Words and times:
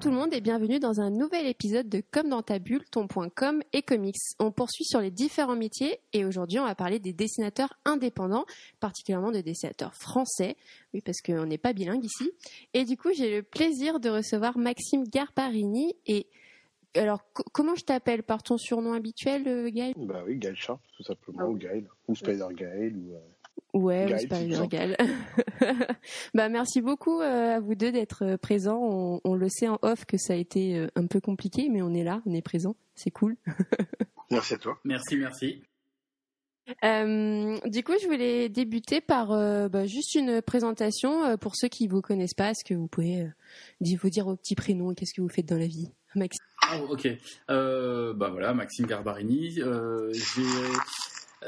Bonjour 0.00 0.12
tout 0.12 0.16
le 0.16 0.22
monde 0.22 0.32
et 0.32 0.40
bienvenue 0.40 0.78
dans 0.78 1.02
un 1.02 1.10
nouvel 1.10 1.46
épisode 1.46 1.86
de 1.86 2.02
Comme 2.10 2.30
dans 2.30 2.40
ta 2.40 2.58
bulle, 2.58 2.82
ton.com 2.90 3.60
et 3.74 3.82
comics. 3.82 4.16
On 4.38 4.50
poursuit 4.50 4.86
sur 4.86 4.98
les 4.98 5.10
différents 5.10 5.56
métiers 5.56 6.00
et 6.14 6.24
aujourd'hui 6.24 6.58
on 6.58 6.64
va 6.64 6.74
parler 6.74 6.98
des 6.98 7.12
dessinateurs 7.12 7.78
indépendants, 7.84 8.46
particulièrement 8.80 9.30
des 9.30 9.42
dessinateurs 9.42 9.94
français, 9.94 10.56
oui 10.94 11.02
parce 11.02 11.20
qu'on 11.20 11.44
n'est 11.44 11.58
pas 11.58 11.74
bilingue 11.74 12.02
ici. 12.02 12.30
Et 12.72 12.86
du 12.86 12.96
coup 12.96 13.10
j'ai 13.12 13.36
le 13.36 13.42
plaisir 13.42 14.00
de 14.00 14.08
recevoir 14.08 14.56
Maxime 14.56 15.04
Garparini 15.04 15.94
et 16.06 16.28
alors 16.94 17.20
comment 17.52 17.74
je 17.74 17.84
t'appelle? 17.84 18.22
Par 18.22 18.42
ton 18.42 18.56
surnom 18.56 18.94
habituel 18.94 19.46
euh, 19.48 19.68
Gaël? 19.70 19.92
Bah 19.98 20.22
oui 20.26 20.38
Gaël 20.38 20.56
Sharp 20.56 20.80
tout 20.96 21.02
simplement, 21.02 21.46
ou 21.46 21.58
Gaël, 21.58 21.86
ou 22.08 22.14
Spider 22.14 22.48
Gaël 22.54 22.96
ou... 22.96 23.16
Euh, 23.16 23.18
Ouais, 23.72 24.06
c'est 24.18 24.26
pas 24.26 24.40
légal. 24.40 24.96
bah 26.34 26.48
merci 26.48 26.80
beaucoup 26.80 27.20
euh, 27.20 27.56
à 27.56 27.60
vous 27.60 27.74
deux 27.74 27.92
d'être 27.92 28.24
euh, 28.24 28.36
présents. 28.36 29.20
On, 29.24 29.34
le 29.34 29.48
sait 29.48 29.68
en 29.68 29.78
off 29.82 30.04
que 30.04 30.16
ça 30.18 30.32
a 30.32 30.36
été 30.36 30.76
euh, 30.76 30.88
un 30.96 31.06
peu 31.06 31.20
compliqué, 31.20 31.68
mais 31.70 31.82
on 31.82 31.94
est 31.94 32.02
là, 32.04 32.22
on 32.26 32.34
est 32.34 32.42
présent, 32.42 32.76
c'est 32.94 33.10
cool. 33.10 33.36
merci 34.30 34.54
à 34.54 34.58
toi. 34.58 34.78
Merci, 34.84 35.16
merci. 35.16 35.62
du 36.82 37.84
coup, 37.84 37.92
je 38.00 38.06
voulais 38.06 38.48
débuter 38.48 39.00
par 39.00 39.28
bah, 39.68 39.86
juste 39.86 40.14
une 40.14 40.42
présentation 40.42 41.36
pour 41.38 41.56
ceux 41.56 41.68
qui 41.68 41.86
vous 41.86 42.00
connaissent 42.00 42.34
pas. 42.34 42.50
Est-ce 42.50 42.64
que 42.64 42.74
vous 42.74 42.88
pouvez 42.88 43.28
vous 43.80 44.10
dire 44.10 44.24
vos 44.24 44.36
petits 44.36 44.56
prénoms 44.56 44.90
et 44.90 44.94
qu'est-ce 44.94 45.14
que 45.14 45.22
vous 45.22 45.28
faites 45.28 45.48
dans 45.48 45.58
la 45.58 45.66
vie, 45.66 45.90
Maxime 46.14 46.44
oh, 46.74 46.86
Ok, 46.90 47.08
bah 47.48 48.28
voilà, 48.30 48.52
Maxime 48.54 48.86
Garbarini. 48.86 49.50
j'ai 49.54 50.42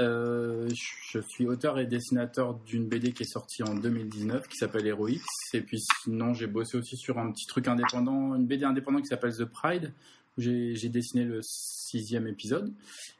euh, 0.01 0.69
je 1.12 1.21
suis 1.21 1.47
auteur 1.47 1.79
et 1.79 1.87
dessinateur 1.87 2.55
d'une 2.55 2.89
BD 2.89 3.12
qui 3.12 3.25
est 3.25 3.31
sortie 3.31 3.62
en 3.62 3.75
2019 3.75 4.48
qui 4.48 4.57
s'appelle 4.57 4.87
Heroics. 4.87 5.21
Et 5.53 5.61
puis 5.61 5.81
sinon, 6.03 6.33
j'ai 6.33 6.47
bossé 6.47 6.79
aussi 6.79 6.97
sur 6.97 7.19
un 7.19 7.31
petit 7.31 7.47
truc 7.47 7.69
indépendant, 7.69 8.35
une 8.35 8.47
BD 8.47 8.65
indépendante 8.65 9.03
qui 9.03 9.09
s'appelle 9.09 9.35
The 9.37 9.45
Pride, 9.45 9.93
où 10.39 10.41
j'ai 10.41 10.89
dessiné 10.89 11.25
le 11.25 11.41
sixième 11.43 12.27
épisode. 12.27 12.73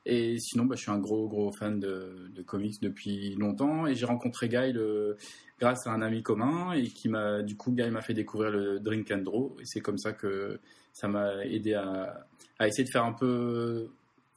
Et 0.06 0.39
sinon, 0.39 0.65
bah, 0.65 0.77
je 0.77 0.83
suis 0.83 0.91
un 0.91 0.98
gros, 0.98 1.28
gros 1.28 1.53
fan 1.53 1.78
de, 1.78 2.31
de 2.34 2.43
comics 2.43 2.81
depuis 2.81 3.34
longtemps. 3.34 3.87
Et 3.87 3.95
j'ai 3.95 4.06
rencontré 4.06 4.48
Guy 4.48 4.75
grâce 5.61 5.87
à 5.87 5.91
un 5.91 6.00
ami 6.00 6.23
commun. 6.23 6.73
Et 6.73 6.84
qui 6.84 7.11
m'a, 7.11 7.43
du 7.43 7.56
coup, 7.56 7.73
Guy 7.73 7.91
m'a 7.91 8.00
fait 8.00 8.15
découvrir 8.15 8.50
le 8.50 8.81
Drink 8.81 9.11
and 9.11 9.19
Draw. 9.19 9.56
Et 9.61 9.65
c'est 9.67 9.81
comme 9.81 9.98
ça 9.98 10.12
que 10.12 10.59
ça 10.95 11.06
m'a 11.06 11.45
aidé 11.45 11.75
à, 11.75 12.27
à 12.59 12.67
essayer 12.67 12.84
de 12.84 12.91
faire 12.91 13.05
un 13.05 13.12
peu 13.12 13.91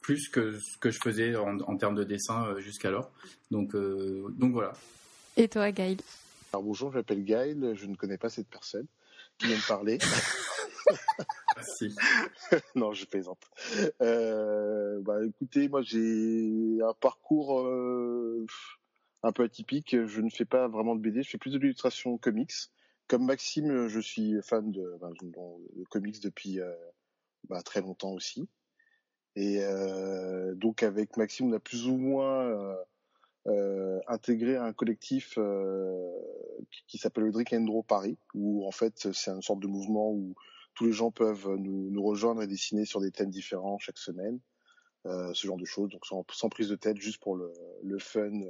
plus 0.06 0.28
que 0.28 0.56
ce 0.60 0.78
que 0.78 0.92
je 0.92 1.00
faisais 1.00 1.34
en, 1.34 1.76
termes 1.78 1.96
de 1.96 2.04
dessin 2.04 2.46
euh, 2.46 2.60
jusqu'alors. 2.60 3.10
Donc, 3.50 3.74
euh, 3.74 4.28
donc 4.38 4.52
voilà. 4.52 4.72
Et 5.36 5.48
toi, 5.48 5.72
Gaël? 5.72 5.96
Alors 6.52 6.62
bonjour, 6.62 6.92
je 6.92 6.98
m'appelle 6.98 7.24
Gaël, 7.24 7.74
je 7.74 7.86
ne 7.86 7.96
connais 7.96 8.16
pas 8.16 8.30
cette 8.30 8.46
personne 8.46 8.86
qui 9.36 9.48
vient 9.48 9.56
de 9.56 9.66
parler. 9.66 9.98
Merci. 11.56 11.92
non, 12.76 12.92
je 12.92 13.04
plaisante. 13.04 13.50
Euh, 14.00 15.00
bah, 15.00 15.24
écoutez, 15.26 15.68
moi 15.68 15.82
j'ai 15.82 16.78
un 16.82 16.94
parcours 16.94 17.66
un 19.24 19.32
peu 19.32 19.42
atypique. 19.42 19.96
Je 20.06 20.20
ne 20.20 20.30
fais 20.30 20.44
pas 20.44 20.68
vraiment 20.68 20.94
de 20.94 21.00
BD, 21.00 21.24
je 21.24 21.30
fais 21.30 21.38
plus 21.38 21.50
de 21.50 21.58
l'illustration 21.58 22.16
comics. 22.16 22.54
Comme 23.08 23.24
Maxime, 23.24 23.88
je 23.88 23.98
suis 23.98 24.40
fan 24.40 24.70
de, 24.70 24.98
bah, 25.00 25.10
de 25.20 25.84
comics 25.90 26.22
depuis 26.22 26.60
bah, 27.48 27.60
très 27.62 27.80
longtemps 27.80 28.12
aussi. 28.12 28.48
Et 29.36 29.58
euh, 29.60 30.54
donc 30.54 30.82
avec 30.82 31.16
Maxime, 31.18 31.48
on 31.48 31.52
a 31.52 31.60
plus 31.60 31.86
ou 31.86 31.98
moins 31.98 32.40
euh, 32.40 32.74
euh, 33.48 34.00
intégré 34.08 34.56
un 34.56 34.72
collectif 34.72 35.38
qui, 36.88 36.98
s'appelle 36.98 37.24
le 37.24 37.32
Drink 37.32 37.52
and 37.52 37.66
Draw 37.66 37.82
Paris, 37.82 38.18
où 38.34 38.66
en 38.66 38.72
fait 38.72 39.12
c'est 39.12 39.30
une 39.30 39.42
sorte 39.42 39.60
de 39.60 39.66
mouvement 39.66 40.10
où 40.10 40.34
tous 40.74 40.86
les 40.86 40.92
gens 40.92 41.10
peuvent 41.10 41.54
nous, 41.56 42.02
rejoindre 42.02 42.42
et 42.42 42.46
dessiner 42.46 42.86
sur 42.86 43.00
des 43.00 43.10
thèmes 43.10 43.30
différents 43.30 43.78
chaque 43.78 43.98
semaine, 43.98 44.40
ce 45.04 45.46
genre 45.46 45.58
de 45.58 45.64
choses, 45.66 45.90
donc 45.90 46.04
sans, 46.06 46.24
sans, 46.32 46.48
prise 46.48 46.68
de 46.68 46.76
tête, 46.76 46.96
juste 46.96 47.22
pour 47.22 47.36
le 47.36 47.98
fun 47.98 48.40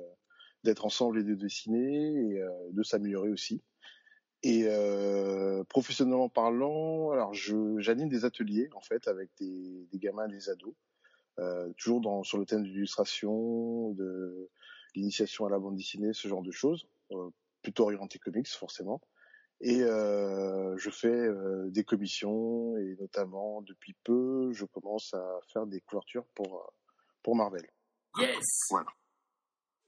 d'être 0.63 0.87
ensemble 0.87 1.19
et 1.19 1.25
de 1.25 1.35
dessiner 1.35 2.15
et 2.15 2.41
de 2.71 2.83
s'améliorer 2.83 3.31
aussi. 3.31 3.61
Et 4.43 4.65
euh, 4.67 5.65
professionnellement 5.65 6.29
parlant, 6.29 7.11
alors 7.11 7.35
je 7.35 7.79
j'anime 7.79 8.09
des 8.09 8.25
ateliers 8.25 8.69
en 8.75 8.81
fait 8.81 9.09
avec 9.09 9.31
des, 9.41 9.87
des 9.91 9.99
gamins, 9.99 10.29
des 10.29 10.51
ados, 10.51 10.75
euh, 11.39 11.73
toujours 11.79 12.01
dans 12.01 12.23
sur 12.23 12.39
le 12.39 12.47
thème 12.47 12.63
de 12.63 12.69
l'illustration, 12.69 13.91
de 13.93 14.49
l'initiation 14.95 15.47
à 15.47 15.51
la 15.51 15.59
bande 15.59 15.77
dessinée, 15.77 16.13
ce 16.13 16.29
genre 16.29 16.43
de 16.43 16.53
choses, 16.53 16.87
euh, 17.13 17.31
plutôt 17.63 17.85
orienté 17.85 18.19
comics 18.19 18.49
forcément. 18.49 19.01
Et 19.63 19.83
euh, 19.83 20.77
je 20.77 20.91
fais 20.91 21.09
euh, 21.09 21.71
des 21.71 21.83
commissions 21.83 22.77
et 22.77 22.95
notamment 23.01 23.63
depuis 23.63 23.95
peu, 24.05 24.53
je 24.53 24.67
commence 24.67 25.15
à 25.15 25.41
faire 25.53 25.67
des 25.67 25.81
couvertures 25.81 26.27
pour 26.35 26.73
pour 27.23 27.35
Marvel. 27.35 27.67
Yes. 28.19 28.45
Voilà. 28.71 28.87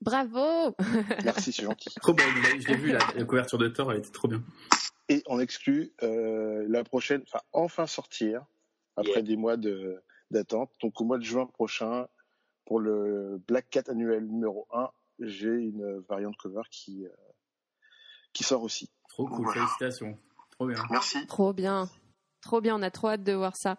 Bravo 0.01 0.75
Merci, 1.23 1.51
c'est 1.51 1.63
gentil. 1.63 1.89
Trop 2.01 2.13
bien, 2.13 2.25
je 2.59 2.67
l'ai 2.67 2.75
vu, 2.75 2.91
la, 2.91 3.25
couverture 3.25 3.57
de 3.57 3.67
Thor, 3.67 3.91
elle 3.91 3.99
était 3.99 4.11
trop 4.11 4.27
bien. 4.27 4.43
Et 5.09 5.23
on 5.27 5.39
exclut 5.39 5.91
euh, 6.03 6.65
la 6.69 6.83
prochaine, 6.83 7.23
enfin 7.27 7.41
enfin 7.51 7.87
sortir, 7.87 8.45
après 8.95 9.23
des 9.23 9.35
mois 9.35 9.57
de 9.57 10.01
d'attente. 10.31 10.71
Donc 10.81 11.01
au 11.01 11.03
mois 11.03 11.17
de 11.17 11.23
juin 11.23 11.47
prochain, 11.47 12.07
pour 12.65 12.79
le 12.79 13.41
Black 13.47 13.69
Cat 13.69 13.83
annuel 13.87 14.25
numéro 14.25 14.67
1, 14.71 14.89
j'ai 15.19 15.49
une 15.49 15.99
variante 16.07 16.37
cover 16.37 16.61
qui, 16.71 17.05
euh, 17.05 17.09
qui 18.31 18.43
sort 18.43 18.63
aussi. 18.63 18.89
Trop 19.09 19.25
cool, 19.27 19.51
félicitations. 19.51 20.17
Trop 20.51 20.67
bien. 20.67 20.77
Merci. 20.91 21.25
Trop 21.25 21.51
bien. 21.53 21.89
Trop 22.41 22.61
bien, 22.61 22.79
on 22.79 22.81
a 22.81 22.89
trop 22.89 23.09
hâte 23.09 23.23
de 23.23 23.33
voir 23.33 23.55
ça. 23.57 23.77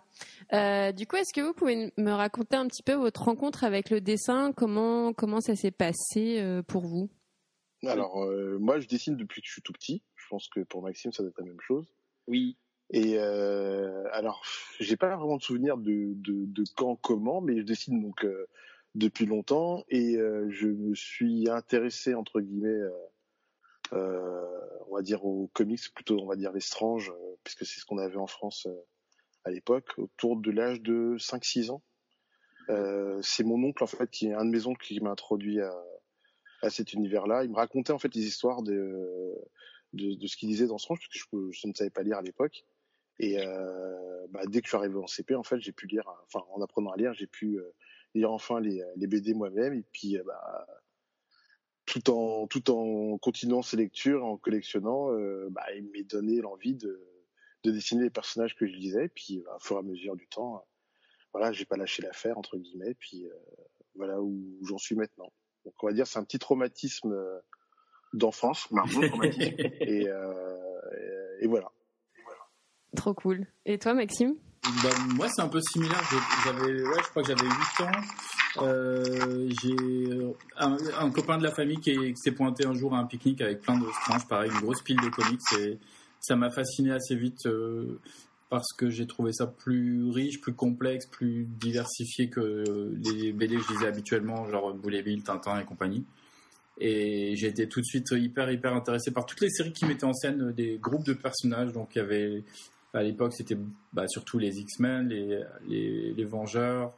Euh, 0.53 0.93
du 0.93 1.07
coup, 1.07 1.17
est-ce 1.17 1.33
que 1.33 1.41
vous 1.41 1.55
pouvez 1.55 1.93
me 1.97 2.11
raconter 2.11 2.57
un 2.57 2.67
petit 2.67 2.83
peu 2.83 2.93
votre 2.93 3.23
rencontre 3.25 3.65
avec 3.65 3.89
le 3.91 4.01
dessin? 4.01 4.53
Comment 4.53 5.13
comment 5.15 5.41
ça 5.41 5.57
s'est 5.57 5.71
passé 5.71 6.41
euh, 6.41 6.63
pour 6.63 6.87
vous? 6.87 7.09
Alors, 7.87 8.23
euh, 8.23 8.59
moi, 8.59 8.79
je 8.79 8.87
dessine 8.87 9.17
depuis 9.17 9.41
que 9.41 9.47
je 9.47 9.53
suis 9.53 9.63
tout 9.63 9.73
petit. 9.73 10.03
Je 10.15 10.27
pense 10.29 10.49
que 10.49 10.61
pour 10.61 10.83
Maxime, 10.83 11.13
ça 11.13 11.23
doit 11.23 11.31
être 11.31 11.39
la 11.39 11.47
même 11.47 11.61
chose. 11.67 11.95
Oui. 12.27 12.59
Et 12.91 13.15
euh, 13.19 14.05
alors, 14.13 14.43
j'ai 14.79 14.97
pas 14.97 15.17
vraiment 15.17 15.39
de 15.39 15.43
souvenir 15.43 15.79
de, 15.79 16.13
de, 16.15 16.45
de, 16.45 16.65
quand, 16.77 16.97
comment, 16.97 17.41
mais 17.41 17.57
je 17.57 17.63
dessine 17.63 18.03
donc 18.03 18.27
depuis 18.97 19.25
longtemps 19.25 19.85
et 19.89 20.17
je 20.49 20.67
me 20.67 20.95
suis 20.95 21.49
intéressé 21.49 22.15
entre 22.15 22.41
guillemets 22.41 22.69
euh, 22.69 22.91
on 23.93 24.97
va 24.97 25.03
dire 25.03 25.25
aux 25.25 25.49
comics, 25.53 25.81
plutôt 25.95 26.21
on 26.21 26.27
va 26.27 26.37
dire 26.37 26.53
les 26.53 26.61
stranges, 26.61 27.11
euh, 27.11 27.37
puisque 27.45 27.65
c'est 27.65 27.81
ce 27.81 27.87
qu'on 27.87 27.99
avait 27.99 28.17
en 28.17 28.27
France 28.27 28.67
euh, 28.67 28.87
à 29.45 29.51
l'époque, 29.51 29.89
autour 29.97 30.37
de 30.37 30.51
l'âge 30.51 30.81
de 30.83 31.17
5-6 31.19 31.71
ans. 31.71 31.83
c'est 33.23 33.45
mon 33.45 33.63
oncle 33.65 33.83
en 33.83 33.87
fait, 33.87 34.11
qui 34.11 34.27
est 34.27 34.35
un 34.35 34.45
de 34.45 34.51
mes 34.51 34.67
oncles 34.67 34.85
qui 34.85 35.01
m'a 35.01 35.11
introduit 35.11 35.61
à, 35.61 35.75
à 36.63 36.71
cet 36.71 36.93
univers-là. 36.93 37.45
Il 37.45 37.51
me 37.51 37.57
racontait 37.57 37.93
en 37.93 37.99
fait 37.99 38.15
les 38.15 38.27
histoires 38.27 38.63
de, 38.63 39.35
de, 39.95 40.15
de 40.15 40.27
ce 40.27 40.37
qu'il 40.37 40.49
disait 40.51 40.67
dans 40.67 40.77
Strange, 40.77 40.99
parce 41.01 41.25
que 41.25 41.51
je, 41.51 41.61
je, 41.61 41.69
ne 41.69 41.73
savais 41.73 41.91
pas 41.91 42.03
lire 42.03 42.19
à 42.19 42.23
l'époque. 42.23 42.65
Et 43.19 43.39
euh, 43.39 44.27
bah, 44.29 44.43
dès 44.47 44.61
que 44.61 44.67
je 44.67 44.71
suis 44.71 44.77
arrivé 44.77 44.97
en 44.97 45.07
CP, 45.07 45.35
en 45.35 45.43
fait, 45.43 45.59
j'ai 45.61 45.73
pu 45.73 45.87
lire, 45.87 46.05
enfin, 46.27 46.45
en 46.53 46.61
apprenant 46.61 46.91
à 46.91 46.97
lire, 46.97 47.15
j'ai 47.15 47.27
pu 47.27 47.59
lire 48.15 48.31
enfin 48.31 48.61
les, 48.61 48.83
les 48.97 49.07
BD 49.07 49.33
moi-même. 49.33 49.73
Et 49.73 49.85
puis, 49.93 50.19
bah, 50.27 50.67
tout 51.91 52.11
en 52.11 52.47
tout 52.47 52.71
en 52.71 53.19
continuant 53.19 53.63
ses 53.63 53.77
lectures, 53.77 54.25
en 54.25 54.37
collectionnant, 54.37 55.13
euh, 55.13 55.49
bah, 55.51 55.65
il 55.75 55.85
m'a 55.85 56.03
donné 56.05 56.41
l'envie 56.41 56.77
de, 56.77 57.05
de 57.65 57.71
dessiner 57.73 58.05
les 58.05 58.11
personnages 58.11 58.55
que 58.55 58.67
je 58.67 58.73
lisais. 58.73 59.09
Puis, 59.09 59.43
bah, 59.45 59.57
au 59.57 59.59
fur 59.59 59.77
et 59.77 59.81
à 59.81 59.83
mesure 59.83 60.15
du 60.15 60.29
temps, 60.29 60.57
euh, 60.57 60.61
voilà, 61.33 61.53
j'ai 61.53 61.65
pas 61.65 61.77
lâché 61.77 62.03
l'affaire 62.03 62.39
entre 62.39 62.57
guillemets. 62.57 62.95
Puis 62.95 63.27
euh, 63.27 63.35
voilà 63.97 64.23
où 64.23 64.61
j'en 64.63 64.79
suis 64.79 64.95
maintenant. 64.95 65.33
Donc, 65.65 65.75
on 65.83 65.89
va 65.89 65.93
dire 65.93 66.07
c'est 66.07 66.19
un 66.21 66.25
petit 66.25 66.39
traumatisme 66.39 67.15
d'enfance, 68.13 68.69
un 68.73 68.87
traumatisme. 68.87 69.57
et, 69.81 70.07
et, 71.41 71.47
voilà. 71.49 71.73
Trop 72.97 73.15
cool. 73.15 73.47
Et 73.67 73.79
toi, 73.79 73.95
Maxime? 73.95 74.37
Bah, 74.83 74.91
Moi, 75.15 75.29
c'est 75.29 75.43
un 75.43 75.49
peu 75.49 75.61
similaire. 75.61 76.03
J'avais, 76.45 76.83
ouais, 76.83 77.03
je 77.03 77.09
crois 77.11 77.23
que 77.23 77.29
j'avais 77.29 77.49
8 77.49 77.85
ans. 77.85 78.01
Euh, 78.59 79.49
j'ai 79.63 80.13
euh, 80.13 80.33
un, 80.57 81.11
copain 81.11 81.39
de 81.39 81.45
la 81.45 81.53
famille 81.53 81.79
qui, 81.79 81.97
s'est 82.17 82.33
pointé 82.33 82.67
un 82.67 82.75
jour 82.75 82.95
à 82.95 82.99
un 82.99 83.05
pique-nique 83.05 83.41
avec 83.41 83.61
plein 83.61 83.79
de 83.79 83.87
stranges, 84.03 84.27
pareil, 84.27 84.51
une 84.53 84.61
grosse 84.61 84.83
pile 84.83 85.01
de 85.01 85.09
comics. 85.09 85.41
Et 85.59 85.79
ça 86.21 86.37
m'a 86.37 86.51
fasciné 86.51 86.91
assez 86.91 87.15
vite 87.15 87.47
euh, 87.47 88.01
parce 88.49 88.73
que 88.73 88.91
j'ai 88.91 89.07
trouvé 89.07 89.33
ça 89.33 89.47
plus 89.47 90.11
riche, 90.11 90.41
plus 90.41 90.55
complexe, 90.55 91.07
plus 91.07 91.45
diversifié 91.45 92.29
que 92.29 92.93
les 93.05 93.33
BD 93.33 93.57
que 93.57 93.63
je 93.63 93.73
lisais 93.73 93.87
habituellement, 93.87 94.49
genre 94.51 94.75
Bouléville, 94.75 95.23
Tintin 95.23 95.61
et 95.61 95.65
compagnie. 95.65 96.05
Et 96.83 97.33
été 97.33 97.69
tout 97.69 97.81
de 97.81 97.85
suite 97.85 98.11
hyper, 98.13 98.51
hyper 98.51 98.75
intéressé 98.75 99.11
par 99.11 99.27
toutes 99.27 99.43
les 99.43 99.51
séries 99.51 99.73
qui 99.73 99.85
mettaient 99.85 100.05
en 100.05 100.15
scène 100.15 100.53
des 100.53 100.79
groupes 100.79 101.05
de 101.05 101.13
personnages. 101.13 101.73
Donc 101.73 101.91
il 101.95 101.99
y 101.99 102.01
avait, 102.01 102.43
à 102.95 103.03
l'époque, 103.03 103.35
c'était 103.35 103.57
bah, 103.93 104.09
surtout 104.09 104.39
les 104.39 104.59
X-Men, 104.59 105.09
les, 105.09 105.43
les, 105.69 106.15
les 106.15 106.25
Vengeurs, 106.25 106.95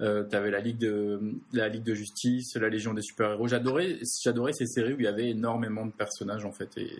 Euh, 0.00 0.24
tu 0.28 0.34
avais 0.34 0.50
la 0.50 0.58
Ligue 0.58 0.78
de 0.78 1.20
la 1.52 1.68
Ligue 1.68 1.84
de 1.84 1.94
Justice, 1.94 2.56
la 2.56 2.68
Légion 2.68 2.94
des 2.94 3.02
super 3.02 3.30
héros. 3.30 3.46
J'adorais 3.46 4.00
j'adorais 4.24 4.52
ces 4.52 4.66
séries 4.66 4.92
où 4.92 4.98
il 4.98 5.04
y 5.04 5.08
avait 5.08 5.30
énormément 5.30 5.86
de 5.86 5.92
personnages 5.92 6.44
en 6.44 6.50
fait 6.50 6.68
et, 6.76 6.90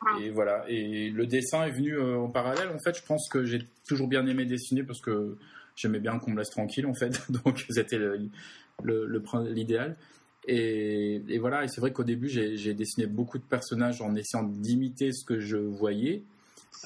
ah. 0.00 0.18
et 0.18 0.30
voilà. 0.30 0.64
Et 0.66 1.10
le 1.10 1.26
dessin 1.26 1.64
est 1.64 1.70
venu 1.70 1.92
euh, 1.92 2.16
en 2.16 2.30
parallèle. 2.30 2.68
En 2.68 2.78
fait, 2.78 2.96
je 2.96 3.02
pense 3.04 3.28
que 3.28 3.44
j'ai 3.44 3.60
toujours 3.86 4.08
bien 4.08 4.26
aimé 4.26 4.46
dessiner 4.46 4.82
parce 4.82 5.02
que 5.02 5.36
j'aimais 5.76 6.00
bien 6.00 6.18
qu'on 6.18 6.30
me 6.30 6.38
laisse 6.38 6.50
tranquille 6.50 6.86
en 6.86 6.94
fait. 6.94 7.20
Donc 7.44 7.66
c'était 7.68 7.98
l'idéal. 9.50 9.96
Et, 10.48 11.22
et, 11.28 11.38
voilà, 11.38 11.64
et 11.64 11.68
c'est 11.68 11.80
vrai 11.80 11.92
qu'au 11.92 12.02
début, 12.02 12.28
j'ai 12.28 12.74
dessiné 12.74 13.06
beaucoup 13.06 13.38
de 13.38 13.44
personnages 13.44 14.00
en 14.00 14.14
essayant 14.16 14.42
d'imiter 14.42 15.12
ce 15.12 15.24
que 15.24 15.38
je 15.38 15.56
voyais. 15.56 16.22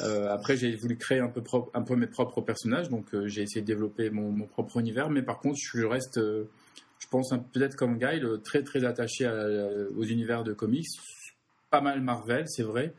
Euh, 0.00 0.28
après, 0.30 0.56
j'ai 0.56 0.74
voulu 0.74 0.96
créer 0.96 1.20
un 1.20 1.28
peu, 1.28 1.96
mes 1.96 2.06
propres 2.06 2.40
personnages, 2.40 2.90
donc 2.90 3.14
euh, 3.14 3.28
j'ai 3.28 3.42
essayé 3.42 3.62
de 3.62 3.66
développer 3.66 4.10
mon, 4.10 4.46
propre 4.46 4.78
univers. 4.78 5.10
Mais 5.10 5.22
par 5.22 5.38
contre, 5.38 5.58
je 5.58 5.84
reste, 5.84 6.18
euh, 6.18 6.44
je 6.98 7.08
pense 7.08 7.32
peut-être 7.52 7.76
comme 7.76 7.98
Guy, 7.98 8.20
très 8.44 8.62
très 8.62 8.84
attaché 8.84 9.26
aux 9.96 10.04
univers 10.04 10.44
de 10.44 10.52
comics. 10.52 10.86
Pas 11.70 11.80
mal 11.80 12.00
Marvel, 12.00 12.48
c'est 12.48 12.62
vrai. 12.62 12.94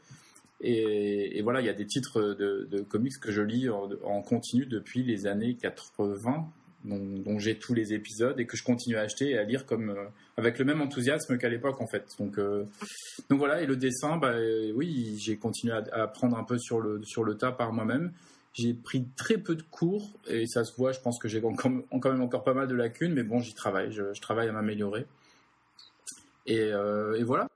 Et, 0.59 1.39
voilà, 1.43 1.61
il 1.61 1.67
y 1.67 1.69
a 1.69 1.73
des 1.73 1.85
titres 1.85 2.21
de, 2.21 2.81
comics 2.81 3.19
que 3.19 3.31
je 3.31 3.41
lis 3.41 3.69
en, 3.69 4.21
continu 4.23 4.65
depuis 4.65 5.03
les 5.03 5.27
années 5.27 5.55
80, 5.55 6.51
dont, 6.87 7.39
j'ai 7.39 7.57
tous 7.57 7.73
les 7.73 7.93
épisodes 7.93 8.39
et 8.39 8.45
que 8.45 8.57
je 8.57 8.63
continue 8.63 8.97
à 8.97 9.01
acheter 9.01 9.31
et 9.31 9.37
à 9.37 9.43
lire 9.43 9.65
comme 9.65 9.89
euh, 9.89 10.05
avec 10.37 10.59
le 10.59 10.65
même 10.65 10.81
enthousiasme 10.81 11.37
qu'à 11.37 11.49
l'époque 11.49 11.81
en 11.81 11.87
fait. 11.87 12.05
Donc 12.19 12.37
euh, 12.37 12.63
donc 13.29 13.39
voilà 13.39 13.61
et 13.61 13.65
le 13.65 13.75
dessin, 13.75 14.17
bah 14.17 14.35
oui, 14.75 15.17
j'ai 15.19 15.37
continué 15.37 15.73
à, 15.73 15.83
apprendre 16.03 16.37
un 16.37 16.43
peu 16.43 16.57
sur 16.57 16.79
le 16.79 17.03
sur 17.03 17.23
le 17.23 17.35
tas 17.35 17.51
par 17.51 17.73
moi-même. 17.73 18.11
J'ai 18.57 18.73
pris 18.73 19.05
très 19.15 19.37
peu 19.37 19.55
de 19.55 19.61
cours 19.61 20.09
et 20.27 20.47
ça 20.47 20.63
se 20.63 20.75
voit. 20.75 20.91
Je 20.91 20.99
pense 20.99 21.19
que 21.19 21.27
j'ai 21.27 21.41
quand 21.41 22.09
même 22.09 22.21
encore 22.21 22.43
pas 22.43 22.55
mal 22.55 22.67
de 22.67 22.73
lacunes, 22.73 23.13
mais 23.13 23.21
bon, 23.21 23.39
j'y 23.39 23.53
travaille. 23.53 23.91
Je, 23.91 24.19
travaille 24.19 24.49
à 24.49 24.51
m'améliorer. 24.51 25.05
Euh, 26.49 27.13
et 27.13 27.23
voilà. 27.23 27.47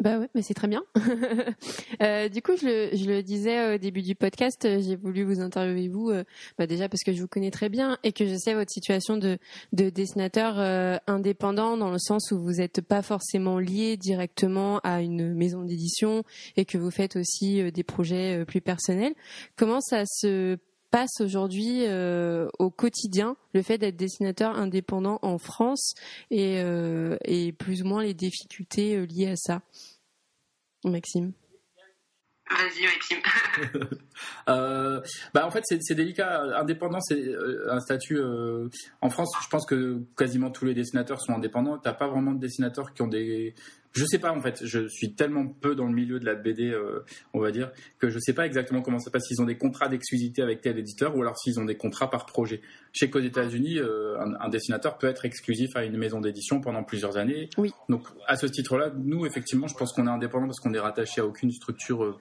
Bah 0.00 0.18
ouais, 0.20 0.28
mais 0.34 0.42
c'est 0.42 0.54
très 0.54 0.68
bien. 0.68 0.84
euh, 2.02 2.28
du 2.28 2.40
coup, 2.40 2.52
je 2.56 2.66
le, 3.08 3.22
disais 3.22 3.74
au 3.74 3.78
début 3.78 4.02
du 4.02 4.14
podcast, 4.14 4.64
euh, 4.64 4.80
j'ai 4.80 4.94
voulu 4.94 5.24
vous 5.24 5.40
interviewer 5.40 5.88
vous, 5.88 6.10
euh, 6.10 6.22
bah 6.56 6.68
déjà 6.68 6.88
parce 6.88 7.02
que 7.02 7.12
je 7.12 7.20
vous 7.20 7.26
connais 7.26 7.50
très 7.50 7.68
bien 7.68 7.98
et 8.04 8.12
que 8.12 8.24
je 8.24 8.36
sais 8.36 8.54
votre 8.54 8.70
situation 8.70 9.16
de, 9.16 9.38
de 9.72 9.90
dessinateur 9.90 11.00
indépendant 11.08 11.76
dans 11.76 11.90
le 11.90 11.98
sens 11.98 12.30
où 12.30 12.38
vous 12.38 12.54
n'êtes 12.54 12.80
pas 12.80 13.02
forcément 13.02 13.58
lié 13.58 13.96
directement 13.96 14.78
à 14.84 15.00
une 15.02 15.34
maison 15.34 15.64
d'édition 15.64 16.22
et 16.56 16.64
que 16.64 16.78
vous 16.78 16.92
faites 16.92 17.16
aussi 17.16 17.70
des 17.72 17.82
projets 17.82 18.44
plus 18.46 18.60
personnels. 18.60 19.14
Comment 19.56 19.80
ça 19.80 20.04
se 20.06 20.58
passe 20.90 21.20
aujourd'hui 21.20 21.84
au 22.58 22.70
quotidien 22.70 23.36
le 23.54 23.62
fait 23.62 23.78
d'être 23.78 23.96
dessinateur 23.96 24.56
indépendant 24.56 25.18
en 25.22 25.38
France 25.38 25.94
et, 26.30 26.60
euh, 26.60 27.16
et 27.24 27.52
plus 27.52 27.82
ou 27.82 27.86
moins 27.86 28.02
les 28.02 28.14
difficultés 28.14 29.06
liées 29.06 29.30
à 29.30 29.36
ça 29.36 29.62
Maxime 30.84 31.32
Vas-y, 32.50 32.86
Maxime. 32.86 33.90
euh, 34.48 35.00
bah 35.34 35.46
en 35.46 35.50
fait, 35.50 35.62
c'est 35.66 35.94
délicat. 35.94 36.44
Indépendant, 36.58 37.00
c'est 37.00 37.20
euh, 37.20 37.70
un 37.70 37.80
statut. 37.80 38.16
Euh, 38.16 38.68
en 39.02 39.10
France, 39.10 39.30
je 39.42 39.48
pense 39.48 39.66
que 39.66 40.02
quasiment 40.16 40.50
tous 40.50 40.64
les 40.64 40.72
dessinateurs 40.72 41.20
sont 41.20 41.34
indépendants. 41.34 41.76
T'as 41.76 41.92
pas 41.92 42.08
vraiment 42.08 42.32
de 42.32 42.40
dessinateurs 42.40 42.94
qui 42.94 43.02
ont 43.02 43.08
des 43.08 43.54
je 43.98 44.04
sais 44.06 44.18
pas 44.18 44.32
en 44.32 44.40
fait, 44.40 44.64
je 44.64 44.88
suis 44.88 45.14
tellement 45.14 45.46
peu 45.46 45.74
dans 45.74 45.86
le 45.86 45.92
milieu 45.92 46.20
de 46.20 46.24
la 46.24 46.34
BD, 46.34 46.70
euh, 46.70 47.04
on 47.34 47.40
va 47.40 47.50
dire, 47.50 47.70
que 47.98 48.08
je 48.08 48.18
sais 48.18 48.32
pas 48.32 48.46
exactement 48.46 48.80
comment 48.80 48.98
ça 48.98 49.10
passe. 49.10 49.24
S'ils 49.26 49.42
ont 49.42 49.46
des 49.46 49.58
contrats 49.58 49.88
d'exclusivité 49.88 50.42
avec 50.42 50.60
tel 50.60 50.78
éditeur 50.78 51.16
ou 51.16 51.22
alors 51.22 51.36
s'ils 51.36 51.58
ont 51.58 51.64
des 51.64 51.76
contrats 51.76 52.08
par 52.08 52.26
projet. 52.26 52.60
Je 52.92 53.00
sais 53.00 53.10
qu'aux 53.10 53.20
États-Unis, 53.20 53.78
euh, 53.78 54.16
un, 54.40 54.48
dessinateur 54.48 54.98
peut 54.98 55.08
être 55.08 55.24
exclusif 55.24 55.74
à 55.74 55.84
une 55.84 55.96
maison 55.96 56.20
d'édition 56.20 56.60
pendant 56.60 56.84
plusieurs 56.84 57.16
années. 57.16 57.50
Oui. 57.58 57.72
Donc 57.88 58.06
à 58.26 58.36
ce 58.36 58.46
titre-là, 58.46 58.92
nous 58.96 59.26
effectivement, 59.26 59.66
je 59.66 59.74
pense 59.74 59.92
qu'on 59.92 60.06
est 60.06 60.10
indépendant 60.10 60.46
parce 60.46 60.60
qu'on 60.60 60.74
est 60.74 60.78
rattaché 60.78 61.20
à 61.20 61.26
aucune 61.26 61.50
structure 61.50 62.18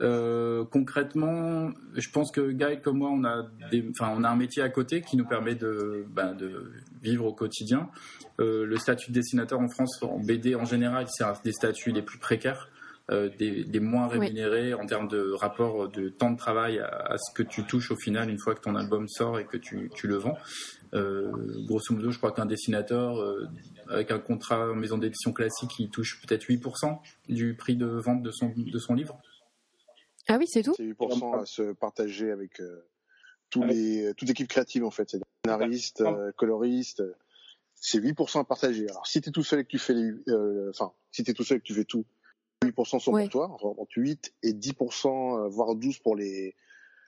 euh, 0.00 0.64
concrètement, 0.64 1.70
je 1.94 2.08
pense 2.10 2.30
que 2.30 2.52
Guy 2.52 2.80
comme 2.82 2.98
moi, 2.98 3.10
on 3.12 3.24
a, 3.24 3.46
des, 3.70 3.84
enfin, 3.90 4.12
on 4.16 4.24
a 4.24 4.30
un 4.30 4.36
métier 4.36 4.62
à 4.62 4.70
côté 4.70 5.02
qui 5.02 5.16
nous 5.16 5.26
permet 5.26 5.54
de, 5.54 6.06
ben, 6.08 6.34
de 6.34 6.72
vivre 7.02 7.26
au 7.26 7.34
quotidien. 7.34 7.90
Euh, 8.40 8.64
le 8.64 8.76
statut 8.76 9.10
de 9.10 9.14
dessinateur 9.14 9.60
en 9.60 9.68
France, 9.68 10.02
en 10.02 10.18
BD 10.18 10.54
en 10.54 10.64
général, 10.64 11.06
c'est 11.08 11.24
un 11.24 11.34
des 11.44 11.52
statuts 11.52 11.92
les 11.92 12.02
plus 12.02 12.18
précaires. 12.18 12.68
Euh, 13.10 13.28
des, 13.38 13.80
moins 13.80 14.06
rémunérés 14.06 14.72
en 14.72 14.86
termes 14.86 15.08
de 15.08 15.32
rapport 15.32 15.88
de 15.88 16.10
temps 16.10 16.30
de 16.30 16.36
travail 16.36 16.78
à, 16.78 17.16
ce 17.18 17.34
que 17.34 17.42
tu 17.42 17.64
touches 17.64 17.90
au 17.90 17.96
final 17.96 18.30
une 18.30 18.38
fois 18.38 18.54
que 18.54 18.60
ton 18.60 18.76
album 18.76 19.08
sort 19.08 19.40
et 19.40 19.46
que 19.46 19.56
tu, 19.56 19.90
le 20.04 20.14
vends. 20.14 20.38
Euh, 20.94 21.28
grosso 21.66 21.92
modo, 21.92 22.12
je 22.12 22.18
crois 22.18 22.30
qu'un 22.30 22.46
dessinateur 22.46 23.16
avec 23.88 24.12
un 24.12 24.20
contrat 24.20 24.70
en 24.70 24.76
maison 24.76 24.96
d'édition 24.96 25.32
classique, 25.32 25.72
il 25.80 25.90
touche 25.90 26.20
peut-être 26.24 26.44
8% 26.44 27.00
du 27.28 27.54
prix 27.54 27.74
de 27.74 27.86
vente 27.86 28.22
de 28.22 28.30
son, 28.30 28.52
de 28.56 28.78
son 28.78 28.94
livre. 28.94 29.20
Ah 30.30 30.38
oui, 30.38 30.46
c'est 30.46 30.62
tout. 30.62 30.74
C'est 30.76 30.84
8% 30.84 31.42
à 31.42 31.44
se 31.44 31.72
partager 31.72 32.30
avec 32.30 32.62
tous 33.50 33.64
les, 33.64 34.12
toute 34.16 34.28
l'équipe 34.28 34.48
créative 34.48 34.84
en 34.84 34.90
fait. 34.90 35.10
C'est 35.10 35.20
scénaristes, 35.44 36.04
coloristes. 36.36 37.02
C'est 37.80 37.98
8% 37.98 38.40
à 38.40 38.44
partager. 38.44 38.88
Alors 38.90 39.06
si 39.06 39.20
t'es 39.22 39.30
tout 39.30 39.42
seul 39.42 39.60
et 39.60 39.64
que 39.64 39.68
tu 39.68 39.78
fais 39.78 39.94
les, 39.94 40.12
euh, 40.28 40.68
enfin, 40.70 40.92
si 41.10 41.24
t'es 41.24 41.32
tout 41.32 41.44
seul 41.44 41.56
et 41.56 41.60
que 41.60 41.66
tu 41.66 41.74
fais 41.74 41.84
tout, 41.84 42.04
8% 42.62 43.00
sont 43.00 43.10
pour 43.10 43.28
toi, 43.30 43.56
entre 43.62 43.96
8 43.96 44.34
et 44.42 44.52
10%, 44.52 45.38
euh, 45.38 45.48
voire 45.48 45.74
12 45.74 45.98
pour 45.98 46.14
les 46.14 46.54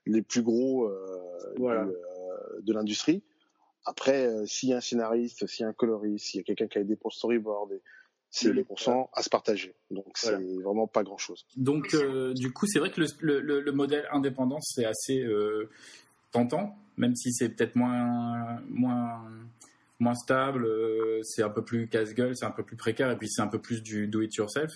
les 0.07 0.23
plus 0.23 0.43
gros 0.43 0.87
euh, 0.87 1.93
de, 2.63 2.73
l'industrie. 2.73 3.23
Après, 3.85 4.29
s'il 4.47 4.71
y 4.71 4.73
a 4.73 4.79
un 4.79 4.81
scénariste, 4.81 5.47
s'il 5.47 5.63
y 5.63 5.67
a 5.67 5.69
un 5.69 5.73
coloriste, 5.73 6.27
s'il 6.27 6.39
y 6.39 6.41
a 6.41 6.45
quelqu'un 6.45 6.67
qui 6.67 6.79
a 6.79 6.81
aidé 6.81 6.97
pour 6.97 7.11
le 7.11 7.15
storyboard, 7.15 7.81
c'est 8.33 8.53
les 8.53 8.65
pourcents 8.65 9.09
à 9.13 9.23
se 9.23 9.31
partager. 9.31 9.75
Donc 9.93 10.07
c'est 10.17 10.35
vraiment 10.65 10.89
pas 10.89 11.05
grand 11.05 11.19
chose. 11.19 11.47
Donc 11.57 11.95
du 12.35 12.53
coup, 12.53 12.67
c'est 12.67 12.81
vrai 12.81 12.91
que 12.91 13.01
le, 13.01 13.41
le, 13.41 13.61
le 13.61 13.73
modèle 13.73 14.09
indépendant 14.11 14.59
c'est 14.61 14.85
assez 14.85 15.25
tentant, 16.33 16.77
même 16.97 17.15
si 17.15 17.33
c'est 17.33 17.51
peut-être 17.51 17.77
moins 17.77 18.61
moins 18.69 19.23
moins 20.03 20.15
stable, 20.15 20.65
euh, 20.67 21.21
c'est 21.23 21.43
un 21.43 21.49
peu 21.49 21.65
plus 21.65 21.87
casse-gueule, 21.89 22.37
c'est 22.37 22.45
un 22.45 22.51
peu 22.51 22.65
plus 22.65 22.77
précaire, 22.77 23.11
et 23.11 23.17
puis 23.17 23.29
c'est 23.31 23.41
un 23.41 23.47
peu 23.47 23.61
plus 23.61 23.83
du 23.83 24.09
do-it-yourself. 24.09 24.73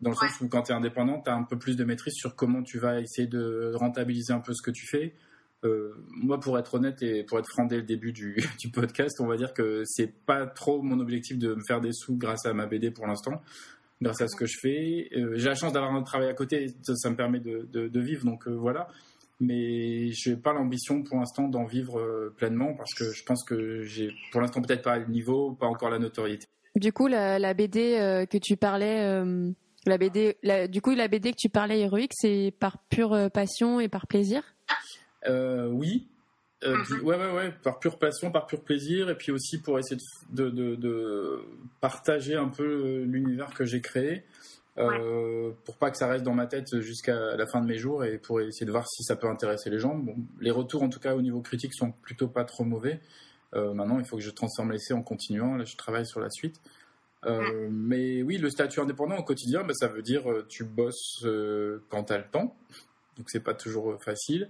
Dans 0.00 0.10
le 0.10 0.16
sens 0.16 0.40
où 0.40 0.48
quand 0.48 0.62
tu 0.62 0.72
es 0.72 0.74
indépendant, 0.74 1.20
tu 1.20 1.30
as 1.30 1.34
un 1.34 1.42
peu 1.44 1.58
plus 1.58 1.76
de 1.76 1.84
maîtrise 1.84 2.14
sur 2.14 2.36
comment 2.36 2.62
tu 2.62 2.78
vas 2.78 3.00
essayer 3.00 3.26
de 3.26 3.72
rentabiliser 3.74 4.32
un 4.32 4.40
peu 4.40 4.52
ce 4.52 4.62
que 4.62 4.70
tu 4.70 4.86
fais. 4.86 5.14
Euh, 5.64 5.92
moi, 6.08 6.40
pour 6.40 6.58
être 6.58 6.74
honnête 6.74 7.02
et 7.02 7.22
pour 7.22 7.38
être 7.38 7.48
franc 7.48 7.66
dès 7.66 7.76
le 7.76 7.82
début 7.82 8.12
du, 8.12 8.70
podcast, 8.72 9.20
on 9.20 9.26
va 9.26 9.36
dire 9.36 9.52
que 9.52 9.82
c'est 9.84 10.12
pas 10.24 10.46
trop 10.46 10.80
mon 10.82 11.00
objectif 11.00 11.38
de 11.38 11.54
me 11.54 11.62
faire 11.66 11.80
des 11.80 11.92
sous 11.92 12.16
grâce 12.16 12.46
à 12.46 12.54
ma 12.54 12.66
BD 12.66 12.90
pour 12.90 13.06
l'instant, 13.06 13.42
grâce 14.00 14.20
à 14.22 14.28
ce 14.28 14.36
que 14.36 14.46
je 14.46 14.56
fais. 14.60 15.08
Euh, 15.16 15.32
j'ai 15.36 15.48
la 15.48 15.54
chance 15.54 15.72
d'avoir 15.72 15.94
un 15.94 16.02
travail 16.02 16.28
à 16.28 16.34
côté, 16.34 16.68
ça, 16.82 17.10
me 17.10 17.16
permet 17.16 17.40
de, 17.40 18.00
vivre, 18.00 18.24
donc 18.24 18.48
voilà 18.48 18.88
mais 19.40 20.12
je 20.12 20.30
n'ai 20.30 20.36
pas 20.36 20.52
l'ambition 20.52 21.02
pour 21.02 21.18
l'instant 21.18 21.48
d'en 21.48 21.64
vivre 21.64 21.98
euh, 21.98 22.32
pleinement 22.36 22.74
parce 22.74 22.92
que 22.94 23.10
je 23.10 23.24
pense 23.24 23.42
que 23.42 23.82
j'ai 23.82 24.12
pour 24.30 24.40
l'instant 24.40 24.60
peut-être 24.60 24.82
pas 24.82 24.98
le 24.98 25.06
niveau, 25.06 25.52
pas 25.52 25.66
encore 25.66 25.90
la 25.90 25.98
notoriété. 25.98 26.46
Du 26.76 26.92
coup, 26.92 27.08
la, 27.08 27.54
BD 27.54 27.96
euh, 27.98 28.26
que 28.26 28.38
tu 28.38 28.56
parlais, 28.56 29.00
euh, 29.00 29.50
la 29.86 29.98
BD, 29.98 30.36
du 30.68 30.80
coup, 30.80 30.94
la 30.94 31.08
BD 31.08 31.32
que 31.32 31.36
tu 31.36 31.48
parlais 31.48 31.80
héroïque, 31.80 32.12
c'est 32.14 32.54
par 32.60 32.78
pure 32.90 33.28
passion 33.32 33.80
et 33.80 33.88
par 33.88 34.06
plaisir? 34.06 34.42
Oui. 35.26 36.06
Mhm. 36.62 37.00
ouais, 37.04 37.16
ouais, 37.16 37.32
ouais, 37.32 37.52
par 37.62 37.78
pure 37.78 37.98
passion, 37.98 38.30
par 38.30 38.46
pur 38.46 38.60
plaisir, 38.62 39.08
et 39.08 39.14
puis 39.14 39.32
aussi 39.32 39.62
pour 39.62 39.78
essayer 39.78 39.96
de, 40.30 40.50
de, 40.50 40.74
de 40.74 41.40
partager 41.80 42.34
un 42.34 42.48
peu 42.48 43.02
l'univers 43.04 43.54
que 43.54 43.64
j'ai 43.64 43.80
créé. 43.80 44.24
Euh, 44.78 45.50
pour 45.64 45.76
pas 45.76 45.90
que 45.90 45.96
ça 45.96 46.06
reste 46.06 46.24
dans 46.24 46.34
ma 46.34 46.46
tête 46.46 46.80
jusqu'à 46.80 47.36
la 47.36 47.46
fin 47.46 47.60
de 47.60 47.66
mes 47.66 47.76
jours 47.76 48.04
et 48.04 48.18
pour 48.18 48.40
essayer 48.40 48.66
de 48.66 48.70
voir 48.70 48.86
si 48.88 49.02
ça 49.02 49.16
peut 49.16 49.28
intéresser 49.28 49.68
les 49.68 49.78
gens. 49.78 49.94
Bon, 49.94 50.16
les 50.40 50.50
retours, 50.50 50.82
en 50.82 50.88
tout 50.88 51.00
cas 51.00 51.14
au 51.14 51.22
niveau 51.22 51.40
critique, 51.40 51.74
sont 51.74 51.92
plutôt 52.02 52.28
pas 52.28 52.44
trop 52.44 52.64
mauvais. 52.64 53.00
Euh, 53.54 53.74
maintenant, 53.74 53.98
il 53.98 54.04
faut 54.04 54.16
que 54.16 54.22
je 54.22 54.30
transforme 54.30 54.70
l'essai 54.72 54.94
en 54.94 55.02
continuant. 55.02 55.56
Là, 55.56 55.64
je 55.64 55.76
travaille 55.76 56.06
sur 56.06 56.20
la 56.20 56.30
suite. 56.30 56.60
Euh, 57.26 57.68
mais 57.70 58.22
oui, 58.22 58.38
le 58.38 58.48
statut 58.48 58.80
indépendant 58.80 59.18
au 59.18 59.24
quotidien, 59.24 59.64
bah, 59.64 59.74
ça 59.74 59.88
veut 59.88 60.02
dire 60.02 60.24
tu 60.48 60.64
bosses 60.64 61.26
quand 61.88 62.04
tu 62.04 62.12
as 62.12 62.18
le 62.18 62.24
temps. 62.30 62.56
Donc 63.20 63.28
c'est 63.28 63.44
pas 63.44 63.52
toujours 63.52 64.02
facile. 64.02 64.48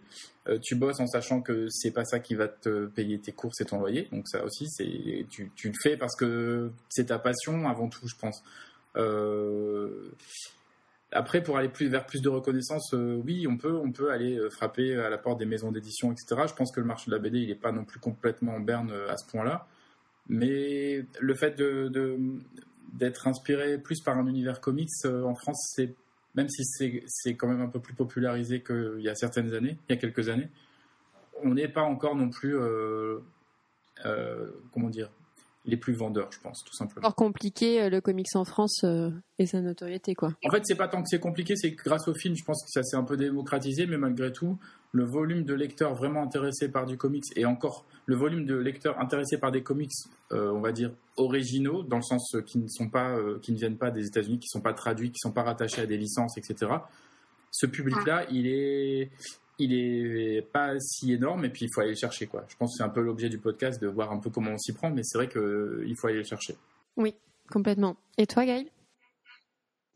tu 0.62 0.77
bosses 0.77 1.00
en 1.00 1.09
sachant 1.09 1.41
que 1.41 1.67
c'est 1.71 1.91
pas 1.91 2.05
ça 2.05 2.21
qui 2.21 2.37
va 2.37 2.47
te 2.47 2.87
payer 2.87 3.19
tes 3.19 3.33
courses 3.33 3.61
et 3.61 3.65
ton 3.65 3.81
loyer. 3.81 4.07
Donc 4.12 4.29
ça 4.29 4.45
aussi, 4.45 4.69
c'est 4.69 5.27
tu, 5.29 5.50
le 5.65 5.75
fais 5.83 5.97
parce 5.97 6.15
que 6.15 6.71
c'est 6.89 7.07
ta 7.07 7.19
passion 7.19 7.69
avant 7.69 7.89
tout, 7.89 8.07
je 8.07 8.15
pense. 8.15 8.45
Euh, 8.97 10.11
après, 11.12 11.43
pour 11.43 11.57
aller 11.57 11.71
vers 11.81 12.07
plus 12.07 12.23
de 12.23 12.29
reconnaissance, 12.29 12.95
euh, 12.95 13.21
oui, 13.25 13.47
on 13.49 13.57
peut, 13.57 13.77
on 13.77 13.91
peut 13.91 14.12
aller 14.12 14.39
euh, 14.39 14.50
frapper 14.50 14.95
à 14.97 15.11
la 15.11 15.19
porte 15.19 15.39
des 15.39 15.47
maisons 15.47 15.73
d'édition, 15.73 16.12
etc. 16.12 16.43
Je 16.49 16.55
pense 16.55 16.71
que 16.71 16.81
le 16.81 16.87
marché 16.87 17.11
de 17.11 17.17
la 17.17 17.21
BD, 17.21 17.41
il 17.41 17.49
n'est 17.49 17.55
pas 17.57 17.73
non 17.73 17.85
plus 17.85 17.99
complètement 17.99 18.55
en 18.55 18.61
berne 18.61 18.93
à 19.09 19.17
ce 19.17 19.29
point-là. 19.31 19.67
Mais 20.29 21.05
le 21.19 21.35
fait 21.35 21.61
d'être 22.93 23.27
inspiré 23.27 23.79
plus 23.79 24.00
par 24.00 24.17
un 24.17 24.27
univers 24.29 24.61
comics 24.61 24.89
en 25.05 25.35
France, 25.35 25.73
c'est 25.75 25.95
même 26.35 26.49
si 26.49 26.65
c'est, 26.65 27.35
quand 27.35 27.49
même 27.49 27.61
un 27.61 27.69
peu 27.69 27.81
plus 27.81 27.95
popularisé 27.95 28.63
qu'il 28.63 29.01
y 29.01 29.09
a 29.09 29.15
certaines 29.15 29.53
années, 29.55 29.79
il 29.89 29.95
y 29.95 29.99
a 29.99 30.01
quelques 30.01 30.29
années, 30.29 30.49
on 31.43 31.55
n'est 31.55 31.69
pas 31.69 31.83
encore 31.83 32.15
non 32.15 32.29
plus, 32.31 32.57
comment 34.73 34.89
dire, 34.91 35.11
les 35.64 35.76
plus 35.76 35.93
vendeurs, 35.93 36.31
je 36.33 36.40
pense, 36.40 36.64
tout 36.64 36.75
simplement. 36.75 37.07
Encore 37.07 37.14
compliqué 37.14 37.90
le 37.90 38.00
comics 38.00 38.35
en 38.35 38.45
France 38.45 38.85
et 39.38 39.47
sa 39.47 39.61
notoriété, 39.61 40.14
quoi. 40.14 40.35
En 40.45 40.50
fait, 40.50 40.62
c'est 40.64 40.75
pas 40.75 40.88
tant 40.88 41.02
que 41.02 41.09
c'est 41.09 41.21
compliqué, 41.21 41.55
c'est 41.57 41.75
que 41.75 41.85
grâce 41.85 42.09
au 42.09 42.14
film, 42.14 42.35
je 42.35 42.45
pense 42.45 42.64
que 42.64 42.71
ça 42.71 42.83
s'est 42.83 42.97
un 42.97 43.05
peu 43.05 43.17
démocratisé, 43.17 43.87
mais 43.87 43.99
malgré 43.99 44.33
tout, 44.33 44.59
le 44.93 45.05
volume 45.05 45.45
de 45.45 45.55
lecteurs 45.55 45.95
vraiment 45.95 46.23
intéressés 46.23 46.69
par 46.69 46.87
du 46.87 46.97
comics 46.97 47.25
et 47.37 47.45
encore 47.45 47.85
le 48.07 48.17
volume 48.17 48.45
de 48.45 48.57
lecteurs 48.57 48.99
intéressés 48.99 49.38
par 49.38 49.52
des 49.52 49.62
comics, 49.62 49.93
euh, 50.33 50.50
on 50.50 50.61
va 50.61 50.73
dire 50.73 50.93
originaux, 51.17 51.83
dans 51.83 51.97
le 51.97 52.02
sens 52.02 52.37
qui 52.47 52.59
ne 52.59 52.67
sont 52.67 52.88
pas, 52.88 53.17
euh, 53.17 53.38
qui 53.40 53.52
ne 53.52 53.57
viennent 53.57 53.76
pas 53.76 53.90
des 53.90 54.07
États-Unis, 54.07 54.38
qui 54.38 54.49
ne 54.52 54.59
sont 54.59 54.62
pas 54.62 54.75
traduits, 54.75 55.11
qui 55.11 55.21
ne 55.25 55.29
sont 55.29 55.35
pas 55.35 55.43
rattachés 55.43 55.83
à 55.83 55.87
des 55.87 55.97
licences, 55.97 56.37
etc. 56.37 56.73
Ce 57.52 57.67
public-là, 57.67 58.26
il 58.31 58.47
est, 58.47 59.11
il 59.61 59.75
est 59.75 60.43
pas 60.43 60.79
si 60.81 61.12
énorme 61.12 61.45
et 61.45 61.50
puis 61.50 61.67
il 61.67 61.69
faut 61.73 61.81
aller 61.81 61.90
le 61.90 61.97
chercher, 61.97 62.26
quoi. 62.26 62.45
Je 62.49 62.57
pense 62.57 62.73
que 62.73 62.79
c'est 62.79 62.83
un 62.83 62.88
peu 62.88 63.00
l'objet 63.00 63.29
du 63.29 63.38
podcast 63.38 63.81
de 63.81 63.87
voir 63.87 64.11
un 64.12 64.19
peu 64.19 64.31
comment 64.31 64.52
on 64.52 64.59
s'y 64.59 64.73
prend, 64.73 64.90
mais 64.90 65.02
c'est 65.05 65.19
vrai 65.19 65.29
qu'il 65.29 65.95
faut 65.97 66.07
aller 66.07 66.19
le 66.19 66.25
chercher. 66.25 66.57
Oui, 66.97 67.14
complètement. 67.50 67.97
Et 68.19 68.26
toi, 68.26 68.45
Gaël? 68.45 68.67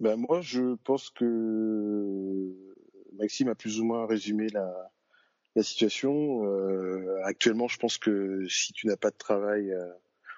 Ben 0.00 0.16
moi, 0.16 0.40
je 0.40 0.75
pense 0.85 1.11
que 1.11 2.52
Maxime 3.18 3.49
a 3.49 3.54
plus 3.54 3.80
ou 3.80 3.85
moins 3.85 4.06
résumé 4.06 4.49
la, 4.49 4.92
la 5.54 5.62
situation. 5.62 6.44
Euh, 6.47 7.21
actuellement, 7.25 7.68
je 7.68 7.78
pense 7.78 7.99
que 7.99 8.47
si 8.49 8.73
tu 8.73 8.87
n'as 8.87 8.97
pas 8.97 9.11
de 9.11 9.16
travail, 9.16 9.71
euh, 9.71 9.92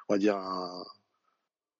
on 0.09 0.14
va 0.14 0.18
dire 0.18 0.37
un, 0.37 0.85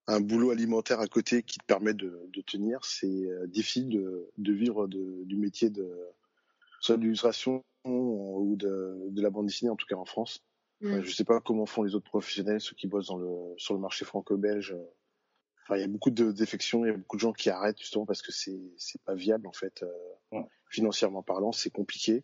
un, 0.07 0.19
boulot 0.19 0.51
alimentaire 0.51 0.99
à 0.99 1.07
côté 1.07 1.43
qui 1.43 1.59
te 1.59 1.65
permet 1.65 1.93
de, 1.93 2.19
de 2.33 2.41
tenir, 2.41 2.83
c'est 2.83 3.07
euh, 3.07 3.47
difficile 3.47 3.89
de, 3.89 4.29
de 4.37 4.53
vivre 4.53 4.87
de, 4.87 5.23
du 5.25 5.37
métier 5.37 5.69
de 5.69 5.89
soit 6.79 6.97
de 6.97 7.01
l'illustration 7.01 7.63
ou 7.85 8.55
de, 8.57 9.07
de, 9.09 9.21
la 9.21 9.29
bande 9.29 9.45
dessinée, 9.45 9.69
en 9.69 9.75
tout 9.75 9.85
cas 9.87 9.95
en 9.95 10.05
France. 10.05 10.43
Mm. 10.81 11.01
je 11.01 11.11
sais 11.11 11.23
pas 11.23 11.39
comment 11.39 11.65
font 11.65 11.83
les 11.83 11.95
autres 11.95 12.09
professionnels, 12.09 12.61
ceux 12.61 12.75
qui 12.75 12.87
bossent 12.87 13.07
dans 13.07 13.17
le, 13.17 13.57
sur 13.57 13.73
le 13.73 13.79
marché 13.79 14.05
franco-belge. 14.05 14.75
Enfin, 15.63 15.77
il 15.77 15.81
y 15.81 15.83
a 15.83 15.87
beaucoup 15.87 16.11
de 16.11 16.31
défections, 16.31 16.85
il 16.85 16.89
y 16.89 16.91
a 16.91 16.97
beaucoup 16.97 17.17
de 17.17 17.21
gens 17.21 17.33
qui 17.33 17.49
arrêtent 17.49 17.79
justement 17.79 18.05
parce 18.05 18.21
que 18.21 18.31
c'est 18.31 18.59
c'est 18.77 19.01
pas 19.01 19.15
viable 19.15 19.47
en 19.47 19.53
fait, 19.53 19.83
financièrement 20.69 21.23
parlant, 21.23 21.51
c'est 21.51 21.69
compliqué. 21.69 22.23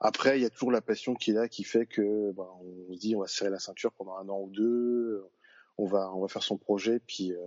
Après, 0.00 0.38
il 0.38 0.42
y 0.42 0.44
a 0.44 0.50
toujours 0.50 0.72
la 0.72 0.82
passion 0.82 1.14
qui 1.14 1.30
est 1.30 1.34
là, 1.34 1.48
qui 1.48 1.64
fait 1.64 1.86
que 1.86 2.32
bah, 2.32 2.50
on 2.60 2.94
se 2.94 2.98
dit 2.98 3.14
on 3.14 3.20
va 3.20 3.26
serrer 3.26 3.50
la 3.50 3.58
ceinture 3.58 3.92
pendant 3.92 4.16
un 4.16 4.28
an 4.28 4.40
ou 4.40 4.50
deux, 4.50 5.24
on 5.78 5.86
va 5.86 6.12
on 6.14 6.20
va 6.20 6.28
faire 6.28 6.42
son 6.42 6.58
projet, 6.58 7.00
puis 7.00 7.32
euh, 7.32 7.38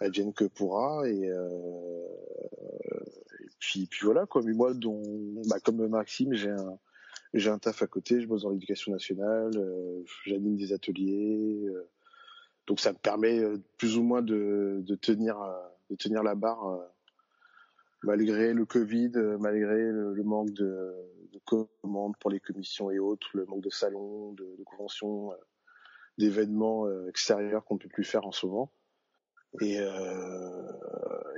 advienne 0.00 0.32
que 0.32 0.44
pourra, 0.44 1.08
et, 1.08 1.28
euh, 1.28 2.06
et 3.40 3.48
puis 3.58 3.86
puis 3.86 4.04
voilà 4.04 4.26
quoi. 4.26 4.42
Mais 4.42 4.52
moi, 4.52 4.72
bah, 5.48 5.60
comme 5.60 5.86
Maxime, 5.88 6.34
j'ai 6.34 6.50
un 6.50 6.78
j'ai 7.34 7.50
un 7.50 7.58
taf 7.58 7.82
à 7.82 7.86
côté, 7.86 8.20
je 8.20 8.28
bosse 8.28 8.42
dans 8.42 8.50
l'éducation 8.50 8.92
nationale, 8.92 9.52
euh, 9.56 10.02
j'anime 10.24 10.56
des 10.56 10.72
ateliers, 10.72 11.64
euh, 11.66 11.88
donc 12.66 12.78
ça 12.80 12.92
me 12.92 12.98
permet 12.98 13.40
euh, 13.40 13.58
plus 13.76 13.96
ou 13.98 14.02
moins 14.04 14.22
de, 14.22 14.82
de 14.86 14.94
tenir 14.94 15.36
de 15.90 15.96
tenir 15.96 16.22
la 16.22 16.34
barre 16.34 16.80
malgré 18.02 18.52
le 18.52 18.64
Covid, 18.66 19.12
malgré 19.40 19.90
le, 19.90 20.12
le 20.12 20.22
manque 20.22 20.52
de, 20.52 20.94
de 21.32 21.40
commandes 21.44 22.16
pour 22.18 22.30
les 22.30 22.40
commissions 22.40 22.90
et 22.90 22.98
autres, 22.98 23.28
le 23.34 23.44
manque 23.46 23.62
de 23.62 23.70
salons, 23.70 24.32
de, 24.32 24.54
de 24.58 24.64
conventions, 24.64 25.32
euh, 25.32 25.36
d'événements 26.18 26.86
euh, 26.86 27.08
extérieurs 27.08 27.64
qu'on 27.64 27.74
ne 27.74 27.80
peut 27.80 27.88
plus 27.88 28.04
faire 28.04 28.26
en 28.26 28.32
ce 28.32 28.46
moment. 28.46 28.70
Et, 29.60 29.78
euh, 29.78 30.72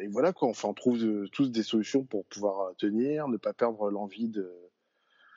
et 0.01 0.07
voilà 0.09 0.33
quoi. 0.33 0.49
Enfin, 0.49 0.69
on 0.69 0.75
trouve 0.75 1.29
tous 1.31 1.51
des 1.51 1.63
solutions 1.63 2.05
pour 2.05 2.25
pouvoir 2.27 2.75
tenir, 2.77 3.29
ne 3.29 3.37
pas 3.37 3.53
perdre 3.53 3.91
l'envie 3.91 4.29
de, 4.29 4.51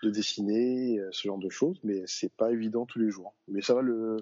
de 0.03 0.09
dessiner, 0.09 1.00
ce 1.12 1.27
genre 1.27 1.39
de 1.39 1.50
choses. 1.50 1.79
Mais 1.83 2.03
c'est 2.05 2.31
pas 2.31 2.51
évident 2.51 2.86
tous 2.86 3.00
les 3.00 3.09
jours. 3.09 3.36
Mais 3.48 3.62
ça 3.62 3.74
va 3.74 3.81
le 3.81 4.17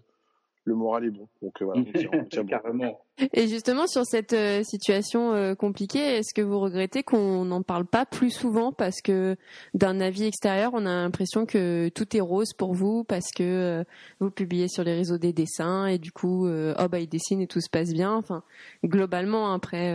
le 0.67 0.75
moral 0.75 1.05
est 1.05 1.11
bon. 1.11 1.27
Donc 1.41 1.61
euh, 1.61 1.65
voilà, 1.65 1.83
Carrément. 2.49 2.99
Et 3.33 3.47
justement 3.47 3.87
sur 3.87 4.05
cette 4.05 4.33
euh, 4.33 4.61
situation 4.63 5.33
euh, 5.33 5.55
compliquée, 5.55 6.17
est-ce 6.17 6.33
que 6.35 6.41
vous 6.41 6.59
regrettez 6.59 7.01
qu'on 7.01 7.45
n'en 7.45 7.63
parle 7.63 7.85
pas 7.85 8.05
plus 8.05 8.29
souvent 8.29 8.71
parce 8.71 9.01
que 9.01 9.37
d'un 9.73 9.99
avis 10.01 10.25
extérieur, 10.25 10.71
on 10.73 10.85
a 10.85 10.93
l'impression 10.93 11.45
que 11.45 11.89
tout 11.89 12.15
est 12.15 12.21
rose 12.21 12.53
pour 12.53 12.73
vous 12.73 13.03
parce 13.05 13.31
que 13.31 13.83
vous 14.19 14.29
publiez 14.29 14.67
sur 14.67 14.83
les 14.83 14.93
réseaux 14.93 15.17
des 15.17 15.33
dessins 15.33 15.87
et 15.87 15.97
du 15.97 16.11
coup, 16.11 16.47
oh 16.47 16.87
bah 16.89 16.99
il 16.99 17.07
dessine 17.07 17.41
et 17.41 17.47
tout 17.47 17.61
se 17.61 17.69
passe 17.69 17.93
bien. 17.93 18.13
Enfin, 18.13 18.43
globalement 18.83 19.53
après, 19.53 19.91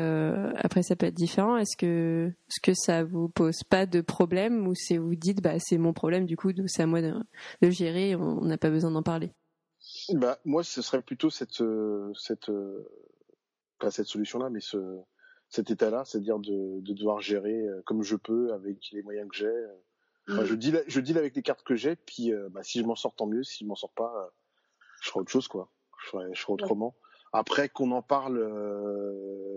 après 0.56 0.82
ça 0.82 0.96
peut 0.96 1.06
être 1.06 1.14
différent. 1.14 1.56
Est-ce 1.56 1.76
que, 1.76 2.32
est-ce 2.48 2.60
que 2.60 2.74
ça 2.74 3.04
vous 3.04 3.28
pose 3.28 3.62
pas 3.68 3.86
de 3.86 4.00
problème 4.00 4.66
ou 4.66 4.74
c'est 4.74 4.96
vous 4.96 5.14
dites 5.14 5.42
bah 5.42 5.58
c'est 5.58 5.78
mon 5.78 5.92
problème 5.92 6.24
du 6.24 6.36
coup, 6.36 6.50
c'est 6.66 6.82
à 6.82 6.86
moi 6.86 7.02
de, 7.02 7.12
de 7.60 7.70
gérer, 7.70 8.16
on 8.16 8.44
n'a 8.44 8.58
pas 8.58 8.70
besoin 8.70 8.90
d'en 8.90 9.02
parler? 9.02 9.32
Bah, 10.12 10.38
moi, 10.44 10.62
ce 10.62 10.82
serait 10.82 11.02
plutôt 11.02 11.30
cette, 11.30 11.60
euh, 11.60 12.12
cette, 12.14 12.48
euh, 12.50 12.86
pas 13.78 13.90
cette 13.90 14.06
solution-là, 14.06 14.50
mais 14.50 14.60
ce, 14.60 14.98
cet 15.48 15.70
état-là, 15.70 16.04
c'est-à-dire 16.04 16.38
de, 16.38 16.80
de 16.80 16.92
devoir 16.92 17.20
gérer 17.20 17.66
euh, 17.66 17.82
comme 17.86 18.02
je 18.02 18.16
peux 18.16 18.52
avec 18.52 18.90
les 18.92 19.02
moyens 19.02 19.28
que 19.28 19.36
j'ai. 19.36 19.66
Enfin, 20.28 20.44
je 20.44 20.54
deal, 20.54 20.84
je 20.86 21.00
deal 21.00 21.18
avec 21.18 21.34
les 21.34 21.42
cartes 21.42 21.64
que 21.64 21.74
j'ai, 21.74 21.96
puis 21.96 22.32
bah, 22.50 22.62
si 22.62 22.80
je 22.80 22.84
m'en 22.84 22.94
sors 22.94 23.14
tant 23.14 23.26
mieux, 23.26 23.42
si 23.42 23.64
je 23.64 23.68
m'en 23.68 23.74
sors 23.74 23.92
pas, 23.92 24.32
je 25.02 25.08
ferai 25.08 25.20
autre 25.20 25.32
chose, 25.32 25.48
quoi. 25.48 25.68
Je 26.00 26.10
ferai, 26.10 26.26
je 26.32 26.40
ferai 26.40 26.52
autrement. 26.52 26.94
Après 27.32 27.68
qu'on 27.68 27.90
en 27.90 28.02
parle 28.02 28.38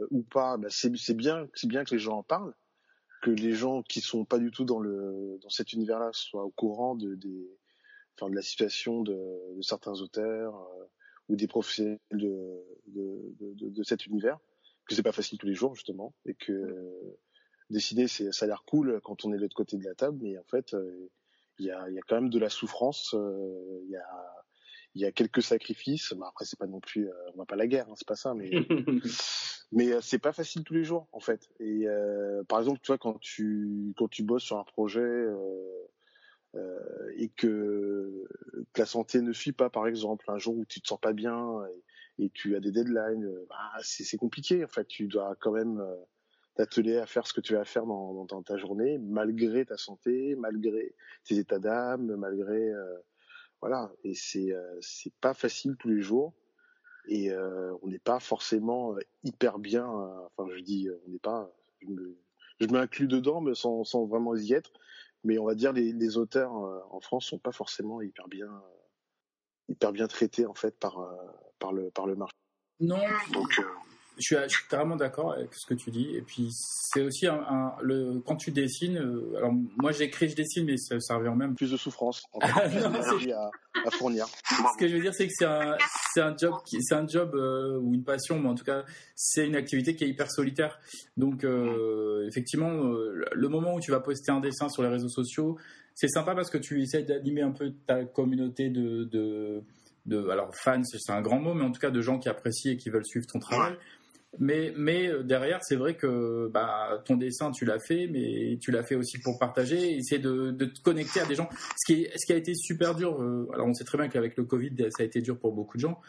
ou 0.09 0.24
pas, 0.24 0.57
bah, 0.57 0.69
c'est 0.71 1.13
bien, 1.13 1.47
c'est 1.53 1.67
bien 1.67 1.83
que 1.83 1.93
les 1.93 2.00
gens 2.00 2.17
en 2.17 2.24
parlent, 2.24 2.55
que 3.21 3.29
les 3.29 3.53
gens 3.53 3.83
qui 3.83 4.01
sont 4.01 4.25
pas 4.25 4.39
du 4.39 4.50
tout 4.50 4.65
dans 4.65 4.79
le 4.79 5.38
dans 5.43 5.50
cet 5.50 5.74
univers-là 5.74 6.09
soient 6.13 6.45
au 6.45 6.51
courant 6.51 6.95
de 6.95 7.13
des 7.13 7.47
enfin 8.15 8.29
de 8.29 8.36
la 8.36 8.41
situation 8.41 9.01
de, 9.01 9.13
de 9.55 9.62
certains 9.62 10.01
auteurs 10.01 10.55
euh, 10.55 10.86
ou 11.29 11.36
des 11.36 11.48
professionnels 11.48 12.00
de, 12.12 12.63
de, 12.88 13.36
de, 13.39 13.69
de, 13.69 13.84
cet 13.84 14.05
univers, 14.05 14.38
que 14.88 14.95
c'est 14.95 15.03
pas 15.03 15.12
facile 15.12 15.38
tous 15.38 15.48
les 15.48 15.55
jours 15.55 15.75
justement, 15.75 16.13
et 16.25 16.36
que 16.36 16.51
euh, 16.51 17.17
dessiner 17.69 18.07
c'est 18.07 18.31
ça 18.31 18.45
a 18.45 18.48
l'air 18.48 18.63
cool 18.65 19.00
quand 19.03 19.25
on 19.25 19.34
est 19.34 19.38
de 19.38 19.41
l'autre 19.41 19.55
côté 19.55 19.77
de 19.77 19.84
la 19.84 19.95
table, 19.95 20.19
mais 20.22 20.38
en 20.38 20.43
fait 20.43 20.74
euh, 20.74 21.10
il 21.57 21.65
y, 21.65 21.72
a, 21.72 21.89
y 21.89 21.98
a 21.98 22.01
quand 22.01 22.15
même 22.15 22.29
de 22.29 22.39
la 22.39 22.50
souffrance, 22.50 23.15
il 23.15 23.89
y 23.89 23.95
a 23.95 24.36
il 24.93 25.01
y 25.01 25.05
a 25.05 25.12
quelques 25.12 25.41
sacrifices. 25.41 26.13
Bah 26.13 26.27
après, 26.29 26.45
c'est 26.45 26.60
pas 26.60 26.67
non 26.67 26.81
plus, 26.81 27.10
on 27.34 27.38
va 27.38 27.45
pas 27.45 27.55
la 27.55 27.67
guerre, 27.67 27.88
hein, 27.89 27.93
c'est 27.95 28.07
pas 28.07 28.17
ça, 28.17 28.34
mais 28.34 28.50
mais 29.72 30.01
c'est 30.01 30.19
pas 30.19 30.34
facile 30.34 30.65
tous 30.65 30.74
les 30.74 30.84
jours 30.84 31.07
en 31.13 31.22
fait. 31.22 31.50
Et 31.62 31.86
par 32.50 32.60
exemple, 32.60 32.79
tu 32.81 32.88
vois, 32.88 32.98
quand 32.98 33.17
tu 33.19 33.93
quand 33.98 34.10
tu 34.10 34.24
bosses 34.24 34.43
sur 34.43 34.57
un 34.57 34.65
projet 34.65 35.25
euh, 36.55 37.12
et 37.17 37.29
que, 37.29 38.27
la 38.77 38.85
santé 38.85 39.21
ne 39.21 39.31
suit 39.33 39.51
pas, 39.51 39.69
par 39.69 39.88
exemple, 39.88 40.25
un 40.29 40.38
jour 40.38 40.57
où 40.57 40.65
tu 40.65 40.81
te 40.81 40.88
sens 40.88 41.00
pas 41.00 41.13
bien 41.13 41.62
et, 42.17 42.29
tu 42.29 42.55
as 42.55 42.59
des 42.59 42.71
deadlines, 42.71 43.25
euh, 43.25 43.45
bah, 43.50 43.71
c'est 43.81 44.17
compliqué. 44.17 44.63
En 44.63 44.67
fait, 44.67 44.85
tu 44.85 45.07
dois 45.07 45.35
quand 45.39 45.51
même 45.51 45.79
euh, 45.79 45.95
t'atteler 46.55 46.97
à 46.97 47.05
faire 47.05 47.27
ce 47.27 47.33
que 47.33 47.41
tu 47.41 47.57
as 47.57 47.62
à 47.62 47.65
faire 47.65 47.85
dans, 47.85 48.43
ta 48.43 48.57
journée, 48.57 48.97
malgré 49.00 49.65
ta 49.65 49.77
santé, 49.77 50.35
malgré 50.35 50.95
tes 51.25 51.38
états 51.38 51.59
d'âme, 51.59 52.15
malgré 52.15 52.71
voilà. 53.62 53.91
Et 54.03 54.13
c'est 54.13 54.53
c'est 54.79 55.13
pas 55.15 55.33
facile 55.33 55.75
tous 55.77 55.89
les 55.89 56.01
jours. 56.01 56.33
Et 57.07 57.33
on 57.35 57.88
n'est 57.88 58.00
pas 58.00 58.19
forcément 58.21 58.95
hyper 59.24 59.59
bien. 59.59 59.85
enfin, 59.85 60.50
je 60.55 60.62
dis, 60.62 60.88
on 61.05 61.12
n'est 61.12 61.19
pas. 61.19 61.51
Je 61.81 61.88
je 62.62 62.67
m'inclus 62.67 63.07
dedans, 63.07 63.41
mais 63.41 63.53
sans 63.53 64.05
vraiment 64.05 64.35
y 64.35 64.53
être 64.53 64.71
mais 65.25 65.38
on 65.38 65.46
va 65.46 65.55
dire 65.55 65.74
les, 65.74 65.91
les 65.91 66.17
auteurs 66.17 66.55
euh, 66.63 66.79
en 66.91 67.01
France 67.01 67.25
sont 67.25 67.39
pas 67.39 67.51
forcément 67.51 68.01
hyper 68.01 68.27
bien 68.27 68.48
euh, 68.48 69.70
hyper 69.70 69.91
bien 69.91 70.08
traités 70.08 70.46
en 70.46 70.53
fait 70.53 70.79
par 70.79 71.00
euh, 71.00 71.15
par 71.60 71.74
le 71.74 71.91
par 71.91 72.05
le 72.05 72.15
marché. 72.15 72.36
Non. 72.79 73.01
Donc, 73.34 73.62
je 74.17 74.22
suis, 74.22 74.36
je 74.36 74.50
suis, 74.50 74.67
carrément 74.69 74.95
d'accord 74.95 75.34
avec 75.34 75.53
ce 75.53 75.65
que 75.65 75.74
tu 75.74 75.91
dis. 75.91 76.15
Et 76.15 76.22
puis, 76.22 76.50
c'est 76.51 77.01
aussi 77.01 77.27
un, 77.27 77.41
un, 77.50 77.74
le, 77.81 78.22
quand 78.25 78.36
tu 78.36 78.51
dessines. 78.51 78.98
Euh, 78.98 79.38
alors, 79.38 79.53
moi, 79.77 79.91
j'écris, 79.91 80.29
je 80.29 80.36
dessine, 80.36 80.65
mais 80.65 80.77
ça, 80.77 81.00
ça 81.00 81.15
revient 81.17 81.34
même. 81.36 81.55
Plus 81.55 81.72
de 81.72 81.77
souffrance. 81.77 82.24
En 82.34 82.39
fait, 82.39 82.79
non, 82.79 82.93
à, 82.93 83.51
à, 83.86 83.91
fournir. 83.91 84.25
Ce 84.50 84.79
que 84.79 84.88
je 84.88 84.95
veux 84.95 85.01
dire, 85.01 85.13
c'est 85.13 85.27
que 85.27 85.34
c'est 85.38 85.45
un, 85.45 85.77
un 86.17 86.38
job, 86.38 86.53
c'est 86.65 86.95
un 86.95 87.07
job 87.07 87.36
euh, 87.36 87.77
ou 87.79 87.93
une 87.93 88.03
passion, 88.03 88.39
mais 88.39 88.50
en 88.50 88.55
tout 88.55 88.65
cas, 88.65 88.84
c'est 89.15 89.45
une 89.45 89.55
activité 89.55 89.95
qui 89.95 90.03
est 90.03 90.10
hyper 90.10 90.31
solitaire. 90.31 90.79
Donc, 91.17 91.43
euh, 91.43 92.27
effectivement, 92.27 92.72
euh, 92.72 93.25
le 93.31 93.50
moment 93.50 93.75
où 93.75 93.79
tu 93.79 93.91
vas 93.91 94.00
poster 94.00 94.31
un 94.31 94.39
dessin 94.39 94.69
sur 94.69 94.84
les 94.84 94.89
réseaux 94.89 95.10
sociaux, 95.10 95.57
c'est 95.93 96.10
sympa 96.10 96.36
parce 96.36 96.50
que 96.50 96.57
tu 96.57 96.81
essaies 96.81 97.03
d'animer 97.03 97.41
un 97.41 97.51
peu 97.51 97.74
ta 97.88 98.03
communauté 98.05 98.69
de, 98.69 99.03
de 99.05 99.63
de 100.05 100.29
alors 100.29 100.51
fans 100.55 100.84
c'est 100.84 101.12
un 101.12 101.22
grand 101.22 101.39
mot 101.39 101.53
mais 101.53 101.63
en 101.63 101.72
tout 101.72 101.79
cas 101.79 101.89
de 101.89 102.01
gens 102.01 102.19
qui 102.19 102.29
apprécient 102.29 102.74
et 102.74 102.77
qui 102.77 102.89
veulent 102.89 103.05
suivre 103.05 103.25
ton 103.25 103.39
travail 103.39 103.75
mais, 104.39 105.08
euh, 105.08 105.24
derrière, 105.24 105.60
c'est 105.62 105.75
vrai 105.75 105.96
que 105.96 106.50
bah, 106.54 107.01
ton 107.06 107.15
dessin, 107.15 107.51
tu 107.51 107.65
l'as 107.65 107.80
fait, 107.80 108.08
mais 108.08 108.58
tu 108.62 108.72
l'as 108.72 108.84
fait 108.84 108.96
aussi 108.96 109.20
pour 109.20 109.39
partager, 109.39 109.98
essayer 109.98 110.22
de, 110.22 110.51
te 110.51 110.82
connecter 110.82 111.22
à 111.22 111.25
des 111.25 111.36
gens. 111.36 111.50
Ce 111.77 111.94
qui, 111.94 112.08
a 112.34 112.36
été 112.36 112.54
super 112.56 112.96
dur, 112.96 113.22
euh, 113.22 113.48
alors 113.54 113.68
on 113.68 113.74
sait 113.74 113.84
très 113.84 113.98
bien 113.98 114.08
qu'avec 114.08 114.38
le 114.38 114.44
Covid, 114.44 114.75
ça 114.89 115.04
a 115.04 115.06
été 115.06 115.22
dur 115.22 115.38
pour 115.38 115.54
beaucoup 115.54 115.77
de 115.77 115.82
gens. 115.82 116.00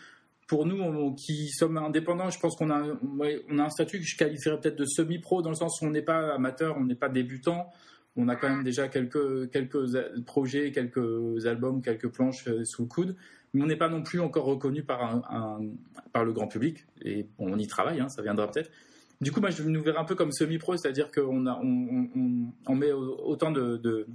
Pour 0.49 0.65
nous, 0.65 1.15
qui 1.15 1.49
sommes 1.49 1.77
indépendants, 1.77 2.31
je 2.31 2.39
pense 2.39 2.55
qu'on 2.57 2.71
a, 2.71 2.79
a 2.79 3.63
un 3.63 3.71
statut 3.71 3.99
que 3.99 4.07
je 4.07 4.17
qualifierais 4.17 4.61
peut-être 4.61 4.77
de 4.77 4.85
semi-pro, 4.85 5.43
dans 5.43 5.51
le 5.51 5.57
sens 5.57 5.81
où 5.81 5.87
on 5.87 5.91
n'est 5.91 6.03
pas 6.03 6.35
amateur, 6.35 6.77
on 6.79 6.85
n'est 6.85 6.95
pas 6.95 7.09
débutant. 7.09 7.67
On 8.17 8.29
a 8.29 8.37
quand 8.37 8.49
même 8.49 8.65
déjà 8.65 8.89
quelques, 8.89 9.49
projets, 10.25 10.73
quelques 10.73 11.47
albums, 11.47 11.83
quelques 11.83 12.09
planches 12.09 12.49
sous 12.65 12.83
le 12.83 12.89
coude, 12.89 13.17
mais 13.53 13.63
on 13.63 13.67
n'est 13.67 13.77
pas 13.77 13.89
non 13.89 14.03
plus 14.03 14.21
encore 14.21 14.45
reconnu 14.45 14.83
par, 14.83 15.23
le 16.15 16.33
grand 16.33 16.49
public. 16.49 16.87
Et 17.03 17.27
on 17.39 17.59
y 17.59 17.67
travaille, 17.67 18.01
hein, 18.01 18.09
ça 18.09 18.23
viendra 18.23 18.51
peut-être. 18.51 18.71
Du 19.21 19.33
coup, 19.33 19.41
moi, 19.41 19.51
je 19.51 19.63
nous 19.63 19.83
verrai 19.83 19.99
un 19.99 20.05
peu 20.05 20.15
comme 20.15 20.33
semi-pro, 20.33 20.77
c'est-à-dire 20.77 21.11
qu'on 21.11 21.47
on, 21.47 22.09
on, 22.15 22.53
on, 22.67 22.75
met 22.75 22.93
autant 22.93 23.51
de, 23.51 24.07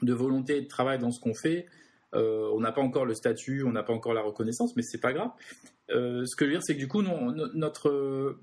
volonté 0.00 0.58
et 0.58 0.62
de 0.62 0.68
travail 0.68 0.98
dans 0.98 1.10
ce 1.10 1.20
qu'on 1.20 1.34
fait. 1.34 1.66
Euh, 2.14 2.50
on 2.52 2.60
n'a 2.60 2.72
pas 2.72 2.82
encore 2.82 3.06
le 3.06 3.14
statut, 3.14 3.62
on 3.64 3.72
n'a 3.72 3.82
pas 3.82 3.92
encore 3.92 4.14
la 4.14 4.22
reconnaissance, 4.22 4.76
mais 4.76 4.82
c'est 4.82 5.00
pas 5.00 5.12
grave. 5.12 5.30
Euh, 5.90 6.24
ce 6.26 6.36
que 6.36 6.44
je 6.44 6.50
veux 6.50 6.56
dire, 6.56 6.62
c'est 6.62 6.74
que 6.74 6.78
du 6.78 6.88
coup, 6.88 7.02
notre, 7.02 8.38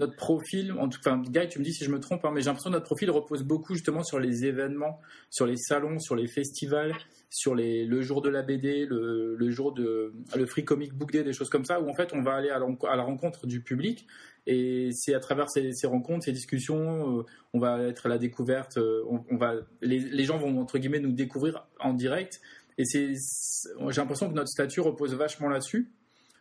notre 0.00 0.16
profil, 0.16 0.72
en 0.72 0.88
tout 0.88 1.00
cas, 1.00 1.16
Guy, 1.16 1.48
tu 1.48 1.58
me 1.58 1.64
dis 1.64 1.74
si 1.74 1.84
je 1.84 1.90
me 1.90 2.00
trompe, 2.00 2.24
hein, 2.24 2.30
mais 2.34 2.40
j'ai 2.40 2.46
l'impression 2.46 2.70
que 2.70 2.74
notre 2.74 2.86
profil 2.86 3.10
repose 3.10 3.42
beaucoup 3.42 3.74
justement 3.74 4.02
sur 4.02 4.18
les 4.18 4.46
événements, 4.46 4.98
sur 5.28 5.46
les 5.46 5.56
salons, 5.56 5.98
sur 5.98 6.16
les 6.16 6.26
festivals, 6.26 6.94
sur 7.28 7.54
le 7.54 8.00
jour 8.00 8.22
de 8.22 8.30
la 8.30 8.42
BD, 8.42 8.86
le, 8.86 9.50
jour 9.50 9.72
de 9.72 10.14
le 10.34 10.46
Free 10.46 10.64
Comic 10.64 10.94
Book 10.94 11.12
Day, 11.12 11.22
des 11.22 11.34
choses 11.34 11.50
comme 11.50 11.66
ça, 11.66 11.80
où 11.80 11.88
en 11.88 11.94
fait 11.94 12.12
on 12.14 12.22
va 12.22 12.34
aller 12.34 12.48
à, 12.48 12.58
la 12.58 13.02
rencontre 13.02 13.46
du 13.46 13.60
public. 13.60 14.06
Et 14.46 14.88
c'est 14.94 15.14
à 15.14 15.20
travers 15.20 15.50
ces, 15.50 15.72
rencontres, 15.84 16.24
ces 16.24 16.32
discussions, 16.32 17.18
euh, 17.18 17.22
on 17.52 17.58
va 17.58 17.82
être 17.82 18.06
à 18.06 18.08
la 18.08 18.16
découverte, 18.16 18.78
euh, 18.78 19.04
on, 19.30 19.36
va, 19.36 19.52
les, 19.82 19.98
les, 19.98 20.24
gens 20.24 20.38
vont 20.38 20.58
entre 20.58 20.78
guillemets 20.78 20.98
nous 20.98 21.12
découvrir 21.12 21.66
en 21.78 21.92
direct. 21.92 22.40
Et 22.78 22.84
j'ai 22.84 23.12
l'impression 23.96 24.30
que 24.30 24.34
notre 24.34 24.48
statut 24.48 24.80
repose 24.80 25.14
vachement 25.14 25.50
là-dessus 25.50 25.90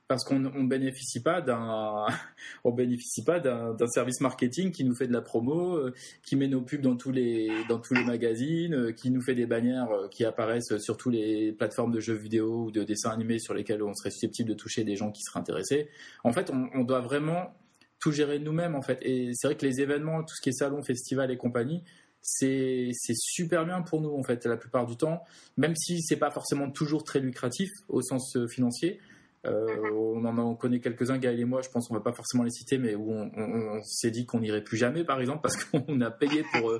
parce 0.09 0.23
qu'on 0.23 0.39
ne 0.39 0.67
bénéficie 0.67 1.21
pas 1.21 1.39
d'un 1.39 2.07
on 2.63 2.71
bénéficie 2.71 3.23
pas 3.23 3.39
d'un 3.39 3.87
service 3.87 4.19
marketing 4.21 4.71
qui 4.71 4.83
nous 4.83 4.95
fait 4.95 5.07
de 5.07 5.13
la 5.13 5.21
promo, 5.21 5.75
euh, 5.75 5.93
qui 6.23 6.35
met 6.35 6.47
nos 6.47 6.61
pubs 6.61 6.81
dans 6.81 6.97
tous 6.97 7.11
les 7.11 7.49
dans 7.69 7.77
tous 7.77 7.93
les 7.93 8.03
magazines, 8.03 8.73
euh, 8.73 8.91
qui 8.91 9.11
nous 9.11 9.21
fait 9.21 9.35
des 9.35 9.45
bannières 9.45 9.91
euh, 9.91 10.07
qui 10.07 10.25
apparaissent 10.25 10.75
sur 10.79 10.97
toutes 10.97 11.13
les 11.13 11.51
plateformes 11.51 11.91
de 11.91 11.99
jeux 11.99 12.15
vidéo 12.15 12.65
ou 12.65 12.71
de 12.71 12.83
dessins 12.83 13.11
animés 13.11 13.37
sur 13.37 13.53
lesquels 13.53 13.83
on 13.83 13.93
serait 13.93 14.09
susceptible 14.09 14.49
de 14.49 14.55
toucher 14.55 14.83
des 14.83 14.95
gens 14.95 15.11
qui 15.11 15.21
seraient 15.21 15.41
intéressés. 15.41 15.89
En 16.23 16.33
fait, 16.33 16.51
on, 16.51 16.83
doit 16.83 17.01
vraiment 17.01 17.53
tout 17.99 18.11
gérer 18.11 18.39
nous-mêmes 18.39 18.73
en 18.73 18.81
fait. 18.81 18.97
Et 19.03 19.29
c'est 19.35 19.47
vrai 19.47 19.55
que 19.55 19.65
les 19.65 19.79
événements, 19.79 20.23
tout 20.23 20.33
ce 20.35 20.41
qui 20.41 20.49
est 20.49 20.53
salon, 20.53 20.81
festival 20.81 21.29
et 21.29 21.37
compagnie, 21.37 21.83
c'est 22.21 22.91
super 23.13 23.63
bien 23.63 23.83
pour 23.83 24.01
nous 24.01 24.15
en 24.15 24.23
fait 24.23 24.43
la 24.47 24.57
plupart 24.57 24.87
du 24.87 24.97
temps, 24.97 25.23
même 25.55 25.75
si 25.75 26.01
c'est 26.01 26.17
pas 26.17 26.31
forcément 26.31 26.71
toujours 26.71 27.03
très 27.03 27.19
lucratif 27.19 27.69
au 27.89 28.01
sens 28.01 28.35
financier. 28.47 28.99
Euh, 29.45 29.91
on 29.93 30.25
en 30.25 30.55
connaît 30.55 30.79
quelques-uns, 30.79 31.17
Gaël 31.17 31.39
et 31.39 31.45
moi, 31.45 31.61
je 31.61 31.69
pense 31.69 31.87
qu'on 31.87 31.93
va 31.93 32.01
pas 32.01 32.11
forcément 32.11 32.43
les 32.43 32.49
citer, 32.49 32.77
mais 32.77 32.95
où 32.95 33.11
on, 33.11 33.81
s'est 33.83 34.11
dit 34.11 34.25
qu'on 34.25 34.39
n'irait 34.41 34.63
plus 34.63 34.77
jamais, 34.77 35.03
par 35.03 35.19
exemple, 35.21 35.41
parce 35.41 35.55
qu'on 35.63 36.01
a 36.01 36.11
payé 36.11 36.43
pour, 36.53 36.71
euh, 36.71 36.79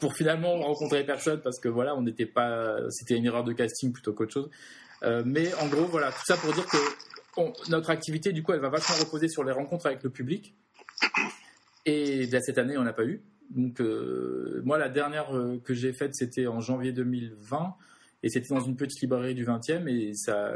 pour 0.00 0.14
finalement 0.14 0.56
rencontrer 0.60 1.04
personne, 1.04 1.40
parce 1.40 1.58
que 1.58 1.68
voilà, 1.68 1.96
on 1.96 2.02
n'était 2.02 2.26
pas, 2.26 2.76
c'était 2.90 3.16
une 3.16 3.24
erreur 3.24 3.44
de 3.44 3.52
casting 3.52 3.92
plutôt 3.92 4.12
qu'autre 4.12 4.32
chose. 4.32 4.50
Euh, 5.02 5.22
mais 5.26 5.52
en 5.54 5.66
gros, 5.66 5.84
voilà, 5.86 6.10
tout 6.10 6.24
ça 6.24 6.36
pour 6.36 6.52
dire 6.52 6.66
que 6.66 7.70
notre 7.70 7.90
activité, 7.90 8.32
du 8.32 8.42
coup, 8.42 8.52
elle 8.52 8.60
va 8.60 8.70
vachement 8.70 8.96
reposer 9.04 9.28
sur 9.28 9.44
les 9.44 9.52
rencontres 9.52 9.86
avec 9.86 10.02
le 10.02 10.10
public. 10.10 10.54
Et 11.84 12.28
cette 12.40 12.58
année, 12.58 12.78
on 12.78 12.82
n'a 12.82 12.92
pas 12.92 13.04
eu. 13.04 13.22
Donc, 13.50 13.80
moi, 14.64 14.78
la 14.78 14.88
dernière 14.88 15.30
que 15.62 15.74
j'ai 15.74 15.92
faite, 15.92 16.14
c'était 16.14 16.46
en 16.46 16.60
janvier 16.60 16.92
2020. 16.92 17.76
Et 18.22 18.28
c'était 18.28 18.54
dans 18.54 18.60
une 18.60 18.76
petite 18.76 19.00
librairie 19.02 19.34
du 19.34 19.44
20e. 19.44 19.88
Et 19.88 20.14
ça, 20.14 20.52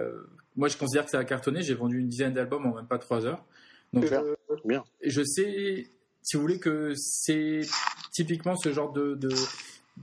moi, 0.57 0.69
je 0.69 0.77
considère 0.77 1.05
que 1.05 1.11
ça 1.11 1.19
a 1.19 1.25
cartonné. 1.25 1.63
J'ai 1.63 1.75
vendu 1.75 1.99
une 1.99 2.09
dizaine 2.09 2.35
d'albums 2.35 2.67
en 2.67 2.75
même 2.75 2.87
pas 2.87 2.99
trois 2.99 3.27
heures. 3.27 3.45
Donc, 3.93 4.11
euh, 4.13 4.37
bien. 4.65 4.85
je 5.03 5.23
sais, 5.23 5.87
si 6.23 6.37
vous 6.37 6.43
voulez, 6.43 6.59
que 6.59 6.93
c'est 6.97 7.63
typiquement 8.13 8.57
ce 8.57 8.73
genre 8.73 8.93
de, 8.93 9.15
de, 9.15 9.31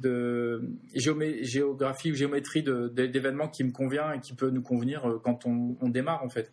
de 0.02 0.62
géographie 0.94 2.12
ou 2.12 2.16
géométrie 2.16 2.64
d'événements 2.64 3.48
qui 3.48 3.64
me 3.64 3.72
convient 3.72 4.14
et 4.14 4.20
qui 4.20 4.34
peut 4.34 4.50
nous 4.50 4.62
convenir 4.62 5.08
euh, 5.08 5.22
quand 5.24 5.46
on, 5.46 5.90
démarre, 5.90 6.24
en 6.24 6.30
fait. 6.30 6.52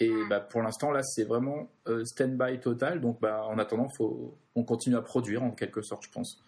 Et 0.00 0.10
bah, 0.28 0.40
pour 0.40 0.62
l'instant, 0.62 0.90
là, 0.90 1.02
c'est 1.02 1.24
vraiment 1.24 1.70
euh, 1.88 2.04
stand-by 2.04 2.58
total. 2.58 3.00
Donc, 3.00 3.20
bah, 3.20 3.44
en 3.44 3.58
attendant, 3.58 3.88
faut, 3.88 4.36
on 4.54 4.64
continue 4.64 4.96
à 4.96 5.02
produire, 5.02 5.42
en 5.42 5.52
quelque 5.52 5.82
sorte, 5.82 6.04
je 6.04 6.10
pense. 6.10 6.42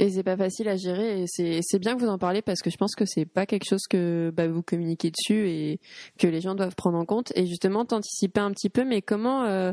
Et 0.00 0.10
c'est 0.10 0.24
pas 0.24 0.36
facile 0.36 0.68
à 0.68 0.76
gérer 0.76 1.22
et 1.22 1.26
c'est 1.28 1.78
bien 1.78 1.94
que 1.94 2.00
vous 2.00 2.08
en 2.08 2.18
parlez 2.18 2.42
parce 2.42 2.62
que 2.62 2.68
je 2.68 2.76
pense 2.76 2.96
que 2.96 3.04
c'est 3.06 3.26
pas 3.26 3.46
quelque 3.46 3.64
chose 3.64 3.82
que 3.88 4.32
bah, 4.34 4.48
vous 4.48 4.60
communiquez 4.60 5.12
dessus 5.12 5.48
et 5.48 5.78
que 6.18 6.26
les 6.26 6.40
gens 6.40 6.56
doivent 6.56 6.74
prendre 6.74 6.98
en 6.98 7.04
compte 7.04 7.30
et 7.36 7.46
justement 7.46 7.84
t'anticiper 7.84 8.40
un 8.40 8.50
petit 8.50 8.70
peu. 8.70 8.84
Mais 8.84 9.02
comment 9.02 9.44
euh, 9.44 9.72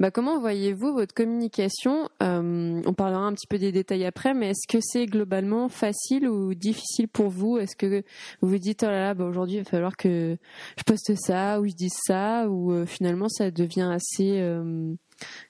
bah, 0.00 0.10
comment 0.10 0.40
voyez-vous 0.40 0.92
votre 0.92 1.14
communication 1.14 2.08
euh, 2.20 2.82
on 2.84 2.94
parlera 2.94 3.22
un 3.22 3.32
petit 3.32 3.46
peu 3.46 3.58
des 3.58 3.70
détails 3.70 4.04
après 4.06 4.34
mais 4.34 4.50
est-ce 4.50 4.66
que 4.68 4.82
c'est 4.82 5.06
globalement 5.06 5.68
facile 5.68 6.28
ou 6.28 6.52
difficile 6.54 7.06
pour 7.06 7.28
vous? 7.28 7.56
Est-ce 7.58 7.76
que 7.76 8.02
vous 8.40 8.48
vous 8.48 8.58
dites 8.58 8.82
oh 8.82 8.90
là 8.90 9.00
là 9.00 9.14
bah, 9.14 9.24
aujourd'hui 9.24 9.58
il 9.58 9.62
va 9.62 9.70
falloir 9.70 9.96
que 9.96 10.36
je 10.78 10.82
poste 10.82 11.14
ça 11.14 11.60
ou 11.60 11.68
je 11.68 11.74
dise 11.74 11.96
ça 12.06 12.48
ou 12.48 12.72
euh, 12.72 12.86
finalement 12.86 13.28
ça 13.28 13.52
devient 13.52 13.88
assez 13.92 14.40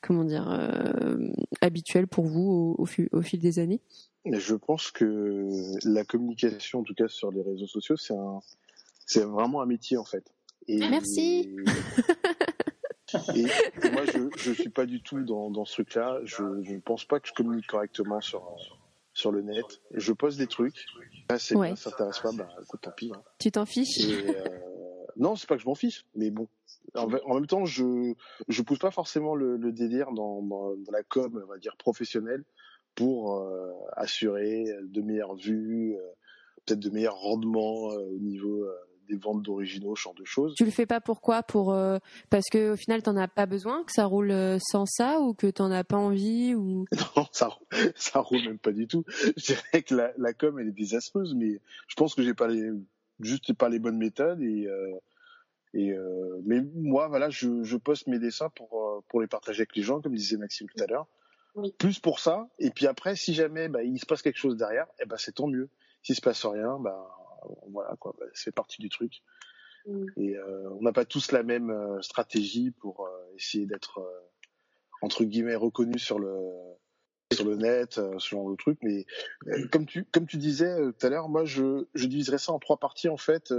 comment 0.00 0.24
dire 0.24 0.48
habituel 1.60 2.06
pour 2.06 2.24
vous 2.26 2.76
au, 2.78 2.86
au 3.12 3.22
fil 3.22 3.40
des 3.40 3.58
années? 3.58 3.80
Je 4.26 4.54
pense 4.54 4.90
que 4.90 5.48
la 5.84 6.04
communication, 6.04 6.80
en 6.80 6.82
tout 6.82 6.94
cas 6.94 7.08
sur 7.08 7.32
les 7.32 7.42
réseaux 7.42 7.66
sociaux, 7.66 7.96
c'est 7.96 8.14
un, 8.14 8.40
c'est 9.06 9.24
vraiment 9.24 9.62
un 9.62 9.66
métier 9.66 9.96
en 9.96 10.04
fait. 10.04 10.24
Et, 10.68 10.78
Merci. 10.78 11.56
Et, 13.34 13.42
moi, 13.90 14.04
je, 14.06 14.28
je 14.36 14.52
suis 14.52 14.68
pas 14.68 14.86
du 14.86 15.02
tout 15.02 15.24
dans, 15.24 15.50
dans 15.50 15.64
ce 15.64 15.72
truc-là. 15.72 16.20
Je, 16.24 16.44
je 16.62 16.74
ne 16.74 16.80
pense 16.80 17.04
pas 17.04 17.18
que 17.18 17.26
je 17.26 17.32
communique 17.32 17.66
correctement 17.66 18.20
sur 18.20 18.56
sur 19.12 19.32
le 19.32 19.42
net. 19.42 19.64
Je 19.92 20.12
poste 20.12 20.38
des 20.38 20.46
trucs. 20.46 20.84
Ah, 21.28 21.38
c'est 21.38 21.56
ouais. 21.56 21.74
ça 21.76 21.90
t'intéresse 21.90 22.20
pas, 22.20 22.32
bah 22.32 22.48
écoute, 22.62 22.80
tant 22.82 22.92
pis. 22.92 23.10
Hein. 23.14 23.22
Tu 23.38 23.50
t'en 23.50 23.66
fiches 23.66 24.04
euh, 24.04 24.44
Non, 25.16 25.36
c'est 25.36 25.48
pas 25.48 25.56
que 25.56 25.62
je 25.62 25.66
m'en 25.66 25.74
fiche, 25.74 26.04
mais 26.14 26.30
bon. 26.30 26.48
En, 26.94 27.08
même 27.08 27.46
temps, 27.46 27.64
je 27.64 28.14
je 28.48 28.62
pousse 28.62 28.78
pas 28.78 28.90
forcément 28.90 29.34
le, 29.34 29.56
le 29.56 29.72
délire 29.72 30.12
dans, 30.12 30.42
dans, 30.42 30.74
dans 30.76 30.92
la 30.92 31.02
com, 31.02 31.40
on 31.42 31.46
va 31.46 31.58
dire 31.58 31.76
professionnelle 31.76 32.44
pour 32.94 33.36
euh, 33.36 33.72
assurer 33.96 34.66
de 34.82 35.00
meilleures 35.00 35.34
vues, 35.34 35.94
euh, 35.94 36.00
peut-être 36.64 36.80
de 36.80 36.90
meilleurs 36.90 37.18
rendements 37.18 37.92
euh, 37.92 37.98
au 38.14 38.18
niveau 38.18 38.66
des 39.08 39.16
ventes 39.16 39.42
d'originaux, 39.42 39.96
ce 39.96 40.02
genre 40.02 40.14
de 40.14 40.24
choses. 40.24 40.54
Tu 40.54 40.64
le 40.64 40.70
fais 40.70 40.86
pas 40.86 41.00
pourquoi 41.00 41.42
Pour 41.42 41.76
parce 42.28 42.46
que 42.48 42.74
au 42.74 42.76
final 42.76 43.02
t'en 43.02 43.16
as 43.16 43.26
pas 43.26 43.46
besoin, 43.46 43.82
que 43.82 43.90
ça 43.90 44.04
roule 44.04 44.32
sans 44.60 44.86
ça, 44.86 45.20
ou 45.20 45.34
que 45.34 45.48
t'en 45.48 45.72
as 45.72 45.82
pas 45.82 45.96
envie, 45.96 46.54
ou 46.54 46.84
Non, 47.16 47.26
ça 47.32 47.50
ça 47.96 48.20
roule 48.20 48.42
même 48.42 48.58
pas 48.58 48.70
du 48.70 48.86
tout. 48.86 49.04
Je 49.36 49.46
dirais 49.54 49.82
que 49.82 49.96
la, 49.96 50.12
la 50.16 50.32
com 50.32 50.60
elle 50.60 50.68
est 50.68 50.72
désastreuse, 50.72 51.34
mais 51.34 51.60
je 51.88 51.94
pense 51.96 52.14
que 52.14 52.22
j'ai 52.22 52.34
pas 52.34 52.46
les 52.46 52.70
juste 53.22 53.52
pas 53.54 53.68
les 53.68 53.78
bonnes 53.78 53.98
méthodes 53.98 54.42
et 54.42 54.68
et 55.72 55.94
mais 56.44 56.60
moi 56.74 57.08
voilà, 57.08 57.30
je, 57.30 57.62
je 57.62 57.76
poste 57.76 58.06
mes 58.06 58.18
dessins 58.18 58.50
pour 58.50 59.04
pour 59.08 59.20
les 59.20 59.26
partager 59.26 59.60
avec 59.60 59.76
les 59.76 59.82
gens, 59.82 60.00
comme 60.00 60.14
disait 60.14 60.36
Maxime 60.36 60.68
tout 60.68 60.82
à 60.82 60.86
l'heure. 60.86 61.06
Plus 61.78 61.98
pour 61.98 62.20
ça. 62.20 62.48
Et 62.58 62.70
puis 62.70 62.86
après, 62.86 63.16
si 63.16 63.34
jamais 63.34 63.68
bah, 63.68 63.82
il 63.82 63.98
se 63.98 64.06
passe 64.06 64.22
quelque 64.22 64.38
chose 64.38 64.56
derrière, 64.56 64.86
eh 65.00 65.06
ben 65.06 65.16
c'est 65.16 65.32
tant 65.32 65.48
mieux. 65.48 65.68
S'il 66.02 66.14
se 66.14 66.20
passe 66.20 66.44
rien, 66.44 66.78
bah 66.78 67.08
voilà 67.70 67.96
quoi, 67.98 68.14
bah, 68.18 68.26
c'est 68.34 68.54
partie 68.54 68.80
du 68.80 68.88
truc. 68.88 69.22
Mm. 69.86 70.06
Et 70.16 70.36
euh, 70.36 70.70
on 70.78 70.82
n'a 70.82 70.92
pas 70.92 71.04
tous 71.04 71.32
la 71.32 71.42
même 71.42 71.70
euh, 71.70 72.00
stratégie 72.02 72.70
pour 72.70 73.06
euh, 73.06 73.34
essayer 73.36 73.66
d'être 73.66 74.00
entre 75.02 75.24
guillemets 75.24 75.54
reconnu 75.54 75.98
sur 75.98 76.18
le 76.18 76.36
sur 77.32 77.44
le 77.44 77.56
net, 77.56 77.94
ce 77.94 78.28
genre 78.28 78.50
de 78.50 78.56
truc. 78.56 78.78
Mais 78.82 79.06
comme 79.70 79.86
tu 79.86 80.04
comme 80.04 80.26
tu 80.26 80.36
disais 80.36 80.76
tout 80.98 81.06
à 81.06 81.10
l'heure, 81.10 81.28
moi 81.28 81.44
je 81.44 81.86
je 81.94 82.06
diviserais 82.06 82.38
ça 82.38 82.52
en 82.52 82.58
trois 82.58 82.78
parties 82.78 83.08
en 83.08 83.16
fait. 83.16 83.52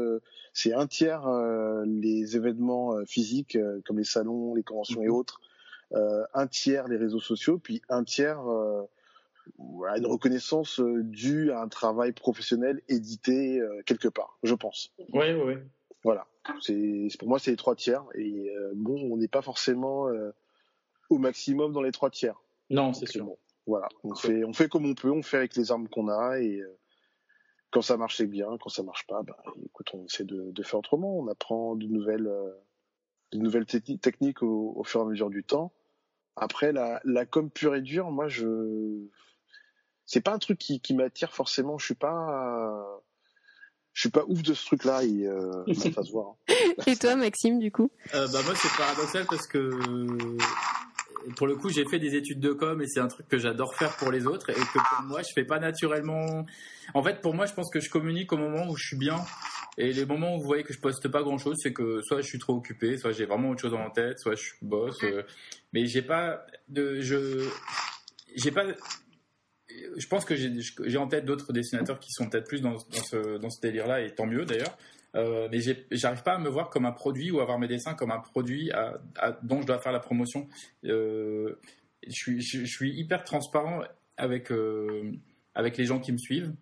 c'est 0.54 0.74
un 0.74 0.88
tiers 0.88 1.28
les 1.86 2.36
événements 2.36 2.96
physiques 3.06 3.58
comme 3.86 3.98
les 3.98 4.04
salons, 4.04 4.56
les 4.56 4.64
conventions 4.64 5.02
et 5.02 5.08
mm-hmm. 5.08 5.12
autres 5.12 5.42
euh, 5.94 6.24
un 6.34 6.48
tiers 6.48 6.88
les 6.88 6.96
réseaux 6.96 7.20
sociaux, 7.20 7.58
puis 7.58 7.82
un 7.90 8.04
tiers 8.04 8.40
euh, 8.50 8.84
une 9.98 10.06
reconnaissance 10.06 10.80
euh, 10.80 11.04
due 11.04 11.52
à 11.52 11.62
un 11.62 11.68
travail 11.68 12.14
professionnel 12.14 12.82
édité 12.88 13.62
quelque 13.86 14.08
part, 14.08 14.38
je 14.44 14.56
pense. 14.56 14.94
Oui, 15.14 15.34
oui. 15.34 15.56
Voilà. 16.04 16.28
C'est 16.62 17.08
pour 17.20 17.28
moi 17.28 17.40
c'est 17.40 17.52
les 17.52 17.58
trois 17.58 17.76
tiers 17.76 18.04
et 18.16 18.52
bon, 18.74 19.12
on 19.12 19.18
n'est 19.18 19.28
pas 19.28 19.42
forcément 19.42 20.08
au 21.10 21.18
maximum 21.18 21.74
dans 21.74 21.82
les 21.82 21.92
trois 21.92 22.10
tiers. 22.10 22.42
Non, 22.70 22.94
c'est 22.94 23.06
sûr. 23.06 23.26
Bon, 23.26 23.38
voilà, 23.68 23.88
on 24.04 24.16
fait 24.16 24.44
on 24.44 24.54
fait 24.54 24.68
comme 24.68 24.86
on 24.86 24.96
peut, 24.96 25.12
on 25.12 25.22
fait 25.22 25.38
avec 25.38 25.56
les 25.56 25.72
armes 25.72 25.88
qu'on 25.88 26.08
a 26.08 26.40
et 26.40 26.62
quand 27.70 27.82
ça 27.82 27.98
marche 27.98 28.18
c'est 28.18 28.28
bien, 28.28 28.58
quand 28.60 28.70
ça 28.70 28.84
marche 28.84 29.08
pas, 29.08 29.24
bah, 29.24 29.38
écoute, 29.66 29.90
on 29.94 30.06
essaie 30.06 30.26
de, 30.26 30.52
de 30.52 30.64
faire 30.64 30.80
autrement, 30.80 31.18
on 31.18 31.28
apprend 31.28 31.76
de 31.76 31.88
nouvelles 31.88 32.30
de 33.32 33.38
nouvelles 33.38 33.66
techniques 33.66 34.44
au, 34.44 34.74
au, 34.76 34.84
fur 34.84 35.02
et 35.02 35.04
à 35.04 35.06
mesure 35.08 35.30
du 35.30 35.44
temps. 35.44 35.72
Après, 36.36 36.72
la, 36.72 37.02
la 37.04 37.26
com 37.26 37.50
pure 37.50 37.76
et 37.76 37.82
dure, 37.82 38.12
moi, 38.12 38.28
je, 38.28 39.08
c'est 40.06 40.22
pas 40.22 40.34
un 40.34 40.40
truc 40.40 40.58
qui, 40.58 40.80
qui 40.82 40.94
m'attire 40.94 41.34
forcément. 41.34 41.78
Je 41.78 41.86
suis 41.86 41.96
pas, 41.96 43.02
je 43.94 44.02
suis 44.02 44.10
pas 44.10 44.24
ouf 44.28 44.42
de 44.42 44.54
ce 44.54 44.66
truc-là 44.66 45.04
et 45.04 45.28
euh, 45.28 45.64
ça 45.74 46.04
se 46.04 46.12
voit. 46.12 46.38
Hein. 46.50 46.54
et 46.88 46.96
toi, 46.96 47.16
Maxime, 47.16 47.60
du 47.60 47.72
coup? 47.72 47.90
Euh, 48.14 48.28
Bah 48.32 48.40
moi, 48.44 48.54
c'est 48.56 48.76
paradoxal 48.78 49.26
parce 49.30 49.48
que 49.48 49.80
pour 51.36 51.48
le 51.48 51.56
coup, 51.56 51.70
j'ai 51.70 51.86
fait 51.86 52.00
des 52.00 52.16
études 52.16 52.40
de 52.40 52.54
com 52.54 52.82
et 52.82 52.88
c'est 52.88 53.00
un 53.00 53.08
truc 53.08 53.28
que 53.28 53.38
j'adore 53.38 53.76
faire 53.76 53.96
pour 53.98 54.12
les 54.12 54.26
autres 54.28 54.50
et 54.50 54.54
que 54.54 54.96
pour 54.96 55.06
moi, 55.06 55.22
je 55.22 55.34
fais 55.34 55.44
pas 55.44 55.60
naturellement. 55.60 56.46
En 56.94 57.04
fait, 57.04 57.22
pour 57.22 57.34
moi, 57.34 57.46
je 57.46 57.54
pense 57.54 57.70
que 57.70 57.80
je 57.80 57.90
communique 57.90 58.32
au 58.34 58.38
moment 58.38 58.68
où 58.70 58.76
je 58.76 58.88
suis 58.88 58.98
bien 58.98 59.18
et 59.78 59.94
les 59.94 60.06
moments 60.06 60.36
où 60.36 60.40
vous 60.40 60.46
voyez 60.46 60.64
que 60.64 60.74
je 60.74 60.80
poste 60.80 61.08
pas 61.08 61.22
grand 61.22 61.38
chose, 61.38 61.58
c'est 61.62 61.74
que 61.74 62.02
soit 62.02 62.22
je 62.22 62.28
suis 62.28 62.40
trop 62.40 62.56
occupé, 62.56 62.98
soit 62.98 63.12
j'ai 63.12 63.26
vraiment 63.26 63.50
autre 63.50 63.62
chose 63.62 63.74
en 63.74 63.90
tête, 63.90 64.20
soit 64.20 64.36
je 64.36 64.52
bosse. 64.62 65.04
Euh, 65.04 65.24
mais 65.74 65.86
j'ai 65.86 66.02
pas 66.02 66.46
de, 66.68 67.02
je, 67.02 67.48
j'ai 68.36 68.52
pas. 68.52 68.66
Je 69.98 70.08
pense 70.08 70.26
que 70.26 70.36
j'ai 70.36 70.98
en 70.98 71.08
tête 71.08 71.26
d'autres 71.26 71.54
dessinateurs 71.54 72.00
qui 72.00 72.12
sont 72.12 72.30
peut-être 72.30 72.48
plus 72.48 72.62
dans, 72.62 72.74
dans 72.74 73.04
ce, 73.04 73.38
dans 73.38 73.50
ce 73.50 73.62
délire-là 73.62 74.02
et 74.02 74.14
tant 74.14 74.26
mieux 74.26 74.46
d'ailleurs. 74.46 74.78
Euh, 75.16 75.50
mais 75.52 75.60
j'arrive 75.92 76.24
pas 76.24 76.36
à 76.36 76.40
me 76.40 76.50
voir 76.50 76.70
comme 76.70 76.86
un 76.86 76.92
produit 76.92 77.32
ou 77.32 77.42
à 77.42 77.46
voir 77.46 77.60
mes 77.60 77.68
dessins 77.68 77.94
comme 77.94 78.12
un 78.12 78.20
produit 78.20 78.72
à, 78.72 79.02
dont 79.44 79.62
je 79.62 79.68
dois 79.68 79.80
faire 79.80 79.92
la 79.92 80.00
promotion. 80.00 80.48
Euh, 80.86 81.60
je, 82.08 82.14
suis, 82.14 82.42
je, 82.42 82.66
suis, 82.66 82.94
hyper 82.94 83.24
transparent 83.24 83.82
avec, 84.18 84.52
euh, 84.52 85.12
avec 85.54 85.78
les 85.78 85.86
gens 85.86 86.00
qui 86.00 86.12
me 86.12 86.18
suivent. 86.18 86.54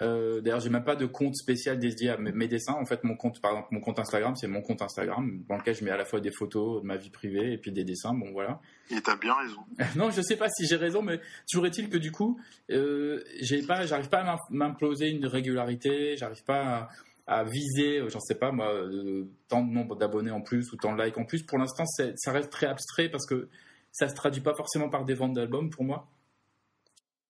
Euh, 0.00 0.40
D'ailleurs, 0.40 0.60
j'ai 0.60 0.70
même 0.70 0.84
pas 0.84 0.96
de 0.96 1.06
compte 1.06 1.36
spécial 1.36 1.78
dédié 1.78 2.10
à 2.10 2.16
mes, 2.16 2.48
dessins. 2.48 2.72
En 2.72 2.86
fait, 2.86 3.04
mon 3.04 3.16
compte, 3.16 3.40
par 3.40 3.52
exemple, 3.52 3.68
mon 3.72 3.80
compte 3.80 3.98
Instagram, 3.98 4.34
c'est 4.34 4.46
mon 4.46 4.62
compte 4.62 4.80
Instagram 4.82 5.42
dans 5.48 5.56
lequel 5.56 5.74
je 5.74 5.84
mets 5.84 5.90
à 5.90 5.96
la 5.96 6.04
fois 6.04 6.20
des 6.20 6.30
photos 6.30 6.80
de 6.82 6.86
ma 6.86 6.96
vie 6.96 7.10
privée 7.10 7.52
et 7.52 7.58
puis 7.58 7.70
des 7.70 7.84
dessins. 7.84 8.14
Bon, 8.14 8.32
voilà. 8.32 8.60
Et 8.90 9.00
t'as 9.02 9.16
bien 9.16 9.34
raison. 9.34 9.60
non, 9.96 10.10
je 10.10 10.22
sais 10.22 10.36
pas 10.36 10.48
si 10.48 10.66
j'ai 10.66 10.76
raison, 10.76 11.02
mais 11.02 11.20
toujours 11.50 11.66
est-il 11.66 11.90
que 11.90 11.98
du 11.98 12.12
coup, 12.12 12.40
euh, 12.70 13.22
j'ai 13.40 13.62
pas, 13.62 13.84
j'arrive 13.84 14.08
pas 14.08 14.20
à 14.20 14.38
m'imploser 14.48 15.10
une 15.10 15.26
régularité. 15.26 16.16
J'arrive 16.16 16.44
pas 16.44 16.62
à 16.62 16.88
à 17.30 17.44
viser, 17.44 18.00
euh, 18.00 18.08
j'en 18.08 18.18
sais 18.18 18.34
pas 18.34 18.50
moi, 18.50 18.74
euh, 18.74 19.24
tant 19.46 19.62
de 19.64 19.70
nombre 19.72 19.94
d'abonnés 19.94 20.32
en 20.32 20.40
plus 20.40 20.72
ou 20.72 20.76
tant 20.76 20.96
de 20.96 21.00
likes 21.00 21.16
en 21.16 21.24
plus. 21.24 21.44
Pour 21.44 21.58
l'instant, 21.58 21.84
ça 21.86 22.32
reste 22.32 22.50
très 22.50 22.66
abstrait 22.66 23.08
parce 23.08 23.24
que 23.24 23.48
ça 23.92 24.08
se 24.08 24.14
traduit 24.14 24.42
pas 24.42 24.54
forcément 24.54 24.88
par 24.88 25.04
des 25.04 25.14
ventes 25.14 25.34
d'albums 25.34 25.70
pour 25.70 25.84
moi. 25.84 26.08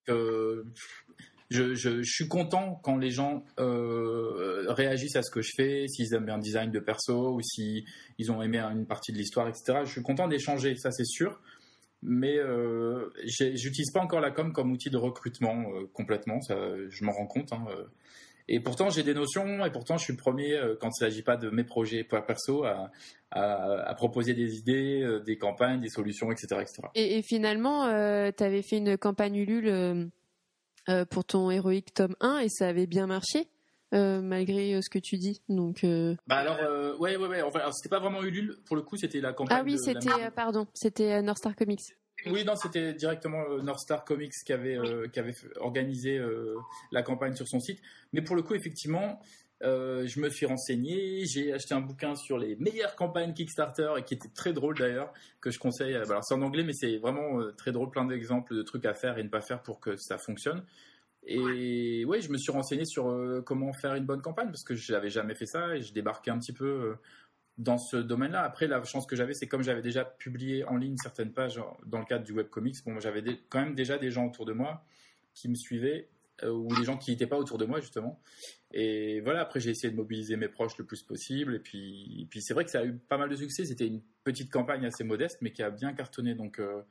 Euh, 0.09 0.65
je, 1.51 2.03
suis 2.03 2.29
content 2.29 2.81
quand 2.83 2.97
les 2.97 3.11
gens 3.11 3.45
réagissent 3.59 5.17
à 5.17 5.23
ce 5.23 5.31
que 5.31 5.43
je 5.43 5.51
fais, 5.55 5.87
s'ils 5.89 6.15
aiment 6.15 6.25
bien 6.25 6.37
un 6.37 6.39
design 6.39 6.71
de 6.71 6.81
perso 6.81 7.35
ou 7.35 7.43
s'ils 7.43 7.85
ils 8.19 8.33
ont 8.33 8.41
aimé 8.41 8.59
une 8.59 8.87
partie 8.87 9.13
de 9.13 9.19
l'histoire, 9.19 9.49
etc. 9.49 9.81
Je 9.85 9.91
suis 9.91 10.03
content 10.03 10.29
d'échanger, 10.29 10.77
ça 10.77 10.93
c'est 10.93 11.05
sûr. 11.05 11.41
Mais 12.03 12.39
j'utilise 13.25 13.91
pas 13.91 14.01
encore 14.01 14.21
la 14.21 14.31
com 14.31 14.53
comme 14.53 14.71
outil 14.73 14.91
de 14.91 14.97
recrutement 14.97 15.65
complètement, 15.93 16.39
je 16.49 17.05
m'en 17.05 17.13
rends 17.13 17.27
compte. 17.27 17.53
Hein, 17.53 17.67
et 18.53 18.59
pourtant, 18.59 18.91
j'ai 18.91 19.05
des 19.05 19.15
notions, 19.15 19.65
et 19.65 19.71
pourtant, 19.71 19.97
je 19.97 20.03
suis 20.03 20.13
le 20.13 20.19
premier, 20.19 20.55
euh, 20.55 20.75
quand 20.79 20.89
il 20.89 21.05
ne 21.05 21.09
s'agit 21.09 21.23
pas 21.23 21.37
de 21.37 21.51
mes 21.51 21.63
projets 21.63 22.03
perso, 22.03 22.65
à, 22.65 22.91
à, 23.31 23.95
proposer 23.95 24.35
des 24.35 24.57
idées, 24.57 25.03
euh, 25.03 25.21
des 25.21 25.39
campagnes, 25.39 25.81
des 25.81 25.89
solutions, 25.89 26.33
etc. 26.33 26.61
etc. 26.61 26.83
Et, 26.97 27.23
finalement, 27.23 27.87
euh, 27.87 28.33
tu 28.37 28.43
avais 28.43 28.63
fait 28.63 28.79
une 28.79 28.99
campagne 28.99 29.37
Ulule 29.37 30.11
pour 31.11 31.25
ton 31.25 31.53
héroïque 31.53 31.95
tome 31.95 32.17
1, 32.19 32.41
et 32.41 32.49
ça 32.49 32.67
avait 32.67 32.89
bien 32.89 33.07
marché 33.07 33.47
malgré 33.93 34.83
ce 34.83 34.91
que 34.91 34.99
tu 34.99 35.17
dis. 35.17 35.43
Donc, 35.49 35.87
bah 36.27 36.37
alors, 36.37 36.59
ouais, 36.99 37.17
ouais, 37.17 37.29
ouais. 37.29 37.43
Enfin, 37.43 37.61
c'était 37.73 37.89
pas 37.89 38.01
vraiment 38.01 38.23
Ulule 38.23 38.57
pour 38.67 38.75
le 38.75 38.83
coup, 38.83 38.97
c'était 38.97 39.21
la 39.21 39.33
campagne. 39.33 39.59
Ah 39.61 39.63
oui, 39.65 39.77
c'était, 39.79 40.31
pardon, 40.35 40.67
c'était 40.75 41.23
North 41.23 41.39
Star 41.39 41.55
Comics. 41.55 41.95
Oui, 42.27 42.45
non, 42.45 42.55
c'était 42.57 42.93
directement 42.93 43.45
euh, 43.51 43.63
North 43.63 43.81
Star 43.81 44.05
Comics 44.05 44.33
qui 44.45 44.53
avait, 44.53 44.77
euh, 44.77 45.09
qui 45.09 45.19
avait 45.19 45.35
organisé 45.57 46.19
euh, 46.19 46.57
la 46.93 47.03
campagne 47.03 47.35
sur 47.35 47.49
son 47.49 47.61
site. 47.61 47.81
Mais 48.13 48.23
pour 48.23 48.37
le 48.37 48.43
coup, 48.43 48.55
effectivement, 48.55 49.21
je 49.63 50.21
me 50.21 50.31
suis 50.31 50.47
renseigné, 50.47 51.27
j'ai 51.27 51.53
acheté 51.53 51.75
un 51.75 51.81
bouquin 51.81 52.15
sur 52.15 52.39
les 52.39 52.57
meilleures 52.57 52.97
campagnes 52.97 53.35
Kickstarter 53.35 53.93
et 53.99 54.03
qui 54.05 54.15
était 54.15 54.31
très 54.35 54.55
drôle 54.55 54.79
d'ailleurs, 54.79 55.13
que 55.43 55.51
je 55.51 55.59
conseille. 55.59 55.95
Alors 55.95 56.25
c'est 56.25 56.33
en 56.33 56.41
anglais, 56.41 56.63
mais 56.63 56.73
c'est 56.73 56.97
vraiment 56.97 57.43
très 57.59 57.71
drôle, 57.71 57.91
plein 57.91 58.07
d'exemples 58.07 58.55
de 58.55 58.63
trucs 58.63 58.87
à 58.87 58.95
faire 58.95 59.19
et 59.19 59.23
ne 59.23 59.29
pas 59.29 59.43
faire 59.43 59.63
pour 59.63 59.79
que 59.79 59.97
ça 59.97 60.17
fonctionne. 60.17 60.65
Et 61.27 62.07
oui, 62.07 62.23
je 62.23 62.33
me 62.33 62.39
suis 62.39 62.51
renseigné 62.51 62.87
sur 62.87 63.43
comment 63.45 63.75
faire 63.75 63.95
une 63.97 64.07
bonne 64.07 64.23
campagne 64.23 64.49
parce 64.49 64.65
que 64.65 64.75
je 64.75 64.93
n'avais 64.93 65.11
jamais 65.11 65.35
fait 65.35 65.45
ça 65.45 65.77
et 65.77 65.83
je 65.83 65.93
débarquais 65.93 66.31
un 66.31 66.39
petit 66.39 66.55
peu 66.55 66.97
dans 67.61 67.77
ce 67.77 67.99
domaine-là. 67.99 68.43
Après, 68.43 68.67
la 68.67 68.83
chance 68.85 69.07
que 69.07 69.15
j'avais, 69.15 69.35
c'est 69.35 69.47
comme 69.47 69.63
j'avais 69.63 69.83
déjà 69.83 70.05
publié 70.05 70.65
en 70.65 70.77
ligne 70.77 70.97
certaines 70.97 71.33
pages 71.33 71.61
dans 71.85 71.99
le 71.99 72.07
cadre 72.07 72.25
du 72.25 72.33
webcomics, 72.33 72.83
bon, 72.87 72.99
j'avais 73.01 73.23
quand 73.51 73.61
même 73.61 73.75
déjà 73.75 73.99
des 73.99 74.11
gens 74.11 74.27
autour 74.27 74.47
de 74.47 74.55
moi 74.55 74.83
qui 75.35 75.49
me 75.49 75.55
suivaient 75.55 76.09
euh, 76.43 76.51
ou 76.51 76.75
des 76.75 76.85
gens 76.85 76.97
qui 76.97 77.11
n'étaient 77.11 77.27
pas 77.27 77.37
autour 77.37 77.59
de 77.59 77.67
moi 77.67 77.81
justement. 77.81 78.19
Et 78.73 79.21
voilà, 79.21 79.43
après 79.43 79.61
j'ai 79.61 79.71
essayé 79.71 79.91
de 79.91 79.97
mobiliser 79.97 80.37
mes 80.37 80.49
proches 80.49 80.79
le 80.79 80.87
plus 80.87 81.03
possible. 81.03 81.57
Et 81.57 81.59
puis, 81.59 82.29
c'est 82.41 82.55
vrai 82.55 82.65
que 82.65 82.71
ça 82.71 82.81
a 82.81 82.85
eu 82.85 82.95
pas 82.95 83.19
mal 83.19 83.29
de 83.29 83.37
succès. 83.37 83.67
C'était 83.67 83.87
une 83.87 84.01
petite 84.25 84.51
campagne 84.51 84.87
assez 84.87 85.05
modeste, 85.05 85.39
mais 85.43 85.53
qui 85.53 85.63
a 85.63 85.71
bien 85.71 85.93
cartonné. 85.93 86.35
Donc, 86.35 86.61
euh, 86.61 86.83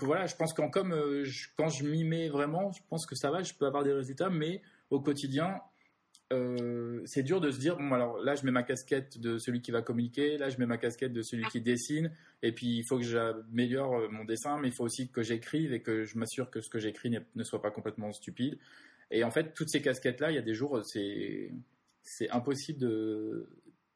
voilà, 0.00 0.26
je 0.26 0.34
pense 0.34 0.52
qu'en 0.52 0.68
comme 0.68 0.92
euh, 0.92 1.24
quand 1.56 1.68
je 1.68 1.84
m'y 1.84 2.02
mets 2.02 2.28
vraiment, 2.28 2.72
je 2.72 2.82
pense 2.88 3.06
que 3.06 3.14
ça 3.14 3.30
va, 3.30 3.44
je 3.44 3.54
peux 3.54 3.66
avoir 3.66 3.84
des 3.84 3.92
résultats, 3.92 4.30
mais 4.30 4.62
au 4.90 5.00
quotidien, 5.00 5.60
euh, 6.32 7.02
c'est 7.04 7.22
dur 7.22 7.40
de 7.40 7.52
se 7.52 7.58
dire 7.60 7.76
bon 7.76 7.92
alors 7.92 8.18
là 8.18 8.34
je 8.34 8.44
mets 8.44 8.50
ma 8.50 8.64
casquette 8.64 9.20
de 9.20 9.38
celui 9.38 9.60
qui 9.60 9.70
va 9.70 9.82
communiquer, 9.82 10.38
là 10.38 10.48
je 10.48 10.58
mets 10.58 10.66
ma 10.66 10.76
casquette 10.76 11.12
de 11.12 11.22
celui 11.22 11.44
qui 11.44 11.60
dessine, 11.60 12.10
et 12.42 12.50
puis 12.52 12.78
il 12.78 12.84
faut 12.84 12.98
que 12.98 13.04
j'améliore 13.04 13.94
euh, 13.94 14.08
mon 14.08 14.24
dessin, 14.24 14.58
mais 14.58 14.68
il 14.68 14.74
faut 14.74 14.84
aussi 14.84 15.08
que 15.08 15.22
j'écrive 15.22 15.72
et 15.72 15.82
que 15.82 16.04
je 16.04 16.18
m'assure 16.18 16.50
que 16.50 16.60
ce 16.60 16.68
que 16.68 16.80
j'écris 16.80 17.10
ne 17.10 17.44
soit 17.44 17.62
pas 17.62 17.70
complètement 17.70 18.12
stupide. 18.12 18.58
Et 19.12 19.22
en 19.22 19.30
fait, 19.30 19.54
toutes 19.54 19.68
ces 19.68 19.80
casquettes 19.80 20.20
là, 20.20 20.32
il 20.32 20.34
y 20.34 20.38
a 20.38 20.42
des 20.42 20.54
jours 20.54 20.84
c'est 20.84 21.52
c'est 22.02 22.28
impossible 22.30 22.80
de 22.80 23.48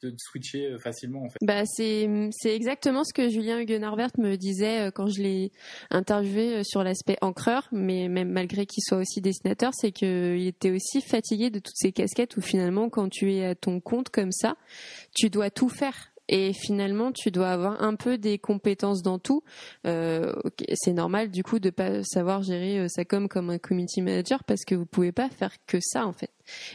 de 0.02 0.14
switcher 0.18 0.66
euh, 0.66 0.78
facilement 0.78 1.24
en 1.24 1.28
fait. 1.28 1.38
Bah 1.42 1.62
c'est 1.66 2.30
exactement 2.44 3.04
ce 3.04 3.12
que 3.12 3.28
Julien 3.28 3.58
Huguenard-Vert 3.60 4.10
me 4.18 4.36
disait 4.36 4.88
euh, 4.88 4.90
quand 4.90 5.08
je 5.08 5.22
l'ai 5.22 5.52
interviewé 5.90 6.56
euh, 6.56 6.62
sur 6.64 6.82
l'aspect 6.82 7.16
encreur, 7.20 7.68
mais 7.72 8.08
même 8.08 8.30
malgré 8.30 8.66
qu'il 8.66 8.82
soit 8.82 8.98
aussi 8.98 9.20
dessinateur, 9.20 9.72
c'est 9.74 9.92
qu'il 9.92 10.46
était 10.46 10.70
aussi 10.70 11.00
fatigué 11.00 11.50
de 11.50 11.58
toutes 11.58 11.76
ces 11.76 11.92
casquettes 11.92 12.36
où 12.36 12.40
finalement 12.40 12.88
quand 12.88 13.08
tu 13.08 13.34
es 13.34 13.46
à 13.46 13.54
ton 13.54 13.80
compte 13.80 14.08
comme 14.08 14.32
ça, 14.32 14.56
tu 15.14 15.30
dois 15.30 15.50
tout 15.50 15.68
faire 15.68 16.09
et 16.30 16.52
finalement 16.52 17.10
tu 17.12 17.30
dois 17.30 17.50
avoir 17.50 17.82
un 17.82 17.96
peu 17.96 18.16
des 18.16 18.38
compétences 18.38 19.02
dans 19.02 19.18
tout. 19.18 19.42
Euh, 19.86 20.32
c'est 20.74 20.92
normal 20.92 21.30
du 21.30 21.42
coup 21.42 21.58
de 21.58 21.70
pas 21.70 22.02
savoir 22.04 22.42
gérer 22.42 22.78
euh, 22.78 22.88
sa 22.88 23.04
com 23.04 23.28
comme 23.28 23.50
un 23.50 23.58
community 23.58 24.00
manager 24.00 24.44
parce 24.44 24.64
que 24.64 24.76
vous 24.76 24.86
pouvez 24.86 25.12
pas 25.12 25.28
faire 25.28 25.52
que 25.66 25.78
ça 25.80 26.06
en 26.06 26.12
fait. 26.12 26.30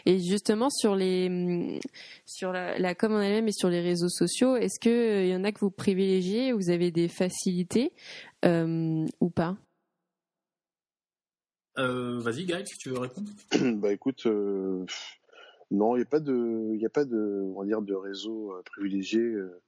Et 0.05 0.19
justement 0.19 0.69
sur 0.69 0.95
les 0.95 1.29
mm, 1.29 1.79
sur 2.25 2.51
la, 2.51 2.77
la 2.77 2.93
com 2.95 3.13
en 3.13 3.21
elle-même 3.21 3.47
et 3.47 3.53
sur 3.53 3.69
les 3.69 3.81
réseaux 3.81 4.09
sociaux, 4.09 4.57
est-ce 4.57 4.79
que 4.79 4.89
il 4.89 5.31
euh, 5.31 5.33
y 5.33 5.35
en 5.35 5.45
a 5.45 5.53
que 5.53 5.59
vous 5.59 5.71
privilégiez, 5.71 6.51
vous 6.51 6.69
avez 6.69 6.91
des 6.91 7.07
facilités 7.07 7.93
euh, 8.43 9.05
ou 9.21 9.29
pas? 9.29 9.55
Euh, 11.77 12.19
Vas-y, 12.19 12.45
Gaël, 12.45 12.67
si 12.67 12.77
tu 12.77 12.89
veux 12.89 12.99
répondre? 12.99 13.31
bah 13.79 13.91
écoute, 13.91 14.25
euh, 14.25 14.85
non, 15.75 15.95
il 15.95 15.99
n'y 15.99 16.03
a 16.03 16.09
pas 16.09 16.19
de, 16.19 16.71
il 16.73 16.85
a 16.85 16.89
pas 16.89 17.05
de, 17.05 17.51
on 17.53 17.59
va 17.59 17.65
dire, 17.65 17.81
de 17.81 17.93
réseau 17.93 18.53
euh, 18.53 18.61
privilégié. 18.63 19.21
Euh. 19.21 19.61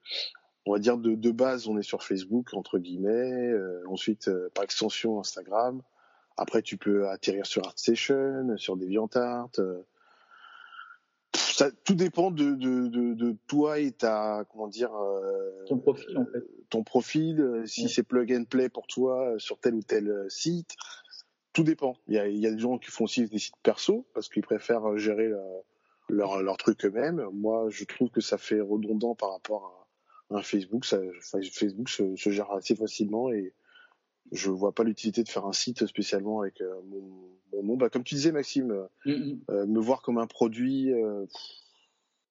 On 0.66 0.74
va 0.74 0.80
dire 0.80 0.98
de, 0.98 1.16
de 1.16 1.32
base, 1.32 1.68
on 1.68 1.78
est 1.78 1.84
sur 1.84 2.04
Facebook 2.04 2.54
entre 2.54 2.80
guillemets. 2.80 3.52
Euh, 3.52 3.84
ensuite, 3.88 4.30
par 4.54 4.64
extension, 4.64 5.20
Instagram. 5.20 5.82
Après, 6.38 6.62
tu 6.62 6.78
peux 6.78 7.08
atterrir 7.10 7.46
sur 7.46 7.66
ArtStation, 7.66 8.58
sur 8.58 8.78
DeviantArt. 8.78 9.60
Ça, 11.34 11.72
tout 11.72 11.96
dépend 11.96 12.32
de, 12.32 12.52
de, 12.52 12.88
de, 12.88 13.14
de, 13.14 13.36
toi 13.48 13.80
et 13.80 13.92
ta, 13.92 14.46
comment 14.52 14.68
dire, 14.68 14.92
ton 15.68 15.78
profil 15.78 16.18
en 16.18 16.26
fait. 16.26 16.44
Ton 16.70 16.84
profil, 16.84 17.64
si 17.66 17.90
c'est 17.90 18.04
plug 18.04 18.32
and 18.34 18.44
play 18.44 18.70
pour 18.70 18.86
toi 18.88 19.34
sur 19.38 19.60
tel 19.60 19.74
ou 19.74 19.82
tel 19.82 20.26
site. 20.30 20.76
Tout 21.54 21.64
dépend. 21.64 21.96
Il 22.08 22.14
y 22.14 22.20
a, 22.20 22.28
il 22.28 22.38
y 22.38 22.46
a 22.46 22.52
des 22.52 22.60
gens 22.60 22.78
qui 22.78 22.92
font 22.92 23.06
aussi 23.06 23.28
des 23.28 23.40
sites 23.40 23.56
perso 23.64 24.06
parce 24.14 24.30
qu'ils 24.30 24.44
préfèrent 24.44 24.98
gérer 24.98 25.30
la, 25.30 25.42
leur, 26.10 26.42
leur 26.42 26.58
truc 26.58 26.86
eux-mêmes. 26.86 27.28
Moi, 27.34 27.68
je 27.70 27.84
trouve 27.86 28.10
que 28.10 28.22
ça 28.22 28.38
fait 28.38 28.62
redondant 28.62 29.16
par 29.16 29.32
rapport 29.32 29.88
à 30.30 30.38
un 30.38 30.42
Facebook. 30.42 30.86
Ça, 30.86 31.00
Facebook 31.54 31.90
se, 31.90 32.16
se, 32.16 32.30
gère 32.30 32.52
assez 32.52 32.76
facilement 32.76 33.32
et 33.32 33.54
je 34.32 34.50
vois 34.50 34.74
pas 34.74 34.84
l'utilité 34.84 35.24
de 35.24 35.30
faire 35.30 35.46
un 35.46 35.54
site 35.54 35.86
spécialement 35.86 36.42
avec 36.42 36.62
euh, 36.62 36.82
mon, 36.86 37.30
mon, 37.54 37.64
nom. 37.64 37.78
Bah, 37.78 37.90
comme 37.90 38.04
tu 38.04 38.16
disais, 38.16 38.32
Maxime, 38.32 38.88
mm-hmm. 39.06 39.40
euh, 39.50 39.66
me 39.66 39.80
voir 39.80 40.02
comme 40.02 40.18
un 40.18 40.28
produit. 40.28 40.92
Euh, 40.92 41.26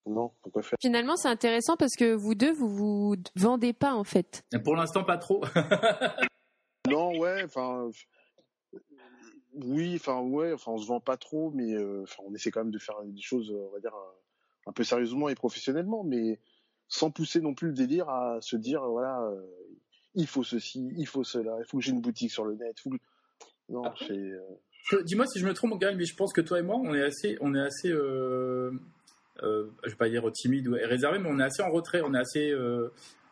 non, 0.06 0.32
pourquoi 0.42 0.62
faire? 0.62 0.78
Finalement, 0.80 1.16
c'est 1.16 1.28
intéressant 1.28 1.76
parce 1.76 1.96
que 1.96 2.14
vous 2.14 2.34
deux, 2.34 2.52
vous 2.52 2.68
vous 2.68 3.16
vendez 3.34 3.72
pas 3.72 3.94
en 3.94 4.04
fait. 4.04 4.44
Pour 4.64 4.76
l'instant, 4.76 5.04
pas 5.04 5.18
trop. 5.18 5.42
non, 6.88 7.18
ouais, 7.18 7.42
enfin, 7.44 7.90
oui, 9.64 9.94
enfin 9.96 10.20
ouais, 10.20 10.52
enfin 10.52 10.72
on 10.72 10.78
se 10.78 10.86
vend 10.86 11.00
pas 11.00 11.16
trop, 11.16 11.50
mais 11.50 11.74
euh, 11.74 12.02
enfin 12.02 12.22
on 12.26 12.34
essaie 12.34 12.50
quand 12.50 12.60
même 12.60 12.72
de 12.72 12.78
faire 12.78 12.96
des 13.04 13.22
choses, 13.22 13.50
on 13.50 13.72
va 13.72 13.80
dire 13.80 13.94
un 14.66 14.72
peu 14.72 14.84
sérieusement 14.84 15.28
et 15.28 15.34
professionnellement, 15.34 16.04
mais 16.04 16.38
sans 16.88 17.10
pousser 17.10 17.40
non 17.40 17.54
plus 17.54 17.68
le 17.68 17.74
délire 17.74 18.08
à 18.08 18.40
se 18.40 18.56
dire 18.56 18.82
voilà 18.86 19.20
euh, 19.22 19.40
il 20.14 20.26
faut 20.26 20.44
ceci, 20.44 20.88
il 20.96 21.06
faut 21.06 21.24
cela, 21.24 21.56
il 21.58 21.64
faut 21.66 21.78
que 21.78 21.84
j'ai 21.84 21.92
une 21.92 22.00
boutique 22.00 22.30
sur 22.30 22.44
le 22.44 22.54
net, 22.54 22.78
faut 22.80 22.90
non 23.68 23.82
c'est. 23.98 24.12
Euh, 24.12 25.02
dis-moi 25.02 25.26
si 25.26 25.40
je 25.40 25.46
me 25.46 25.52
trompe, 25.52 25.78
Gaël, 25.80 25.96
mais 25.96 26.04
je 26.04 26.14
pense 26.14 26.32
que 26.32 26.40
toi 26.40 26.58
et 26.58 26.62
moi 26.62 26.76
on 26.76 26.94
est 26.94 27.02
assez, 27.02 27.36
on 27.40 27.54
est 27.54 27.60
assez, 27.60 27.90
euh, 27.90 28.70
je 29.42 29.90
vais 29.90 29.96
pas 29.96 30.08
dire 30.08 30.30
timide 30.32 30.68
ou 30.68 30.72
réservé, 30.72 31.18
mais 31.18 31.28
on 31.30 31.38
est 31.38 31.44
assez 31.44 31.62
en 31.62 31.70
retrait, 31.70 32.02
on 32.02 32.14
est 32.14 32.18
assez, 32.18 32.54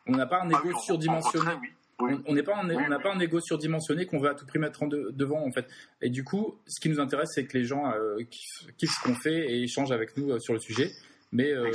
on 0.07 0.13
n'a 0.13 0.27
pas 0.27 0.43
un 0.43 0.49
ego 0.49 0.71
ah 0.75 0.79
surdimensionné. 0.81 1.53
On 1.99 2.33
n'a 2.35 2.43
pas 2.43 3.13
un 3.13 3.21
ego 3.21 3.41
surdimensionné 3.41 4.07
qu'on 4.07 4.19
veut 4.19 4.31
à 4.31 4.35
tout 4.35 4.47
prix 4.47 4.59
mettre 4.59 4.83
en 4.83 4.87
devant 4.89 5.45
en 5.47 5.53
fait. 5.53 5.67
Et 6.03 6.11
du 6.11 6.25
coup, 6.25 6.59
ce 6.67 6.81
qui 6.81 6.89
nous 6.89 7.01
intéresse, 7.01 7.31
c'est 7.35 7.47
que 7.47 7.57
les 7.57 7.65
gens 7.65 7.93
euh, 7.93 8.19
kiffent, 8.77 8.93
ce 8.93 9.03
qu'on 9.03 9.15
fait 9.15 9.53
et 9.53 9.63
échangent 9.63 9.93
avec 9.93 10.17
nous 10.17 10.33
euh, 10.33 10.39
sur 10.39 10.55
le 10.55 10.61
sujet. 10.61 10.91
Mais 11.35 11.51
euh, 11.51 11.69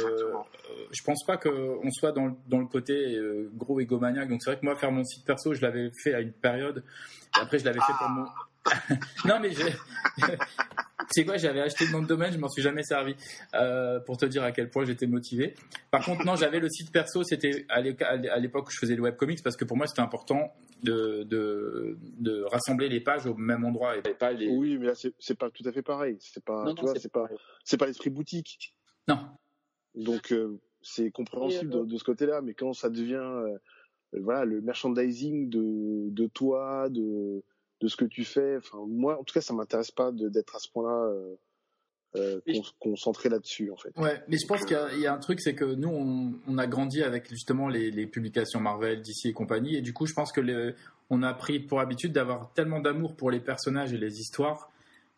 je 0.91 1.03
pense 1.03 1.25
pas 1.25 1.35
qu'on 1.35 1.91
soit 1.91 2.13
dans, 2.13 2.37
dans, 2.47 2.59
le 2.59 2.65
côté 2.65 2.93
euh, 3.17 3.51
gros 3.55 3.81
égomaniaque. 3.81 4.29
Donc 4.29 4.41
c'est 4.41 4.51
vrai 4.51 4.59
que 4.59 4.65
moi, 4.65 4.77
faire 4.77 4.91
mon 4.91 5.03
site 5.03 5.25
perso, 5.25 5.53
je 5.53 5.61
l'avais 5.61 5.91
fait 6.01 6.13
à 6.13 6.21
une 6.21 6.31
période. 6.31 6.81
après, 7.33 7.59
je 7.59 7.65
l'avais 7.65 7.81
fait 7.81 7.93
pour 7.99 8.07
mon. 8.09 8.25
non, 9.25 9.39
mais 9.39 9.51
j'ai. 9.51 9.73
c'est 11.11 11.25
quoi, 11.25 11.37
j'avais 11.37 11.61
acheté 11.61 11.85
le 11.85 11.91
nom 11.91 12.01
de 12.01 12.07
domaine, 12.07 12.31
je 12.31 12.37
m'en 12.37 12.49
suis 12.49 12.61
jamais 12.61 12.83
servi 12.83 13.15
euh, 13.55 13.99
pour 13.99 14.17
te 14.17 14.25
dire 14.25 14.43
à 14.43 14.51
quel 14.51 14.69
point 14.69 14.85
j'étais 14.85 15.07
motivé. 15.07 15.55
Par 15.91 16.03
contre, 16.03 16.25
non, 16.25 16.35
j'avais 16.35 16.59
le 16.59 16.69
site 16.69 16.91
perso, 16.91 17.23
c'était 17.23 17.65
à 17.69 17.81
l'époque 18.39 18.67
où 18.67 18.71
je 18.71 18.79
faisais 18.79 18.95
le 18.95 19.01
webcomics 19.01 19.43
parce 19.43 19.55
que 19.55 19.65
pour 19.65 19.77
moi 19.77 19.87
c'était 19.87 20.01
important 20.01 20.53
de, 20.83 21.23
de, 21.23 21.97
de, 22.19 22.43
rassembler 22.43 22.89
les 22.89 23.01
pages 23.01 23.25
au 23.25 23.35
même 23.35 23.65
endroit 23.65 23.97
et 23.97 24.01
pas 24.01 24.31
les... 24.31 24.47
Oui, 24.47 24.77
mais 24.77 24.87
là 24.87 24.93
c'est 24.95 25.37
pas 25.37 25.49
tout 25.49 25.63
à 25.67 25.71
fait 25.71 25.81
pareil. 25.81 26.17
C'est 26.19 26.43
pas, 26.43 26.65
c'est 26.95 27.11
pas, 27.11 27.27
c'est 27.63 27.77
pas 27.77 27.87
l'esprit 27.87 28.09
boutique. 28.09 28.75
Non. 29.07 29.19
Donc 29.95 30.31
euh, 30.31 30.59
c'est 30.81 31.11
compréhensible 31.11 31.71
de, 31.71 31.85
de, 31.85 31.97
ce 31.97 32.03
côté-là, 32.03 32.41
mais 32.41 32.53
quand 32.53 32.73
ça 32.73 32.89
devient 32.89 33.15
euh, 33.15 33.57
voilà 34.13 34.45
le 34.45 34.61
merchandising 34.61 35.49
de, 35.49 36.09
de 36.09 36.27
toi, 36.27 36.89
de 36.89 37.43
de 37.81 37.87
ce 37.87 37.95
que 37.95 38.05
tu 38.05 38.25
fais. 38.25 38.57
Enfin, 38.57 38.79
moi, 38.87 39.19
en 39.19 39.23
tout 39.23 39.33
cas, 39.33 39.41
ça 39.41 39.53
m'intéresse 39.53 39.91
pas 39.91 40.11
d'être 40.11 40.55
à 40.55 40.59
ce 40.59 40.69
point-là 40.69 41.11
euh, 41.11 41.35
euh 42.15 42.41
concentré 42.79 43.29
là-dessus, 43.29 43.71
en 43.71 43.77
fait. 43.77 43.91
Ouais, 43.97 44.21
mais 44.27 44.37
je 44.37 44.47
pense 44.47 44.65
qu'il 44.65 44.99
y, 44.99 45.07
a 45.07 45.13
un 45.13 45.19
truc, 45.19 45.39
c'est 45.41 45.55
que 45.55 45.65
nous, 45.65 45.89
on, 45.89 46.33
on, 46.47 46.57
a 46.57 46.67
grandi 46.67 47.03
avec 47.03 47.29
justement 47.29 47.67
les, 47.69 47.91
les, 47.91 48.07
publications 48.07 48.59
Marvel, 48.59 49.01
DC 49.01 49.25
et 49.25 49.33
compagnie, 49.33 49.75
et 49.75 49.81
du 49.81 49.93
coup, 49.93 50.05
je 50.05 50.13
pense 50.13 50.31
que 50.31 50.75
on 51.09 51.23
a 51.23 51.33
pris 51.33 51.59
pour 51.59 51.79
habitude 51.79 52.11
d'avoir 52.11 52.53
tellement 52.53 52.79
d'amour 52.79 53.15
pour 53.15 53.31
les 53.31 53.39
personnages 53.39 53.93
et 53.93 53.97
les 53.97 54.19
histoires 54.19 54.69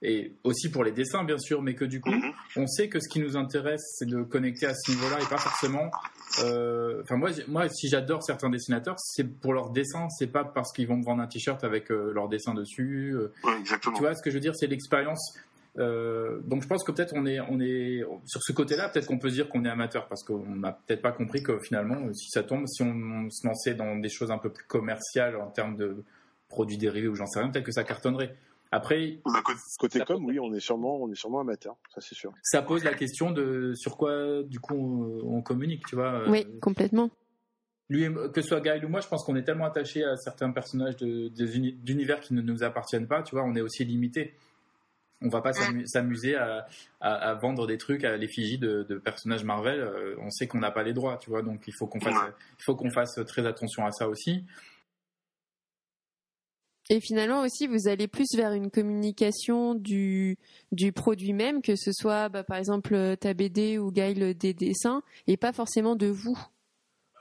et 0.02 0.34
aussi 0.44 0.70
pour 0.72 0.84
les 0.84 0.92
dessins 0.92 1.24
bien 1.24 1.38
sûr, 1.38 1.62
mais 1.62 1.76
que 1.76 1.86
du 1.86 2.02
coup, 2.02 2.10
mhm. 2.12 2.32
on 2.58 2.68
sait 2.68 2.90
que 2.90 3.00
ce 3.00 3.08
qui 3.08 3.20
nous 3.20 3.38
intéresse, 3.38 3.82
c'est 3.98 4.08
de 4.08 4.24
connecter 4.24 4.66
à 4.66 4.74
ce 4.74 4.92
niveau-là 4.92 5.18
et 5.22 5.26
pas 5.30 5.38
forcément. 5.38 5.92
Euh, 6.44 7.02
enfin 7.04 7.18
moi, 7.18 7.30
moi, 7.48 7.70
si 7.70 7.88
j'adore 7.88 8.24
certains 8.24 8.50
dessinateurs, 8.50 8.96
c'est 8.98 9.26
pour 9.26 9.54
leur 9.54 9.70
dessin, 9.70 10.08
c'est 10.18 10.28
pas 10.28 10.44
parce 10.44 10.72
qu'ils 10.72 10.88
vont 10.88 10.98
me 10.98 11.04
vendre 11.04 11.22
un 11.22 11.28
t-shirt 11.28 11.64
avec 11.64 11.92
euh, 11.92 12.12
leur 12.14 12.30
dessin 12.30 12.54
dessus. 12.54 13.16
Euh. 13.16 13.32
exactement. 13.60 13.96
Tu 13.96 14.02
vois 14.02 14.16
ce 14.16 14.24
que 14.24 14.32
je 14.32 14.36
veux 14.36 14.42
dire, 14.42 14.56
c'est 14.56 14.68
l'expérience. 14.68 15.38
donc 15.76 16.64
je 16.64 16.68
pense 16.68 16.84
que 16.84 16.92
peut-être 16.92 17.14
on 17.16 17.28
est, 17.28 17.40
on 17.40 17.60
est 17.60 18.04
sur 18.26 18.42
ce 18.42 18.54
côté-là, 18.54 18.90
peut-être 18.90 19.06
qu'on 19.06 19.20
peut 19.20 19.30
se 19.30 19.36
dire 19.36 19.50
qu'on 19.50 19.66
est 19.66 19.70
amateur 19.70 20.08
parce 20.08 20.24
qu'on 20.24 20.56
n'a 20.56 20.72
peut-être 20.72 21.02
pas 21.04 21.12
compris 21.12 21.44
que 21.44 21.60
finalement, 21.60 22.12
si 22.14 22.30
ça 22.30 22.42
tombe, 22.42 22.66
si 22.66 22.82
on, 22.82 23.30
se 23.30 23.46
lançait 23.46 23.76
dans 23.76 23.96
des 23.98 24.10
choses 24.10 24.32
un 24.32 24.40
peu 24.40 24.50
plus 24.50 24.66
commerciales 24.66 25.36
en 25.36 25.52
termes 25.52 25.76
de 25.76 26.04
produits 26.50 26.78
dérivés 26.78 27.08
ou 27.08 27.16
j'en 27.16 27.28
sais 27.28 27.40
rien, 27.40 27.50
peut-être 27.50 27.66
que 27.66 27.72
ça 27.72 27.84
cartonnerait. 27.84 28.36
Après, 28.71 29.19
bah, 29.25 29.43
côté 29.77 29.99
com, 29.99 30.23
oui, 30.25 30.39
on 30.39 30.53
est 30.53 30.62
sûrement, 30.62 30.95
on 31.01 31.12
est 31.12 31.15
sûrement 31.15 31.41
amateur, 31.41 31.75
ça 31.93 31.99
c'est 31.99 32.15
sûr. 32.15 32.31
Ça 32.41 32.62
pose 32.62 32.86
la 32.86 32.93
question 32.93 33.31
de 33.31 33.73
sur 33.75 33.97
quoi, 33.97 34.43
du 34.43 34.62
coup, 34.62 35.19
on, 35.25 35.41
communique, 35.41 35.86
tu 35.88 35.95
vois. 35.95 36.23
Oui, 36.29 36.45
euh, 36.47 36.60
complètement. 36.62 37.10
Lui, 37.89 38.07
que 38.34 38.41
ce 38.41 38.47
soit 38.47 38.62
Gaël 38.62 38.86
ou 38.86 38.88
moi, 38.88 39.01
je 39.01 39.10
pense 39.10 39.25
qu'on 39.25 39.36
est 39.36 39.43
tellement 39.43 39.65
attaché 39.65 40.05
à 40.05 40.15
certains 40.15 40.49
personnages 40.51 40.95
d'univers 40.95 42.21
qui 42.21 42.34
ne 42.34 42.41
nous 42.41 42.63
appartiennent 42.63 43.07
pas, 43.07 43.21
tu 43.23 43.36
vois, 43.36 43.43
on 43.43 43.53
est 43.55 43.62
aussi 43.62 43.84
limité. 43.84 44.36
On 45.21 45.27
va 45.27 45.41
pas 45.41 45.51
s'amuser 45.86 46.36
à, 46.36 47.34
vendre 47.41 47.67
des 47.67 47.77
trucs 47.77 48.05
à 48.05 48.15
l'effigie 48.15 48.57
de, 48.57 49.01
personnages 49.03 49.43
Marvel. 49.43 49.81
Euh, 49.81 50.15
on 50.19 50.29
sait 50.29 50.47
qu'on 50.47 50.60
n'a 50.60 50.71
pas 50.71 50.84
les 50.84 50.93
droits, 50.93 51.17
tu 51.17 51.29
vois, 51.29 51.41
donc 51.41 51.67
il 51.67 51.73
faut 51.73 51.88
qu'on 51.88 51.99
fasse, 51.99 52.15
il 52.57 52.63
faut 52.63 52.75
qu'on 52.75 52.89
fasse 52.89 53.19
très 53.27 53.45
attention 53.45 53.86
à 53.86 53.91
ça 53.91 54.07
aussi. 54.07 54.45
Et 56.89 57.00
finalement 57.00 57.41
aussi, 57.41 57.67
vous 57.67 57.88
allez 57.88 58.08
plus 58.08 58.28
vers 58.36 58.52
une 58.52 58.70
communication 58.70 59.76
du, 59.76 60.38
du 60.72 60.91
produit 60.91 61.34
même, 61.34 61.62
que 61.62 61.76
ce 61.76 61.91
soit 61.94 62.28
bah, 62.30 62.44
par 62.44 62.58
exemple 62.58 63.15
ta 63.20 63.34
BD 63.34 63.78
ou 63.78 63.91
Gail 63.91 64.36
des 64.36 64.54
dessins, 64.54 65.02
et 65.28 65.38
pas 65.38 65.54
forcément 65.54 65.96
de 65.96 66.08
vous. 66.08 66.38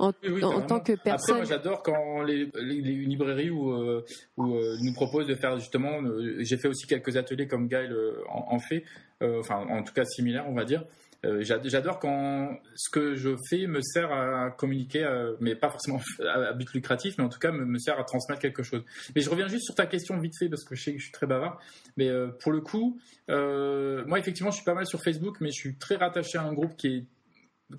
En, 0.01 0.13
tant 0.13 0.81
que 0.81 0.95
personne. 0.95 1.13
Après, 1.13 1.33
moi, 1.35 1.45
j'adore 1.45 1.83
quand 1.83 2.23
les, 2.23 2.51
les, 2.63 2.81
librairies 2.81 3.51
où, 3.51 3.71
euh, 3.71 4.03
où 4.39 4.55
euh, 4.55 4.79
nous 4.81 4.95
proposent 4.95 5.27
de 5.27 5.35
faire 5.35 5.59
justement. 5.59 6.01
Euh, 6.03 6.37
j'ai 6.41 6.57
fait 6.57 6.69
aussi 6.69 6.87
quelques 6.87 7.19
ateliers 7.19 7.47
comme 7.47 7.69
Gail 7.69 7.93
en, 8.31 8.55
en 8.55 8.59
fait, 8.59 8.83
enfin 9.21 9.67
en 9.69 9.83
tout 9.83 9.93
cas 9.93 10.05
similaires, 10.07 10.47
on 10.49 10.55
va 10.55 10.65
dire. 10.65 10.85
Euh, 11.27 11.43
j'adore 11.43 11.99
quand 11.99 12.59
ce 12.75 12.89
que 12.89 13.15
je 13.15 13.37
fais 13.49 13.67
me 13.67 13.83
sert 13.83 14.11
à 14.11 14.51
communiquer, 14.51 15.05
euh, 15.05 15.35
mais 15.41 15.55
pas 15.55 15.69
forcément 15.69 16.01
à 16.27 16.53
but 16.55 16.73
lucratif, 16.73 17.19
mais 17.19 17.25
en 17.25 17.29
tout 17.29 17.39
cas 17.39 17.53
me, 17.53 17.79
sert 17.79 17.99
à 17.99 18.05
transmettre 18.05 18.41
quelque 18.41 18.63
chose. 18.63 18.83
Mais 19.15 19.21
je 19.21 19.29
reviens 19.29 19.47
juste 19.47 19.65
sur 19.65 19.75
ta 19.75 19.87
question 19.87 20.19
vite 20.19 20.35
fait 20.39 20.49
parce 20.49 20.65
que 20.65 20.75
je 20.75 20.83
sais 20.83 20.93
que 20.93 20.99
je 20.99 21.05
suis 21.05 21.13
très 21.13 21.27
bavard. 21.27 21.61
Mais 21.97 22.09
euh, 22.09 22.29
pour 22.29 22.53
le 22.53 22.61
coup, 22.61 22.99
moi 23.29 24.19
effectivement, 24.19 24.51
je 24.51 24.57
suis 24.57 24.65
pas 24.65 24.75
mal 24.75 24.87
sur 24.87 25.03
Facebook, 25.03 25.37
mais 25.41 25.49
je 25.49 25.61
suis 25.61 25.77
très 25.77 25.97
rattaché 25.97 26.39
à 26.39 26.43
un 26.43 26.53
groupe 26.53 26.77
qui 26.77 26.89
est 26.89 27.05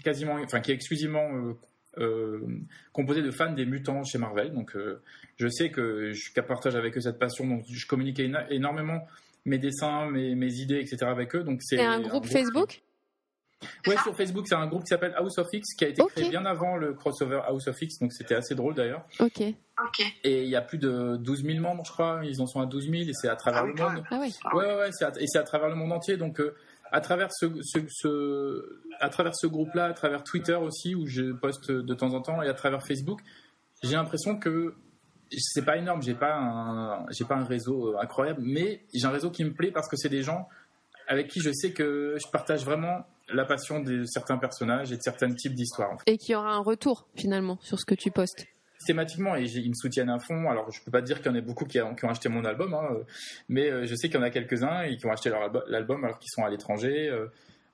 quasiment, 0.04 0.36
enfin 0.44 0.62
qui 0.62 0.72
est 0.72 0.76
exclusivement 0.76 1.56
composé 2.94 3.22
de 3.22 3.32
fans 3.32 3.54
des 3.54 3.66
mutants 3.66 4.04
chez 4.04 4.20
Marvel. 4.20 4.54
Donc 4.54 4.78
je 5.38 5.48
sais 5.48 5.72
que 5.72 6.12
je 6.14 6.42
partage 6.42 6.76
avec 6.76 6.96
eux 6.96 7.02
cette 7.02 7.18
passion, 7.18 7.48
donc 7.48 7.64
je 7.68 7.88
communique 7.88 8.20
énormément 8.50 9.02
mes 9.46 9.58
dessins, 9.58 10.10
mes, 10.12 10.36
mes 10.36 10.54
idées, 10.54 10.80
etc. 10.80 10.98
avec 11.06 11.36
eux. 11.36 11.44
Donc 11.44 11.62
c'est 11.64 11.80
un, 11.80 12.00
groupe 12.00 12.28
Facebook? 12.28 12.82
Ouais, 13.88 13.98
sur 13.98 14.16
Facebook, 14.16 14.48
c'est 14.48 14.56
un 14.56 14.68
groupe 14.68 14.84
qui 14.84 14.90
s'appelle 14.90 15.14
House 15.16 15.38
of 15.38 15.48
X, 15.52 15.76
qui 15.76 15.86
a 15.86 15.90
été 15.90 16.02
créé 16.16 16.30
bien 16.30 16.46
avant 16.46 16.78
le 16.78 16.94
crossover 16.94 17.42
House 17.48 17.68
of 17.68 17.82
X, 17.82 18.00
donc 18.00 18.14
c'était 18.14 18.36
assez 18.36 18.56
drôle 18.56 18.74
d'ailleurs. 18.74 19.06
Ok. 19.20 19.42
Et 20.24 20.44
il 20.44 20.50
y 20.50 20.56
a 20.56 20.62
plus 20.62 20.78
de 20.78 21.18
12 21.18 21.44
000 21.44 21.60
membres, 21.60 21.84
je 21.86 21.92
crois, 21.92 22.22
ils 22.24 22.42
en 22.42 22.48
sont 22.48 22.62
à 22.62 22.66
12 22.66 22.90
000 22.90 23.04
et 23.04 23.14
c'est 23.14 23.30
à 23.30 23.36
travers 23.36 23.64
ah 23.64 23.68
le 23.68 23.74
monde. 23.74 24.04
Ah 24.10 24.20
oui. 24.22 24.36
Ouais, 24.54 24.66
ouais, 24.66 24.76
ouais 24.76 24.90
et 25.20 25.28
c'est 25.28 25.40
à 25.40 25.44
travers 25.44 25.70
le 25.70 25.76
monde 25.76 25.92
entier, 25.92 26.18
donc 26.18 26.40
euh, 26.40 26.56
à 26.92 27.02
travers 27.02 27.30
ce, 27.32 27.48
ce, 27.62 28.82
à 29.00 29.10
travers 29.10 29.36
ce 29.36 29.48
groupe-là, 29.48 29.86
à 29.86 29.94
travers 29.94 30.24
Twitter 30.24 30.56
aussi, 30.56 30.94
où 30.96 31.08
je 31.08 31.32
poste 31.32 31.72
de 31.72 31.94
temps 31.94 32.14
en 32.14 32.22
temps, 32.22 32.42
et 32.42 32.48
à 32.48 32.54
travers 32.54 32.86
Facebook, 32.86 33.22
j'ai 33.84 33.96
l'impression 33.96 34.38
que 34.38 34.76
c'est 35.38 35.64
pas 35.64 35.78
énorme, 35.78 36.02
j'ai 36.02 36.14
pas 36.14 36.36
un, 36.36 37.06
j'ai 37.12 37.26
pas 37.26 37.36
un 37.36 37.46
réseau 37.46 37.94
euh, 37.94 38.02
incroyable, 38.02 38.42
mais 38.44 38.84
j'ai 38.94 39.06
un 39.06 39.12
réseau 39.12 39.32
qui 39.32 39.44
me 39.44 39.54
plaît 39.54 39.72
parce 39.72 39.88
que 39.88 39.96
c'est 39.96 40.10
des 40.10 40.24
gens 40.24 40.48
avec 41.08 41.28
qui 41.30 41.42
je 41.42 41.52
sais 41.52 41.72
que 41.72 42.16
je 42.24 42.30
partage 42.30 42.64
vraiment 42.64 43.06
la 43.34 43.46
passion 43.46 43.80
de 43.80 44.04
certains 44.06 44.38
personnages 44.38 44.92
et 44.92 44.98
de 44.98 45.02
certains 45.02 45.34
types 45.34 45.54
d'histoires. 45.54 45.98
Et 46.06 46.18
qui 46.18 46.36
aura 46.36 46.54
un 46.54 46.62
retour 46.62 47.08
finalement 47.16 47.58
sur 47.62 47.80
ce 47.80 47.86
que 47.86 47.96
tu 47.96 48.12
postes 48.12 48.48
systématiquement 48.82 49.36
et 49.36 49.44
ils 49.44 49.70
me 49.70 49.76
soutiennent 49.76 50.10
à 50.10 50.20
fond. 50.20 50.50
Alors 50.50 50.72
je 50.72 50.84
peux 50.84 50.92
pas 50.92 51.02
dire 51.02 51.22
qu'il 51.22 51.28
y 51.28 51.30
en 51.30 51.38
a 51.38 51.42
beaucoup 51.42 51.66
qui, 51.66 51.80
ont, 51.80 51.96
acheté 52.10 52.30
mon 52.30 52.44
album, 52.44 52.74
hein, 52.74 52.98
mais 53.48 53.70
euh, 53.70 53.86
je 53.86 53.96
sais 53.96 54.08
qu'il 54.10 54.18
y 54.18 54.20
en 54.20 54.24
a 54.24 54.32
quelques-uns 54.32 54.82
et 54.84 54.98
qui 54.98 55.06
ont 55.06 55.12
acheté 55.12 55.32
l'album 55.68 56.04
alors 56.04 56.18
qu'ils 56.20 56.32
sont 56.32 56.44
à 56.44 56.50
l'étranger. 56.50 57.08
Euh, 57.08 57.28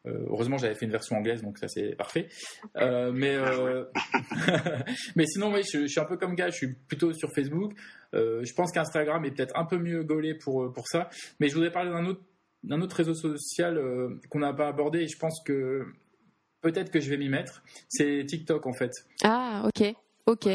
euh, 0.06 0.26
heureusement, 0.30 0.58
j'avais 0.58 0.76
fait 0.76 0.86
une 0.86 0.92
version 0.92 1.18
anglaise, 1.18 1.42
donc 1.42 1.58
ça 1.58 1.68
c'est 1.68 1.96
parfait. 1.96 2.28
mais 2.76 3.38
mais 5.16 5.26
sinon, 5.26 5.54
oui, 5.54 5.62
je, 5.64 5.88
suis 5.88 6.00
un 6.00 6.06
peu 6.06 6.18
comme 6.18 6.36
gars. 6.36 6.50
Je 6.50 6.56
suis 6.56 6.74
plutôt 6.74 7.14
sur 7.14 7.32
Facebook. 7.34 7.74
je 8.14 8.54
pense 8.54 8.72
qu'Instagram 8.72 9.24
est 9.26 9.32
peut-être 9.32 9.58
un 9.58 9.66
peu 9.66 9.78
mieux 9.78 10.04
gaulé 10.04 10.34
pour 10.34 10.72
pour 10.74 10.88
ça. 10.88 11.10
Mais 11.40 11.48
je 11.50 11.56
voudrais 11.56 11.72
parler 11.72 11.90
d'un 11.90 12.06
autre 12.06 12.22
d'un 12.68 12.82
autre 12.82 12.96
réseau 12.98 13.14
social 13.14 13.78
euh, 13.78 14.20
qu'on 14.30 14.40
n'a 14.40 14.54
pas 14.54 14.68
abordé 14.68 15.00
et 15.00 15.08
je 15.08 15.18
pense 15.18 15.42
que 15.44 15.86
peut-être 16.62 16.92
que 16.92 17.00
je 17.00 17.10
vais 17.10 17.18
m'y 17.18 17.30
mettre, 17.30 17.64
c'est 17.88 18.26
TikTok 18.26 18.66
en 18.68 18.74
fait. 18.74 18.92
Ah, 19.24 19.64
ok. 19.66 19.96
Ok. 20.28 20.50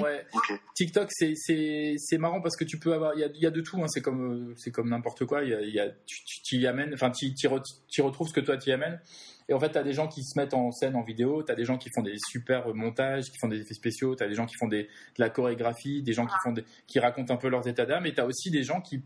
TikTok, 0.74 1.08
c'est 1.10 2.18
marrant 2.18 2.42
parce 2.42 2.56
que 2.56 2.64
tu 2.64 2.78
peux 2.78 2.92
avoir, 2.92 3.14
il 3.14 3.20
y 3.20 3.46
a, 3.46 3.50
de 3.50 3.60
tout. 3.62 3.82
Hein. 3.82 3.88
c'est 3.88 4.02
comme 4.02 4.52
c'est 4.58 4.70
comme 4.70 4.90
n'importe 4.90 5.24
quoi. 5.24 5.42
Il 5.44 5.48
y 5.48 5.80
a, 5.80 5.88
tu, 6.04 6.56
y 6.58 6.66
amènes, 6.66 6.92
enfin 6.92 7.10
tu, 7.10 7.32
tu, 7.34 8.02
retrouves 8.02 8.28
ce 8.28 8.34
que 8.34 8.40
toi 8.40 8.58
tu 8.58 8.68
y 8.68 8.72
amènes. 8.72 9.00
Et 9.48 9.54
en 9.54 9.60
fait, 9.60 9.70
tu 9.70 9.78
as 9.78 9.82
des 9.82 9.94
gens 9.94 10.08
qui 10.08 10.24
se 10.24 10.38
mettent 10.38 10.52
en 10.52 10.70
scène 10.72 10.94
en 10.94 11.02
vidéo, 11.02 11.42
tu 11.42 11.50
as 11.50 11.54
des 11.54 11.64
gens 11.64 11.78
qui 11.78 11.88
font 11.94 12.02
des 12.02 12.16
super 12.18 12.74
montages, 12.74 13.30
qui 13.30 13.38
font 13.38 13.48
des 13.48 13.60
effets 13.60 13.72
spéciaux, 13.72 14.14
tu 14.14 14.22
as 14.22 14.28
des 14.28 14.34
gens 14.34 14.44
qui 14.44 14.56
font 14.56 14.68
des, 14.68 14.82
de 14.82 14.88
la 15.18 15.30
chorégraphie, 15.30 16.02
des 16.02 16.12
gens 16.12 16.26
qui 16.26 16.34
font 16.44 16.54
qui 16.86 16.98
racontent 16.98 17.32
un 17.32 17.38
peu 17.38 17.48
leurs 17.48 17.66
états 17.66 17.86
d'âme, 17.86 18.04
et 18.04 18.12
tu 18.12 18.20
as 18.20 18.26
aussi 18.26 18.50
des 18.50 18.64
gens 18.64 18.82
qui 18.82 19.02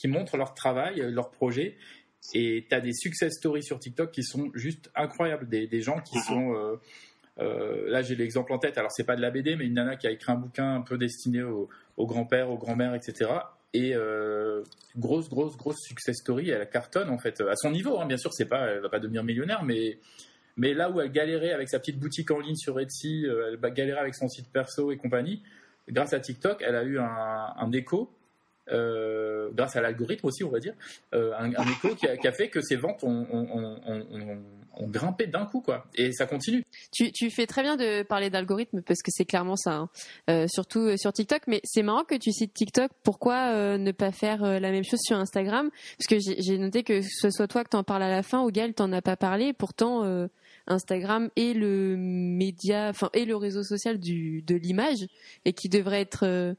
qui 0.00 0.08
montrent 0.08 0.38
leur 0.38 0.54
travail, 0.54 0.96
leur 1.12 1.30
projet, 1.30 1.76
et 2.34 2.66
tu 2.68 2.74
as 2.74 2.80
des 2.80 2.92
success 2.92 3.32
stories 3.34 3.62
sur 3.62 3.78
TikTok 3.78 4.10
qui 4.10 4.22
sont 4.22 4.50
juste 4.54 4.90
incroyables. 4.94 5.48
Des, 5.48 5.66
des 5.66 5.82
gens 5.82 6.00
qui 6.00 6.18
sont. 6.18 6.54
Euh, 6.54 6.76
euh, 7.38 7.88
là, 7.88 8.02
j'ai 8.02 8.14
l'exemple 8.14 8.52
en 8.52 8.58
tête. 8.58 8.76
Alors, 8.78 8.92
c'est 8.92 9.04
pas 9.04 9.16
de 9.16 9.22
la 9.22 9.30
BD, 9.30 9.56
mais 9.56 9.64
une 9.64 9.74
nana 9.74 9.96
qui 9.96 10.06
a 10.06 10.10
écrit 10.10 10.30
un 10.30 10.36
bouquin 10.36 10.74
un 10.76 10.82
peu 10.82 10.98
destiné 10.98 11.42
au, 11.42 11.68
au 11.96 12.06
grand-père, 12.06 12.50
aux 12.50 12.58
grand-mères, 12.58 12.94
etc. 12.94 13.30
Et 13.72 13.94
euh, 13.94 14.62
grosse, 14.96 15.28
grosse, 15.28 15.56
grosse 15.56 15.80
success 15.80 16.16
story. 16.18 16.50
Elle 16.50 16.68
cartonne, 16.68 17.08
en 17.08 17.18
fait, 17.18 17.40
à 17.40 17.56
son 17.56 17.70
niveau. 17.70 17.98
Hein, 17.98 18.06
bien 18.06 18.18
sûr, 18.18 18.32
c'est 18.32 18.46
pas, 18.46 18.66
elle 18.66 18.80
va 18.80 18.88
pas 18.88 19.00
devenir 19.00 19.24
millionnaire, 19.24 19.64
mais. 19.64 19.98
Mais 20.56 20.74
là 20.74 20.90
où 20.90 21.00
elle 21.00 21.12
galérait 21.12 21.52
avec 21.52 21.70
sa 21.70 21.78
petite 21.78 21.98
boutique 21.98 22.30
en 22.30 22.40
ligne 22.40 22.56
sur 22.56 22.78
Etsy, 22.80 23.24
elle 23.24 23.58
galérait 23.72 24.00
avec 24.00 24.14
son 24.14 24.28
site 24.28 24.50
perso 24.52 24.90
et 24.90 24.98
compagnie, 24.98 25.42
grâce 25.88 26.12
à 26.12 26.20
TikTok, 26.20 26.62
elle 26.66 26.74
a 26.74 26.82
eu 26.82 26.98
un, 26.98 27.54
un 27.56 27.72
écho 27.72 28.10
euh, 28.72 29.48
grâce 29.52 29.76
à 29.76 29.80
l'algorithme 29.80 30.26
aussi, 30.26 30.44
on 30.44 30.50
va 30.50 30.58
dire, 30.58 30.74
un, 31.12 31.50
écho 31.50 31.94
qui 31.94 32.06
a, 32.06 32.32
fait 32.32 32.48
que 32.48 32.60
ces 32.60 32.76
ventes 32.76 33.02
ont, 33.04 33.26
grimpé 34.82 35.26
d'un 35.26 35.44
coup, 35.44 35.60
quoi. 35.60 35.86
Et 35.94 36.12
ça 36.12 36.26
continue. 36.26 36.64
Tu, 36.92 37.30
fais 37.30 37.46
très 37.46 37.62
bien 37.62 37.76
de 37.76 38.02
parler 38.02 38.30
d'algorithme 38.30 38.82
parce 38.82 39.02
que 39.02 39.10
c'est 39.10 39.24
clairement 39.24 39.56
ça, 39.56 39.88
hein. 40.28 40.46
surtout 40.48 40.96
sur 40.96 41.12
TikTok. 41.12 41.42
Mais 41.46 41.60
c'est 41.64 41.82
marrant 41.82 42.04
que 42.04 42.14
tu 42.14 42.32
cites 42.32 42.54
TikTok. 42.54 42.90
Pourquoi 43.02 43.76
ne 43.78 43.92
pas 43.92 44.12
faire 44.12 44.42
la 44.42 44.70
même 44.70 44.84
chose 44.84 45.00
sur 45.02 45.16
Instagram? 45.16 45.70
Parce 45.98 46.06
que 46.06 46.32
j'ai 46.38 46.58
noté 46.58 46.82
que 46.82 47.00
ce 47.02 47.30
soit 47.30 47.48
toi 47.48 47.64
que 47.64 47.70
t'en 47.70 47.84
parles 47.84 48.02
à 48.02 48.10
la 48.10 48.22
fin 48.22 48.42
ou 48.42 48.50
Gaël 48.50 48.74
t'en 48.74 48.92
as 48.92 49.02
pas 49.02 49.16
parlé. 49.16 49.52
Pourtant 49.52 50.28
Instagram 50.66 51.30
est 51.36 51.54
le 51.54 51.96
média, 51.96 52.88
enfin 52.88 53.10
et 53.12 53.24
le 53.24 53.36
réseau 53.36 53.62
social 53.62 53.98
du, 53.98 54.42
de 54.42 54.54
l'image 54.54 55.06
et 55.44 55.52
qui 55.52 55.68
devrait 55.68 56.00
être. 56.00 56.56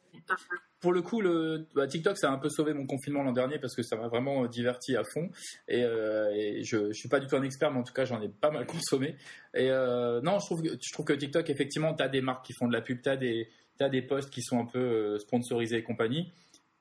Euh, 0.81 0.87
pour 0.91 0.93
le 0.93 1.01
coup, 1.01 1.21
le 1.21 1.67
bah, 1.75 1.87
TikTok, 1.87 2.17
ça 2.17 2.29
a 2.29 2.33
un 2.33 2.37
peu 2.37 2.49
sauvé 2.49 2.73
mon 2.73 2.85
confinement 2.85 3.23
l'an 3.23 3.31
dernier 3.31 3.59
parce 3.59 3.75
que 3.75 3.83
ça 3.83 3.95
m'a 3.95 4.07
vraiment 4.07 4.45
diverti 4.47 4.95
à 4.95 5.03
fond. 5.03 5.29
Et, 5.67 5.83
euh, 5.83 6.61
je, 6.63 6.77
ne 6.77 6.93
suis 6.93 7.09
pas 7.09 7.19
du 7.19 7.27
tout 7.27 7.35
un 7.35 7.43
expert, 7.43 7.71
mais 7.71 7.79
en 7.79 7.83
tout 7.83 7.93
cas, 7.93 8.05
j'en 8.05 8.21
ai 8.21 8.29
pas 8.29 8.51
mal 8.51 8.65
consommé. 8.67 9.15
Et 9.53 9.69
euh, 9.69 10.21
non, 10.21 10.39
je 10.39 10.45
trouve, 10.45 10.63
je 10.63 10.93
trouve 10.93 11.05
que 11.05 11.13
TikTok, 11.13 11.49
effectivement, 11.49 11.93
tu 11.93 12.03
as 12.03 12.09
des 12.09 12.21
marques 12.21 12.45
qui 12.45 12.53
font 12.53 12.67
de 12.67 12.73
la 12.73 12.81
pub, 12.81 13.01
tu 13.01 13.09
as 13.09 13.17
des, 13.17 13.49
as 13.79 13.89
des 13.89 14.01
posts 14.01 14.29
qui 14.29 14.41
sont 14.41 14.59
un 14.59 14.65
peu 14.65 15.17
sponsorisés 15.19 15.77
et 15.77 15.83
compagnie. 15.83 16.31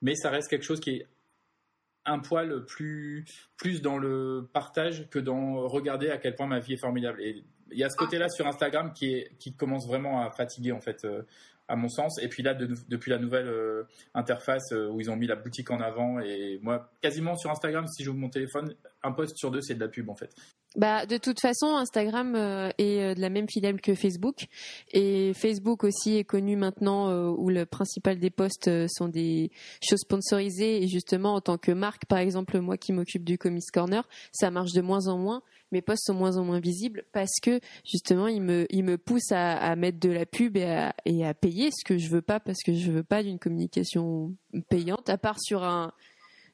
Mais 0.02 0.14
ça 0.14 0.30
reste 0.30 0.48
quelque 0.48 0.64
chose 0.64 0.80
qui 0.80 0.90
est 0.90 1.06
un 2.06 2.18
poil 2.18 2.64
plus, 2.64 3.26
plus 3.56 3.82
dans 3.82 3.98
le 3.98 4.48
partage 4.52 5.08
que 5.10 5.18
dans 5.18 5.68
regarder 5.68 6.10
à 6.10 6.16
quel 6.16 6.34
point 6.34 6.46
ma 6.46 6.58
vie 6.58 6.72
est 6.72 6.80
formidable. 6.80 7.20
Et 7.20 7.44
il 7.72 7.78
y 7.78 7.84
a 7.84 7.88
ce 7.88 7.96
ah. 7.98 8.04
côté-là 8.04 8.28
sur 8.28 8.46
Instagram 8.46 8.92
qui, 8.92 9.14
est, 9.14 9.36
qui 9.38 9.54
commence 9.54 9.86
vraiment 9.86 10.22
à 10.22 10.30
fatiguer, 10.30 10.72
en 10.72 10.80
fait, 10.80 11.04
euh, 11.04 11.22
à 11.70 11.76
mon 11.76 11.88
sens. 11.88 12.20
Et 12.20 12.28
puis 12.28 12.42
là, 12.42 12.52
depuis 12.54 13.10
la 13.10 13.18
nouvelle 13.18 13.46
euh, 13.46 13.84
interface 14.14 14.72
euh, 14.72 14.88
où 14.88 15.00
ils 15.00 15.10
ont 15.10 15.16
mis 15.16 15.28
la 15.28 15.36
boutique 15.36 15.70
en 15.70 15.80
avant, 15.80 16.18
et 16.20 16.58
moi, 16.62 16.90
quasiment 17.00 17.36
sur 17.36 17.50
Instagram, 17.50 17.86
si 17.86 18.02
j'ouvre 18.02 18.18
mon 18.18 18.28
téléphone, 18.28 18.74
un 19.02 19.12
post 19.12 19.36
sur 19.36 19.50
deux, 19.50 19.60
c'est 19.60 19.74
de 19.74 19.80
la 19.80 19.88
pub, 19.88 20.10
en 20.10 20.16
fait. 20.16 20.34
Bah, 20.76 21.04
de 21.04 21.16
toute 21.16 21.40
façon, 21.40 21.74
Instagram 21.74 22.36
euh, 22.36 22.70
est 22.78 23.00
euh, 23.00 23.14
de 23.14 23.20
la 23.20 23.28
même 23.28 23.48
fidèle 23.48 23.80
que 23.80 23.94
Facebook. 23.96 24.46
Et 24.92 25.32
Facebook 25.34 25.82
aussi 25.82 26.16
est 26.16 26.24
connu 26.24 26.54
maintenant 26.56 27.10
euh, 27.10 27.28
où 27.28 27.48
le 27.48 27.66
principal 27.66 28.20
des 28.20 28.30
posts 28.30 28.70
sont 28.88 29.08
des 29.08 29.50
choses 29.82 30.00
sponsorisées. 30.00 30.82
Et 30.82 30.86
justement, 30.86 31.34
en 31.34 31.40
tant 31.40 31.58
que 31.58 31.72
marque, 31.72 32.06
par 32.06 32.18
exemple, 32.18 32.60
moi 32.60 32.76
qui 32.76 32.92
m'occupe 32.92 33.24
du 33.24 33.36
Comics 33.36 33.64
Corner, 33.72 34.08
ça 34.30 34.52
marche 34.52 34.72
de 34.72 34.80
moins 34.80 35.08
en 35.08 35.18
moins. 35.18 35.42
Mes 35.72 35.82
posts 35.82 36.04
sont 36.06 36.14
moins 36.14 36.36
en 36.36 36.44
moins 36.44 36.60
visibles 36.60 37.04
parce 37.12 37.40
que 37.42 37.60
justement, 37.84 38.28
ils 38.28 38.42
me, 38.42 38.66
ils 38.70 38.84
me 38.84 38.96
poussent 38.96 39.32
à, 39.32 39.56
à 39.56 39.74
mettre 39.74 39.98
de 39.98 40.10
la 40.10 40.24
pub 40.24 40.56
et 40.56 40.64
à, 40.64 40.94
et 41.04 41.26
à 41.26 41.34
payer 41.34 41.70
ce 41.72 41.84
que 41.84 41.98
je 41.98 42.08
veux 42.10 42.22
pas 42.22 42.38
parce 42.38 42.58
que 42.64 42.74
je 42.74 42.92
veux 42.92 43.04
pas 43.04 43.24
d'une 43.24 43.40
communication 43.40 44.34
payante, 44.68 45.08
à 45.10 45.18
part 45.18 45.40
sur 45.40 45.64
un, 45.64 45.92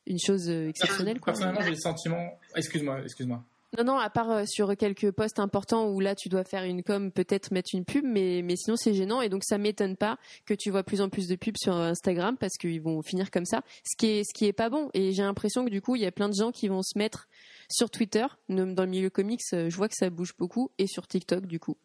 une 0.07 0.19
chose 0.19 0.49
exceptionnelle. 0.49 1.21
Personnellement, 1.21 1.61
j'ai 1.63 1.71
le 1.71 1.77
sentiment. 1.77 2.39
Excuse-moi, 2.55 3.03
excuse-moi. 3.03 3.43
Non, 3.79 3.85
non, 3.85 3.99
à 3.99 4.09
part 4.09 4.31
euh, 4.31 4.45
sur 4.47 4.75
quelques 4.77 5.11
postes 5.11 5.39
importants 5.39 5.89
où 5.89 6.01
là 6.01 6.15
tu 6.15 6.29
dois 6.29 6.45
faire 6.45 6.65
une 6.65 6.83
com, 6.83 7.13
peut-être 7.13 7.51
mettre 7.51 7.71
une 7.75 7.85
pub, 7.85 8.05
mais, 8.05 8.41
mais 8.43 8.57
sinon 8.57 8.77
c'est 8.77 8.95
gênant 8.95 9.21
et 9.21 9.29
donc 9.29 9.45
ça 9.45 9.59
m'étonne 9.59 9.97
pas 9.97 10.19
que 10.47 10.55
tu 10.55 10.71
vois 10.71 10.83
plus 10.83 11.01
en 11.01 11.09
plus 11.09 11.29
de 11.29 11.37
pubs 11.37 11.57
sur 11.59 11.75
Instagram 11.75 12.37
parce 12.39 12.57
qu'ils 12.57 12.81
vont 12.81 13.03
finir 13.03 13.31
comme 13.31 13.45
ça, 13.45 13.63
ce 13.85 13.97
qui 13.97 14.07
est, 14.07 14.23
ce 14.25 14.33
qui 14.33 14.47
est 14.47 14.53
pas 14.53 14.71
bon. 14.71 14.91
Et 14.95 15.13
j'ai 15.13 15.23
l'impression 15.23 15.65
que 15.65 15.71
du 15.71 15.83
coup 15.83 15.97
il 15.97 16.03
y 16.03 16.07
a 16.07 16.13
plein 16.13 16.29
de 16.29 16.35
gens 16.35 16.53
qui 16.53 16.69
vont 16.69 16.83
se 16.83 16.97
mettre 16.97 17.29
sur 17.69 17.91
Twitter, 17.91 18.27
dans 18.49 18.85
le 18.85 18.87
milieu 18.87 19.11
comics, 19.11 19.41
euh, 19.53 19.69
je 19.69 19.77
vois 19.77 19.89
que 19.89 19.97
ça 19.97 20.09
bouge 20.09 20.35
beaucoup, 20.39 20.71
et 20.79 20.87
sur 20.87 21.07
TikTok 21.07 21.47
du 21.47 21.59
coup. 21.59 21.77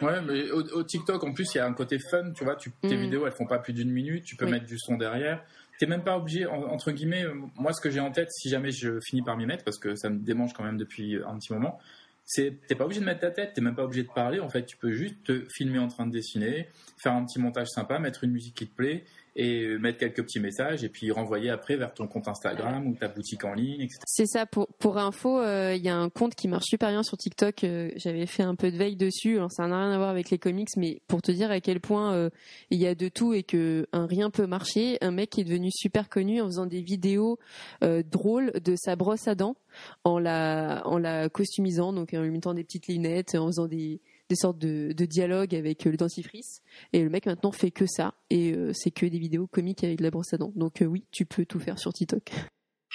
Ouais, 0.00 0.20
mais 0.22 0.50
au, 0.50 0.82
TikTok 0.82 1.22
en 1.24 1.32
plus 1.32 1.54
il 1.54 1.58
y 1.58 1.60
a 1.60 1.66
un 1.66 1.72
côté 1.72 1.98
fun, 1.98 2.32
tu 2.32 2.44
vois, 2.44 2.56
tu, 2.56 2.70
tes 2.82 2.96
mm. 2.96 3.00
vidéos 3.00 3.26
elles 3.26 3.32
font 3.32 3.46
pas 3.46 3.58
plus 3.58 3.72
d'une 3.72 3.90
minute, 3.90 4.24
tu 4.24 4.36
peux 4.36 4.46
mettre 4.46 4.66
du 4.66 4.78
son 4.78 4.96
derrière 4.96 5.44
t'es 5.78 5.86
même 5.86 6.02
pas 6.02 6.16
obligé, 6.16 6.46
entre 6.46 6.90
guillemets, 6.90 7.24
euh, 7.24 7.34
moi 7.56 7.72
ce 7.72 7.80
que 7.80 7.90
j'ai 7.90 8.00
en 8.00 8.10
tête, 8.10 8.30
si 8.32 8.48
jamais 8.48 8.70
je 8.70 9.00
finis 9.00 9.22
par 9.22 9.36
m'y 9.36 9.46
mettre, 9.46 9.64
parce 9.64 9.78
que 9.78 9.94
ça 9.94 10.10
me 10.10 10.18
démange 10.18 10.52
quand 10.52 10.64
même 10.64 10.76
depuis 10.76 11.16
un 11.24 11.38
petit 11.38 11.52
moment, 11.52 11.78
c'est 12.24 12.58
t'es 12.66 12.74
pas 12.74 12.84
obligé 12.84 13.00
de 13.00 13.06
mettre 13.06 13.20
ta 13.20 13.30
tête, 13.30 13.54
t'es 13.54 13.60
même 13.60 13.74
pas 13.74 13.84
obligé 13.84 14.02
de 14.02 14.12
parler, 14.12 14.40
en 14.40 14.48
fait, 14.48 14.66
tu 14.66 14.76
peux 14.76 14.92
juste 14.92 15.24
te 15.24 15.46
filmer 15.48 15.78
en 15.78 15.88
train 15.88 16.06
de 16.06 16.12
dessiner, 16.12 16.68
faire 16.98 17.12
un 17.12 17.24
petit 17.24 17.38
montage 17.38 17.68
sympa, 17.68 17.98
mettre 17.98 18.24
une 18.24 18.32
musique 18.32 18.54
qui 18.54 18.66
te 18.66 18.74
plaît, 18.74 19.04
et 19.36 19.78
mettre 19.78 19.98
quelques 19.98 20.22
petits 20.22 20.40
messages 20.40 20.84
et 20.84 20.88
puis 20.88 21.10
renvoyer 21.10 21.50
après 21.50 21.76
vers 21.76 21.94
ton 21.94 22.06
compte 22.06 22.28
Instagram 22.28 22.86
ou 22.86 22.94
ta 22.94 23.08
boutique 23.08 23.44
en 23.44 23.54
ligne, 23.54 23.82
etc. 23.82 23.98
C'est 24.06 24.26
ça. 24.26 24.46
Pour, 24.46 24.68
pour 24.78 24.98
info, 24.98 25.40
euh, 25.40 25.74
il 25.74 25.82
y 25.82 25.88
a 25.88 25.96
un 25.96 26.08
compte 26.08 26.34
qui 26.34 26.48
marche 26.48 26.66
super 26.66 26.90
bien 26.90 27.02
sur 27.02 27.16
TikTok. 27.16 27.64
Euh, 27.64 27.90
j'avais 27.96 28.26
fait 28.26 28.42
un 28.42 28.54
peu 28.54 28.70
de 28.70 28.76
veille 28.76 28.96
dessus. 28.96 29.36
Alors 29.36 29.52
ça 29.52 29.66
n'a 29.66 29.78
rien 29.78 29.92
à 29.92 29.96
voir 29.96 30.10
avec 30.10 30.30
les 30.30 30.38
comics, 30.38 30.68
mais 30.76 31.00
pour 31.08 31.22
te 31.22 31.32
dire 31.32 31.50
à 31.50 31.60
quel 31.60 31.80
point 31.80 32.14
euh, 32.14 32.30
il 32.70 32.78
y 32.78 32.86
a 32.86 32.94
de 32.94 33.08
tout 33.08 33.32
et 33.32 33.42
que 33.42 33.86
un 33.92 34.06
rien 34.06 34.30
peut 34.30 34.46
marcher. 34.46 34.98
Un 35.00 35.10
mec 35.10 35.38
est 35.38 35.44
devenu 35.44 35.70
super 35.70 36.08
connu 36.08 36.40
en 36.40 36.46
faisant 36.46 36.66
des 36.66 36.82
vidéos 36.82 37.38
drôles 37.82 38.52
de 38.62 38.74
sa 38.76 38.96
brosse 38.96 39.28
à 39.28 39.34
dents 39.34 39.56
en 40.04 40.18
la 40.18 40.82
en 40.84 40.98
la 40.98 41.28
costumisant, 41.28 41.92
donc 41.92 42.14
en 42.14 42.22
lui 42.22 42.30
mettant 42.30 42.54
des 42.54 42.64
petites 42.64 42.88
lunettes, 42.88 43.34
en 43.34 43.46
faisant 43.46 43.66
des 43.66 44.00
des 44.28 44.36
sortes 44.36 44.58
de, 44.58 44.92
dialogues 44.92 45.54
avec 45.54 45.86
euh, 45.86 45.90
le 45.90 45.96
dentifrice. 45.96 46.62
Et 46.92 47.02
le 47.02 47.10
mec 47.10 47.26
maintenant 47.26 47.52
fait 47.52 47.70
que 47.70 47.86
ça. 47.86 48.14
Et 48.30 48.52
euh, 48.52 48.72
c'est 48.74 48.90
que 48.90 49.06
des 49.06 49.18
vidéos 49.18 49.46
comiques 49.46 49.84
avec 49.84 49.98
de 49.98 50.02
la 50.02 50.10
brosse 50.10 50.32
à 50.32 50.36
dents. 50.36 50.52
Donc 50.54 50.82
euh, 50.82 50.86
oui, 50.86 51.04
tu 51.10 51.24
peux 51.24 51.44
tout 51.44 51.58
faire 51.58 51.78
sur 51.78 51.92
TikTok. 51.92 52.30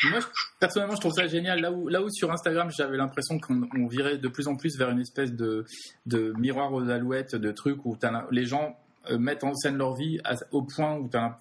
Moi, 0.10 0.20
personnellement, 0.60 0.96
je 0.96 1.02
trouve 1.02 1.14
ça 1.14 1.28
génial. 1.28 1.62
Là 1.62 1.72
où, 1.72 1.88
là 1.88 2.02
où 2.02 2.10
sur 2.10 2.32
Instagram, 2.32 2.70
j'avais 2.76 2.98
l'impression 2.98 3.40
qu'on 3.40 3.88
virait 3.88 4.18
de 4.18 4.28
plus 4.28 4.48
en 4.48 4.56
plus 4.56 4.78
vers 4.78 4.90
une 4.90 5.00
espèce 5.00 5.32
de, 5.32 5.66
de 6.06 6.34
miroir 6.38 6.74
aux 6.74 6.90
alouettes, 6.90 7.36
de 7.36 7.52
trucs 7.52 7.86
où 7.86 7.96
les 8.32 8.46
gens 8.46 8.76
mettent 9.12 9.44
en 9.44 9.54
scène 9.54 9.78
leur 9.78 9.94
vie 9.96 10.20
au 10.52 10.64
point 10.64 10.96
où 10.96 11.10
as, 11.14 11.38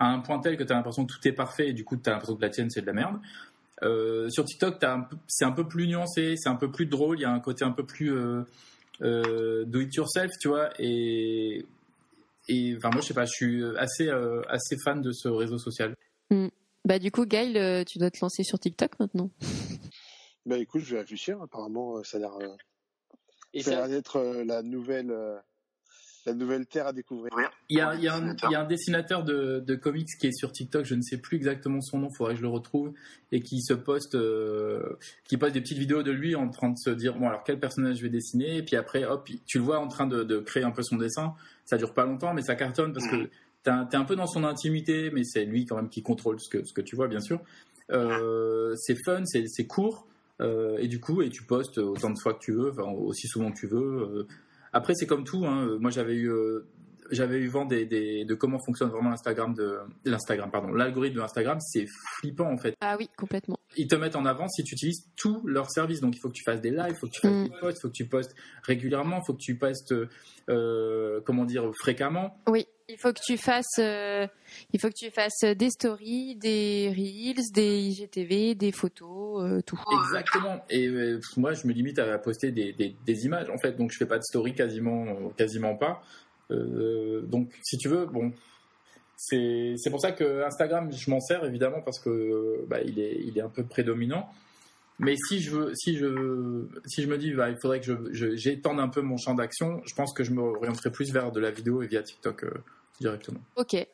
un 0.00 0.18
point 0.18 0.40
tel 0.40 0.56
que 0.56 0.64
tu 0.64 0.72
as 0.72 0.76
l'impression 0.76 1.06
que 1.06 1.12
tout 1.12 1.28
est 1.28 1.32
parfait 1.32 1.68
et 1.68 1.72
du 1.72 1.84
coup 1.84 1.96
tu 1.96 2.08
as 2.08 2.12
l'impression 2.12 2.36
que 2.36 2.42
la 2.42 2.48
tienne 2.48 2.70
c'est 2.70 2.80
de 2.80 2.86
la 2.86 2.92
merde. 2.92 3.20
sur 4.30 4.44
TikTok, 4.44 4.84
c'est 5.28 5.44
un 5.44 5.52
peu 5.52 5.68
plus 5.68 5.86
nuancé, 5.86 6.34
c'est 6.36 6.48
un 6.48 6.56
peu 6.56 6.72
plus 6.72 6.86
drôle, 6.86 7.18
il 7.18 7.22
y 7.22 7.26
a 7.26 7.30
un 7.30 7.40
côté 7.40 7.64
un 7.64 7.70
peu 7.70 7.84
plus 7.84 8.12
do 9.00 9.80
it 9.80 9.94
yourself, 9.94 10.30
tu 10.40 10.48
vois. 10.48 10.70
Et, 10.78 11.64
et 12.48 12.74
enfin, 12.76 12.90
moi, 12.90 13.00
je 13.00 13.08
sais 13.08 13.14
pas, 13.14 13.24
je 13.24 13.32
suis 13.32 13.64
assez, 13.76 14.08
euh, 14.08 14.42
assez 14.48 14.76
fan 14.84 15.00
de 15.00 15.12
ce 15.12 15.28
réseau 15.28 15.58
social. 15.58 15.96
Hmm. 16.30 16.48
Bah, 16.84 16.98
du 16.98 17.10
coup, 17.10 17.24
Gaël, 17.26 17.56
euh, 17.56 17.84
tu 17.84 17.98
dois 17.98 18.10
te 18.10 18.18
lancer 18.20 18.42
sur 18.42 18.58
TikTok 18.58 18.98
maintenant. 18.98 19.30
Bah, 20.44 20.58
écoute, 20.58 20.82
je 20.82 20.94
vais 20.94 21.00
réfléchir. 21.02 21.40
Apparemment, 21.40 22.02
ça 22.02 22.16
a 22.16 22.20
l'air. 22.20 22.32
ça 23.62 23.70
a 23.70 23.74
l'air 23.76 23.88
d'être 23.88 24.42
la 24.44 24.62
nouvelle 24.62 25.14
la 26.26 26.34
nouvelle 26.34 26.66
terre 26.66 26.86
à 26.86 26.92
découvrir. 26.92 27.32
Il 27.68 27.78
y 27.78 27.80
a, 27.80 27.94
il 27.94 28.02
y 28.02 28.08
a, 28.08 28.14
un, 28.14 28.34
il 28.34 28.50
y 28.50 28.54
a 28.54 28.60
un, 28.60 28.66
dessinateur 28.66 29.24
de, 29.24 29.62
de, 29.66 29.74
comics 29.74 30.08
qui 30.20 30.26
est 30.28 30.32
sur 30.32 30.52
TikTok, 30.52 30.84
je 30.84 30.94
ne 30.94 31.02
sais 31.02 31.18
plus 31.18 31.36
exactement 31.36 31.80
son 31.80 31.98
nom, 31.98 32.08
il 32.10 32.16
faudrait 32.16 32.34
que 32.34 32.38
je 32.38 32.42
le 32.42 32.48
retrouve, 32.48 32.92
et 33.32 33.40
qui 33.40 33.60
se 33.62 33.74
poste, 33.74 34.14
euh, 34.14 34.98
qui 35.24 35.36
poste 35.36 35.54
des 35.54 35.60
petites 35.60 35.78
vidéos 35.78 36.02
de 36.02 36.12
lui 36.12 36.34
en 36.34 36.48
train 36.48 36.70
de 36.70 36.78
se 36.78 36.90
dire 36.90 37.18
bon 37.18 37.28
alors 37.28 37.42
quel 37.44 37.58
personnage 37.58 37.96
je 37.96 38.02
vais 38.02 38.08
dessiner, 38.08 38.58
et 38.58 38.62
puis 38.62 38.76
après 38.76 39.04
hop, 39.04 39.28
tu 39.46 39.58
le 39.58 39.64
vois 39.64 39.78
en 39.78 39.88
train 39.88 40.06
de, 40.06 40.22
de 40.22 40.38
créer 40.38 40.64
un 40.64 40.70
peu 40.70 40.82
son 40.82 40.96
dessin. 40.96 41.34
Ça 41.64 41.76
dure 41.76 41.94
pas 41.94 42.04
longtemps, 42.04 42.34
mais 42.34 42.42
ça 42.42 42.54
cartonne 42.54 42.92
parce 42.92 43.06
que 43.06 43.16
mm. 43.16 43.28
tu 43.64 43.70
es 43.70 43.96
un 43.96 44.04
peu 44.04 44.16
dans 44.16 44.26
son 44.26 44.44
intimité, 44.44 45.10
mais 45.10 45.24
c'est 45.24 45.44
lui 45.44 45.64
quand 45.64 45.76
même 45.76 45.88
qui 45.88 46.02
contrôle 46.02 46.40
ce 46.40 46.48
que, 46.48 46.64
ce 46.64 46.72
que 46.72 46.80
tu 46.80 46.96
vois 46.96 47.08
bien 47.08 47.20
sûr. 47.20 47.40
Euh, 47.90 48.74
c'est 48.76 48.96
fun, 49.04 49.24
c'est 49.24 49.66
court. 49.66 50.06
Euh, 50.40 50.78
et 50.78 50.88
du 50.88 50.98
coup, 50.98 51.22
et 51.22 51.30
tu 51.30 51.44
postes 51.44 51.78
autant 51.78 52.10
de 52.10 52.18
fois 52.18 52.34
que 52.34 52.40
tu 52.40 52.52
veux, 52.52 52.72
aussi 52.82 53.28
souvent 53.28 53.52
que 53.52 53.58
tu 53.58 53.66
veux. 53.66 54.26
Après, 54.72 54.94
c'est 54.94 55.06
comme 55.06 55.24
tout. 55.24 55.44
Hein. 55.46 55.76
Moi, 55.80 55.90
j'avais 55.90 56.14
eu 56.14 56.30
euh, 56.30 56.66
j'avais 57.10 57.38
eu 57.38 57.48
vent 57.48 57.64
des, 57.64 57.84
de 58.24 58.34
comment 58.34 58.58
fonctionne 58.58 58.88
vraiment 58.88 59.10
l'Instagram 59.10 59.54
de 59.54 59.78
l'Instagram 60.04 60.50
pardon 60.50 60.72
l'algorithme 60.72 61.16
de 61.16 61.20
Instagram 61.20 61.58
c'est 61.60 61.86
flippant 62.18 62.50
en 62.50 62.56
fait 62.56 62.74
ah 62.80 62.96
oui 62.98 63.10
complètement 63.16 63.58
ils 63.76 63.86
te 63.86 63.94
mettent 63.94 64.16
en 64.16 64.24
avant 64.24 64.48
si 64.48 64.64
tu 64.64 64.74
utilises 64.74 65.10
tous 65.16 65.46
leurs 65.46 65.70
services 65.70 66.00
donc 66.00 66.16
il 66.16 66.20
faut 66.20 66.28
que 66.28 66.34
tu 66.34 66.44
fasses 66.44 66.60
des 66.60 66.70
lives 66.70 66.90
il 66.90 66.96
faut 66.96 67.06
que 67.06 67.12
tu 67.12 67.20
fasses 67.20 67.32
mm. 67.32 67.44
des 67.44 67.50
posts 67.60 67.78
il 67.78 67.80
faut 67.80 67.88
que 67.88 67.94
tu 67.94 68.06
postes 68.06 68.34
régulièrement 68.62 69.18
il 69.18 69.26
faut 69.26 69.34
que 69.34 69.42
tu 69.42 69.56
postes 69.56 69.94
euh, 70.48 71.20
comment 71.24 71.44
dire 71.44 71.70
fréquemment 71.74 72.40
oui 72.48 72.66
il 72.88 72.96
faut 72.98 73.12
que 73.12 73.20
tu 73.24 73.36
fasses 73.36 73.78
euh, 73.78 74.26
il 74.72 74.80
faut 74.80 74.88
que 74.88 74.94
tu 74.94 75.10
fasses 75.10 75.44
des 75.56 75.70
stories 75.70 76.36
des 76.36 76.92
reels 76.94 77.52
des 77.52 77.78
IGTV 77.80 78.54
des 78.54 78.72
photos 78.72 79.62
tout. 79.64 79.78
Exactement. 80.04 80.64
Et 80.70 80.88
moi 81.36 81.54
je 81.54 81.66
me 81.66 81.72
limite 81.72 81.98
à 81.98 82.18
poster 82.18 82.50
des, 82.50 83.24
images 83.24 83.50
en 83.50 83.58
fait. 83.58 83.72
Donc 83.72 83.92
je 83.92 83.98
fais 83.98 84.06
pas 84.06 84.18
de 84.18 84.24
story 84.24 84.54
quasiment 84.54 85.30
quasiment 85.36 85.76
pas. 85.76 86.02
Euh, 86.52 87.22
donc, 87.22 87.50
si 87.62 87.78
tu 87.78 87.88
veux, 87.88 88.06
bon, 88.06 88.32
c'est 89.16 89.90
pour 89.90 90.00
ça 90.00 90.12
que 90.12 90.42
Instagram, 90.44 90.90
je 90.92 91.10
m'en 91.10 91.20
sers 91.20 91.44
évidemment 91.44 91.80
parce 91.82 92.00
que 92.00 92.64
bah, 92.68 92.80
il, 92.84 92.98
est, 92.98 93.20
il 93.24 93.38
est 93.38 93.42
un 93.42 93.48
peu 93.48 93.64
prédominant. 93.64 94.28
Mais 94.98 95.16
si 95.16 95.40
je, 95.40 95.50
veux, 95.50 95.74
si 95.74 95.96
je, 95.96 96.66
si 96.86 97.02
je 97.02 97.08
me 97.08 97.18
dis, 97.18 97.32
bah, 97.32 97.48
il 97.48 97.56
faudrait 97.60 97.80
que 97.80 98.12
j'étende 98.12 98.78
un 98.78 98.88
peu 98.88 99.00
mon 99.00 99.16
champ 99.16 99.34
d'action, 99.34 99.80
je 99.84 99.94
pense 99.94 100.12
que 100.12 100.22
je 100.22 100.32
me 100.32 100.40
orienterai 100.40 100.90
plus 100.90 101.12
vers 101.12 101.32
de 101.32 101.40
la 101.40 101.50
vidéo 101.50 101.82
et 101.82 101.86
via 101.86 102.02
TikTok 102.02 102.44
euh, 102.44 102.50
directement. 103.02 103.40
Ok. 103.56 103.86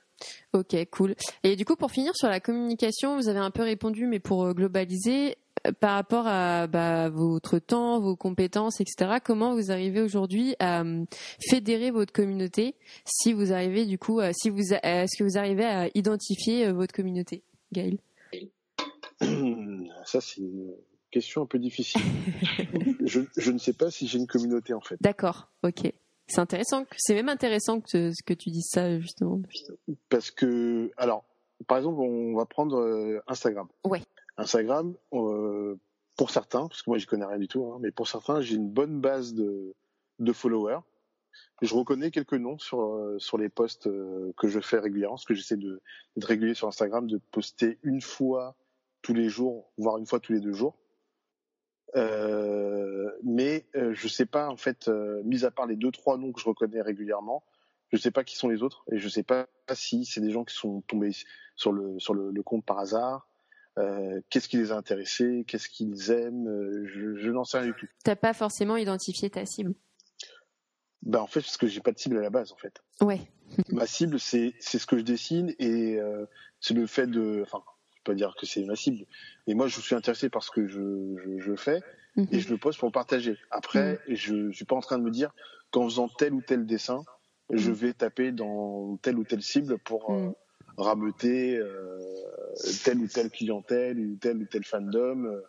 Ok, 0.53 0.77
cool. 0.91 1.15
Et 1.45 1.55
du 1.55 1.65
coup, 1.65 1.77
pour 1.77 1.93
finir 1.93 2.13
sur 2.17 2.29
la 2.29 2.41
communication, 2.41 3.17
vous 3.17 3.29
avez 3.29 3.39
un 3.39 3.53
peu 3.53 3.63
répondu, 3.63 4.07
mais 4.07 4.19
pour 4.19 4.45
euh, 4.45 4.53
globaliser, 4.53 5.37
par 5.81 5.95
rapport 5.95 6.27
à 6.27 6.67
bah, 6.67 7.09
votre 7.09 7.59
temps, 7.59 8.01
vos 8.01 8.17
compétences, 8.17 8.81
etc. 8.81 9.19
Comment 9.25 9.55
vous 9.55 9.71
arrivez 9.71 10.01
aujourd'hui 10.01 10.57
à 10.59 10.83
euh, 10.83 11.05
fédérer 11.41 11.91
votre 11.91 12.13
communauté 12.13 12.75
Si 13.05 13.33
vous 13.33 13.53
arrivez 13.53 13.87
du 13.87 13.99
coup, 13.99 14.21
si 14.33 14.51
vous, 14.51 14.73
est-ce 14.73 15.17
que 15.19 15.25
vous 15.25 15.39
arrivez 15.39 15.65
à 15.65 15.89
identifier 15.95 16.67
euh, 16.67 16.73
votre 16.73 16.95
communauté, 16.95 17.43
Gaël 17.73 17.99
Ça, 20.05 20.21
c'est 20.21 20.41
une 20.41 20.73
question 21.11 21.43
un 21.43 21.47
peu 21.47 21.59
difficile. 21.59 22.01
je, 23.05 23.21
je, 23.37 23.51
ne 23.51 23.59
sais 23.59 23.73
pas 23.73 23.91
si 23.91 24.07
j'ai 24.07 24.19
une 24.19 24.27
communauté 24.27 24.75
en 24.75 24.81
fait. 24.81 24.97
D'accord, 25.01 25.49
ok. 25.63 25.93
C'est 26.29 26.41
intéressant. 26.41 26.85
C'est 26.97 27.15
même 27.15 27.29
intéressant 27.29 27.81
que, 27.81 28.11
que 28.25 28.35
tu 28.35 28.51
dises 28.51 28.69
ça 28.71 28.99
justement. 29.01 29.41
Parce 30.09 30.31
que, 30.31 30.91
alors, 30.97 31.25
par 31.67 31.79
exemple, 31.79 32.01
on 32.01 32.37
va 32.37 32.47
prendre 32.47 32.79
euh, 32.79 33.21
Instagram. 33.27 33.67
Ouais. 33.85 34.03
Instagram, 34.37 34.95
euh, 35.15 35.77
pour 36.17 36.31
certains, 36.31 36.69
parce 36.69 36.83
que 36.83 36.91
moi 36.91 36.99
je 36.99 37.07
connais 37.07 37.25
rien 37.25 37.39
du 37.39 37.49
tout, 37.49 37.65
hein, 37.67 37.79
mais 37.81 37.91
pour 37.91 38.09
certains, 38.09 38.41
j'ai 38.41 38.57
une 38.57 38.71
bonne 38.71 39.01
base 39.01 39.35
de, 39.35 39.75
de 40.19 40.33
followers. 40.33 40.81
Je 41.61 41.75
reconnais 41.75 42.11
quelques 42.11 42.35
noms 42.35 42.59
sur 42.59 42.81
euh, 42.83 43.19
sur 43.19 43.39
les 43.39 43.49
posts 43.49 43.89
euh, 43.89 44.33
que 44.37 44.49
je 44.49 44.61
fais 44.61 44.79
régulièrement, 44.79 45.17
parce 45.17 45.25
que 45.25 45.35
j'essaie 45.35 45.57
de 45.57 45.81
d'être 46.15 46.27
régulier 46.27 46.55
sur 46.55 46.69
Instagram, 46.69 47.07
de 47.07 47.19
poster 47.33 47.79
une 47.83 48.01
fois 48.01 48.57
tous 49.03 49.15
les 49.15 49.29
jours, 49.29 49.73
voire 49.77 49.99
une 49.99 50.07
fois 50.07 50.21
tous 50.21 50.33
les 50.33 50.41
deux 50.41 50.53
jours. 50.53 50.77
Euh, 51.97 53.11
mais 53.23 53.67
euh, 53.75 53.95
je 53.95 54.09
sais 54.09 54.27
pas 54.27 54.49
en 54.49 54.57
fait, 54.57 54.89
euh, 54.89 55.23
mis 55.25 55.45
à 55.45 55.51
part 55.51 55.67
les 55.67 55.77
deux 55.77 55.91
trois 55.91 56.19
noms 56.19 56.33
que 56.33 56.41
je 56.41 56.47
reconnais 56.47 56.83
régulièrement, 56.83 57.45
je 57.91 57.97
sais 57.97 58.11
pas 58.11 58.25
qui 58.25 58.37
sont 58.37 58.49
les 58.49 58.63
autres 58.63 58.85
et 58.93 58.99
je 58.99 59.09
sais 59.09 59.23
pas 59.23 59.47
si 59.73 60.05
c'est 60.05 60.21
des 60.21 60.31
gens 60.31 60.45
qui 60.45 60.55
sont 60.55 60.83
tombés 60.83 61.13
sur 61.57 61.73
le 61.73 61.99
sur 61.99 62.13
le, 62.13 62.31
le 62.31 62.43
compte 62.43 62.65
par 62.65 62.79
hasard. 62.79 63.27
Euh, 63.79 64.21
qu'est-ce 64.29 64.49
qui 64.49 64.57
les 64.57 64.73
a 64.73 64.77
intéressés, 64.77 65.45
qu'est-ce 65.47 65.69
qu'ils 65.69 66.11
aiment, 66.11 66.49
euh, 66.49 66.85
je, 66.87 67.15
je 67.15 67.31
n'en 67.31 67.45
sais 67.45 67.59
rien 67.61 67.69
du 67.69 67.75
tout. 67.75 67.87
T'as 68.03 68.17
pas 68.17 68.33
forcément 68.33 68.77
identifié 68.77 69.31
ta 69.31 69.47
cible? 69.47 69.73
Ben 71.03 71.21
en 71.21 71.29
fait, 71.29 71.41
parce 71.41 71.57
que 71.57 71.69
j'ai 71.69 71.81
pas 71.81 71.93
de 71.93 71.99
cible 71.99 72.19
à 72.19 72.21
la 72.21 72.31
base 72.31 72.51
en 72.53 72.57
fait. 72.57 72.83
Ouais. 73.01 73.21
Ma 73.71 73.87
cible, 73.87 74.19
c'est 74.19 74.55
c'est 74.59 74.79
ce 74.79 74.87
que 74.87 74.99
je 74.99 75.05
dessine 75.05 75.55
et 75.59 75.99
euh, 76.01 76.27
c'est 76.61 76.75
le 76.75 76.87
fait 76.87 77.07
de, 77.07 77.41
enfin, 77.43 77.63
pas 78.09 78.15
dire 78.15 78.35
que 78.39 78.47
c'est 78.47 78.65
ma 78.65 78.77
cible, 78.77 79.05
mais 79.47 79.55
moi 79.55 79.69
je 79.69 79.81
suis 79.81 79.95
intéressé 79.95 80.31
par 80.31 80.43
ce 80.43 80.51
que 80.51 80.67
je 80.67 80.81
je, 81.25 81.39
je 81.41 81.57
fais 81.57 81.83
Mhm. 82.17 82.29
et 82.31 82.41
je 82.41 82.51
le 82.51 82.59
poste 82.59 82.81
pour 82.81 82.93
partager. 82.93 83.39
Après, 83.51 84.01
je 84.09 84.51
suis 84.53 84.65
pas 84.67 84.77
en 84.77 84.81
train 84.81 84.99
de 84.99 85.05
me 85.05 85.11
dire 85.11 85.33
qu'en 85.71 85.85
faisant 85.85 86.09
tel 86.09 86.35
ou 86.35 86.43
tel 86.43 86.67
dessin, 86.67 87.07
je 87.51 87.71
Mhm. 87.71 87.73
vais 87.73 87.95
taper 87.95 88.33
dans 88.33 88.97
telle 88.99 89.19
ou 89.19 89.25
telle 89.25 89.43
cible 89.43 89.79
pour 89.79 90.13
euh, 90.15 90.19
Mhm. 90.27 90.35
rameuter 90.79 91.57
euh, 91.59 92.23
telle 92.85 92.99
ou 93.01 93.09
telle 93.09 93.31
clientèle 93.31 93.99
ou 94.01 94.17
tel 94.17 94.39
ou 94.39 94.47
tel 94.47 94.65
fandom. 94.65 95.41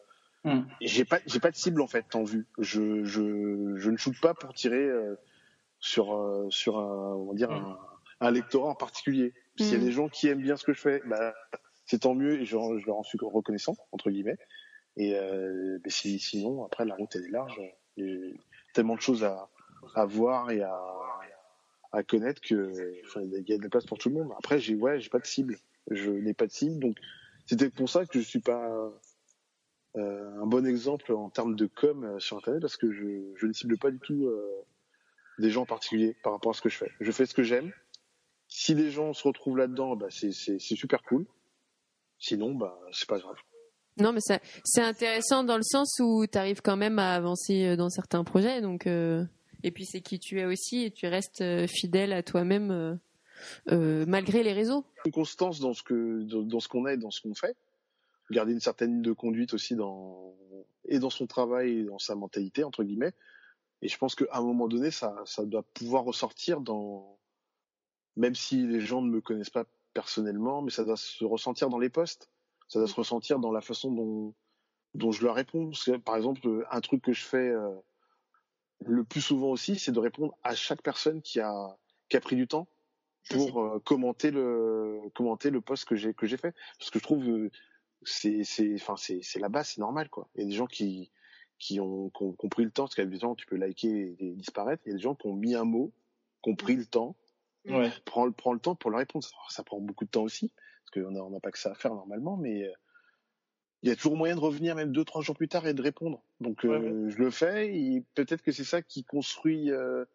J'ai 0.82 1.06
pas 1.06 1.20
j'ai 1.26 1.40
pas 1.40 1.52
de 1.52 1.56
cible 1.58 1.82
en 1.82 1.88
fait 1.88 2.16
en 2.16 2.24
vue. 2.24 2.48
Je 2.58 3.04
je 3.04 3.76
je 3.78 3.90
ne 3.92 3.98
shoot 3.98 4.16
pas 4.22 4.34
pour 4.34 4.54
tirer 4.54 4.78
euh, 4.86 5.16
sur 5.80 6.14
euh, 6.16 6.48
sur 6.52 6.80
un 6.80 7.16
on 7.16 7.28
va 7.28 7.36
dire 7.36 7.52
un, 7.52 7.80
un 8.22 8.32
lectorat 8.32 8.70
en 8.72 8.76
particulier. 8.76 9.34
S'il 9.58 9.78
y 9.80 9.82
a 9.82 9.86
des 9.86 9.92
gens 9.92 10.10
qui 10.10 10.28
aiment 10.30 10.42
bien 10.42 10.58
ce 10.58 10.66
que 10.66 10.74
je 10.74 10.82
fais, 10.82 11.02
bah 11.06 11.36
c'est 11.90 12.00
tant 12.00 12.14
mieux 12.14 12.40
et 12.40 12.46
je, 12.46 12.52
je 12.52 12.86
leur 12.86 12.98
en 12.98 13.04
suis 13.04 13.18
reconnaissant 13.20 13.76
entre 13.92 14.12
guillemets. 14.12 14.38
Et 14.96 15.18
euh, 15.18 15.80
sinon 15.88 16.64
après 16.64 16.86
la 16.86 16.94
route 16.96 17.16
elle 17.16 17.26
est 17.26 17.32
large. 17.32 17.60
Il 17.98 18.06
y 18.06 18.32
a 18.32 18.34
tellement 18.74 18.96
de 18.96 19.02
choses 19.02 19.24
à 19.24 20.06
voir 20.06 20.52
et 20.52 20.62
à 20.62 22.04
connaître 22.04 22.42
que 22.42 22.72
il 23.16 23.50
y 23.50 23.54
a 23.54 23.58
de 23.58 23.64
la 23.64 23.70
place 23.70 23.86
pour 23.86 23.98
tout 23.98 24.10
le 24.10 24.16
monde. 24.16 24.32
Après 24.38 24.60
j'ai 24.60 24.76
ouais 24.76 25.00
j'ai 25.00 25.10
pas 25.10 25.18
de 25.18 25.26
cible. 25.26 25.58
Je 25.90 26.12
n'ai 26.12 26.36
pas 26.36 26.46
de 26.46 26.52
cible 26.52 26.80
donc 26.80 26.96
c'était 27.48 27.72
pour 27.72 27.90
ça 27.90 28.06
que 28.06 28.20
je 28.20 28.24
suis 28.24 28.40
pas 28.40 28.70
euh, 29.98 30.42
un 30.42 30.46
bon 30.46 30.68
exemple 30.68 31.12
en 31.12 31.32
termes 31.32 31.56
de 31.56 31.66
com 31.66 32.04
euh, 32.04 32.20
sur 32.20 32.38
internet 32.38 32.62
parce 32.62 32.78
que 32.78 32.92
je, 32.92 33.48
ne 33.48 33.54
cible 33.54 33.80
pas 33.80 33.90
du 33.90 33.98
tout 33.98 34.32
des 35.40 35.50
gens 35.50 35.64
en 35.64 35.66
particulier 35.66 36.16
par 36.22 36.34
rapport 36.34 36.52
à 36.52 36.54
ce 36.54 36.62
que 36.62 36.70
je 36.70 36.78
fais. 36.78 36.92
Je 37.00 37.12
fais 37.12 37.26
ce 37.26 37.34
que 37.34 37.44
j'aime. 37.44 37.72
Si 38.48 38.76
les 38.76 38.92
gens 38.92 39.14
se 39.14 39.28
retrouvent 39.28 39.58
là-dedans, 39.58 39.96
bah 39.96 40.08
c'est 40.12 40.60
super 40.60 41.02
cool. 41.02 41.26
Sinon, 42.20 42.54
bah 42.54 42.78
c'est 42.92 43.08
pas 43.08 43.20
grave. 43.20 43.38
Non, 43.98 44.14
mais 44.14 44.20
c'est 44.22 44.82
intéressant 44.82 45.44
dans 45.44 45.58
le 45.58 45.64
sens 45.64 46.00
où 46.00 46.26
tu 46.26 46.38
arrives 46.38 46.62
quand 46.62 46.78
même 46.78 47.00
à 47.00 47.16
avancer 47.16 47.66
euh, 47.66 47.76
dans 47.76 47.90
certains 47.90 48.24
projets. 48.24 48.62
Donc, 48.62 48.88
euh, 48.88 49.26
et 49.64 49.72
puis 49.72 49.86
c'est 49.86 50.02
qui 50.02 50.20
tu 50.20 50.40
es 50.40 50.46
aussi 50.46 50.86
et 50.86 50.92
tu 50.92 51.08
restes 51.08 51.42
euh, 51.42 51.68
fidèle 51.68 52.14
à 52.14 52.24
toi-même 52.24 53.00
euh, 53.72 54.06
malgré 54.08 54.44
les 54.44 54.54
réseaux. 54.54 54.86
Une 55.06 55.12
constance 55.12 55.60
dans 55.60 55.74
ce 55.74 55.84
que 55.84 56.24
dans, 56.24 56.60
ce 56.60 56.68
qu'on 56.68 56.88
est, 56.88 56.94
et 56.94 56.98
dans 56.98 57.12
ce 57.12 57.22
qu'on 57.22 57.36
fait. 57.36 57.56
Garder 58.32 58.54
une 58.54 58.60
certaine 58.60 58.94
ligne 58.94 59.02
de 59.02 59.14
conduite 59.14 59.54
aussi 59.54 59.76
dans 59.76 60.36
et 60.86 61.00
dans 61.00 61.10
son 61.10 61.28
travail 61.28 61.80
et 61.80 61.84
dans 61.84 62.00
sa 62.00 62.16
mentalité 62.16 62.64
entre 62.64 62.84
guillemets. 62.84 63.14
Et 63.82 63.88
je 63.88 63.98
pense 63.98 64.16
qu'à 64.16 64.26
un 64.32 64.42
moment 64.42 64.68
donné, 64.68 64.92
ça 64.92 65.16
ça 65.26 65.46
doit 65.46 65.64
pouvoir 65.74 66.04
ressortir 66.04 66.62
dans 66.62 67.18
même 68.16 68.36
si 68.36 68.66
les 68.68 68.82
gens 68.82 69.02
ne 69.02 69.10
me 69.10 69.22
connaissent 69.22 69.50
pas 69.50 69.66
personnellement, 70.00 70.62
mais 70.62 70.72
ça 70.72 70.86
doit 70.86 70.96
se 70.96 71.26
ressentir 71.26 71.68
dans 71.68 71.78
les 71.78 71.90
posts. 71.90 72.30
Ça 72.70 72.80
doit 72.80 72.88
se 72.88 72.96
ressentir 72.96 73.38
dans 73.40 73.52
la 73.52 73.60
façon 73.60 73.92
dont 73.92 74.34
dont 74.94 75.12
je 75.12 75.24
leur 75.26 75.36
réponds. 75.36 75.70
Parce 75.72 75.84
que, 75.84 75.98
par 75.98 76.16
exemple, 76.16 76.66
un 76.72 76.80
truc 76.80 77.02
que 77.02 77.12
je 77.12 77.26
fais 77.26 77.50
euh, 77.50 77.76
le 78.86 79.04
plus 79.04 79.20
souvent 79.20 79.50
aussi, 79.50 79.78
c'est 79.78 79.92
de 79.92 80.00
répondre 80.00 80.34
à 80.42 80.56
chaque 80.56 80.82
personne 80.82 81.22
qui 81.22 81.42
a 81.42 81.78
qui 82.08 82.16
a 82.16 82.22
pris 82.22 82.38
du 82.38 82.48
temps 82.48 82.68
pour 83.30 83.62
euh, 83.62 83.80
commenter 83.80 84.32
le 84.32 85.02
commenter 85.14 85.50
le 85.50 85.60
post 85.60 85.84
que 85.84 85.96
j'ai 85.96 86.14
que 86.14 86.26
j'ai 86.26 86.38
fait 86.38 86.56
parce 86.80 86.90
que 86.90 87.00
je 87.00 87.04
trouve 87.04 87.28
euh, 87.28 87.52
c'est 88.04 88.46
c'est 88.46 88.74
enfin 88.76 88.96
c'est 88.96 89.20
c'est 89.22 89.40
la 89.40 89.50
base 89.50 89.72
c'est 89.72 89.82
normal 89.82 90.10
quoi 90.10 90.30
il 90.36 90.42
y 90.42 90.46
a 90.46 90.48
des 90.48 90.56
gens 90.56 90.66
qui 90.66 91.12
qui 91.60 91.82
ont 91.82 92.10
qui 92.10 92.24
ont, 92.24 92.32
qui 92.32 92.46
ont 92.46 92.50
pris 92.50 92.64
le 92.64 92.72
temps 92.72 92.86
parce 92.86 92.98
a 92.98 93.06
des 93.06 93.20
gens 93.20 93.36
tu 93.36 93.46
peux 93.46 93.58
liker 93.58 94.16
et 94.18 94.32
disparaître 94.32 94.82
il 94.86 94.90
y 94.90 94.94
a 94.94 94.96
des 94.96 95.04
gens 95.04 95.14
qui 95.14 95.28
ont 95.28 95.36
mis 95.36 95.54
un 95.54 95.66
mot 95.66 95.92
qui 96.42 96.50
ont 96.50 96.56
pris 96.56 96.78
le 96.78 96.86
temps 96.86 97.16
Ouais. 97.68 97.94
prend 98.06 98.26
le 98.26 98.32
prend 98.32 98.54
le 98.54 98.60
temps 98.60 98.76
pour 98.76 98.92
le 98.92 98.98
répondre 98.98 99.24
ça, 99.26 99.36
ça 99.50 99.64
prend 99.64 99.80
beaucoup 99.80 100.06
de 100.06 100.10
temps 100.10 100.24
aussi 100.24 100.54
parce 100.86 101.06
qu'on 101.06 101.16
on 101.16 101.30
n'a 101.30 101.40
pas 101.40 101.52
que 101.52 101.60
ça 101.60 101.72
à 101.72 101.76
faire 101.76 101.94
normalement 101.94 102.38
mais 102.38 102.66
euh, 102.68 102.74
il 103.82 103.90
y 103.90 103.92
a 103.92 103.96
toujours 103.96 104.18
moyen 104.18 104.36
de 104.36 104.40
revenir 104.42 104.76
même 104.76 104.92
deux 104.92 105.06
trois 105.06 105.22
jours 105.22 105.36
plus 105.38 105.48
tard 105.48 105.66
et 105.68 105.74
de 105.74 105.82
répondre 105.82 106.22
donc 106.42 106.66
euh, 106.66 106.74
Ouais, 106.74 106.94
je 107.10 107.18
le 107.18 107.32
fais 107.32 107.74
et 107.74 108.04
peut-être 108.16 108.42
que 108.42 108.52
c'est 108.52 108.64
ça 108.66 108.82
qui 108.82 109.04
construit 109.06 109.72
euh, 109.72 110.06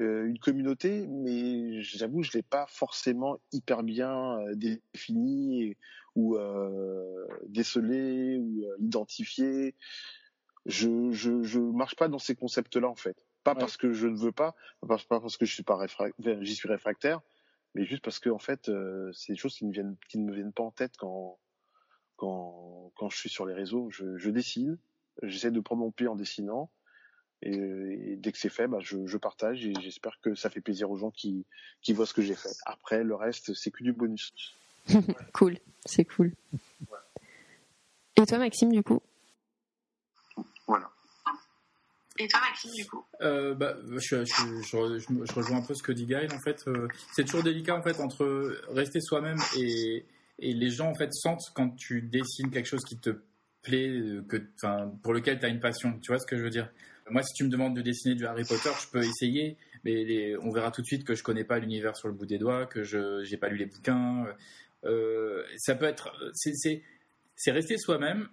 euh, 0.00 0.26
une 0.28 0.38
communauté, 0.38 1.06
mais 1.08 1.82
j'avoue, 1.82 2.22
je 2.22 2.32
l'ai 2.32 2.42
pas 2.42 2.66
forcément 2.68 3.38
hyper 3.52 3.82
bien 3.82 4.38
euh, 4.40 4.54
défini 4.54 5.62
et- 5.64 5.78
ou 6.16 6.36
euh, 6.36 7.26
décelé 7.48 8.38
ou 8.38 8.64
euh, 8.64 8.76
identifié. 8.80 9.76
Je, 10.66 11.12
je 11.12 11.42
je 11.44 11.60
marche 11.60 11.96
pas 11.96 12.08
dans 12.08 12.20
ces 12.20 12.36
concepts-là 12.36 12.88
en 12.88 12.96
fait. 12.96 13.27
Pas 13.48 13.54
Ouais. 13.54 13.60
parce 13.60 13.76
que 13.76 13.92
je 13.92 14.06
ne 14.06 14.16
veux 14.16 14.32
pas, 14.32 14.54
pas 14.86 14.98
parce 15.08 15.36
que 15.36 15.44
je 15.46 15.54
suis 15.54 15.62
pas 15.62 15.76
réfractaire, 15.76 16.38
j'y 16.42 16.54
suis 16.54 16.68
réfractaire, 16.68 17.20
mais 17.74 17.84
juste 17.86 18.02
parce 18.04 18.18
que 18.18 18.30
en 18.30 18.38
fait, 18.38 18.68
euh, 18.68 19.10
c'est 19.12 19.32
des 19.32 19.38
choses 19.38 19.54
qui 19.56 19.64
ne 19.64 19.72
viennent 19.72 19.96
qui 20.08 20.18
ne 20.18 20.24
me 20.24 20.34
viennent 20.34 20.52
pas 20.52 20.62
en 20.64 20.70
tête 20.70 20.96
quand 20.98 21.38
quand 22.16 22.92
quand 22.96 23.08
je 23.10 23.16
suis 23.16 23.28
sur 23.30 23.46
les 23.46 23.54
réseaux. 23.54 23.88
Je, 23.90 24.16
je 24.18 24.30
dessine, 24.30 24.78
j'essaie 25.22 25.50
de 25.50 25.60
prendre 25.60 25.82
mon 25.82 25.90
pied 25.90 26.08
en 26.08 26.14
dessinant. 26.16 26.70
Et, 27.40 27.52
et 27.54 28.16
dès 28.16 28.32
que 28.32 28.38
c'est 28.38 28.48
fait, 28.48 28.66
bah, 28.66 28.78
je, 28.80 29.06
je 29.06 29.16
partage 29.16 29.64
et 29.64 29.72
j'espère 29.80 30.18
que 30.20 30.34
ça 30.34 30.50
fait 30.50 30.60
plaisir 30.60 30.90
aux 30.90 30.96
gens 30.96 31.12
qui, 31.12 31.46
qui 31.82 31.92
voient 31.92 32.04
ce 32.06 32.12
que 32.12 32.20
j'ai 32.22 32.34
fait. 32.34 32.50
Après, 32.66 33.04
le 33.04 33.14
reste, 33.14 33.54
c'est 33.54 33.70
que 33.70 33.84
du 33.84 33.92
bonus. 33.92 34.32
Cool, 35.32 35.56
c'est 35.86 36.04
cool. 36.04 36.32
Et 38.16 38.26
toi, 38.26 38.38
Maxime, 38.38 38.72
du 38.72 38.82
coup? 38.82 39.00
Voilà. 40.66 40.90
Et 42.18 42.28
toi, 42.28 42.40
Maxime, 42.40 42.72
du 42.72 42.86
coup 42.86 43.04
je, 43.20 45.34
rejoins 45.34 45.58
un 45.58 45.62
peu 45.62 45.74
ce 45.74 45.82
que 45.82 45.92
dit 45.92 46.06
Gaël 46.06 46.32
en 46.32 46.40
fait. 46.40 46.64
Euh, 46.66 46.88
c'est 47.12 47.24
toujours 47.24 47.42
délicat 47.42 47.76
en 47.76 47.82
fait 47.82 48.00
entre 48.00 48.60
rester 48.70 49.00
soi-même 49.00 49.38
et, 49.56 50.04
les 50.40 50.70
gens 50.70 50.88
en 50.88 50.94
fait 50.94 51.12
sentent 51.12 51.50
quand 51.54 51.70
tu 51.70 52.00
dessines 52.00 52.50
quelque 52.50 52.68
chose 52.68 52.84
qui 52.84 52.96
te 52.96 53.10
plaît, 53.62 53.88
euh, 53.88 54.24
que, 54.28 54.36
pour 55.02 55.12
lequel 55.12 55.40
tu 55.40 55.46
as 55.46 55.48
une 55.48 55.60
passion. 55.60 55.98
Tu 56.00 56.12
vois 56.12 56.20
ce 56.20 56.26
que 56.26 56.36
je 56.36 56.42
veux 56.42 56.50
dire? 56.50 56.70
Moi, 57.10 57.22
si 57.22 57.32
tu 57.34 57.44
me 57.44 57.48
demandes 57.48 57.74
de 57.74 57.82
dessiner 57.82 58.14
du 58.14 58.26
Harry 58.26 58.44
Potter, 58.44 58.70
je 58.80 58.86
peux 58.88 59.02
essayer, 59.02 59.56
mais 59.84 60.36
on 60.36 60.50
verra 60.50 60.70
tout 60.70 60.82
de 60.82 60.86
suite 60.86 61.04
que 61.04 61.14
je 61.14 61.22
connais 61.22 61.44
pas 61.44 61.58
l'univers 61.58 61.96
sur 61.96 62.08
le 62.08 62.14
bout 62.14 62.26
des 62.26 62.38
doigts, 62.38 62.66
que 62.66 62.84
je 62.84 63.24
j'ai 63.24 63.36
pas 63.36 63.48
lu 63.48 63.56
les 63.56 63.66
bouquins. 63.66 64.26
Euh, 64.84 65.42
ça 65.56 65.74
peut 65.74 65.86
être, 65.86 66.12
c'est 66.34 67.50
rester 67.50 67.78
soi-même 67.78 68.28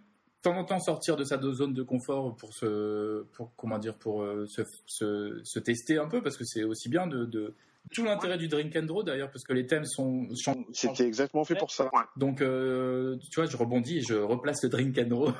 temps 0.49 0.57
en 0.57 0.63
temps 0.63 0.79
sortir 0.79 1.15
de 1.15 1.23
sa 1.23 1.39
zone 1.41 1.73
de 1.73 1.83
confort 1.83 2.35
pour 2.35 2.53
se 2.53 3.23
pour 3.33 3.51
comment 3.55 3.77
dire 3.79 3.95
pour 3.95 4.21
euh, 4.21 4.45
se, 4.47 4.61
se, 4.85 5.41
se 5.43 5.59
tester 5.59 5.97
un 5.97 6.07
peu 6.07 6.21
parce 6.21 6.37
que 6.37 6.43
c'est 6.45 6.63
aussi 6.63 6.87
bien 6.89 7.07
de, 7.07 7.25
de 7.25 7.53
tout 7.93 8.03
l'intérêt 8.03 8.37
du 8.37 8.47
drink 8.47 8.75
and 8.75 8.83
draw 8.83 9.03
d'ailleurs 9.03 9.29
parce 9.31 9.43
que 9.43 9.53
les 9.53 9.65
thèmes 9.67 9.85
sont. 9.85 10.27
C'était 10.73 11.05
exactement 11.05 11.43
fait 11.43 11.55
pour 11.55 11.71
ça. 11.71 11.89
donc 12.15 12.41
euh, 12.41 13.17
tu 13.31 13.39
vois 13.39 13.45
je 13.49 13.57
rebondis 13.57 13.97
et 13.99 14.01
je 14.01 14.15
replace 14.15 14.63
le 14.63 14.69
drink 14.69 14.97
and 14.97 15.07
draw 15.07 15.31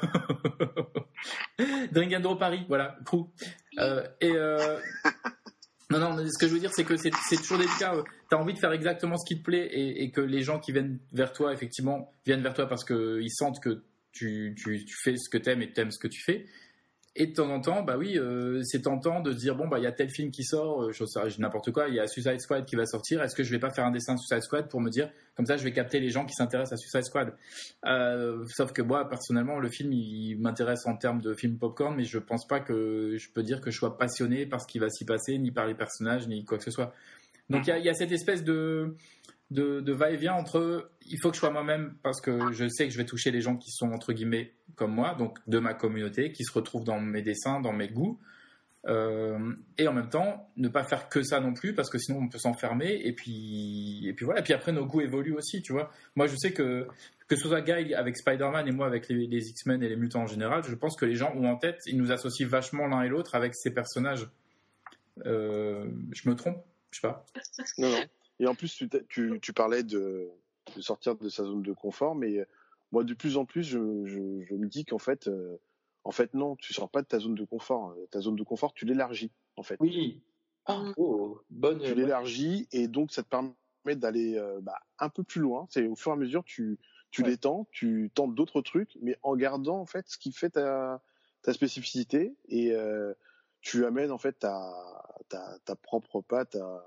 drink 1.92 2.14
and 2.14 2.20
draw 2.22 2.36
Paris 2.36 2.66
voilà 2.68 2.98
crew 3.06 3.26
Euh, 3.78 4.08
et 4.22 4.32
euh, 4.32 4.80
non 5.90 6.00
non 6.00 6.14
mais 6.16 6.24
ce 6.30 6.38
que 6.40 6.48
je 6.48 6.54
veux 6.54 6.60
dire 6.62 6.72
c'est 6.74 6.86
que 6.86 6.96
c'est 6.98 7.12
c'est 7.28 7.36
toujours 7.38 7.58
délicat 7.58 7.94
tu 8.30 8.36
as 8.36 8.40
envie 8.40 8.54
de 8.54 8.60
faire 8.60 8.72
exactement 8.72 9.18
ce 9.18 9.26
qui 9.28 9.38
te 9.40 9.44
plaît 9.44 9.68
et, 9.72 10.04
et 10.04 10.12
que 10.12 10.22
les 10.22 10.44
gens 10.44 10.60
qui 10.60 10.72
viennent 10.72 10.98
vers 11.12 11.34
toi 11.34 11.52
effectivement 11.52 12.14
viennent 12.26 12.42
vers 12.42 12.54
toi 12.54 12.68
parce 12.68 12.86
que 12.86 13.20
ils 13.22 13.32
sentent 13.32 13.60
que 13.60 13.84
tu, 14.16 14.56
tu, 14.58 14.84
tu 14.84 14.96
fais 15.04 15.16
ce 15.18 15.30
que 15.30 15.38
t'aimes 15.38 15.62
et 15.62 15.72
t'aimes 15.72 15.92
ce 15.92 16.00
que 16.00 16.08
tu 16.08 16.22
fais 16.24 16.46
et 17.18 17.28
de 17.28 17.34
temps 17.34 17.50
en 17.50 17.62
temps, 17.62 17.82
bah 17.82 17.98
oui, 17.98 18.18
euh, 18.18 18.62
c'est 18.64 18.82
tentant 18.82 19.22
de 19.22 19.32
se 19.32 19.38
dire 19.38 19.56
bon 19.56 19.70
bah 19.70 19.80
il 19.80 19.84
y 19.84 19.88
a 19.88 19.94
tel 19.94 20.10
film 20.10 20.32
qui 20.32 20.44
sort, 20.44 20.84
euh, 20.84 20.92
je 20.92 21.06
sais 21.06 21.22
n'importe 21.40 21.72
quoi, 21.72 21.88
il 21.88 21.96
y 21.96 22.00
a 22.00 22.08
Suicide 22.08 22.42
Squad 22.42 22.66
qui 22.66 22.76
va 22.76 22.86
sortir. 22.86 23.24
Est-ce 23.24 23.36
que 23.36 23.44
je 23.44 23.52
vais 23.52 23.60
pas 23.60 23.70
faire 23.70 23.86
un 23.86 23.92
dessin 23.92 24.16
de 24.16 24.20
Suicide 24.20 24.44
Squad 24.44 24.68
pour 24.68 24.82
me 24.82 24.90
dire 24.90 25.10
comme 25.36 25.46
ça 25.46 25.56
je 25.56 25.64
vais 25.64 25.72
capter 25.72 26.02
les 26.02 26.10
gens 26.10 26.26
qui 26.26 26.34
s'intéressent 26.34 26.74
à 26.74 26.78
Suicide 26.78 27.04
Squad. 27.04 27.34
Euh, 27.86 28.46
sauf 28.50 28.74
que 28.74 28.82
moi 28.82 29.08
personnellement 29.08 29.60
le 29.60 29.70
film 29.70 29.94
il 29.94 30.36
m'intéresse 30.40 30.86
en 30.88 30.98
termes 30.98 31.22
de 31.22 31.34
film 31.34 31.58
popcorn, 31.58 31.96
mais 31.96 32.04
je 32.04 32.20
pense 32.20 32.46
pas 32.46 32.60
que 32.60 33.16
je 33.18 33.30
peux 33.30 33.44
dire 33.44 33.62
que 33.62 33.72
je 33.72 33.78
sois 33.78 33.98
passionné 33.98 34.46
par 34.46 34.60
ce 34.60 34.68
qui 34.68 34.80
va 34.80 34.90
s'y 34.90 35.06
passer, 35.06 35.38
ni 35.38 35.52
par 35.52 35.68
les 35.68 35.76
personnages, 35.76 36.28
ni 36.28 36.44
quoi 36.44 36.58
que 36.58 36.66
ce 36.66 36.72
soit. 36.72 36.94
Donc 37.50 37.66
il 37.68 37.78
y, 37.78 37.82
y 37.84 37.90
a, 37.90 37.94
cette 37.94 38.12
espèce 38.12 38.44
de 38.44 38.98
de, 39.52 39.92
va-et-vient 39.92 40.34
entre 40.34 40.92
il 41.08 41.20
faut 41.22 41.30
que 41.30 41.36
je 41.36 41.40
sois 41.40 41.52
moi-même 41.52 41.96
parce 42.02 42.20
que 42.20 42.52
je 42.52 42.68
sais 42.68 42.88
que 42.88 42.94
je 42.94 42.98
vais 42.98 43.06
toucher 43.06 43.32
les 43.32 43.42
gens 43.42 43.56
qui 43.56 43.72
sont 43.72 43.92
entre 43.92 44.14
guillemets 44.14 44.54
comme 44.76 44.94
moi, 44.94 45.16
donc 45.16 45.38
de 45.48 45.60
ma 45.60 45.74
communauté, 45.74 46.32
qui 46.32 46.44
se 46.44 46.52
retrouvent 46.52 46.84
dans 46.84 47.00
mes 47.00 47.22
dessins, 47.22 47.60
dans 47.62 47.74
mes 47.74 47.88
goûts, 47.88 48.20
euh, 48.88 49.54
et 49.78 49.88
en 49.88 49.94
même 49.94 50.10
temps 50.10 50.52
ne 50.58 50.68
pas 50.68 50.84
faire 50.84 51.10
que 51.10 51.24
ça 51.24 51.40
non 51.40 51.54
plus 51.54 51.74
parce 51.74 51.90
que 51.90 51.98
sinon 51.98 52.20
on 52.20 52.28
peut 52.28 52.38
s'enfermer 52.38 53.02
et 53.04 53.14
puis 53.14 54.08
et 54.08 54.14
puis 54.14 54.26
voilà. 54.26 54.42
Et 54.42 54.44
puis 54.44 54.54
après 54.54 54.72
nos 54.72 54.86
goûts 54.86 55.02
évoluent 55.02 55.36
aussi, 55.36 55.62
tu 55.62 55.74
vois. 55.74 55.92
Moi 56.16 56.28
je 56.28 56.36
sais 56.36 56.54
que 56.54 56.88
que 57.28 57.36
ce 57.36 57.48
soit 57.48 57.62
Guy 57.62 57.94
avec 57.96 58.18
Spider-Man 58.18 58.68
et 58.68 58.72
moi 58.72 58.86
avec 58.86 59.10
les, 59.10 59.50
X-Men 59.50 59.82
et 59.82 59.90
les 59.90 59.96
mutants 59.96 60.24
en 60.24 60.28
général, 60.28 60.64
je 60.64 60.76
pense 60.76 60.96
que 60.96 61.06
les 61.06 61.16
gens 61.16 61.34
ont 61.36 61.46
en 61.46 61.58
tête, 61.58 61.82
ils 61.88 61.98
nous 61.98 62.12
associent 62.12 62.48
vachement 62.48 62.88
l'un 62.88 63.02
et 63.02 63.10
l'autre 63.10 63.34
avec 63.36 63.56
ces 63.56 63.72
personnages. 63.72 64.28
Euh, 65.26 65.90
je 66.12 66.30
me 66.30 66.36
trompe, 66.36 66.64
je 66.92 67.00
sais 67.00 67.08
pas. 67.08 67.26
Non 67.80 67.90
non. 67.90 68.04
Et 68.40 68.48
en 68.48 68.56
plus, 68.56 68.76
tu, 69.10 69.40
tu, 69.42 69.54
parlais 69.54 69.84
de, 69.84 70.30
de, 70.76 70.82
sortir 70.82 71.16
de 71.16 71.30
sa 71.30 71.44
zone 71.44 71.62
de 71.62 71.74
confort, 71.74 72.16
mais 72.16 72.40
euh, 72.40 72.46
moi, 72.92 73.04
de 73.04 73.14
plus 73.14 73.38
en 73.38 73.46
plus, 73.46 73.64
je, 73.64 74.06
je, 74.06 74.44
je 74.44 74.56
me 74.56 74.68
dis 74.68 74.86
qu'en 74.86 75.00
fait, 75.00 75.28
euh, 75.28 75.58
en 76.04 76.12
fait, 76.12 76.34
non, 76.34 76.56
tu 76.56 76.74
sors 76.74 76.90
pas 76.90 77.02
de 77.02 77.08
ta 77.08 77.20
zone 77.20 77.36
de 77.36 77.46
confort. 77.46 77.86
Hein. 77.86 77.96
Ta 78.12 78.22
zone 78.22 78.36
de 78.36 78.44
confort, 78.44 78.74
tu 78.74 78.86
l'élargis, 78.86 79.32
en 79.56 79.64
fait. 79.64 79.78
Oui. 79.80 80.22
Ah, 80.66 80.84
oh, 80.98 81.42
bonne. 81.50 81.80
Tu 81.80 81.94
l'élargis 81.94 82.68
et 82.72 82.88
donc 82.88 83.12
ça 83.12 83.24
te 83.24 83.30
permet 83.30 83.54
d'aller 83.96 84.36
euh, 84.36 84.60
bah, 84.62 84.80
un 85.00 85.10
peu 85.10 85.24
plus 85.24 85.42
loin. 85.42 85.68
C'est 85.70 85.86
au 85.88 85.96
fur 85.96 86.12
et 86.12 86.16
à 86.16 86.18
mesure, 86.18 86.44
tu, 86.44 86.80
tu 87.12 87.24
l'étends, 87.24 87.68
tu 87.72 88.12
tentes 88.14 88.34
d'autres 88.34 88.62
trucs, 88.62 88.98
mais 89.02 89.18
en 89.22 89.36
gardant 89.36 89.80
en 89.80 89.86
fait 89.86 90.08
ce 90.08 90.18
qui 90.18 90.32
fait 90.32 90.50
ta, 90.50 91.02
ta 91.44 91.54
spécificité 91.54 92.36
et 92.48 92.72
euh, 92.72 93.14
tu 93.62 93.86
amènes 93.86 94.12
en 94.12 94.18
fait 94.18 94.34
ta, 94.40 94.74
ta, 95.30 95.60
ta 95.66 95.76
propre 95.76 96.22
patte 96.22 96.56
à, 96.56 96.84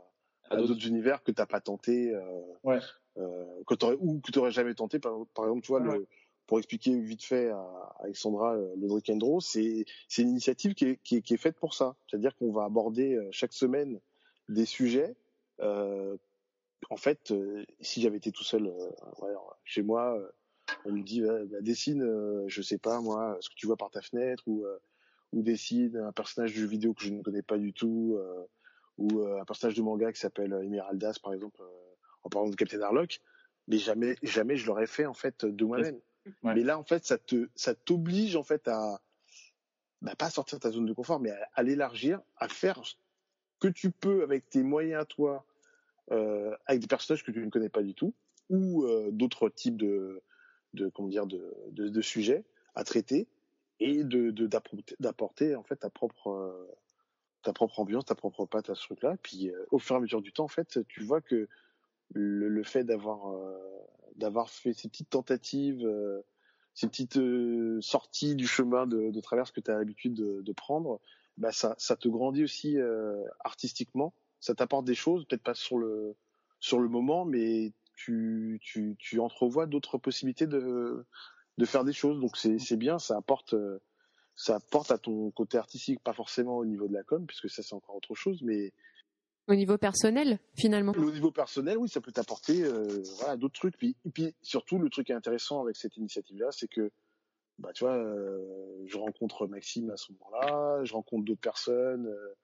à 0.50 0.56
d'autres 0.56 0.86
univers 0.86 1.22
que 1.22 1.30
t'as 1.32 1.46
pas 1.46 1.60
tenté, 1.60 2.14
euh, 2.14 2.22
ouais. 2.64 2.78
euh, 3.16 3.44
que 3.66 3.74
t'aurais 3.74 3.96
ou 4.00 4.20
que 4.20 4.30
t'aurais 4.30 4.50
jamais 4.50 4.74
tenté. 4.74 4.98
Par, 4.98 5.14
par 5.34 5.44
exemple, 5.44 5.62
tu 5.62 5.68
vois, 5.68 5.80
le, 5.80 6.06
pour 6.48 6.58
expliquer 6.58 6.98
vite 6.98 7.22
fait 7.22 7.50
à, 7.50 7.94
Alexandra 8.00 8.54
euh, 8.56 8.74
le 8.76 8.88
Drake 8.88 9.10
and 9.10 9.40
c'est 9.40 9.84
c'est 10.08 10.22
une 10.22 10.30
initiative 10.30 10.74
qui 10.74 10.86
est, 10.86 10.96
qui 11.04 11.16
est, 11.16 11.22
qui 11.22 11.34
est 11.34 11.38
faite 11.38 11.56
pour 11.56 11.74
ça. 11.74 11.94
C'est-à-dire 12.08 12.34
qu'on 12.36 12.50
va 12.50 12.64
aborder 12.64 13.14
euh, 13.14 13.28
chaque 13.30 13.52
semaine 13.52 14.00
des 14.48 14.64
sujets. 14.64 15.14
Euh, 15.60 16.16
en 16.90 16.96
fait, 16.96 17.30
euh, 17.32 17.64
si 17.80 18.00
j'avais 18.00 18.16
été 18.16 18.32
tout 18.32 18.44
seul 18.44 18.72
chez 19.64 19.82
moi, 19.82 20.18
on 20.86 20.92
me 20.92 21.02
dit 21.02 21.20
bah, 21.20 21.60
dessine, 21.60 22.02
je 22.46 22.62
sais 22.62 22.78
pas 22.78 23.00
moi, 23.00 23.36
ce 23.40 23.50
que 23.50 23.54
tu 23.54 23.66
vois 23.66 23.76
par 23.76 23.90
ta 23.90 24.00
fenêtre 24.00 24.42
ou 24.46 24.64
ou 25.32 25.42
dessine 25.42 25.96
un 25.96 26.12
personnage 26.12 26.54
de 26.54 26.60
jeu 26.60 26.66
vidéo 26.66 26.94
que 26.94 27.02
je 27.02 27.10
ne 27.10 27.20
connais 27.20 27.42
pas 27.42 27.58
du 27.58 27.74
tout 27.74 28.18
ou 28.98 29.20
euh, 29.20 29.40
un 29.40 29.44
personnage 29.44 29.74
de 29.74 29.82
manga 29.82 30.12
qui 30.12 30.20
s'appelle 30.20 30.52
euh, 30.52 30.62
Emeraldas 30.62 31.18
par 31.22 31.32
exemple 31.32 31.62
euh, 31.62 31.94
en 32.24 32.28
parlant 32.28 32.50
de 32.50 32.56
Captain 32.56 32.80
Harlock. 32.82 33.20
Mais 33.68 33.78
jamais 33.78 34.16
jamais 34.22 34.56
je 34.56 34.66
l'aurais 34.66 34.86
fait 34.86 35.06
en 35.06 35.14
fait 35.14 35.44
de 35.44 35.64
moi-même. 35.64 35.98
Mais 36.42 36.62
là 36.62 36.78
en 36.78 36.84
fait 36.84 37.04
ça 37.04 37.16
te 37.16 37.48
ça 37.54 37.74
t'oblige 37.74 38.36
en 38.36 38.42
fait 38.42 38.68
à 38.68 39.00
bah, 40.02 40.14
pas 40.16 40.30
sortir 40.30 40.58
de 40.58 40.62
ta 40.62 40.70
zone 40.70 40.86
de 40.86 40.92
confort 40.92 41.20
mais 41.20 41.32
à, 41.54 41.62
l'élargir 41.62 42.20
à 42.36 42.48
faire 42.48 42.84
ce 42.84 42.94
que 43.60 43.68
tu 43.68 43.90
peux 43.90 44.22
avec 44.22 44.48
tes 44.48 44.62
moyens 44.62 45.02
à 45.02 45.04
toi 45.04 45.44
euh, 46.12 46.54
avec 46.66 46.82
des 46.82 46.86
personnages 46.86 47.24
que 47.24 47.30
tu 47.30 47.44
ne 47.44 47.50
connais 47.50 47.68
pas 47.68 47.82
du 47.82 47.94
tout 47.94 48.14
ou 48.48 48.84
euh, 48.84 49.10
d'autres 49.10 49.48
types 49.48 49.76
de 49.76 50.22
de 50.74 50.88
comment 50.88 51.08
dire 51.08 51.26
de, 51.26 51.54
de, 51.70 51.88
de 51.88 52.00
sujets 52.02 52.44
à 52.74 52.84
traiter 52.84 53.26
et 53.80 54.04
de 54.04 54.30
d'apporter 55.00 55.56
en 55.56 55.62
fait 55.62 55.76
ta 55.76 55.90
propre 55.90 56.68
ta 57.48 57.54
propre 57.54 57.80
ambiance, 57.80 58.04
ta 58.04 58.14
propre 58.14 58.44
patte 58.44 58.68
à 58.68 58.74
ce 58.74 58.82
truc-là. 58.82 59.16
Puis 59.22 59.48
euh, 59.48 59.64
au 59.70 59.78
fur 59.78 59.96
et 59.96 59.98
à 59.98 60.00
mesure 60.02 60.20
du 60.20 60.34
temps, 60.34 60.44
en 60.44 60.48
fait, 60.48 60.80
tu 60.86 61.02
vois 61.02 61.22
que 61.22 61.48
le, 62.12 62.62
fait 62.62 62.84
d'avoir 62.84 63.32
euh, 63.32 63.56
d'avoir 64.16 64.50
fait 64.50 64.74
ces 64.74 64.86
petites 64.88 65.08
tentatives, 65.08 65.82
euh, 65.82 66.20
ces 66.74 66.88
petites 66.88 67.18
sorties 67.80 68.34
du 68.34 68.46
chemin 68.46 68.86
de, 68.86 69.10
de 69.10 69.20
traverse 69.22 69.50
que 69.50 69.62
tu 69.62 69.70
as 69.70 69.78
l'habitude 69.78 70.12
de, 70.12 70.42
de, 70.42 70.52
prendre, 70.52 71.00
bah 71.38 71.50
ça, 71.50 71.74
ça 71.78 71.96
te 71.96 72.06
grandit 72.06 72.44
aussi 72.44 72.76
artistiquement. 73.40 74.12
Ça 74.40 74.54
t'apporte 74.54 74.84
des 74.84 74.94
choses, 74.94 75.24
peut-être 75.24 75.42
pas 75.42 75.54
sur 75.54 75.78
le 75.78 76.14
sur 76.60 76.78
le 76.78 76.88
moment, 76.88 77.24
mais 77.24 77.72
tu 77.94 78.60
tu, 78.62 78.94
tu 78.98 79.20
entrevois 79.20 79.64
d'autres 79.64 79.96
possibilités 79.96 80.46
de 80.46 81.06
de 81.56 81.64
faire 81.64 81.84
des 81.84 81.94
choses. 81.94 82.20
Donc 82.20 82.36
c'est 82.36 82.58
c'est 82.58 82.76
bien, 82.76 82.98
ça 82.98 83.16
apporte 83.16 83.54
ça 84.38 84.60
porte 84.60 84.92
à 84.92 84.98
ton 84.98 85.32
côté 85.32 85.58
artistique, 85.58 86.00
pas 86.00 86.12
forcément 86.12 86.58
au 86.58 86.64
niveau 86.64 86.86
de 86.86 86.94
la 86.94 87.02
com, 87.02 87.26
puisque 87.26 87.50
ça 87.50 87.64
c'est 87.64 87.74
encore 87.74 87.96
autre 87.96 88.14
chose, 88.14 88.40
mais 88.42 88.72
au 89.48 89.54
niveau 89.56 89.76
personnel 89.78 90.38
finalement. 90.54 90.92
Au 90.92 91.10
niveau 91.10 91.32
personnel, 91.32 91.76
oui, 91.76 91.88
ça 91.88 92.00
peut 92.00 92.12
t'apporter 92.12 92.62
euh, 92.62 93.02
voilà, 93.18 93.36
d'autres 93.36 93.58
trucs. 93.58 93.76
Puis, 93.76 93.96
et 94.04 94.10
puis 94.10 94.34
surtout, 94.40 94.78
le 94.78 94.90
truc 94.90 95.10
intéressant 95.10 95.60
avec 95.60 95.74
cette 95.74 95.96
initiative-là, 95.96 96.50
c'est 96.52 96.68
que 96.68 96.92
bah 97.58 97.70
tu 97.74 97.82
vois, 97.82 97.96
euh, 97.96 98.84
je 98.86 98.96
rencontre 98.96 99.48
Maxime 99.48 99.90
à 99.90 99.96
ce 99.96 100.12
moment-là, 100.12 100.84
je 100.84 100.92
rencontre 100.92 101.24
d'autres 101.24 101.40
personnes. 101.40 102.06
Euh, 102.06 102.34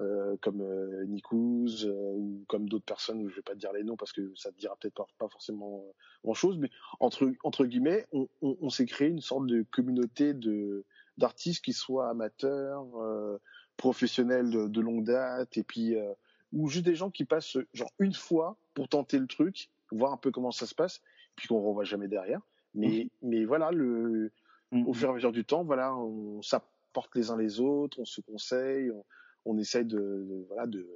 euh 0.00 0.36
comme 0.40 0.60
euh, 0.60 1.04
Nikouz 1.06 1.86
ou 1.86 2.44
comme 2.48 2.68
d'autres 2.68 2.84
personnes, 2.84 3.28
je 3.28 3.36
vais 3.36 3.42
pas 3.42 3.54
te 3.54 3.58
dire 3.58 3.72
les 3.72 3.84
noms 3.84 3.96
parce 3.96 4.12
que 4.12 4.32
ça 4.34 4.50
te 4.50 4.58
dira 4.58 4.76
peut-être 4.76 4.94
pas, 4.94 5.06
pas, 5.18 5.28
forcément 5.28 5.84
grand 6.24 6.34
chose, 6.34 6.58
mais 6.58 6.70
entre 6.98 7.30
entre 7.44 7.64
guillemets, 7.64 8.06
on, 8.10 8.28
on, 8.42 8.56
on 8.60 8.70
s'est 8.70 8.86
créé 8.86 9.08
une 9.08 9.20
sorte 9.20 9.46
de 9.46 9.64
communauté 9.70 10.34
de 10.34 10.84
d'artistes 11.18 11.64
qui 11.64 11.72
soient 11.72 12.08
amateurs, 12.08 12.86
euh, 13.02 13.38
professionnels 13.76 14.50
de, 14.50 14.80
longue 14.80 15.04
date, 15.04 15.56
et 15.56 15.64
puis 15.64 15.96
euh, 15.96 16.12
ou 16.52 16.68
juste 16.68 16.86
des 16.86 16.94
gens 16.94 17.10
qui 17.10 17.24
passent 17.24 17.58
genre 17.74 17.92
une 17.98 18.14
fois 18.14 18.56
pour 18.74 18.88
tenter 18.88 19.18
le 19.18 19.26
truc, 19.26 19.70
voir 19.90 20.12
un 20.12 20.16
peu 20.16 20.30
comment 20.30 20.52
ça 20.52 20.66
se 20.66 20.74
passe, 20.74 21.02
puis 21.36 21.48
qu'on 21.48 21.60
revoit 21.60 21.84
jamais 21.84 22.08
derrière. 22.08 22.40
Mais 22.74 23.04
mmh. 23.04 23.28
mais 23.28 23.44
voilà, 23.44 23.70
le 23.70 24.32
mmh. 24.72 24.86
au 24.86 24.94
fur 24.94 25.08
et 25.08 25.10
à 25.10 25.14
mesure 25.14 25.32
du 25.32 25.44
temps, 25.44 25.64
voilà, 25.64 25.94
on 25.96 26.40
s'apporte 26.42 27.14
les 27.14 27.30
uns 27.30 27.36
les 27.36 27.60
autres, 27.60 27.98
on 28.00 28.04
se 28.04 28.20
conseille, 28.20 28.90
on, 28.90 29.04
on 29.44 29.58
essaye 29.58 29.84
de, 29.84 30.44
voilà 30.48 30.66
de, 30.66 30.88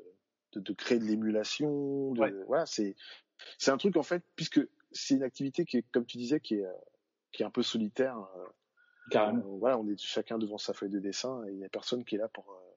de, 0.55 0.73
créer 0.73 0.99
de 0.99 1.05
l'émulation. 1.05 2.15
Voilà, 2.47 2.67
c'est 2.67 2.95
c'est 3.59 3.71
un 3.71 3.77
truc 3.77 3.97
en 3.97 4.03
fait 4.03 4.23
puisque 4.37 4.61
c'est 4.93 5.15
une 5.15 5.23
activité 5.23 5.65
qui 5.65 5.79
est 5.79 5.85
comme 5.91 6.07
tu 6.07 6.19
disais 6.19 6.41
qui 6.41 6.55
est 6.55 6.67
qui 7.33 7.43
est 7.43 7.47
un 7.47 7.51
peu 7.51 7.63
solitaire. 7.63 8.17
Euh, 9.07 9.11
Carrément. 9.11 9.41
Euh, 9.41 9.59
voilà, 9.59 9.79
on 9.79 9.89
est 9.89 10.01
chacun 10.01 10.39
devant 10.39 10.59
sa 10.59 10.73
feuille 10.73 10.91
de 10.91 11.01
dessin 11.01 11.43
et 11.49 11.53
il 11.53 11.59
y 11.59 11.65
a 11.65 11.69
personne 11.69 12.05
qui 12.05 12.15
est 12.17 12.19
là 12.19 12.29
pour 12.29 12.51
euh, 12.51 12.73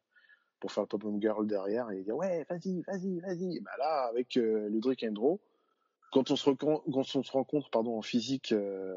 pour 0.60 0.72
faire 0.72 0.84
le 0.84 0.88
pop 0.88 1.04
girl 1.20 1.46
derrière 1.48 1.90
et 1.92 2.04
dire 2.04 2.16
ouais 2.16 2.46
vas-y 2.50 2.82
vas-y 2.84 3.20
vas-y. 3.20 3.60
Bah 3.62 3.72
là 3.78 4.08
avec 4.10 4.38
euh, 4.38 4.68
Ludwig 4.70 5.06
Endro, 5.06 5.40
quand 6.12 6.32
on 6.32 6.36
se 6.36 6.50
quand 6.50 6.82
on 6.88 7.04
se 7.04 7.32
rencontre 7.32 7.70
pardon 7.70 7.98
en 7.98 8.02
physique 8.02 8.52
euh, 8.52 8.96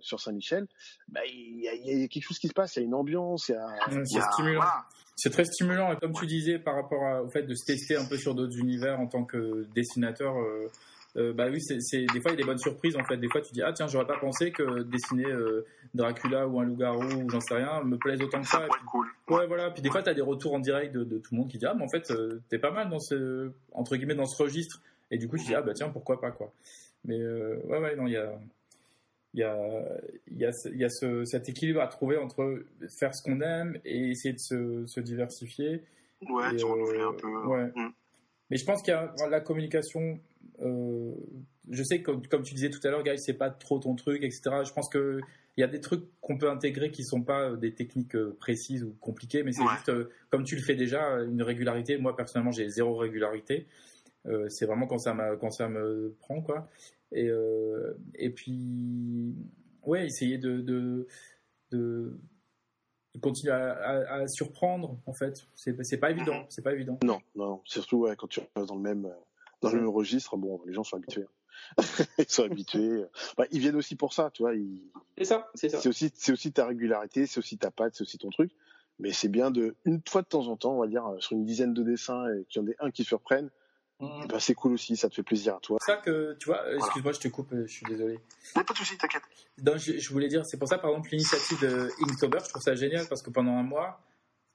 sur 0.00 0.20
Saint-Michel, 0.20 0.66
bah 1.08 1.20
il 1.26 1.60
y 1.60 1.68
a, 1.68 1.74
y 1.74 2.04
a, 2.04 2.08
quelque 2.08 2.24
chose 2.24 2.38
qui 2.38 2.48
se 2.48 2.54
passe, 2.54 2.76
il 2.76 2.80
y 2.80 2.82
a 2.82 2.86
une 2.86 2.94
ambiance, 2.94 3.48
il 3.48 3.52
y 3.52 3.54
a, 3.56 4.04
c'est 4.04 4.20
stimulant. 4.32 4.62
C'est 5.14 5.30
très 5.30 5.44
stimulant 5.44 5.92
et 5.92 5.96
comme 5.96 6.14
tu 6.14 6.26
disais 6.26 6.58
par 6.58 6.74
rapport 6.74 7.22
au 7.22 7.28
fait 7.28 7.42
de 7.42 7.54
se 7.54 7.66
tester 7.66 7.96
un 7.96 8.06
peu 8.06 8.16
sur 8.16 8.34
d'autres 8.34 8.56
univers 8.56 8.98
en 8.98 9.06
tant 9.06 9.24
que 9.24 9.66
dessinateur. 9.74 10.34
Euh, 11.18 11.34
bah 11.34 11.48
oui, 11.50 11.60
c'est 11.60 11.76
des 11.76 12.20
fois 12.20 12.30
il 12.30 12.34
y 12.34 12.34
a 12.34 12.36
des 12.36 12.44
bonnes 12.44 12.58
surprises 12.58 12.96
en 12.96 13.04
fait. 13.04 13.18
Des 13.18 13.28
fois 13.28 13.42
tu 13.42 13.52
dis 13.52 13.60
ah 13.62 13.72
tiens 13.72 13.86
j'aurais 13.86 14.06
pas 14.06 14.18
pensé 14.18 14.50
que 14.50 14.82
dessiner 14.82 15.26
euh, 15.26 15.66
Dracula 15.92 16.48
ou 16.48 16.58
un 16.58 16.64
loup-garou 16.64 17.04
ou 17.04 17.28
j'en 17.28 17.40
sais 17.40 17.54
rien 17.54 17.82
me 17.84 17.98
plaise 17.98 18.20
autant 18.22 18.40
que 18.40 18.46
ça. 18.46 18.66
cool. 18.90 19.06
Ouais 19.28 19.46
voilà. 19.46 19.70
Puis 19.70 19.82
des 19.82 19.90
fois 19.90 20.02
tu 20.02 20.08
as 20.08 20.14
des 20.14 20.22
retours 20.22 20.54
en 20.54 20.58
direct 20.58 20.94
de, 20.94 21.18
tout 21.18 21.34
le 21.34 21.38
monde 21.38 21.48
qui 21.48 21.58
dit 21.58 21.66
ah 21.66 21.74
mais 21.76 21.84
en 21.84 21.88
fait 21.88 22.10
euh, 22.10 22.40
t'es 22.48 22.58
pas 22.58 22.70
mal 22.70 22.88
dans 22.88 22.98
ce 22.98 23.50
entre 23.72 23.96
guillemets 23.96 24.14
dans 24.14 24.26
ce 24.26 24.42
registre. 24.42 24.80
Et 25.10 25.18
du 25.18 25.28
coup 25.28 25.36
tu 25.36 25.44
dis 25.44 25.54
ah 25.54 25.60
bah 25.60 25.74
tiens 25.74 25.90
pourquoi 25.90 26.18
pas 26.18 26.30
quoi. 26.30 26.50
Mais 27.04 27.18
ouais 27.18 27.78
ouais 27.78 27.94
non 27.94 28.06
il 28.06 28.14
y 28.14 28.16
a 28.16 28.32
il 29.34 29.40
y 29.40 29.44
a, 29.44 29.56
il 30.30 30.38
y 30.38 30.44
a, 30.44 30.50
il 30.66 30.76
y 30.78 30.84
a 30.84 30.90
ce, 30.90 31.24
cet 31.24 31.48
équilibre 31.48 31.80
à 31.80 31.86
trouver 31.86 32.18
entre 32.18 32.64
faire 32.98 33.14
ce 33.14 33.22
qu'on 33.22 33.40
aime 33.40 33.78
et 33.84 34.10
essayer 34.10 34.34
de 34.34 34.38
se, 34.38 34.84
se 34.86 35.00
diversifier. 35.00 35.82
Ouais, 36.28 36.54
et, 36.54 36.62
renouveler 36.62 37.00
un 37.00 37.14
peu. 37.14 37.46
Ouais. 37.46 37.72
Mm. 37.74 37.92
Mais 38.50 38.58
je 38.58 38.64
pense 38.66 38.82
qu'il 38.82 38.92
y 38.92 38.94
a 38.94 39.14
la 39.30 39.40
communication 39.40 40.20
euh, 40.62 41.12
je 41.70 41.82
sais 41.82 42.02
que 42.02 42.10
comme, 42.28 42.42
tu 42.42 42.54
disais 42.54 42.70
tout 42.70 42.80
à 42.86 42.90
l'heure, 42.90 43.02
Guy, 43.02 43.18
c'est 43.18 43.32
pas 43.34 43.50
trop 43.50 43.78
ton 43.78 43.94
truc, 43.94 44.22
etc. 44.22 44.42
Je 44.64 44.72
pense 44.72 44.88
que 44.88 45.20
il 45.56 45.60
y 45.60 45.64
a 45.64 45.66
des 45.66 45.80
trucs 45.80 46.04
qu'on 46.22 46.38
peut 46.38 46.48
intégrer 46.48 46.90
qui 46.90 47.04
sont 47.04 47.20
pas 47.22 47.50
euh, 47.50 47.56
des 47.56 47.74
techniques 47.74 48.14
euh, 48.16 48.34
précises 48.40 48.84
ou 48.84 48.94
compliquées, 49.00 49.42
mais 49.42 49.52
c'est 49.52 49.62
juste 49.76 49.92
comme 50.30 50.44
tu 50.44 50.56
le 50.56 50.62
fais 50.62 50.74
déjà, 50.76 51.02
une 51.22 51.42
régularité. 51.42 51.98
Moi 51.98 52.16
personnellement, 52.16 52.52
j'ai 52.52 52.68
zéro 52.68 52.96
régularité. 52.96 53.66
c'est 54.48 54.66
vraiment 54.66 54.86
quand 54.86 54.98
ça, 54.98 55.14
quand 55.40 55.50
ça 55.50 55.68
me 55.68 56.14
prend, 56.20 56.40
quoi. 56.40 56.68
Et, 57.12 57.28
et 58.14 58.30
puis, 58.30 59.34
ouais, 59.84 60.06
essayer 60.06 60.38
de, 60.38 60.60
de, 60.62 61.06
de 61.72 62.16
continue 63.20 63.50
à, 63.50 63.72
à- 63.72 64.14
à 64.22 64.28
surprendre 64.28 64.96
en 65.06 65.12
fait. 65.12 65.44
C'est 65.54 65.82
c'est 65.84 65.98
pas 65.98 66.10
évident, 66.10 66.46
c'est 66.48 66.62
pas 66.62 66.72
évident. 66.72 66.98
Non, 67.04 67.20
non, 67.36 67.60
surtout 67.64 67.98
ouais, 67.98 68.16
quand 68.16 68.28
tu 68.28 68.40
restes 68.56 68.68
dans 68.68 68.76
le 68.76 68.80
même, 68.80 69.12
dans 69.62 69.70
le 69.70 69.80
même 69.80 69.88
registre, 69.88 70.36
bon, 70.36 70.60
les 70.66 70.72
gens 70.72 70.84
sont 70.84 70.96
habitués. 70.96 71.24
hein. 71.78 71.82
ils 72.18 72.28
sont 72.28 72.44
habitués. 72.44 73.04
Bah, 73.36 73.44
ils 73.50 73.60
viennent 73.60 73.76
aussi 73.76 73.94
pour 73.96 74.12
ça, 74.12 74.30
tu 74.32 74.42
vois. 74.42 74.54
ils- 74.54 74.82
C'est 75.16 75.24
ça, 75.24 75.50
c'est 75.54 75.68
ça. 75.68 75.80
C'est 75.80 75.88
aussi, 75.88 76.10
c'est 76.14 76.32
aussi 76.32 76.52
ta 76.52 76.66
régularité, 76.66 77.26
c'est 77.26 77.38
aussi 77.38 77.56
ta 77.58 77.70
patte, 77.70 77.94
c'est 77.94 78.02
aussi 78.02 78.18
ton 78.18 78.30
truc. 78.30 78.50
Mais 78.98 79.12
c'est 79.12 79.28
bien 79.28 79.50
de, 79.50 79.74
une 79.84 80.00
fois 80.08 80.22
de 80.22 80.26
temps 80.26 80.48
en 80.48 80.56
temps, 80.56 80.74
on 80.76 80.80
va 80.80 80.86
dire, 80.86 81.06
euh, 81.06 81.18
sur 81.20 81.32
une 81.36 81.44
dizaine 81.44 81.72
de 81.74 81.82
dessins, 81.82 82.26
et 82.34 82.44
qu'il 82.44 82.62
y 82.62 82.64
en 82.64 82.68
ait 82.68 82.76
un 82.80 82.90
qui 82.90 83.04
surprenne, 83.04 83.50
Mhm. 84.00 84.26
bah, 84.28 84.40
c'est 84.40 84.54
cool 84.54 84.72
aussi, 84.72 84.96
ça 84.96 85.08
te 85.08 85.14
fait 85.14 85.22
plaisir 85.22 85.54
à 85.56 85.60
toi. 85.60 85.78
C'est 85.80 85.92
ça 85.92 85.98
que, 85.98 86.36
tu 86.40 86.46
vois, 86.46 86.62
euh, 86.66 86.76
excuse-moi, 86.78 87.12
je 87.12 87.20
te 87.20 87.28
coupe, 87.28 87.52
euh, 87.52 87.64
je 87.68 87.72
suis 87.72 87.86
désolé. 87.86 88.18
Mais 88.56 88.64
pas 88.64 88.72
de 88.72 88.78
soucis, 88.78 88.98
t'inquiète. 88.98 89.22
Non, 89.64 89.76
je, 89.76 89.96
je 89.98 90.10
voulais 90.10 90.26
dire, 90.28 90.44
c'est 90.44 90.58
pour 90.58 90.66
ça, 90.68 90.78
par 90.78 90.90
exemple, 90.90 91.10
l'initiative 91.10 91.60
de 91.60 91.88
Inktober, 92.02 92.38
je 92.44 92.48
trouve 92.48 92.62
ça 92.62 92.74
génial 92.74 93.06
parce 93.08 93.22
que 93.22 93.30
pendant 93.30 93.52
un 93.56 93.62
mois, 93.62 94.00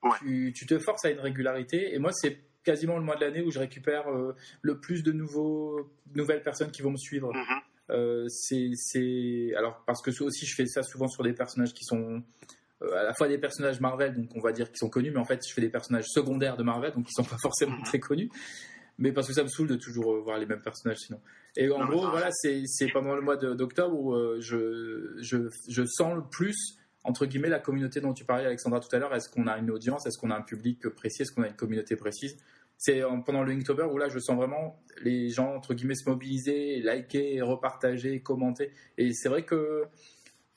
Ouais. 0.04 0.12
tu, 0.20 0.54
tu 0.56 0.66
te 0.68 0.78
forces 0.78 1.06
à 1.06 1.10
une 1.10 1.20
régularité. 1.20 1.94
Et 1.96 2.00
moi, 2.00 2.12
c'est 2.14 2.38
quasiment 2.68 2.98
le 2.98 3.04
mois 3.04 3.16
de 3.16 3.22
l'année 3.22 3.42
où 3.42 3.50
je 3.52 3.60
récupère 3.60 4.08
euh, 4.10 4.36
le 4.62 4.80
plus 4.80 5.02
de 5.04 5.12
nouveaux, 5.14 5.90
nouvelles 6.16 6.44
personnes 6.44 6.70
qui 6.72 6.82
vont 6.82 6.92
me 6.92 6.98
suivre. 6.98 7.34
Mhm. 7.34 7.44
Euh, 7.90 8.28
c'est, 8.28 9.54
alors 9.56 9.82
parce 9.88 10.02
que 10.02 10.12
aussi, 10.22 10.46
je 10.46 10.54
fais 10.56 10.66
ça 10.66 10.84
souvent 10.84 11.08
sur 11.08 11.24
des 11.24 11.32
personnages 11.34 11.74
qui 11.74 11.86
sont 11.86 12.22
euh, 12.82 12.94
à 13.00 13.04
la 13.04 13.14
fois 13.14 13.28
des 13.30 13.38
personnages 13.38 13.80
Marvel, 13.80 14.14
donc 14.16 14.30
on 14.36 14.42
va 14.42 14.52
dire 14.52 14.68
qu'ils 14.68 14.78
sont 14.80 14.90
connus, 14.90 15.12
mais 15.12 15.20
en 15.20 15.26
fait, 15.26 15.42
je 15.48 15.54
fais 15.54 15.62
des 15.62 15.70
personnages 15.70 16.06
secondaires 16.08 16.58
de 16.58 16.64
Marvel, 16.64 16.92
donc 16.94 17.08
ils 17.10 17.14
sont 17.14 17.24
pas 17.24 17.38
forcément 17.42 17.78
Mhm. 17.78 17.84
très 17.86 18.00
connus. 18.00 18.30
Mais 19.00 19.12
parce 19.14 19.28
que 19.28 19.34
ça 19.34 19.44
me 19.44 19.48
saoule 19.48 19.68
de 19.68 19.76
toujours 19.76 20.22
voir 20.24 20.38
les 20.40 20.46
mêmes 20.48 20.62
personnages 20.62 20.98
sinon. 20.98 21.22
Et 21.56 21.70
en 21.70 21.80
Non, 21.80 21.86
gros, 21.86 22.10
voilà, 22.10 22.30
c'est 22.32 22.92
pendant 22.92 23.16
le 23.16 23.22
mois 23.22 23.38
d'octobre 23.38 23.96
où 23.98 24.14
euh, 24.14 24.38
je, 24.42 25.16
je, 25.22 25.38
je 25.70 25.84
sens 25.86 26.16
le 26.16 26.24
plus, 26.30 26.58
entre 27.04 27.26
guillemets, 27.28 27.48
la 27.50 27.60
communauté 27.60 28.02
dont 28.02 28.14
tu 28.14 28.26
parlais, 28.26 28.46
Alexandra, 28.46 28.80
tout 28.80 28.94
à 28.96 29.00
l'heure. 29.00 29.14
Est-ce 29.16 29.30
qu'on 29.30 29.46
a 29.48 29.58
une 29.60 29.70
audience? 29.72 30.06
Est-ce 30.08 30.18
qu'on 30.18 30.32
a 30.32 30.36
un 30.36 30.42
public 30.42 30.90
précis? 30.90 31.22
Est-ce 31.22 31.32
qu'on 31.32 31.44
a 31.44 31.48
une 31.48 31.56
communauté 31.56 31.96
précise? 31.96 32.38
C'est 32.78 33.04
en- 33.04 33.22
pendant 33.22 33.44
le 33.44 33.52
Inktober 33.54 33.84
où 33.92 33.98
là, 33.98 34.08
je 34.10 34.20
sens 34.20 34.36
vraiment 34.36 34.80
les 35.04 35.30
gens, 35.30 35.56
entre 35.56 35.74
guillemets, 35.74 35.96
se 35.96 36.08
mobiliser, 36.10 36.80
liker, 36.82 37.42
repartager, 37.42 38.20
commenter. 38.22 38.72
Et 38.98 39.14
c'est 39.14 39.30
vrai 39.30 39.44
que, 39.44 39.84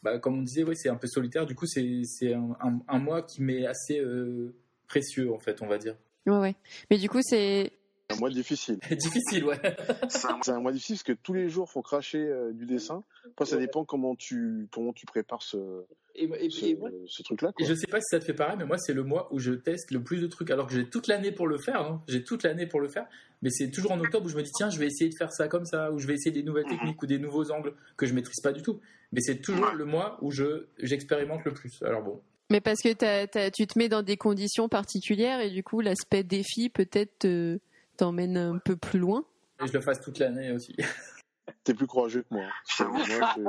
bah, 0.03 0.19
comme 0.19 0.39
on 0.39 0.43
disait, 0.43 0.65
c'est 0.75 0.89
un 0.91 0.97
peu 0.97 1.07
solitaire. 1.07 1.47
Du 1.47 1.55
coup, 1.55 1.67
c'est 1.67 2.35
un- 2.35 2.81
un 2.89 2.99
mois 2.99 3.23
qui 3.23 3.43
m'est 3.43 3.67
assez 3.67 3.99
euh, 3.99 4.55
précieux, 4.87 5.33
en 5.33 5.39
fait, 5.39 5.63
on 5.63 5.67
va 5.67 5.79
dire. 5.79 5.97
Ouais, 6.27 6.39
ouais. 6.39 6.55
Mais 6.91 6.99
du 6.99 7.09
coup, 7.09 7.21
c'est. 7.23 7.73
C'est 8.11 8.17
un 8.17 8.21
mois 8.21 8.31
difficile. 8.31 8.79
Difficile, 8.91 9.45
ouais. 9.45 9.61
C'est 10.09 10.51
un- 10.51 10.61
mois 10.61 10.73
difficile 10.73 10.97
parce 10.97 11.03
que 11.05 11.13
tous 11.23 11.33
les 11.33 11.49
jours, 11.49 11.71
faut 11.71 11.83
cracher 11.83 12.19
euh, 12.19 12.53
du 12.53 12.67
dessin. 12.67 13.03
Après, 13.27 13.47
ça 13.47 13.57
Ouais. 13.57 13.63
dépend 13.63 13.85
comment 13.85 14.15
tu, 14.17 14.69
comment 14.73 14.93
tu 14.93 15.07
prépares 15.07 15.43
ce, 15.43 15.85
Et, 16.15 16.25
et- 16.25 16.51
ce, 16.51 17.23
truc-là. 17.23 17.53
Et 17.59 17.65
je 17.65 17.75
sais 17.75 17.87
pas 17.87 18.01
si 18.01 18.07
ça 18.11 18.19
te 18.19 18.25
fait 18.25 18.35
pareil, 18.35 18.57
mais 18.59 18.65
moi, 18.67 18.79
c'est 18.79 18.93
le 18.95 19.05
mois 19.05 19.29
où 19.33 19.39
je 19.39 19.53
teste 19.53 19.91
le 19.93 20.03
plus 20.03 20.21
de 20.21 20.27
trucs. 20.27 20.51
Alors 20.51 20.67
que 20.67 20.75
j'ai 20.75 20.89
toute 20.89 21.07
l'année 21.07 21.33
pour 21.33 21.47
le 21.47 21.59
faire. 21.59 21.81
hein. 21.83 22.03
J'ai 22.09 22.25
toute 22.25 22.43
l'année 22.43 22.67
pour 22.67 22.81
le 22.81 22.89
faire. 22.89 23.07
Mais 23.43 23.51
c'est 23.51 23.71
toujours 23.71 23.93
en 23.93 24.01
octobre 24.01 24.27
où 24.27 24.29
je 24.29 24.37
me 24.37 24.43
dis, 24.43 24.51
tiens, 24.55 24.69
je 24.71 24.79
vais 24.79 24.87
essayer 24.87 25.09
de 25.09 25.17
faire 25.17 25.33
ça 25.33 25.49
comme 25.49 25.65
ça, 25.65 25.91
ou 25.93 25.99
je 25.99 26.07
vais 26.07 26.15
essayer 26.15 26.31
des 26.33 26.43
nouvelles 26.43 26.65
Mhm. 26.67 26.71
techniques 26.79 27.03
ou 27.03 27.07
des 27.07 27.19
nouveaux 27.19 27.51
angles 27.53 27.75
que 27.97 28.05
je 28.07 28.13
maîtrise 28.15 28.41
pas 28.43 28.53
du 28.53 28.61
tout. 28.63 28.81
Mais 29.13 29.21
c'est 29.21 29.41
toujours 29.41 29.73
le 29.73 29.85
mois 29.85 30.19
où 30.21 30.31
je 30.31 30.67
j'expérimente 30.79 31.45
le 31.45 31.53
plus. 31.53 31.83
Alors 31.83 32.03
bon. 32.03 32.21
Mais 32.51 32.61
parce 32.61 32.81
que 32.83 32.93
t'as- 32.93 33.51
tu 33.53 33.67
te 33.69 33.79
mets 33.79 33.89
dans 33.89 34.03
des 34.03 34.17
conditions 34.17 34.69
particulières 34.69 35.41
et 35.41 35.51
du 35.51 35.63
coup, 35.63 35.81
l'aspect 35.81 36.25
défi 36.25 36.69
peut-être 36.69 37.21
te- 37.21 37.59
t'emmène 38.01 38.37
un 38.37 38.59
peu 38.59 38.77
plus 38.77 38.99
loin. 38.99 39.25
Et 39.63 39.67
je 39.67 39.73
le 39.73 39.81
fasse 39.81 40.01
toute 40.01 40.19
l'année 40.19 40.51
aussi. 40.53 40.75
T'es 41.65 41.75
plus 41.75 41.87
courageux 41.87 42.23
que 42.23 42.35
moi. 42.35 42.45
Je 42.71 42.79
t'avoue. 42.79 42.95
Moi, 42.95 43.05
je, 43.07 43.43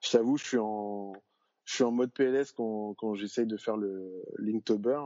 je 0.00 0.10
t'avoue, 0.10 0.36
je 0.38 0.44
suis 0.44 0.58
en, 0.58 1.12
je 1.64 1.74
suis 1.74 1.84
en 1.84 1.90
mode 1.90 2.10
PLS 2.12 2.52
quand, 2.52 2.94
quand 2.94 3.14
j'essaye 3.14 3.46
de 3.46 3.56
faire 3.56 3.76
le 3.76 4.10
Linktober. 4.38 5.00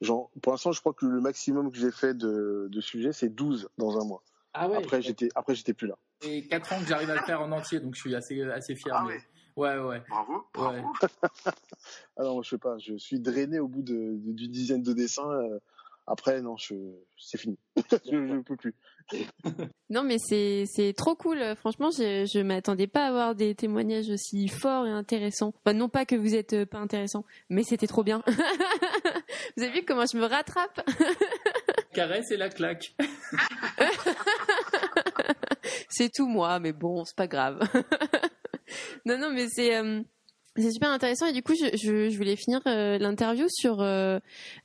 Genre, 0.00 0.30
pour 0.42 0.52
l'instant, 0.52 0.72
je 0.72 0.80
crois 0.80 0.94
que 0.94 1.04
le 1.06 1.20
maximum 1.20 1.70
que 1.70 1.76
j'ai 1.76 1.90
fait 1.90 2.14
de, 2.16 2.68
de 2.70 2.80
sujets, 2.80 3.12
c'est 3.12 3.28
12 3.28 3.68
dans 3.78 4.00
un 4.00 4.04
mois. 4.06 4.22
ah 4.54 4.68
ouais, 4.68 4.76
Après, 4.76 5.02
j'étais, 5.02 5.28
après, 5.34 5.54
j'étais 5.54 5.74
plus 5.74 5.88
là. 5.88 5.98
Et 6.22 6.46
4 6.46 6.72
ans 6.72 6.78
que 6.80 6.86
j'arrive 6.86 7.10
à 7.10 7.14
le 7.16 7.22
faire 7.22 7.42
en 7.42 7.50
entier, 7.52 7.80
donc 7.80 7.94
je 7.96 8.00
suis 8.00 8.14
assez, 8.14 8.40
assez 8.42 8.74
fier. 8.76 8.94
Ah 8.96 9.04
mais- 9.06 9.14
ouais. 9.14 9.20
Ouais, 9.56 9.76
ouais. 9.78 10.02
Bravo, 10.08 10.44
bravo. 10.54 10.78
Ouais. 10.78 10.84
Non, 12.18 12.42
je 12.42 12.50
sais 12.50 12.58
pas, 12.58 12.78
je 12.78 12.96
suis 12.96 13.18
drainé 13.20 13.58
au 13.58 13.66
bout 13.68 13.82
de, 13.82 13.92
de- 13.94 14.32
d'une 14.32 14.50
dizaine 14.52 14.82
de 14.84 14.92
dessins. 14.92 15.28
euh, 15.30 15.58
après, 16.08 16.40
non, 16.40 16.56
je, 16.56 16.74
c'est 17.16 17.38
fini. 17.38 17.58
je, 17.76 18.26
je 18.26 18.40
peux 18.40 18.56
plus. 18.56 18.74
Non, 19.90 20.02
mais 20.02 20.16
c'est 20.18 20.64
c'est 20.66 20.92
trop 20.92 21.14
cool. 21.14 21.38
Franchement, 21.56 21.90
je, 21.90 22.28
je 22.30 22.40
m'attendais 22.40 22.86
pas 22.86 23.04
à 23.04 23.08
avoir 23.08 23.34
des 23.34 23.54
témoignages 23.54 24.10
aussi 24.10 24.48
forts 24.48 24.86
et 24.86 24.90
intéressants. 24.90 25.54
Enfin, 25.64 25.74
non 25.74 25.88
pas 25.88 26.04
que 26.04 26.14
vous 26.14 26.34
êtes 26.34 26.52
euh, 26.52 26.66
pas 26.66 26.76
intéressant, 26.76 27.24
mais 27.48 27.62
c'était 27.62 27.86
trop 27.86 28.04
bien. 28.04 28.22
vous 29.56 29.62
avez 29.62 29.72
vu 29.72 29.84
comment 29.86 30.04
je 30.04 30.18
me 30.18 30.26
rattrape? 30.26 30.86
Caresse 31.94 32.30
et 32.30 32.36
la 32.36 32.50
claque. 32.50 32.94
C'est 35.88 36.12
tout 36.12 36.26
moi, 36.28 36.60
mais 36.60 36.72
bon, 36.72 37.04
c'est 37.06 37.16
pas 37.16 37.26
grave. 37.26 37.60
non, 39.06 39.18
non, 39.18 39.30
mais 39.32 39.46
c'est 39.48 39.74
euh, 39.76 40.02
c'est 40.60 40.72
super 40.72 40.90
intéressant 40.90 41.26
et 41.26 41.32
du 41.32 41.42
coup, 41.42 41.54
je, 41.54 41.76
je, 41.76 42.08
je 42.10 42.16
voulais 42.16 42.36
finir 42.36 42.60
euh, 42.66 42.98
l'interview 42.98 43.46
sur. 43.48 43.80
euh, 43.80 44.18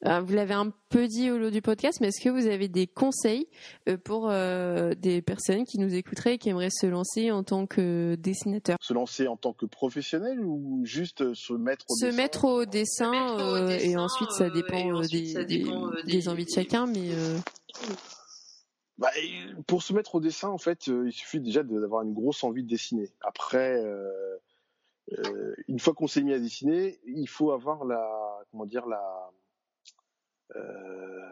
euh, 0.05 0.19
vous 0.21 0.33
l'avez 0.33 0.53
un 0.53 0.71
peu 0.89 1.07
dit 1.07 1.31
au 1.31 1.37
lot 1.37 1.49
du 1.51 1.61
podcast, 1.61 1.99
mais 2.01 2.07
est-ce 2.09 2.21
que 2.23 2.29
vous 2.29 2.47
avez 2.47 2.67
des 2.67 2.87
conseils 2.87 3.47
euh, 3.89 3.97
pour 3.97 4.29
euh, 4.29 4.93
des 4.95 5.21
personnes 5.21 5.65
qui 5.65 5.79
nous 5.79 5.93
écouteraient 5.93 6.35
et 6.35 6.37
qui 6.37 6.49
aimeraient 6.49 6.69
se 6.69 6.85
lancer 6.87 7.31
en 7.31 7.43
tant 7.43 7.65
que 7.65 8.15
dessinateur? 8.15 8.77
Se 8.81 8.93
lancer 8.93 9.27
en 9.27 9.37
tant 9.37 9.53
que 9.53 9.65
professionnel 9.65 10.39
ou 10.39 10.81
juste 10.85 11.33
se 11.33 11.53
mettre 11.53 11.85
au 11.89 11.95
Se 11.95 12.05
dessin? 12.05 12.17
mettre 12.17 12.45
au 12.45 12.65
dessin, 12.65 13.11
mettre 13.11 13.33
au 13.35 13.55
euh, 13.55 13.67
et 13.69 13.77
dessin, 13.77 13.99
ensuite 14.01 14.31
ça 14.31 14.49
dépend, 14.49 14.77
et 14.77 14.89
euh, 14.91 14.95
ensuite, 14.95 15.25
des, 15.25 15.31
ça 15.33 15.43
des- 15.43 15.57
dépend, 15.59 15.89
des 16.05 16.11
des- 16.11 16.27
envies 16.29 16.45
de 16.45 16.51
chacun, 16.53 16.85
mais 16.85 17.09
euh, 17.11 17.37
Bah, 18.99 19.09
pour 19.65 19.81
se 19.81 19.91
mettre 19.91 20.15
au 20.15 20.19
dessin, 20.19 20.49
en 20.49 20.59
fait, 20.59 20.87
euh, 20.87 21.07
il 21.07 21.11
suffit 21.11 21.39
déjà 21.39 21.63
de- 21.63 21.79
d'avoir 21.79 22.03
une 22.03 22.13
grosse 22.13 22.43
envie 22.43 22.63
de 22.63 22.69
dessiner. 22.69 23.11
Après, 23.21 23.81
euh, 25.11 25.55
une 25.67 25.79
fois 25.79 25.93
qu'on 25.93 26.07
s'est 26.07 26.21
mis 26.23 26.33
à 26.33 26.39
dessiner, 26.39 26.99
il 27.05 27.27
faut 27.27 27.51
avoir 27.51 27.85
la, 27.85 28.09
comment 28.51 28.65
dire, 28.65 28.85
la, 28.87 29.31
euh, 30.55 31.29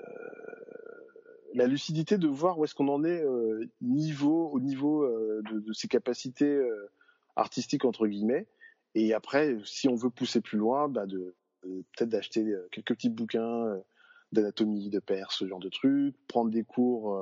la 1.54 1.68
lucidité 1.68 2.18
de 2.18 2.28
voir 2.28 2.60
où 2.60 2.66
est-ce 2.66 2.76
qu'on 2.76 2.88
en 2.88 3.04
est 3.04 3.24
euh, 3.24 3.66
niveau, 3.82 4.50
au 4.50 4.60
niveau 4.60 5.04
euh, 5.04 5.42
de, 5.52 5.60
de 5.60 5.74
ses 5.74 5.88
capacités 5.88 6.46
euh, 6.54 6.92
artistiques 7.36 7.86
entre 7.86 8.08
guillemets. 8.08 8.48
Et 8.96 9.14
après, 9.14 9.58
si 9.66 9.88
on 9.88 9.96
veut 9.96 10.10
pousser 10.10 10.42
plus 10.42 10.58
loin, 10.58 10.90
bah 10.90 11.06
de, 11.06 11.34
de- 11.64 11.84
peut-être 11.96 12.10
d'acheter 12.10 12.54
quelques 12.72 12.96
petits 12.96 13.10
bouquins 13.10 13.82
d'anatomie, 14.32 14.90
de 14.90 15.00
perse, 15.00 15.38
ce 15.38 15.48
genre 15.48 15.60
de 15.60 15.70
trucs, 15.70 16.16
prendre 16.28 16.52
des 16.52 16.64
cours 16.64 17.18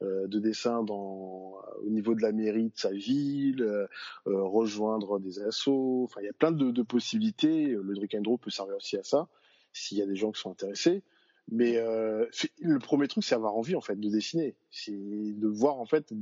de 0.00 0.38
dessin 0.38 0.82
dans, 0.82 1.54
au 1.84 1.90
niveau 1.90 2.14
de 2.14 2.22
la 2.22 2.32
mairie 2.32 2.70
de 2.70 2.78
sa 2.78 2.90
ville, 2.90 3.62
euh, 3.62 3.86
euh, 4.26 4.42
rejoindre 4.42 5.18
des 5.18 5.40
assos. 5.40 6.04
Enfin, 6.04 6.20
il 6.20 6.26
y 6.26 6.28
a 6.28 6.32
plein 6.32 6.52
de, 6.52 6.70
de 6.70 6.82
possibilités. 6.82 7.66
Le 7.68 7.94
Drink 7.94 8.14
and 8.14 8.22
Draw 8.22 8.38
peut 8.38 8.50
servir 8.50 8.76
aussi 8.76 8.96
à 8.96 9.02
ça, 9.02 9.28
s'il 9.72 9.98
y 9.98 10.02
a 10.02 10.06
des 10.06 10.16
gens 10.16 10.32
qui 10.32 10.40
sont 10.40 10.50
intéressés. 10.50 11.02
Mais 11.50 11.76
euh, 11.76 12.26
le 12.60 12.78
premier 12.78 13.08
truc, 13.08 13.22
c'est 13.24 13.34
avoir 13.34 13.54
envie 13.54 13.76
en 13.76 13.80
fait 13.80 14.00
de 14.00 14.08
dessiner, 14.08 14.56
c'est 14.70 14.92
de 14.92 15.46
voir 15.46 15.78
en 15.78 15.84
fait 15.84 16.12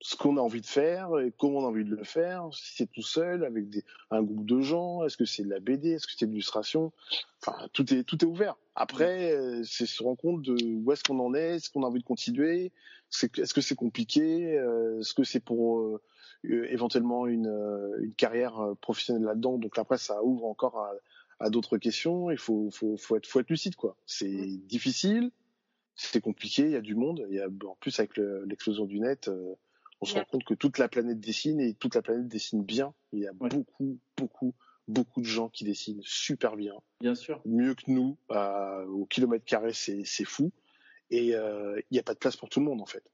ce 0.00 0.14
qu'on 0.16 0.36
a 0.36 0.40
envie 0.40 0.60
de 0.60 0.66
faire 0.66 1.18
et 1.18 1.32
comment 1.38 1.60
on 1.60 1.64
a 1.64 1.68
envie 1.68 1.84
de 1.84 1.94
le 1.94 2.04
faire. 2.04 2.48
Si 2.52 2.76
c'est 2.76 2.90
tout 2.90 3.02
seul, 3.02 3.44
avec 3.44 3.68
des, 3.68 3.84
un 4.10 4.22
groupe 4.22 4.44
de 4.46 4.60
gens, 4.60 5.04
est-ce 5.04 5.16
que 5.16 5.24
c'est 5.24 5.42
de 5.42 5.48
la 5.50 5.60
BD, 5.60 5.92
est-ce 5.92 6.06
que 6.06 6.12
c'est 6.16 6.26
de 6.26 6.30
l'illustration? 6.30 6.92
Enfin, 7.40 7.68
tout 7.72 7.92
est 7.94 8.04
tout 8.04 8.22
est 8.22 8.28
ouvert. 8.28 8.56
Après, 8.74 9.32
euh, 9.32 9.62
c'est 9.64 9.86
se 9.86 10.02
rendre 10.02 10.18
compte 10.18 10.42
de 10.42 10.54
où 10.84 10.92
est-ce 10.92 11.02
qu'on 11.02 11.18
en 11.20 11.34
est, 11.34 11.56
est-ce 11.56 11.70
qu'on 11.70 11.82
a 11.82 11.86
envie 11.86 12.00
de 12.00 12.04
continuer, 12.04 12.72
est-ce 13.10 13.54
que 13.54 13.60
c'est 13.60 13.74
compliqué, 13.74 14.58
euh, 14.58 15.00
est-ce 15.00 15.14
que 15.14 15.24
c'est 15.24 15.40
pour 15.40 15.80
euh, 15.80 16.02
euh, 16.44 16.66
éventuellement 16.70 17.26
une, 17.26 17.46
euh, 17.46 17.96
une 18.00 18.12
carrière 18.14 18.60
euh, 18.60 18.74
professionnelle 18.74 19.24
là-dedans? 19.24 19.56
Donc 19.58 19.78
après, 19.78 19.96
ça 19.96 20.22
ouvre 20.22 20.44
encore 20.44 20.76
à, 20.78 20.92
à 21.40 21.48
d'autres 21.48 21.78
questions. 21.78 22.30
Il 22.30 22.36
faut, 22.38 22.68
faut, 22.70 22.98
faut, 22.98 23.16
être, 23.16 23.26
faut 23.26 23.40
être 23.40 23.48
lucide, 23.48 23.76
quoi. 23.76 23.96
C'est 24.04 24.46
difficile, 24.66 25.30
c'est 25.94 26.20
compliqué, 26.20 26.64
il 26.64 26.72
y 26.72 26.76
a 26.76 26.82
du 26.82 26.94
monde. 26.94 27.26
Il 27.30 27.36
y 27.36 27.40
a, 27.40 27.46
en 27.46 27.76
plus, 27.80 27.98
avec 27.98 28.18
le- 28.18 28.44
l'explosion 28.44 28.84
du 28.84 29.00
net, 29.00 29.28
euh, 29.28 29.54
se 30.06 30.14
Ouais. 30.14 30.20
rend 30.20 30.26
compte 30.26 30.44
que 30.44 30.54
toute 30.54 30.78
la 30.78 30.88
planète 30.88 31.20
dessine 31.20 31.60
et 31.60 31.74
toute 31.74 31.94
la 31.94 32.02
planète 32.02 32.28
dessine 32.28 32.62
bien. 32.64 32.94
Il 33.12 33.20
y 33.20 33.26
a 33.26 33.32
Ouais. 33.40 33.48
beaucoup, 33.48 33.98
beaucoup, 34.16 34.54
beaucoup 34.88 35.20
de 35.20 35.26
gens 35.26 35.48
qui 35.48 35.64
dessinent 35.64 36.00
super 36.02 36.56
bien, 36.56 36.74
bien 37.00 37.14
sûr. 37.14 37.40
mieux 37.44 37.74
que 37.74 37.82
nous. 37.88 38.16
euh, 38.30 38.86
au 38.86 39.04
kilomètre 39.06 39.44
carré, 39.44 39.72
c'est 39.72 40.04
fou. 40.24 40.52
Et 41.10 41.34
euh, 41.34 41.78
il 41.90 41.94
n'y 41.94 41.98
a 41.98 42.02
pas 42.02 42.14
de 42.14 42.18
place 42.18 42.36
pour 42.36 42.48
tout 42.48 42.60
le 42.60 42.66
monde, 42.66 42.80
en 42.80 42.86
fait. 42.86 43.04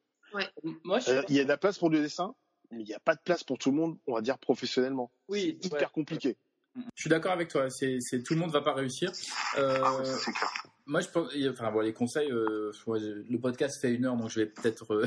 Moi, 0.84 0.99
je... 1.01 1.11
Euh, 1.11 1.22
Il 1.28 1.34
y 1.34 1.40
a 1.40 1.45
de 1.45 1.49
la 1.49 1.59
place 1.59 1.78
pour 1.78 1.90
le 1.90 2.01
dessin, 2.01 2.34
mais 2.70 2.80
il 2.80 2.86
n'y 2.86 2.95
a 2.95 3.01
pas 3.01 3.14
de 3.14 3.20
place 3.22 3.45
pour 3.45 3.59
tout 3.59 3.70
le 3.70 3.76
monde, 3.76 3.99
on 4.07 4.14
va 4.14 4.22
dire 4.22 4.38
professionnellement. 4.38 5.11
oui, 5.28 5.59
C'est 5.61 5.72
ouais. 5.72 5.78
hyper 5.78 5.93
compliqué. 5.93 6.36
Je 6.74 7.03
suis 7.03 7.11
d'accord 7.11 7.32
avec 7.32 7.49
toi. 7.51 7.68
C'est, 7.68 7.99
tout 8.24 8.32
le 8.32 8.40
monde 8.40 8.51
va 8.51 8.62
pas 8.62 8.72
réussir. 8.72 9.12
Euh, 9.59 9.78
Ah 9.84 9.95
ouais, 9.99 10.05
ça, 10.07 10.16
c'est 10.18 10.32
clair. 10.32 10.51
Moi, 10.93 11.01
je 11.01 11.09
pense, 11.09 11.28
enfin, 11.51 11.72
bon, 11.72 11.80
les 11.80 11.95
conseils, 11.95 12.30
euh, 12.30 12.70
le 12.86 13.38
podcast 13.38 13.80
fait 13.80 13.93
une 13.95 14.05
heure, 14.05 14.14
donc 14.16 14.28
je 14.28 14.40
vais 14.40 14.47
peut-être 14.47 14.93
euh, 14.93 15.07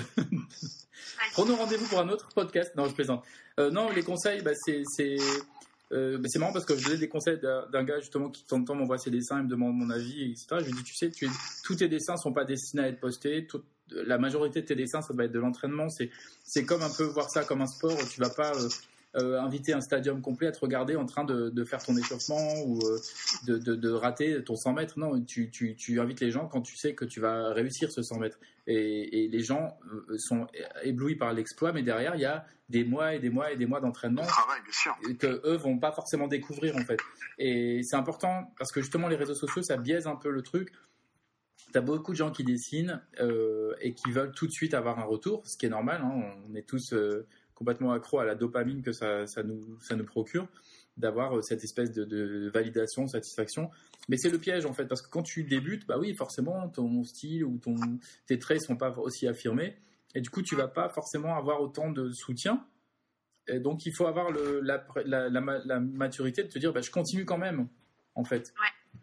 prendre 1.33 1.53
rendez-vous 1.55 1.87
pour 1.87 1.99
un 1.99 2.09
autre 2.09 2.29
podcast. 2.33 2.71
Non, 2.75 2.87
je 2.87 2.93
plaisante. 2.95 3.23
Euh, 3.59 3.69
non, 3.69 3.91
les 3.91 4.01
conseils, 4.01 4.41
bah, 4.41 4.53
c'est, 4.55 4.81
c'est 4.85 5.17
euh, 5.91 6.19
c'est 6.25 6.39
marrant 6.39 6.53
parce 6.53 6.65
que 6.65 6.75
je 6.75 6.83
donnais 6.85 6.97
des 6.97 7.07
conseils 7.07 7.39
d'un 7.39 7.83
gars 7.83 7.99
justement 7.99 8.29
qui 8.31 8.41
de 8.41 8.47
temps 8.47 8.57
en 8.57 8.63
temps 8.63 8.73
m'envoie 8.75 8.97
ses 8.97 9.11
dessins, 9.11 9.37
il 9.37 9.43
me 9.43 9.49
demande 9.49 9.75
mon 9.75 9.91
avis, 9.91 10.31
etc. 10.31 10.47
Je 10.61 10.65
lui 10.65 10.73
dis, 10.73 10.83
tu 10.83 10.95
sais, 10.95 11.11
tu 11.11 11.25
es- 11.25 11.29
tous 11.63 11.75
tes 11.75 11.87
dessins 11.87 12.17
sont 12.17 12.33
pas 12.33 12.45
destinés 12.45 12.83
à 12.83 12.87
être 12.87 12.99
postés. 12.99 13.45
tout- 13.45 13.63
la 13.91 14.17
majorité 14.17 14.61
de 14.63 14.65
tes 14.65 14.73
dessins, 14.75 15.03
ça 15.03 15.13
va 15.13 15.25
être 15.25 15.31
de 15.31 15.37
l'entraînement. 15.39 15.89
C'est, 15.89 16.09
c'est 16.43 16.65
comme 16.65 16.81
un 16.81 16.89
peu 16.89 17.03
voir 17.03 17.29
ça 17.29 17.43
comme 17.43 17.61
un 17.61 17.67
sport. 17.67 17.95
Tu 18.11 18.19
vas 18.19 18.31
pas 18.31 18.51
euh, 19.15 19.39
inviter 19.39 19.73
un 19.73 19.81
stadium 19.81 20.21
complet 20.21 20.47
à 20.47 20.51
te 20.51 20.59
regarder 20.59 20.95
en 20.95 21.05
train 21.05 21.23
de, 21.23 21.49
de 21.49 21.63
faire 21.63 21.83
ton 21.83 21.95
échauffement 21.95 22.61
ou 22.65 22.79
euh, 22.85 22.99
de, 23.47 23.57
de- 23.57 23.75
de 23.75 23.89
rater 23.91 24.43
ton 24.43 24.55
100 24.55 24.73
mètres. 24.73 24.99
Non, 24.99 25.21
tu, 25.21 25.49
tu, 25.51 25.75
tu 25.75 25.99
invites 25.99 26.19
les 26.19 26.31
gens 26.31 26.47
quand 26.47 26.61
tu 26.61 26.75
sais 26.75 26.93
que 26.95 27.05
tu 27.05 27.19
vas 27.19 27.53
réussir 27.53 27.91
ce 27.91 28.01
100 28.01 28.19
mètres. 28.19 28.39
Et, 28.67 29.23
et 29.23 29.27
les 29.27 29.39
gens 29.41 29.77
euh, 29.93 30.17
sont 30.17 30.47
éblouis 30.83 31.15
par 31.15 31.33
l'exploit, 31.33 31.71
mais 31.71 31.83
derrière, 31.83 32.15
il 32.15 32.21
y 32.21 32.25
a 32.25 32.45
des 32.67 32.83
mois 32.83 33.13
et 33.13 33.19
des 33.19 33.29
mois 33.29 33.51
et 33.51 33.57
des 33.57 33.67
mois 33.67 33.79
d'entraînement 33.79 34.23
que 35.19 35.41
eux 35.47 35.55
vont 35.55 35.77
pas 35.77 35.91
forcément 35.91 36.27
découvrir 36.27 36.75
en 36.75 36.83
fait. 36.83 36.97
Et 37.37 37.81
c'est 37.83 37.95
important 37.95 38.51
parce 38.57 38.71
que 38.71 38.81
justement 38.81 39.07
les 39.07 39.15
réseaux 39.15 39.35
sociaux 39.35 39.61
ça 39.61 39.77
biaise 39.77 40.07
un 40.07 40.15
peu 40.15 40.31
le 40.31 40.41
truc. 40.41 40.71
T'as 41.73 41.81
beaucoup 41.81 42.11
de 42.13 42.17
gens 42.17 42.31
qui 42.31 42.43
dessinent 42.43 43.01
euh, 43.19 43.73
et 43.81 43.93
qui 43.93 44.11
veulent 44.11 44.31
tout 44.31 44.47
de 44.47 44.51
suite 44.51 44.73
avoir 44.73 44.97
un 44.99 45.03
retour, 45.03 45.45
ce 45.45 45.57
qui 45.57 45.65
est 45.65 45.69
normal. 45.69 46.01
hein. 46.03 46.33
On 46.49 46.55
est 46.55 46.65
tous 46.67 46.93
euh, 46.93 47.27
complètement 47.55 47.91
accro 47.93 48.19
à 48.19 48.25
la 48.25 48.35
dopamine 48.35 48.81
que 48.83 48.91
ça, 48.91 49.25
ça 49.27 49.41
nous, 49.43 49.79
ça 49.81 49.95
nous 49.95 50.05
procure 50.05 50.47
d'avoir 50.97 51.37
euh, 51.37 51.41
cette 51.41 51.63
espèce 51.63 51.91
de, 51.91 52.05
de 52.05 52.49
validation, 52.53 53.07
satisfaction. 53.07 53.69
Mais 54.07 54.17
c'est 54.17 54.29
le 54.29 54.37
piège 54.37 54.65
en 54.65 54.73
fait 54.73 54.85
parce 54.85 55.01
que 55.01 55.09
quand 55.09 55.23
tu 55.23 55.43
débutes, 55.43 55.87
bah 55.87 55.97
oui 55.99 56.13
forcément 56.13 56.69
ton 56.69 57.03
style 57.03 57.43
ou 57.43 57.57
ton 57.57 57.75
tes 58.27 58.39
traits 58.39 58.61
sont 58.61 58.77
pas 58.77 58.91
aussi 58.99 59.27
affirmés 59.27 59.75
et 60.13 60.21
du 60.21 60.29
coup 60.29 60.41
tu 60.41 60.55
vas 60.55 60.67
pas 60.67 60.87
forcément 60.89 61.35
avoir 61.35 61.61
autant 61.61 61.89
de 61.91 62.11
soutien 62.11 62.63
et 63.47 63.59
donc 63.59 63.85
il 63.85 63.93
faut 63.93 64.05
avoir 64.07 64.31
le, 64.31 64.61
la, 64.61 64.85
la, 65.05 65.29
la 65.29 65.41
ma- 65.41 65.59
la 65.65 65.79
maturité 65.79 66.43
de 66.43 66.47
te 66.49 66.59
dire 66.59 66.71
bah, 66.71 66.81
je 66.81 66.91
continue 66.91 67.25
quand 67.25 67.37
même 67.37 67.67
en 68.15 68.23
fait. 68.23 68.53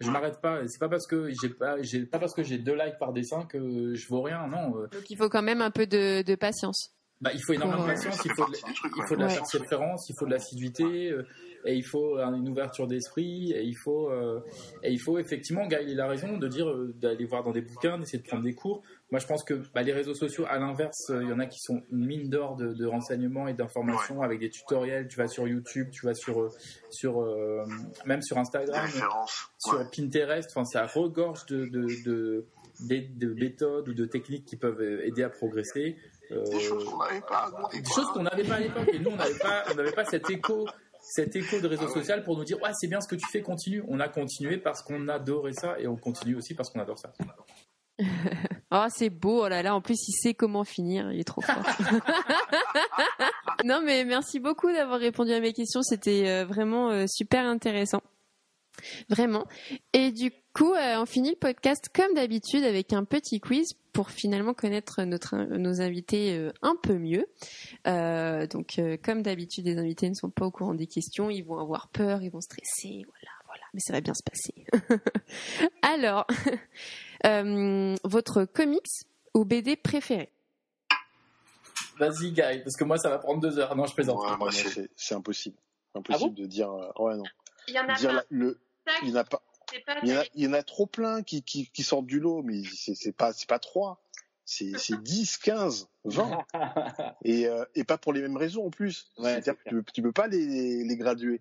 Je 0.00 0.10
m'arrête 0.10 0.40
pas. 0.40 0.66
C'est 0.68 0.78
pas 0.78 0.88
parce 0.88 1.06
que 1.06 1.28
j'ai 1.42 1.50
pas 1.50 1.80
j'ai 1.82 2.06
pas 2.06 2.18
parce 2.18 2.32
que 2.34 2.42
j'ai 2.42 2.56
deux 2.58 2.74
likes 2.74 2.98
par 2.98 3.12
dessin 3.12 3.44
que 3.44 3.94
je 3.94 4.08
vaux 4.08 4.22
rien. 4.22 4.46
Non. 4.48 4.78
euh, 4.78 4.86
Donc 4.86 5.10
il 5.10 5.16
faut 5.18 5.28
quand 5.28 5.42
même 5.42 5.60
un 5.60 5.70
peu 5.70 5.86
de, 5.86 6.22
de 6.22 6.34
patience. 6.34 6.94
Bah, 7.22 7.30
il 7.32 7.40
faut 7.42 7.52
énormément 7.54 7.82
de 7.82 7.86
patience, 7.88 8.20
il 8.24 8.32
faut 8.32 8.44
de, 8.46 8.52
truc, 8.74 8.92
il 8.96 9.02
faut 9.06 9.14
de 9.16 9.20
la 9.20 9.26
Ouais. 9.28 9.34
persévérance, 9.34 10.08
il 10.10 10.14
faut 10.18 10.26
de 10.26 10.30
l'assiduité, 10.32 11.10
euh, 11.10 11.22
et 11.64 11.74
il 11.76 11.84
faut 11.84 12.18
une 12.18 12.48
ouverture 12.48 12.88
d'esprit, 12.88 13.52
et 13.52 13.62
il 13.62 13.76
faut, 13.76 14.10
euh, 14.10 14.40
et 14.82 14.90
il 14.90 14.98
faut 15.00 15.18
effectivement, 15.18 15.66
Gaël, 15.68 15.88
il 15.88 16.00
a 16.00 16.08
raison 16.08 16.36
de 16.36 16.48
dire 16.48 16.68
euh, 16.68 16.92
d'aller 17.00 17.24
voir 17.24 17.44
dans 17.44 17.52
des 17.52 17.60
bouquins, 17.62 17.98
d'essayer 17.98 18.18
de 18.18 18.26
prendre 18.26 18.42
des 18.42 18.52
cours. 18.54 18.82
Moi, 19.12 19.20
je 19.20 19.26
pense 19.26 19.44
que 19.44 19.54
bah, 19.72 19.82
les 19.82 19.92
réseaux 19.92 20.14
sociaux, 20.14 20.44
à 20.48 20.58
l'inverse, 20.58 21.10
euh, 21.10 21.22
il 21.22 21.28
y 21.28 21.32
en 21.32 21.38
a 21.38 21.46
qui 21.46 21.60
sont 21.60 21.80
une 21.92 22.04
mine 22.04 22.28
d'or 22.28 22.56
de, 22.56 22.72
de 22.74 22.86
renseignements 22.86 23.46
et 23.46 23.54
d'informations 23.54 24.22
avec 24.22 24.40
des 24.40 24.50
tutoriels. 24.50 25.06
Tu 25.06 25.16
vas 25.18 25.28
sur 25.28 25.46
YouTube, 25.46 25.88
tu 25.92 26.04
vas 26.06 26.14
sur, 26.14 26.50
sur 26.90 27.22
euh, 27.22 27.62
même 28.06 28.22
sur 28.22 28.34
Des 28.36 28.40
Instagram 28.40 28.88
sur 28.88 29.78
Ouais. 29.78 29.84
Pinterest, 29.96 30.50
enfin, 30.50 30.64
ça 30.64 30.86
regorge 30.86 31.46
de, 31.46 31.66
de, 31.66 31.86
de, 32.04 32.44
de- 32.88 33.06
de 33.26 33.34
méthodes 33.34 33.88
ou 33.88 33.94
de 33.94 34.06
techniques 34.06 34.44
qui 34.46 34.56
peuvent 34.56 34.82
aider 34.82 35.22
à 35.22 35.28
progresser. 35.28 35.96
Euh, 36.32 36.44
Des 36.44 36.60
choses 36.60 36.84
qu'on 36.84 36.98
n'avait 36.98 37.20
pas. 37.20 37.50
on 37.56 37.68
des 37.68 37.82
quoi. 37.82 37.94
choses 37.94 38.06
qu'on 38.12 38.22
n'avait 38.22 38.44
pas 38.44 38.54
à 38.54 38.60
l'époque. 38.60 38.88
Et 38.92 38.98
nous, 38.98 39.10
on 39.10 39.16
n'avait 39.16 39.38
pas, 39.38 39.64
on 39.70 39.74
n'avait 39.74 39.92
pas 39.92 40.04
cet 40.04 40.28
écho, 40.30 40.66
cet 41.00 41.36
écho 41.36 41.60
de 41.60 41.66
réseau 41.68 41.82
Ah 41.84 41.88
ouais. 41.88 41.94
social 41.94 42.24
pour 42.24 42.36
nous 42.36 42.44
dire, 42.44 42.60
ouais, 42.62 42.70
c'est 42.74 42.88
bien 42.88 43.00
ce 43.00 43.08
que 43.08 43.16
tu 43.16 43.26
fais, 43.30 43.42
continue. 43.42 43.82
On 43.88 44.00
a 44.00 44.08
continué 44.08 44.58
parce 44.58 44.82
qu'on 44.82 45.08
adorait 45.08 45.52
ça 45.52 45.78
et 45.78 45.86
on 45.86 45.96
continue 45.96 46.36
aussi 46.36 46.54
parce 46.54 46.70
qu'on 46.70 46.80
adore 46.80 46.98
ça. 46.98 47.12
Oh, 48.70 48.86
c'est 48.88 49.10
beau, 49.10 49.44
oh 49.44 49.48
là 49.48 49.62
là, 49.62 49.74
en 49.74 49.80
plus 49.80 49.96
il 50.08 50.12
sait 50.12 50.34
comment 50.34 50.64
finir, 50.64 51.12
il 51.12 51.20
est 51.20 51.24
trop 51.24 51.42
fort. 51.42 51.56
non 53.64 53.82
mais 53.84 54.04
merci 54.04 54.40
beaucoup 54.40 54.72
d'avoir 54.72 54.98
répondu 54.98 55.32
à 55.32 55.40
mes 55.40 55.52
questions, 55.52 55.82
c'était 55.82 56.24
euh, 56.26 56.44
vraiment 56.46 56.90
euh, 56.90 57.04
super 57.06 57.44
intéressant. 57.44 58.00
Vraiment. 59.08 59.46
Et 59.92 60.10
du 60.12 60.30
coup, 60.54 60.72
euh, 60.74 60.96
on 61.00 61.06
finit 61.06 61.30
le 61.30 61.36
podcast 61.36 61.88
comme 61.94 62.14
d'habitude 62.14 62.64
avec 62.64 62.92
un 62.92 63.04
petit 63.04 63.40
quiz 63.40 63.74
pour 63.92 64.10
finalement 64.10 64.54
connaître 64.54 65.02
notre, 65.04 65.36
nos 65.36 65.80
invités 65.80 66.36
euh, 66.36 66.50
un 66.62 66.76
peu 66.82 66.94
mieux. 66.98 67.26
Euh, 67.86 68.46
donc, 68.46 68.78
euh, 68.78 68.96
comme 69.02 69.22
d'habitude, 69.22 69.66
les 69.66 69.78
invités 69.78 70.08
ne 70.08 70.14
sont 70.14 70.30
pas 70.30 70.46
au 70.46 70.50
courant 70.50 70.74
des 70.74 70.86
questions, 70.86 71.30
ils 71.30 71.42
vont 71.42 71.58
avoir 71.58 71.88
peur, 71.88 72.22
ils 72.22 72.30
vont 72.30 72.40
stresser, 72.40 73.04
voilà, 73.06 73.30
voilà. 73.46 73.62
Mais 73.74 73.80
ça 73.80 73.92
va 73.92 74.00
bien 74.00 74.14
se 74.14 74.22
passer. 74.22 74.64
Alors, 75.82 76.26
euh, 77.26 77.94
votre 78.04 78.44
comics 78.44 78.86
ou 79.34 79.44
BD 79.44 79.76
préféré? 79.76 80.30
Vas-y, 81.98 82.32
Guy, 82.32 82.60
parce 82.64 82.76
que 82.76 82.84
moi, 82.84 82.96
ça 82.98 83.10
va 83.10 83.18
prendre 83.18 83.40
deux 83.40 83.58
heures. 83.58 83.76
Non, 83.76 83.86
je 83.86 83.94
plaisante. 83.94 84.18
Ouais, 84.40 84.50
c'est- 84.52 84.90
c'est 84.96 85.14
impossible. 85.14 85.56
Ah 85.94 85.98
Impossible 85.98 86.34
de 86.34 86.46
dire. 86.46 86.72
ouais, 86.98 87.16
non. 87.16 87.22
Il 87.68 87.74
y 87.74 87.78
en 87.78 87.86
a 87.88 87.94
Dire 87.94 88.08
pas. 88.10 88.14
la- 88.16 88.24
le, 88.30 88.58
il 89.02 89.08
y 89.10 89.12
en 89.12 89.16
a 89.16 89.24
pas. 89.24 89.42
Il 90.02 90.08
y 90.08 90.12
en 90.12 90.18
a, 90.20 90.24
il 90.34 90.44
y 90.44 90.46
en 90.48 90.52
a 90.52 90.62
trop 90.62 90.86
plein 90.86 91.22
qui, 91.22 91.42
qui, 91.42 91.70
qui 91.70 91.82
sortent 91.82 92.06
du 92.06 92.20
lot, 92.20 92.42
mais 92.42 92.62
c'est 92.64 92.94
c'est 92.94 93.12
pas, 93.12 93.32
c'est 93.32 93.48
pas 93.48 93.58
trois. 93.58 94.02
C'est 94.44 94.72
c'est 94.76 95.00
10, 95.02 95.38
15, 95.38 95.88
20. 96.04 96.44
Et, 97.24 97.46
euh, 97.46 97.64
et 97.74 97.84
pas 97.84 97.96
pour 97.96 98.12
les 98.12 98.20
mêmes 98.20 98.36
raisons 98.36 98.66
en 98.66 98.70
plus. 98.70 99.06
Ouais, 99.18 99.30
C'est-à-dire 99.34 99.54
c'est 99.64 99.70
que 99.70 99.76
tu, 99.76 99.82
peux- 99.82 99.92
tu 99.92 100.02
peux 100.02 100.12
pas 100.12 100.26
les, 100.26 100.84
les 100.84 100.96
graduer. 100.96 101.40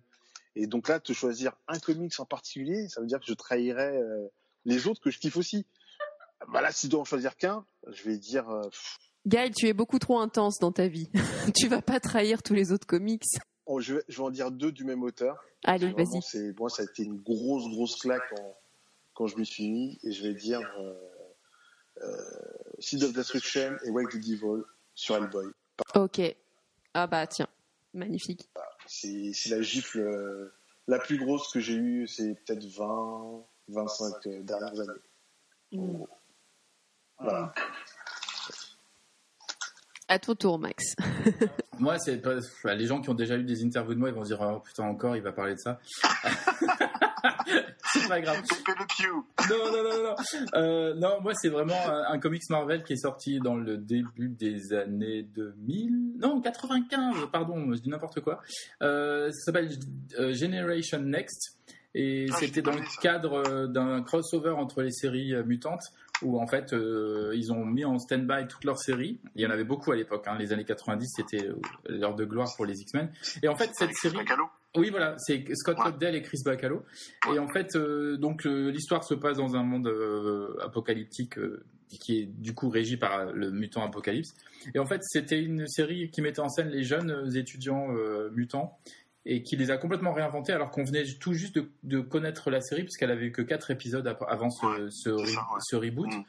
Et 0.54 0.66
donc 0.66 0.88
là, 0.88 1.00
te 1.00 1.12
choisir 1.12 1.52
un 1.66 1.78
comics 1.78 2.18
en 2.20 2.24
particulier, 2.26 2.88
ça 2.88 3.00
veut 3.00 3.06
dire 3.06 3.18
que 3.20 3.26
je 3.26 3.34
trahirais 3.34 3.96
euh, 3.96 4.28
les 4.64 4.86
autres 4.86 5.00
que 5.00 5.10
je 5.10 5.18
kiffe 5.18 5.36
aussi. 5.36 5.66
Bah 6.52 6.60
là, 6.60 6.70
si 6.72 6.86
je 6.86 6.90
dois 6.92 7.00
en 7.00 7.04
choisir 7.04 7.36
qu'un, 7.36 7.64
je 7.88 8.02
vais 8.04 8.16
dire. 8.18 8.48
euh, 8.50 8.62
Gaël, 9.26 9.52
tu 9.54 9.66
es 9.68 9.72
beaucoup 9.72 9.98
trop 9.98 10.18
intense 10.18 10.58
dans 10.58 10.72
ta 10.72 10.88
vie. 10.88 11.08
tu 11.56 11.68
vas 11.68 11.82
pas 11.82 12.00
trahir 12.00 12.42
tous 12.42 12.54
les 12.54 12.72
autres 12.72 12.86
comics. 12.86 13.24
Oh, 13.66 13.80
je, 13.80 13.94
vais, 13.94 14.04
je 14.08 14.16
vais 14.18 14.22
en 14.22 14.30
dire 14.30 14.50
deux 14.50 14.72
du 14.72 14.84
même 14.84 15.02
auteur. 15.02 15.42
Allez, 15.64 15.92
vas-y. 15.92 16.22
c'est 16.22 16.58
moi, 16.58 16.68
ça 16.68 16.82
a 16.82 16.84
été 16.84 17.04
une 17.04 17.20
grosse, 17.20 17.68
grosse 17.68 17.96
claque 17.96 18.34
quand 19.14 19.26
je 19.26 19.36
m'y 19.36 19.46
suis 19.46 19.70
mis. 19.70 19.98
Et 20.02 20.12
je 20.12 20.22
vais 20.22 20.34
dire 20.34 20.60
euh, 20.80 20.94
euh, 22.02 22.16
Seed 22.78 23.02
of 23.04 23.12
Destruction 23.12 23.76
et 23.84 23.90
Wake 23.90 24.10
the 24.10 24.16
Devil 24.16 24.62
sur 24.94 25.16
Hellboy. 25.16 25.46
Ok. 25.94 26.20
Ah 26.94 27.06
bah 27.06 27.26
tiens, 27.26 27.48
magnifique. 27.94 28.50
C'est 28.86 29.32
la 29.48 29.62
gifle 29.62 30.00
euh, 30.00 30.52
la 30.88 30.98
plus 30.98 31.18
grosse 31.18 31.50
que 31.52 31.60
j'ai 31.60 31.74
eue, 31.74 32.06
c'est 32.06 32.34
peut-être 32.44 32.64
20, 32.64 33.44
25 33.68 34.26
euh, 34.26 34.42
dernières 34.42 34.80
années. 34.80 36.00
Voilà. 37.18 37.54
À 40.12 40.18
ton 40.18 40.34
tour, 40.34 40.58
Max. 40.58 40.94
Moi, 41.78 41.96
c'est 41.98 42.18
pas. 42.18 42.36
enfin, 42.36 42.74
Les 42.74 42.84
gens 42.84 43.00
qui 43.00 43.08
ont 43.08 43.14
déjà 43.14 43.34
eu 43.38 43.44
des 43.44 43.64
interviews 43.64 43.94
de 43.94 43.98
moi, 43.98 44.10
ils 44.10 44.14
vont 44.14 44.24
se 44.24 44.28
dire 44.34 44.40
Oh 44.42 44.60
putain, 44.60 44.82
encore, 44.84 45.16
il 45.16 45.22
va 45.22 45.32
parler 45.32 45.54
de 45.54 45.58
ça. 45.58 45.80
c'est 47.94 48.08
pas 48.08 48.20
grave. 48.20 48.42
Pepe 48.42 48.78
Le 48.78 48.86
Pew. 48.86 49.24
Non, 49.48 49.72
non, 49.72 49.82
non, 49.82 50.02
non. 50.10 50.14
Euh, 50.54 50.94
non, 50.96 51.20
moi, 51.22 51.32
c'est 51.34 51.48
vraiment 51.48 51.78
un, 51.88 52.12
un 52.12 52.18
comics 52.18 52.42
Marvel 52.50 52.84
qui 52.84 52.92
est 52.92 52.96
sorti 53.02 53.38
dans 53.40 53.56
le 53.56 53.78
début 53.78 54.28
des 54.28 54.74
années 54.74 55.22
2000. 55.34 56.18
Non, 56.18 56.42
95, 56.42 57.28
pardon, 57.32 57.72
je 57.72 57.78
dis 57.80 57.88
n'importe 57.88 58.20
quoi. 58.20 58.42
Euh, 58.82 59.30
ça 59.32 59.46
s'appelle 59.46 59.70
euh, 60.18 60.34
Generation 60.34 60.98
Next. 61.00 61.56
Et 61.94 62.26
Ah, 62.32 62.36
c'était 62.38 62.62
dans 62.62 62.72
le 62.72 62.80
cadre 63.02 63.42
euh, 63.46 63.66
d'un 63.66 64.02
crossover 64.02 64.50
entre 64.50 64.82
les 64.82 64.90
séries 64.92 65.34
euh, 65.34 65.42
mutantes, 65.44 65.82
où 66.22 66.40
en 66.40 66.46
fait 66.46 66.72
euh, 66.72 67.32
ils 67.34 67.52
ont 67.52 67.64
mis 67.64 67.84
en 67.84 67.98
stand-by 67.98 68.46
toutes 68.48 68.64
leurs 68.64 68.78
séries. 68.78 69.20
Il 69.34 69.42
y 69.42 69.46
en 69.46 69.50
avait 69.50 69.64
beaucoup 69.64 69.92
à 69.92 69.96
l'époque, 69.96 70.24
hein. 70.26 70.36
les 70.38 70.52
années 70.52 70.64
90, 70.64 71.08
c'était 71.16 71.46
euh, 71.46 71.56
l'heure 71.88 72.14
de 72.14 72.24
gloire 72.24 72.48
pour 72.56 72.66
les 72.66 72.80
X-Men. 72.80 73.10
Et 73.42 73.48
en 73.48 73.56
fait, 73.56 73.70
cette 73.74 73.94
série. 73.94 74.16
Bacalo. 74.16 74.44
Oui, 74.76 74.88
voilà, 74.90 75.14
c'est 75.18 75.44
Scott 75.54 75.76
Ouais. 75.78 75.84
Lobdell 75.86 76.14
et 76.14 76.22
Chris 76.22 76.38
Bacalo. 76.44 76.82
Et 77.34 77.38
en 77.38 77.48
fait, 77.48 77.76
euh, 77.76 78.16
donc 78.16 78.46
euh, 78.46 78.70
l'histoire 78.70 79.04
se 79.04 79.14
passe 79.14 79.36
dans 79.36 79.54
un 79.54 79.62
monde 79.62 79.92
apocalyptique 80.62 81.38
qui 82.00 82.20
est 82.20 82.24
du 82.26 82.54
coup 82.54 82.70
régi 82.70 82.96
par 82.96 83.32
le 83.32 83.50
mutant 83.50 83.84
apocalypse. 83.84 84.34
Et 84.74 84.78
en 84.78 84.86
fait, 84.86 85.00
c'était 85.02 85.42
une 85.42 85.66
série 85.66 86.10
qui 86.10 86.22
mettait 86.22 86.40
en 86.40 86.48
scène 86.48 86.68
les 86.68 86.84
jeunes 86.84 87.36
étudiants 87.36 87.88
mutants 88.32 88.78
et 89.24 89.42
qui 89.42 89.56
les 89.56 89.70
a 89.70 89.76
complètement 89.78 90.12
réinventés 90.12 90.52
alors 90.52 90.70
qu'on 90.70 90.84
venait 90.84 91.04
tout 91.20 91.32
juste 91.32 91.54
de, 91.54 91.70
de 91.84 92.00
connaître 92.00 92.50
la 92.50 92.60
série 92.60 92.82
puisqu'elle 92.82 93.10
avait 93.10 93.26
eu 93.26 93.32
que 93.32 93.42
quatre 93.42 93.70
épisodes 93.70 94.06
avant 94.28 94.50
ce, 94.50 94.66
Ouais, 94.66 94.90
ce, 94.90 95.16
c'est 95.26 95.32
ça, 95.34 95.40
ouais. 95.52 95.60
ce 95.60 95.76
reboot. 95.76 96.12
Mm. 96.12 96.22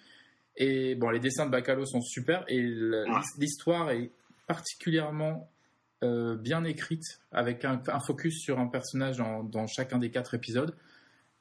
Et 0.57 0.95
bon, 0.95 1.09
les 1.09 1.19
dessins 1.19 1.45
de 1.47 1.51
Bacalo 1.51 1.85
sont 1.85 2.01
super 2.01 2.43
et 2.47 2.61
Ouais. 2.63 3.05
l'histoire 3.39 3.89
est 3.91 4.11
particulièrement 4.47 5.49
euh, 6.03 6.35
bien 6.35 6.63
écrite 6.65 7.21
avec 7.31 7.65
un, 7.65 7.81
un 7.87 7.99
focus 7.99 8.39
sur 8.41 8.59
un 8.59 8.67
personnage 8.67 9.17
dans, 9.17 9.43
dans 9.43 9.65
chacun 9.67 9.97
des 9.97 10.11
quatre 10.11 10.35
épisodes. 10.35 10.75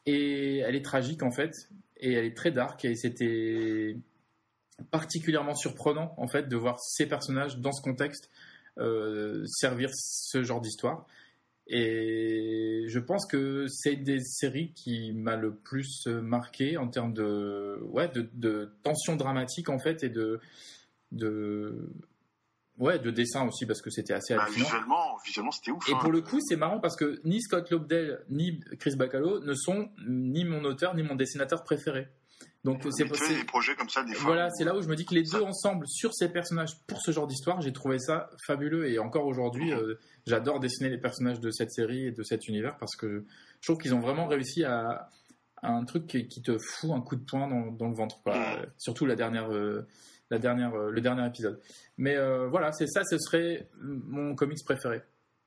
Et 0.07 0.59
elle 0.59 0.74
est 0.74 0.84
tragique 0.84 1.22
en 1.22 1.30
fait 1.30 1.53
et 1.98 2.12
elle 2.14 2.24
est 2.24 2.36
très 2.36 2.50
dark 2.50 2.84
et 2.84 2.94
c'était 2.96 3.96
particulièrement 4.90 5.55
surprenant 5.55 6.14
en 6.16 6.26
fait 6.26 6.48
de 6.48 6.57
voir 6.57 6.80
ces 6.80 7.07
personnages 7.07 7.59
dans 7.59 7.72
ce 7.72 7.82
contexte 7.82 8.30
euh, 8.78 9.44
servir 9.46 9.90
ce 9.92 10.42
genre 10.42 10.61
d'histoire. 10.61 11.07
Et 11.68 12.84
je 12.88 12.98
pense 12.98 13.24
que 13.26 13.66
c'est 13.68 13.94
une 13.94 14.04
des 14.04 14.20
séries 14.20 14.72
qui 14.74 15.12
m'a 15.12 15.36
le 15.36 15.54
plus 15.54 16.06
marqué 16.06 16.76
en 16.76 16.88
termes 16.88 17.12
de, 17.14 17.78
ouais, 17.84 18.08
de, 18.08 18.28
de 18.34 18.72
tension 18.82 19.16
dramatique 19.16 19.68
en 19.68 19.78
fait 19.78 20.02
et 20.02 20.08
de, 20.08 20.40
de 21.12 21.88
ouais, 22.78 22.98
de 22.98 23.10
dessin 23.10 23.46
aussi 23.46 23.64
parce 23.64 23.80
que 23.80 23.90
c'était 23.90 24.12
assez 24.12 24.34
Bah, 24.34 24.42
hallucinant. 24.42 24.64
visuellement, 24.64 25.16
visuellement 25.24 25.52
c'était 25.52 25.70
ouf. 25.70 25.88
Et 25.88 25.92
hein. 25.94 25.98
pour 26.00 26.10
le 26.10 26.20
coup, 26.20 26.40
c'est 26.40 26.56
marrant 26.56 26.80
parce 26.80 26.96
que 26.96 27.20
ni 27.24 27.40
Scott 27.40 27.70
Lobdell 27.70 28.24
ni 28.28 28.58
Chris 28.80 28.96
Bacalo 28.96 29.40
ne 29.40 29.54
sont 29.54 29.88
ni 30.08 30.44
mon 30.44 30.64
auteur 30.64 30.94
ni 30.96 31.02
mon 31.04 31.14
dessinateur 31.14 31.62
préféré. 31.62 32.08
Donc 32.64 32.86
c'est 32.90 33.04
des 33.04 33.44
projets 33.44 33.74
comme 33.74 33.88
ça, 33.88 34.04
des 34.04 34.14
fois. 34.14 34.34
voilà, 34.34 34.48
c'est 34.50 34.64
là 34.64 34.76
où 34.76 34.82
je 34.82 34.86
me 34.86 34.94
dis 34.94 35.04
que 35.04 35.14
les 35.14 35.24
deux 35.24 35.42
ensemble 35.42 35.86
sur 35.88 36.14
ces 36.14 36.28
personnages 36.28 36.76
pour 36.86 37.00
ce 37.00 37.10
genre 37.10 37.26
d'histoire, 37.26 37.60
j'ai 37.60 37.72
trouvé 37.72 37.98
ça 37.98 38.30
fabuleux 38.46 38.88
et 38.88 39.00
encore 39.00 39.26
aujourd'hui, 39.26 39.72
euh, 39.72 39.96
j'adore 40.26 40.60
dessiner 40.60 40.88
les 40.88 40.98
personnages 40.98 41.40
de 41.40 41.50
cette 41.50 41.72
série 41.72 42.06
et 42.06 42.12
de 42.12 42.22
cet 42.22 42.46
univers 42.46 42.76
parce 42.76 42.94
que 42.94 43.24
je 43.60 43.66
trouve 43.66 43.78
qu'ils 43.82 43.94
ont 43.94 44.00
vraiment 44.00 44.28
réussi 44.28 44.62
à, 44.62 45.08
à 45.62 45.72
un 45.72 45.84
truc 45.84 46.06
qui, 46.06 46.26
qui 46.26 46.42
te 46.42 46.58
fout 46.58 46.90
un 46.90 47.00
coup 47.00 47.16
de 47.16 47.24
poing 47.24 47.48
dans, 47.48 47.70
dans 47.70 47.88
le 47.88 47.94
ventre, 47.94 48.20
quoi. 48.22 48.34
Euh, 48.36 48.66
surtout 48.78 49.06
la 49.06 49.14
dernière, 49.14 49.52
euh, 49.52 49.86
la 50.30 50.38
dernière, 50.38 50.74
euh, 50.74 50.90
le 50.90 51.00
dernier 51.00 51.26
épisode. 51.26 51.60
Mais 51.96 52.16
voilà, 52.48 52.72
c'est 52.72 52.86
ça, 52.86 53.04
ce 53.04 53.18
serait 53.18 53.68
mon 53.80 54.34
comics 54.34 54.64
préféré 54.64 55.02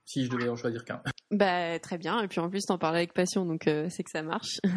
si 0.06 0.26
je 0.26 0.30
devais 0.30 0.48
en 0.48 0.56
choisir 0.56 0.86
qu'un. 0.86 1.02
Bah, 1.32 1.80
très 1.80 1.98
bien. 1.98 2.22
Et 2.22 2.28
puis 2.28 2.40
en 2.40 2.50
plus, 2.50 2.62
t'en 2.66 2.78
parles 2.78 2.96
avec 2.98 3.14
passion, 3.14 3.46
donc 3.46 3.68
euh, 3.68 3.88
c'est 3.90 4.04
que 4.04 4.12
ça 4.12 4.24
marche. 4.24 4.60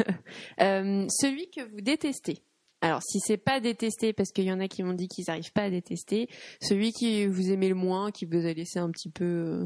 Euh, 0.61 1.07
celui 1.09 1.49
que 1.51 1.63
vous 1.63 1.81
détestez. 1.81 2.43
Alors, 2.81 3.03
si 3.03 3.19
c'est 3.21 3.37
pas 3.39 3.61
détesté, 3.61 4.13
parce 4.13 4.31
qu'il 4.31 4.45
y 4.45 4.53
en 4.53 4.61
a 4.61 4.69
qui 4.69 4.83
m'ont 4.83 4.93
dit 4.93 5.09
qu'ils 5.09 5.25
n'arrivent 5.29 5.53
pas 5.53 5.63
à 5.65 5.71
détester, 5.71 6.29
celui 6.61 6.93
qui 6.93 7.27
vous 7.27 7.51
aimez 7.51 7.69
le 7.69 7.75
moins, 7.75 8.11
qui 8.11 8.25
vous 8.27 8.45
a 8.47 8.53
laissé 8.53 8.79
un 8.79 8.91
petit 8.91 9.11
peu. 9.11 9.25
euh, 9.25 9.65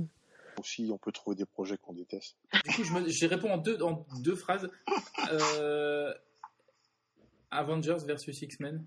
Aussi, 0.60 0.88
on 0.92 0.98
peut 0.98 1.12
trouver 1.12 1.36
des 1.36 1.44
projets 1.46 1.76
qu'on 1.78 1.92
déteste. 1.94 2.36
Du 2.64 2.72
coup, 2.74 2.84
je, 2.84 2.92
me, 2.92 3.08
je 3.08 3.26
réponds 3.26 3.50
en 3.52 3.58
deux, 3.58 3.82
en 3.82 4.06
deux 4.20 4.36
phrases. 4.36 4.70
Euh, 5.32 6.12
Avengers 7.50 7.98
versus 8.06 8.40
X-Men. 8.40 8.84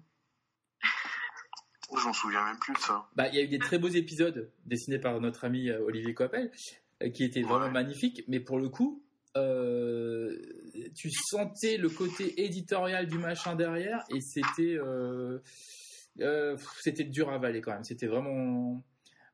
Oh, 1.89 1.97
J'en 2.03 2.13
souviens 2.13 2.43
même 2.45 2.57
plus 2.59 2.73
de 2.73 2.79
ça. 2.79 3.07
Bah, 3.15 3.27
il 3.29 3.35
y 3.35 3.39
a 3.39 3.43
eu 3.43 3.47
des 3.47 3.59
très 3.59 3.77
beaux 3.77 3.89
épisodes 3.89 4.51
dessinés 4.65 4.97
par 4.99 5.19
notre 5.21 5.43
ami 5.45 5.69
euh, 5.69 5.81
Olivier 5.83 6.13
Coppel, 6.15 6.51
euh, 6.51 6.84
qui 7.13 7.23
étaient 7.23 7.41
vraiment 7.41 7.65
Ouais. 7.65 7.71
magnifiques, 7.71 8.23
mais 8.27 8.39
pour 8.39 8.57
le 8.59 8.69
coup, 8.69 9.03
euh, 9.37 10.37
tu 10.95 11.09
sentais 11.11 11.77
le 11.77 11.89
côté 11.89 12.43
éditorial 12.45 13.07
du 13.07 13.17
machin 13.17 13.55
derrière, 13.55 14.03
et 14.13 14.21
c'était 14.21 14.77
euh, 14.77 15.39
euh, 16.21 16.55
c'était 16.81 17.03
dur 17.03 17.29
à 17.29 17.35
avaler 17.35 17.61
quand 17.61 17.73
même. 17.73 17.83
C'était 17.83 18.07
vraiment. 18.07 18.81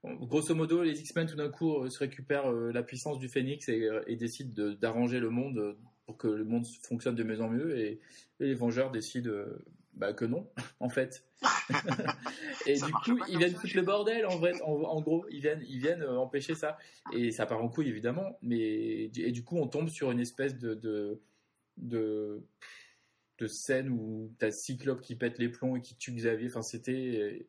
Grosso 0.03 0.55
modo, 0.55 0.81
les 0.81 0.99
X-Men 0.99 1.27
tout 1.27 1.35
d'un 1.35 1.49
coup 1.51 1.83
euh, 1.83 1.89
se 1.91 1.99
récupèrent 1.99 2.51
euh, 2.51 2.71
la 2.71 2.81
puissance 2.81 3.19
du 3.19 3.29
Phénix 3.29 3.69
et, 3.69 3.83
euh, 3.83 4.01
décident 4.15 4.51
de- 4.51 4.73
d'arranger 4.73 5.19
le 5.19 5.29
monde 5.29 5.59
euh, 5.59 5.77
pour 6.07 6.17
que 6.17 6.27
le 6.27 6.43
monde 6.43 6.65
fonctionne 6.87 7.13
de 7.13 7.23
mieux 7.23 7.39
en 7.39 7.49
mieux, 7.49 7.77
et, 7.77 7.99
les 8.39 8.55
Vengeurs 8.55 8.89
décident 8.89 9.29
euh, 9.29 9.63
bah, 10.01 10.13
que 10.13 10.25
non, 10.25 10.49
en 10.79 10.89
fait. 10.89 11.23
et 12.65 12.75
Ça 12.75 12.87
du 12.87 12.91
coup, 12.91 13.19
ils 13.29 13.37
viennent 13.37 13.55
foutre 13.55 13.75
le 13.75 13.83
bordel, 13.83 14.25
en 14.25 14.37
vrai, 14.39 14.59
en, 14.63 14.71
en 14.71 14.99
gros, 14.99 15.27
ils 15.29 15.41
viennent, 15.41 15.63
ils 15.67 15.79
viennent 15.79 16.01
euh, 16.01 16.17
empêcher 16.17 16.55
ça. 16.55 16.79
Et 17.13 17.31
ça 17.31 17.45
part 17.45 17.63
en 17.63 17.69
couille, 17.69 17.87
évidemment, 17.87 18.37
mais 18.41 19.11
et 19.15 19.31
du 19.31 19.43
coup, 19.43 19.57
on 19.57 19.67
tombe 19.67 19.89
sur 19.89 20.09
une 20.09 20.19
espèce 20.19 20.57
de, 20.57 20.73
de, 20.73 21.21
de, 21.77 22.41
de 23.37 23.47
scène 23.47 23.89
où 23.89 24.33
t'as 24.39 24.49
Cyclope 24.49 25.01
qui 25.01 25.15
pète 25.15 25.37
les 25.37 25.49
plombs 25.49 25.75
et 25.75 25.81
qui 25.81 25.95
tue 25.95 26.11
Xavier. 26.11 26.47
Enfin, 26.47 26.63
c'était 26.63 27.47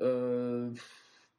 euh, 0.00 0.70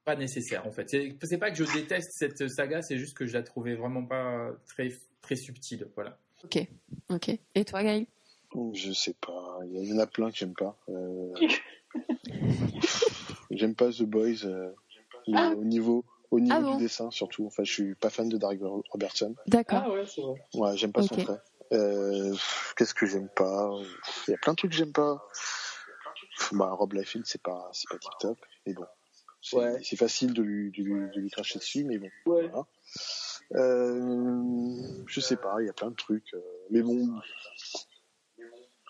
pas 0.03 0.15
nécessaire, 0.15 0.67
en 0.67 0.71
fait. 0.71 0.87
C'est 0.87 1.17
c'est 1.23 1.39
pas 1.39 1.49
que 1.49 1.57
je 1.57 1.73
déteste 1.73 2.11
cette 2.11 2.47
saga, 2.47 2.83
c'est 2.83 2.99
juste 2.99 3.17
que 3.17 3.25
je 3.25 3.33
la 3.33 3.41
trouvais 3.41 3.73
vraiment 3.73 4.05
pas 4.05 4.51
très, 4.67 4.89
très 5.21 5.35
subtile, 5.35 5.89
voilà. 5.95 6.19
Ok. 6.43 6.59
Ok. 7.09 7.29
Et 7.55 7.65
toi, 7.65 7.81
Gaël? 7.81 8.05
Je 8.73 8.91
sais 8.93 9.13
pas. 9.19 9.59
Il 9.65 9.85
y 9.85 9.93
en 9.93 9.99
a 9.99 10.07
plein 10.07 10.31
que 10.31 10.37
j'aime 10.37 10.53
pas. 10.53 10.77
Euh, 10.89 11.33
j'aime 13.51 13.75
pas 13.75 13.89
The 13.91 14.03
Boys 14.03 14.45
euh, 14.45 14.69
mais 15.27 15.37
Ah. 15.37 15.53
au 15.57 15.63
niveau, 15.63 16.03
au 16.31 16.39
niveau 16.39 16.55
Ah 16.57 16.61
bon 16.61 16.71
du 16.77 16.83
dessin 16.83 17.11
surtout. 17.11 17.45
Enfin, 17.47 17.63
je 17.63 17.71
suis 17.73 17.95
pas 17.95 18.09
fan 18.09 18.29
de 18.29 18.37
Derek 18.37 18.59
Robertson. 18.91 19.35
D'accord. 19.47 19.81
Ah 19.85 19.89
ouais, 19.91 20.05
c'est 20.05 20.21
vrai. 20.21 20.41
Ouais, 20.53 20.77
j'aime 20.77 20.91
pas 20.91 21.01
son 21.03 21.15
Ok. 21.15 21.21
frère. 21.23 21.39
Euh, 21.73 22.35
Qu'est-ce 22.77 22.93
que 22.93 23.05
j'aime 23.07 23.29
pas? 23.35 23.71
Il 24.27 24.31
y 24.31 24.33
a 24.33 24.37
plein 24.37 24.53
de 24.53 24.57
trucs 24.57 24.71
que 24.71 24.77
j'aime 24.77 24.91
pas. 24.93 25.27
Bah, 26.51 26.69
Rob 26.73 26.93
Liefeld, 26.93 27.25
c'est 27.25 27.41
pas, 27.41 27.69
c'est 27.73 27.89
pas 27.89 27.97
tip 27.97 28.11
top. 28.19 28.37
Mais 28.67 28.73
bon, 28.73 28.85
c'est 29.41 29.57
Ouais. 29.57 29.79
c'est 29.83 29.95
facile 29.95 30.33
de 30.33 30.41
lui, 30.43 30.71
de, 30.71 30.83
lui, 30.83 31.09
de 31.15 31.19
lui 31.19 31.29
cracher 31.29 31.59
dessus, 31.59 31.83
mais 31.85 31.97
bon. 31.97 32.09
Ouais. 32.27 32.47
Voilà. 32.49 32.65
Euh, 33.53 34.75
je 35.07 35.19
sais 35.19 35.37
pas, 35.37 35.55
il 35.61 35.65
y 35.65 35.69
a 35.69 35.73
plein 35.73 35.89
de 35.91 35.95
trucs. 35.95 36.35
mais 36.69 36.81
bon. 36.81 37.07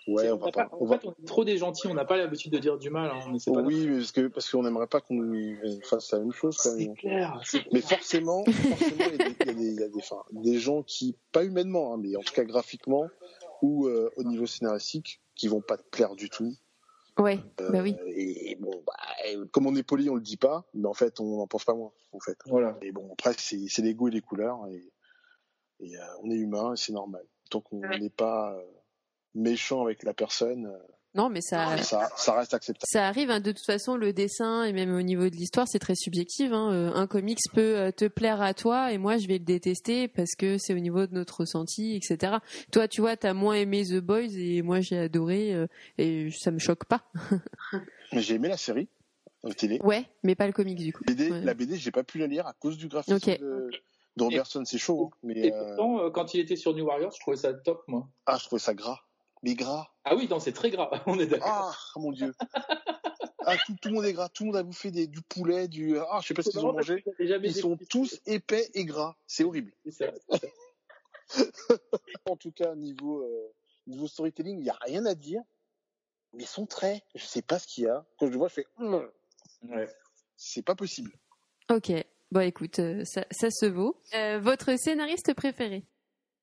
Ouais, 0.06 0.30
on 0.30 0.34
on 0.34 0.36
va 0.38 0.50
pas. 0.52 0.64
pas- 0.66 0.76
On 0.78 0.84
en 0.84 0.86
va, 0.88 0.98
fait, 0.98 1.06
on 1.08 1.10
est 1.12 1.26
trop 1.26 1.44
des 1.44 1.56
gentils, 1.58 1.86
on 1.88 1.94
n'a 1.94 2.04
pas 2.04 2.16
l'habitude 2.16 2.52
de 2.52 2.58
dire 2.58 2.78
du 2.78 2.90
mal. 2.90 3.10
Hein. 3.10 3.18
On 3.46 3.54
pas 3.54 3.60
oui, 3.62 3.86
mais 3.88 3.96
parce 3.98 4.12
que 4.12 4.26
parce 4.28 4.50
qu'on 4.50 4.62
n'aimerait 4.62 4.86
pas 4.86 5.00
qu'on 5.00 5.14
nous 5.14 5.56
fasse 5.82 6.12
la 6.12 6.20
même 6.20 6.32
chose 6.32 6.56
quand 6.58 6.70
C'est 6.70 6.86
même. 6.86 6.94
clair. 6.96 7.40
Mais 7.72 7.80
forcément, 7.80 8.44
forcément, 8.44 8.96
il 8.98 9.12
y 9.12 9.14
a 9.14 9.18
des, 9.18 9.34
il 9.40 9.46
y 9.46 9.50
a 9.50 9.54
des, 9.54 9.64
il 9.72 9.80
y 9.80 9.82
a 9.82 9.88
des, 9.88 9.98
enfin, 9.98 10.22
des 10.30 10.58
gens 10.58 10.82
qui, 10.82 11.16
pas 11.32 11.42
humainement, 11.44 11.94
hein, 11.94 11.98
mais 12.00 12.14
en 12.16 12.20
tout 12.20 12.32
cas 12.34 12.44
graphiquement 12.44 13.08
ou 13.62 13.86
euh, 13.88 14.10
au 14.16 14.22
niveau 14.22 14.46
scénaristique, 14.46 15.20
qui 15.34 15.48
vont 15.48 15.60
pas 15.62 15.76
te 15.76 15.82
plaire 15.90 16.14
du 16.14 16.28
tout. 16.30 16.52
Ouais. 17.18 17.40
Euh, 17.62 17.70
Bah 17.70 17.80
oui. 17.82 17.96
Et 18.14 18.56
bon, 18.60 18.70
bah, 18.86 18.92
comme 19.50 19.66
on 19.66 19.74
est 19.74 19.82
poli, 19.82 20.08
on 20.10 20.14
le 20.14 20.20
dit 20.20 20.36
pas, 20.36 20.64
mais 20.74 20.86
en 20.86 20.92
fait, 20.94 21.18
on 21.20 21.38
n'en 21.38 21.46
pense 21.46 21.64
pas 21.64 21.72
moins, 21.74 21.90
en 22.12 22.20
fait. 22.20 22.36
Voilà. 22.46 22.76
Et 22.82 22.92
bon, 22.92 23.08
après, 23.12 23.32
c'est 23.38 23.82
les 23.82 23.94
goûts 23.94 24.08
et 24.08 24.10
les 24.10 24.20
couleurs, 24.20 24.66
et, 24.68 24.92
et, 25.80 25.96
euh, 25.96 26.00
on 26.22 26.30
est 26.30 26.36
humain, 26.36 26.74
et 26.74 26.76
c'est 26.76 26.92
normal. 26.92 27.24
Tant 27.50 27.60
qu'on 27.62 27.80
Ouais. 27.80 27.98
n'est 27.98 28.10
pas 28.10 28.52
euh, 28.54 28.62
méchant 29.36 29.82
avec 29.82 30.02
la 30.02 30.12
personne, 30.14 30.66
euh, 30.66 30.78
Non, 31.14 31.28
mais 31.30 31.40
ça. 31.40 31.76
ça, 31.78 32.08
ça 32.16 32.34
reste 32.34 32.52
acceptable. 32.54 32.84
Ça 32.90 33.06
arrive, 33.06 33.30
hein, 33.30 33.40
de 33.40 33.52
toute 33.52 33.64
façon, 33.64 33.96
le 33.96 34.12
dessin 34.12 34.64
et 34.64 34.72
même 34.72 34.94
au 34.94 35.02
niveau 35.02 35.28
de 35.30 35.34
l'histoire, 35.36 35.66
c'est 35.68 35.78
très 35.78 35.94
subjectif. 35.94 36.50
hein. 36.52 36.72
Euh, 36.72 36.92
Un 36.94 37.06
comics 37.06 37.38
peut 37.54 37.78
euh, 37.78 37.90
te 37.90 38.06
plaire 38.06 38.42
à 38.42 38.52
toi 38.54 38.92
et 38.92 38.98
moi, 38.98 39.16
je 39.18 39.26
vais 39.28 39.38
le 39.38 39.44
détester 39.44 40.08
parce 40.08 40.34
que 40.36 40.58
c'est 40.58 40.74
au 40.74 40.78
niveau 40.78 41.06
de 41.06 41.14
notre 41.14 41.40
ressenti, 41.40 41.94
etc. 41.96 42.34
Toi, 42.72 42.88
tu 42.88 43.00
vois, 43.00 43.16
t'as 43.16 43.32
moins 43.34 43.54
aimé 43.54 43.84
The 43.84 44.00
Boys 44.00 44.34
et 44.36 44.62
moi, 44.62 44.80
j'ai 44.80 44.98
adoré 44.98 45.54
et 45.98 46.30
ça 46.32 46.50
me 46.50 46.58
choque 46.58 46.84
pas. 46.86 47.02
Mais 48.12 48.22
j'ai 48.22 48.34
aimé 48.34 48.48
la 48.48 48.56
série, 48.56 48.88
la 49.42 49.54
télé. 49.54 49.78
Ouais, 49.82 50.04
mais 50.22 50.34
pas 50.34 50.46
le 50.46 50.52
comics 50.52 50.78
du 50.78 50.92
coup. 50.92 51.04
BD, 51.04 51.30
Ouais. 51.30 51.40
La 51.42 51.54
BD, 51.54 51.76
j'ai 51.76 51.90
pas 51.90 52.04
pu 52.04 52.18
la 52.18 52.26
lire 52.26 52.46
à 52.46 52.52
cause 52.52 52.76
du 52.76 52.88
graphisme 52.88 53.16
Ok. 53.16 53.40
de, 53.40 53.70
de 54.16 54.22
Robertson. 54.24 54.62
C'est 54.64 54.78
chaud, 54.78 55.10
hein, 55.12 55.16
mais 55.24 55.46
Et 55.46 55.50
pourtant, 55.50 56.00
euh, 56.00 56.10
quand 56.10 56.32
il 56.34 56.40
était 56.40 56.56
sur 56.56 56.74
New 56.74 56.84
Warriors, 56.84 57.12
je 57.14 57.20
trouvais 57.20 57.36
ça 57.36 57.52
top, 57.52 57.82
moi. 57.88 58.08
ah, 58.26 58.36
je 58.40 58.44
trouvais 58.46 58.60
ça 58.60 58.74
gras. 58.74 59.00
Mais 59.46 59.54
gras. 59.54 59.88
Ah 60.02 60.16
oui, 60.16 60.26
non, 60.28 60.40
c'est 60.40 60.52
très 60.52 60.70
grave. 60.70 60.90
On 61.06 61.20
est 61.20 61.26
d'accord. 61.28 61.48
Ah, 61.48 61.98
mon 62.00 62.10
dieu. 62.10 62.34
Ah, 63.46 63.56
tout, 63.64 63.76
tout 63.80 63.88
le 63.90 63.94
monde 63.94 64.04
est 64.04 64.12
gras. 64.12 64.28
Tout 64.28 64.42
le 64.42 64.48
monde 64.48 64.56
a 64.56 64.64
bouffé 64.64 64.90
des, 64.90 65.06
du 65.06 65.22
poulet, 65.22 65.68
du. 65.68 65.96
Ah, 65.98 66.18
je 66.20 66.26
sais 66.26 66.34
pas 66.34 66.42
ce 66.42 66.50
qu'ils 66.50 66.66
ont 66.66 66.72
mangé. 66.72 67.04
Ils 67.20 67.54
sont 67.54 67.78
tous 67.88 68.20
épais 68.26 68.68
et 68.74 68.84
gras. 68.84 69.16
C'est 69.28 69.44
horrible. 69.44 69.72
Ça, 69.88 70.06
ça. 70.28 70.38
En 72.28 72.36
tout 72.36 72.50
cas, 72.50 72.74
niveau 72.74 73.22
euh, 73.22 73.52
niveau 73.86 74.08
storytelling, 74.08 74.58
il 74.58 74.64
y 74.64 74.70
a 74.70 74.78
rien 74.80 75.06
à 75.06 75.14
dire. 75.14 75.42
Mais 76.32 76.44
son 76.44 76.66
trait, 76.66 77.04
je 77.14 77.24
sais 77.24 77.42
pas 77.42 77.60
ce 77.60 77.68
qu'il 77.68 77.84
y 77.84 77.86
a. 77.86 78.04
Quand 78.18 78.26
je 78.26 78.32
le 78.32 78.38
vois, 78.38 78.48
je 78.48 78.54
fais. 78.54 78.66
Hum, 78.78 79.08
Ouais. 79.62 79.88
C'est 80.36 80.62
pas 80.62 80.74
possible. 80.74 81.12
Ok. 81.70 81.92
Bon, 82.32 82.40
écoute, 82.40 82.80
euh, 82.80 83.04
ça, 83.04 83.24
ça 83.30 83.48
se 83.50 83.66
vaut. 83.66 84.00
Euh, 84.14 84.40
votre 84.40 84.76
scénariste 84.76 85.34
préféré? 85.34 85.84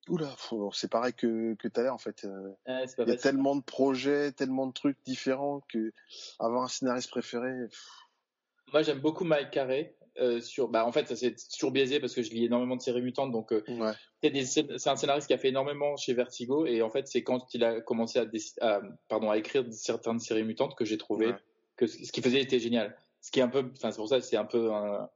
Oula, 0.09 0.35
c'est 0.73 0.91
pareil 0.91 1.13
que 1.13 1.53
que 1.55 1.67
tout 1.67 1.79
à 1.79 1.83
l'heure 1.83 1.93
en 1.93 1.97
fait. 1.97 2.25
Euh, 2.25 2.49
Il 2.67 2.71
y 2.73 2.75
a 2.75 2.87
facile. 2.87 3.17
tellement 3.17 3.55
de 3.55 3.61
projets, 3.63 4.31
tellement 4.33 4.67
de 4.67 4.73
trucs 4.73 4.97
différents 5.05 5.61
que 5.69 5.91
avoir 6.39 6.63
un 6.63 6.67
scénariste 6.67 7.09
préféré. 7.09 7.51
pff, 7.69 7.87
Moi, 8.73 8.81
j'aime 8.81 8.99
beaucoup 8.99 9.23
Mike 9.23 9.51
Carey. 9.51 9.95
euh, 10.19 10.39
sur, 10.41 10.67
bah, 10.67 10.85
en 10.85 10.91
fait, 10.91 11.07
ça, 11.07 11.15
c'est 11.15 11.33
toujours 11.55 11.71
biaisé 11.71 11.99
parce 11.99 12.13
que 12.13 12.21
je 12.21 12.29
lis 12.29 12.45
énormément 12.45 12.75
de 12.75 12.81
séries 12.83 13.01
mutantes. 13.01 13.31
Donc, 13.31 13.51
euh, 13.51 13.63
Ouais. 13.67 13.93
c'est 14.45 14.87
un 14.87 14.95
scénariste 14.95 15.25
qui 15.25 15.33
a 15.33 15.39
fait 15.39 15.47
énormément 15.49 15.97
chez 15.97 16.13
Vertigo. 16.13 16.67
Et 16.67 16.83
en 16.83 16.91
fait, 16.91 17.07
c'est 17.07 17.23
quand 17.23 17.51
il 17.55 17.63
a 17.63 17.81
commencé 17.81 18.19
à, 18.61 18.81
pardon, 19.07 19.31
à 19.31 19.37
écrire 19.39 19.65
certaines 19.71 20.19
séries 20.19 20.43
mutantes 20.43 20.75
que 20.75 20.85
j'ai 20.85 20.99
trouvé 20.99 21.29
Ouais. 21.29 21.35
que 21.77 21.87
ce 21.87 22.11
qu'il 22.11 22.23
faisait 22.23 22.41
était 22.41 22.59
génial. 22.59 22.95
Ce 23.21 23.31
qui 23.31 23.39
est 23.39 23.43
un 23.43 23.47
peu, 23.47 23.71
enfin, 23.75 23.89
c'est 23.89 23.97
pour 23.97 24.07
ça 24.07 24.19
que 24.19 24.23
c'est 24.25 24.37
un 24.37 24.45
peu 24.45 24.71
un- 24.71 25.09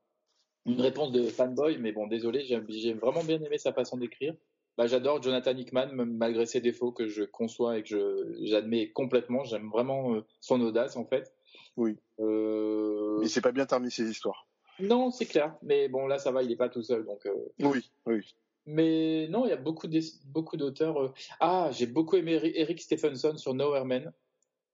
une 0.66 0.82
réponse 0.82 1.12
de 1.12 1.28
fanboy. 1.28 1.78
Mais 1.78 1.92
bon, 1.92 2.08
désolé, 2.08 2.44
j'ai 2.44 2.94
vraiment 2.94 3.24
bien 3.24 3.40
aimé 3.40 3.60
sa 3.60 3.74
façon 3.74 3.98
d'écrire. 3.98 4.34
Bah, 4.78 4.86
j'adore 4.88 5.22
Jonathan 5.24 5.56
Hickman, 5.58 5.88
même 5.94 6.16
malgré 6.18 6.46
ses 6.46 6.62
défauts 6.62 6.92
que 6.92 7.08
je 7.08 7.24
conçois 7.24 7.78
et 7.80 7.84
que 7.84 7.90
je- 7.90 8.46
j'admets 8.46 8.90
complètement. 8.92 9.44
J'aime 9.44 9.70
vraiment 9.70 10.14
euh, 10.16 10.22
son 10.40 10.62
audace, 10.62 10.96
en 10.98 11.06
fait. 11.06 11.34
Oui. 11.78 11.98
Euh, 12.20 13.18
Mais 13.20 13.28
c'est 13.28 13.42
pas 13.42 13.52
bien 13.52 13.66
terminé 13.66 13.90
ces 13.90 14.10
histoires. 14.10 14.48
non, 14.80 15.10
c'est 15.10 15.26
clair. 15.26 15.56
Mais 15.64 15.88
bon, 15.90 16.06
là, 16.08 16.20
ça 16.20 16.32
va, 16.32 16.44
il 16.44 16.52
est 16.52 16.56
pas 16.56 16.70
tout 16.70 16.84
seul. 16.84 17.06
Donc, 17.06 17.26
euh, 17.26 17.34
Oui, 17.60 17.90
oui. 18.06 18.36
Mais 18.68 19.28
non, 19.30 19.46
il 19.46 19.50
y 19.50 19.54
a 19.54 19.58
beaucoup 19.58 19.88
beaucoup 20.26 20.58
d'auteurs. 20.58 21.02
euh. 21.02 21.14
Ah, 21.40 21.70
j'ai 21.72 21.88
beaucoup 21.88 22.16
aimé 22.18 22.34
Eri- 22.34 22.52
Eric 22.56 22.82
Stephenson 22.82 23.36
sur 23.38 23.54
Nowhere 23.54 23.86
Man. 23.86 24.12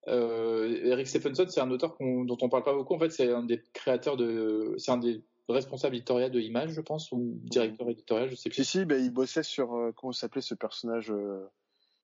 Euh, 0.09 0.79
Eric 0.83 1.07
Stephenson, 1.07 1.45
c'est 1.47 1.61
un 1.61 1.71
auteur 1.71 1.95
qu'on- 1.95 2.25
dont 2.25 2.37
on 2.41 2.49
parle 2.49 2.63
pas 2.63 2.73
beaucoup. 2.73 2.95
En 2.95 2.99
fait, 2.99 3.11
c'est 3.11 3.31
un 3.31 3.43
des 3.43 3.61
créateurs 3.73 4.17
de, 4.17 4.73
c'est 4.77 4.91
un 4.91 4.97
des 4.97 5.21
responsables 5.49 5.95
éditoriaux 5.95 6.29
de 6.29 6.39
Image, 6.39 6.71
je 6.71 6.81
pense, 6.81 7.11
ou 7.11 7.39
directeur 7.43 7.89
éditorial, 7.89 8.29
je 8.29 8.35
sais 8.35 8.43
Si, 8.43 8.49
plus. 8.49 8.63
si, 8.63 8.85
ben, 8.85 9.03
il 9.03 9.11
bossait 9.11 9.43
sur, 9.43 9.73
euh, 9.75 9.91
comment 9.91 10.13
s'appelait 10.13 10.41
ce 10.41 10.55
personnage 10.55 11.11
euh, 11.11 11.45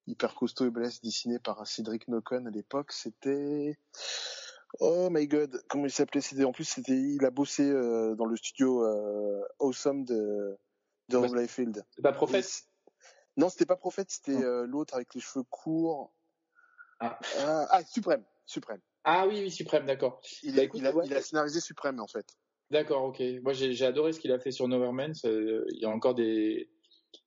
hyper 0.08 0.36
costaud 0.36 0.66
et 0.66 0.70
balèze 0.72 1.02
dessiné 1.02 1.40
par 1.40 1.66
Cédric 1.68 2.08
Nocon 2.08 2.46
à 2.46 2.50
l'époque. 2.50 2.92
C'était. 2.92 3.78
Oh 4.80 5.10
my 5.10 5.28
god, 5.28 5.64
comment 5.68 5.86
il 5.86 5.92
s'appelait 5.92 6.22
C'était 6.22 6.44
en 6.44 6.52
plus 6.52 6.64
c'était 6.64 6.94
il 6.94 7.26
a 7.26 7.32
bossé 7.32 7.64
euh, 7.64 8.14
dans 8.16 8.26
le 8.26 8.36
studio 8.36 8.86
euh, 8.86 9.42
Awesome 9.60 10.06
de 10.06 10.58
de 11.10 11.18
Bah, 11.18 11.26
Rob 11.28 11.36
Liefeld. 11.38 11.84
C'est 11.96 12.04
pas 12.04 12.12
prophète 12.14 12.46
Non, 13.36 13.50
c'était 13.50 13.66
pas 13.66 13.76
Prophète, 13.78 14.12
c'était 14.12 14.36
euh, 14.44 14.68
l'autre 14.68 14.94
avec 14.94 15.16
les 15.16 15.22
cheveux 15.22 15.44
courts. 15.50 16.14
Ah. 17.00 17.18
Ah, 17.40 17.68
ah, 17.72 17.84
Suprême, 17.84 18.24
Suprême. 18.46 18.82
Ah 19.06 19.26
oui, 19.28 19.40
oui, 19.42 19.50
Suprême, 19.50 19.88
d'accord. 19.88 20.22
Il, 20.44 20.56
Bah, 20.56 20.64
il 20.74 20.86
a, 20.86 20.92
ouais. 20.92 21.06
il 21.08 21.14
a 21.16 21.22
scénarisé 21.22 21.62
Suprême 21.62 22.00
en 22.00 22.08
fait. 22.08 22.28
D'accord, 22.72 23.04
ok. 23.06 23.22
Moi, 23.42 23.54
j'ai 23.54 23.86
adoré 23.86 24.14
ce 24.14 24.20
qu'il 24.20 24.32
a 24.32 24.40
fait 24.40 24.52
sur 24.52 24.68
Neverman. 24.68 25.14
Ça, 25.16 25.30
Il 25.30 25.80
y 25.80 25.86
a 25.86 25.90
encore 25.90 26.14
des. 26.16 26.70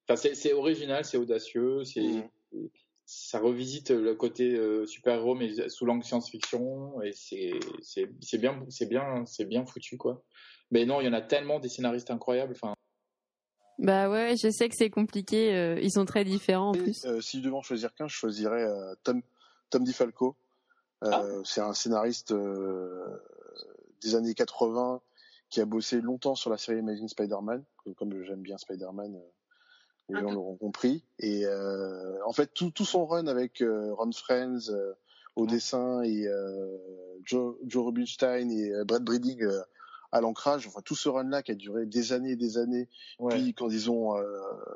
Enfin, 0.08 0.16
c'est 0.34 0.52
original, 0.52 1.04
c'est 1.04 1.16
audacieux, 1.16 1.84
c'est 1.84 2.00
Mhm. 2.52 2.68
ça 3.04 3.38
revisite 3.40 3.90
le 3.90 4.14
côté 4.14 4.54
euh, 4.54 4.86
super-héros 4.86 5.34
mais 5.34 5.68
sous 5.68 5.84
l'angle 5.86 6.04
science-fiction 6.04 7.02
et 7.02 7.12
c'est 7.12 7.50
c'est 7.82 8.08
c'est 8.20 8.38
bien 8.38 8.64
c'est 8.68 8.86
bien 8.86 9.24
c'est 9.26 9.44
bien 9.44 9.64
foutu 9.64 9.96
quoi. 9.98 10.22
Mais 10.70 10.86
non, 10.86 11.00
il 11.00 11.06
y 11.06 11.08
en 11.08 11.12
a 11.12 11.20
tellement 11.20 11.58
des 11.60 11.68
scénaristes 11.68 12.10
incroyables. 12.10 12.52
Enfin, 12.54 12.74
Bah 13.78 14.08
ouais, 14.10 14.34
je 14.40 14.50
sais 14.50 14.68
que 14.68 14.76
c'est 14.76 14.90
compliqué. 14.90 15.54
euh, 15.54 15.78
ils 15.80 15.90
sont 15.92 16.04
très 16.04 16.24
différents 16.24 16.70
en 16.70 16.74
Et, 16.74 16.78
plus. 16.78 17.04
euh, 17.04 17.20
si 17.20 17.38
je 17.38 17.42
devais 17.44 17.56
en 17.56 17.62
choisir 17.62 17.92
qu'un, 17.94 18.06
je 18.08 18.14
choisirais 18.14 18.62
euh, 18.64 18.94
Tom 19.02 19.22
Tom 19.70 19.82
DiFalco. 19.84 20.36
Euh, 21.04 21.10
Ah. 21.12 21.24
C'est 21.44 21.60
un 21.60 21.74
scénariste 21.74 22.30
euh, 22.32 23.04
des 24.02 24.14
années 24.14 24.34
80 24.34 25.00
qui 25.52 25.60
a 25.60 25.66
bossé 25.66 26.00
longtemps 26.00 26.34
sur 26.34 26.50
la 26.50 26.56
série 26.56 26.78
Amazing 26.78 27.08
Spider-Man. 27.08 27.62
Comme 27.96 28.22
j'aime 28.24 28.40
bien 28.40 28.56
Spider-Man, 28.56 29.14
euh, 29.14 29.28
les 30.08 30.20
gens 30.20 30.32
l'auront 30.32 30.56
compris. 30.56 31.04
Et 31.18 31.44
euh, 31.46 32.18
en 32.24 32.32
fait, 32.32 32.52
tout, 32.54 32.70
tout 32.70 32.86
son 32.86 33.04
run 33.04 33.26
avec 33.26 33.60
euh, 33.60 33.92
Ron 33.92 34.12
Friends 34.12 34.70
euh, 34.70 34.94
au 35.36 35.46
dessin 35.46 36.02
et 36.02 36.26
euh, 36.26 36.78
Joe, 37.24 37.56
Joe 37.66 37.84
Rubinstein 37.84 38.50
et 38.50 38.72
euh, 38.72 38.84
Brad 38.84 39.04
Breeding 39.04 39.46
à 40.10 40.20
l'ancrage, 40.20 40.66
enfin 40.66 40.80
tout 40.82 40.94
ce 40.94 41.08
run-là 41.08 41.42
qui 41.42 41.52
a 41.52 41.54
duré 41.54 41.86
des 41.86 42.12
années 42.12 42.32
et 42.32 42.36
des 42.36 42.58
années, 42.58 42.86
ouais. 43.18 43.34
puis 43.34 43.54
quand 43.54 43.70
ils 43.70 43.90
ont 43.90 44.16
euh, 44.18 44.24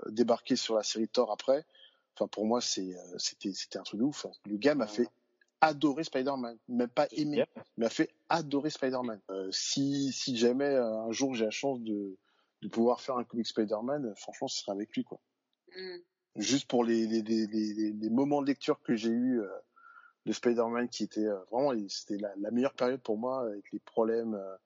débarqué 0.08 0.56
sur 0.56 0.74
la 0.74 0.82
série 0.82 1.08
Thor 1.08 1.30
après, 1.30 1.66
enfin 2.14 2.26
pour 2.26 2.46
moi 2.46 2.62
c'est 2.62 2.96
euh, 2.96 3.18
c'était 3.18 3.52
c'était 3.52 3.78
un 3.78 3.82
truc 3.82 4.00
de 4.00 4.04
ouf. 4.04 4.24
hein. 4.24 4.30
Le 4.46 4.56
gars 4.56 4.74
m'a 4.74 4.86
fait 4.86 5.08
adorer 5.60 6.04
Spider-Man, 6.04 6.58
même 6.68 6.88
pas 6.88 7.06
aimer, 7.12 7.36
bien. 7.36 7.46
il 7.76 7.80
m'a 7.82 7.88
fait 7.88 8.10
adorer 8.28 8.70
Spider-Man. 8.70 9.20
Euh, 9.30 9.48
si 9.52 10.12
si 10.12 10.36
jamais 10.36 10.64
euh, 10.64 11.00
un 11.02 11.12
jour 11.12 11.34
j'ai 11.34 11.44
la 11.44 11.50
chance 11.50 11.80
de 11.80 12.16
de 12.62 12.68
pouvoir 12.68 13.00
faire 13.00 13.16
un 13.16 13.24
comic 13.24 13.46
Spider-Man, 13.46 14.14
franchement 14.16 14.48
ce 14.48 14.60
serait 14.60 14.72
avec 14.72 14.94
lui 14.94 15.04
quoi. 15.04 15.20
Mm. 15.76 15.96
Juste 16.36 16.68
pour 16.68 16.84
les 16.84 17.06
les 17.06 17.22
les 17.22 17.46
les, 17.46 17.72
les- 17.74 17.92
les 17.92 18.10
moments 18.10 18.42
de 18.42 18.46
lecture 18.46 18.80
que 18.82 18.94
j'ai 18.94 19.10
eu 19.10 19.40
euh, 19.40 19.48
de 20.26 20.32
Spider-Man 20.32 20.88
qui 20.88 21.04
était 21.04 21.24
euh, 21.26 21.38
vraiment 21.50 21.72
c'était 21.88 22.18
la, 22.18 22.32
la 22.36 22.50
meilleure 22.50 22.74
période 22.74 23.00
pour 23.00 23.16
moi 23.18 23.42
avec 23.42 23.70
les 23.72 23.78
problèmes 23.78 24.34
euh, 24.34 24.56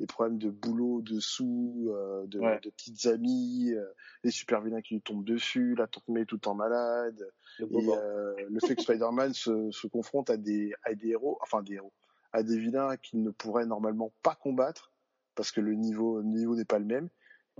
les 0.00 0.06
problèmes 0.06 0.38
de 0.38 0.50
boulot, 0.50 1.02
de 1.02 1.18
sous, 1.20 1.88
euh, 1.90 2.26
de, 2.26 2.40
Ouais. 2.40 2.60
de 2.62 2.70
petites 2.70 3.06
amies, 3.06 3.72
euh, 3.72 3.84
les 4.22 4.30
super 4.30 4.60
vilains 4.60 4.80
qui 4.80 4.94
lui 4.94 5.02
tombent 5.02 5.24
dessus, 5.24 5.74
la 5.76 5.86
tante 5.86 6.06
May 6.08 6.24
tout 6.24 6.36
le 6.36 6.40
temps 6.40 6.54
malade, 6.54 7.30
Le 7.58 7.66
et 7.70 7.88
euh, 7.90 8.34
le 8.48 8.60
fait 8.60 8.76
que 8.76 8.82
Spider-Man 8.82 9.34
se, 9.34 9.70
se 9.70 9.86
confronte 9.86 10.30
à 10.30 10.36
des, 10.36 10.72
à 10.84 10.94
des 10.94 11.08
héros, 11.08 11.38
enfin 11.42 11.62
des 11.62 11.74
héros, 11.74 11.92
à 12.32 12.42
des 12.42 12.58
vilains 12.58 12.96
qu'il 12.96 13.22
ne 13.22 13.30
pourrait 13.30 13.66
normalement 13.66 14.12
pas 14.22 14.34
combattre 14.34 14.92
parce 15.34 15.52
que 15.52 15.60
le 15.60 15.74
niveau, 15.74 16.18
le 16.18 16.24
niveau 16.24 16.56
n'est 16.56 16.64
pas 16.64 16.78
le 16.78 16.84
même. 16.84 17.08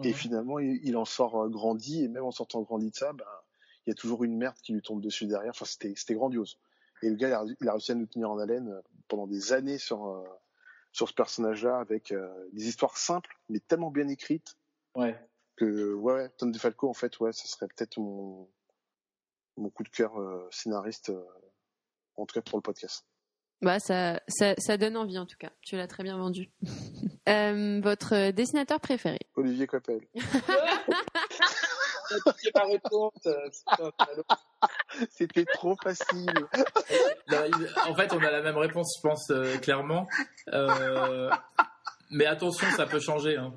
Et 0.05 0.13
Mhm. 0.13 0.15
finalement, 0.15 0.59
il, 0.61 0.81
il 0.85 0.97
en 0.97 1.05
sort 1.05 1.43
euh, 1.43 1.49
grandi, 1.49 2.05
et 2.05 2.09
même 2.09 2.25
en 2.25 2.31
sortant 2.31 2.63
grandi 2.63 2.91
de 2.91 2.95
ça, 2.95 3.13
ben, 3.13 3.25
il 3.87 3.91
y 3.91 3.93
a 3.93 3.95
toujours 3.95 4.23
une 4.23 4.37
merde 4.37 4.57
qui 4.63 4.73
lui 4.73 4.83
tombe 4.83 5.01
dessus 5.01 5.27
derrière. 5.27 5.51
Enfin, 5.51 5.65
c'était, 5.65 5.93
c'était 5.97 6.15
grandiose. 6.15 6.59
Et 7.03 7.11
le 7.11 7.17
gars, 7.17 7.29
il 7.29 7.33
a, 7.33 7.45
il 7.61 7.69
a 7.69 7.73
réussi 7.73 7.93
à 7.93 7.95
nous 7.97 8.07
tenir 8.07 8.31
en 8.31 8.39
haleine 8.39 8.69
euh, 8.69 8.81
pendant 9.09 9.27
des 9.27 9.53
années 9.53 9.79
sur, 9.79 10.07
euh, 10.07 10.23
sur 10.93 11.09
ce 11.09 11.15
personnage-là, 11.15 11.79
avec 11.79 12.13
euh, 12.13 12.29
des 12.53 12.69
histoires 12.69 12.97
simples, 12.97 13.37
mais 13.49 13.61
tellement 13.61 13.91
bien 13.91 14.09
écrites 14.09 14.57
Ouais. 14.95 15.17
que 15.57 15.95
ouais, 15.95 16.29
Tom 16.39 16.51
DeFalco 16.51 16.89
en 16.89 16.95
fait 16.95 17.19
ouais, 17.21 17.33
ça 17.33 17.47
serait 17.47 17.69
peut-être 17.69 17.99
mon 17.99 18.49
mon 19.57 19.71
coup 19.71 19.83
de 19.83 19.89
cœur 19.89 20.19
euh, 20.21 20.49
scénariste 20.51 21.11
euh, 21.11 21.23
en 22.17 22.27
tout 22.27 22.35
cas 22.35 22.43
pour 22.43 22.59
le 22.59 22.63
podcast. 22.63 23.05
Bah 23.61 23.81
ça, 23.81 24.21
ça, 24.29 24.55
ça 24.57 24.77
donne 24.77 24.97
envie 24.97 25.19
en 25.19 25.27
tout 25.27 25.37
cas. 25.37 25.51
Tu 25.63 25.77
l'as 25.77 25.89
très 25.89 26.03
bien 26.03 26.17
vendu. 26.19 26.51
Euh, 27.29 27.83
votre 27.83 28.31
dessinateur 28.31 28.81
préféré? 28.81 29.19
Olivier 29.35 29.67
Coppel. 29.67 30.01
C'était 35.11 35.45
trop 35.45 35.77
facile. 35.83 36.33
Non, 37.31 37.39
il- 37.47 37.73
en 37.87 37.95
fait, 37.95 38.13
on 38.13 38.19
a 38.19 38.31
la 38.31 38.43
même 38.43 38.57
réponse, 38.57 38.95
je 38.97 39.03
pense, 39.09 39.31
euh, 39.31 39.57
clairement. 39.59 40.09
Euh, 40.53 41.31
mais 42.11 42.27
attention, 42.27 42.67
ça 42.77 42.87
peut 42.87 43.01
changer. 43.01 43.37
hein. 43.37 43.55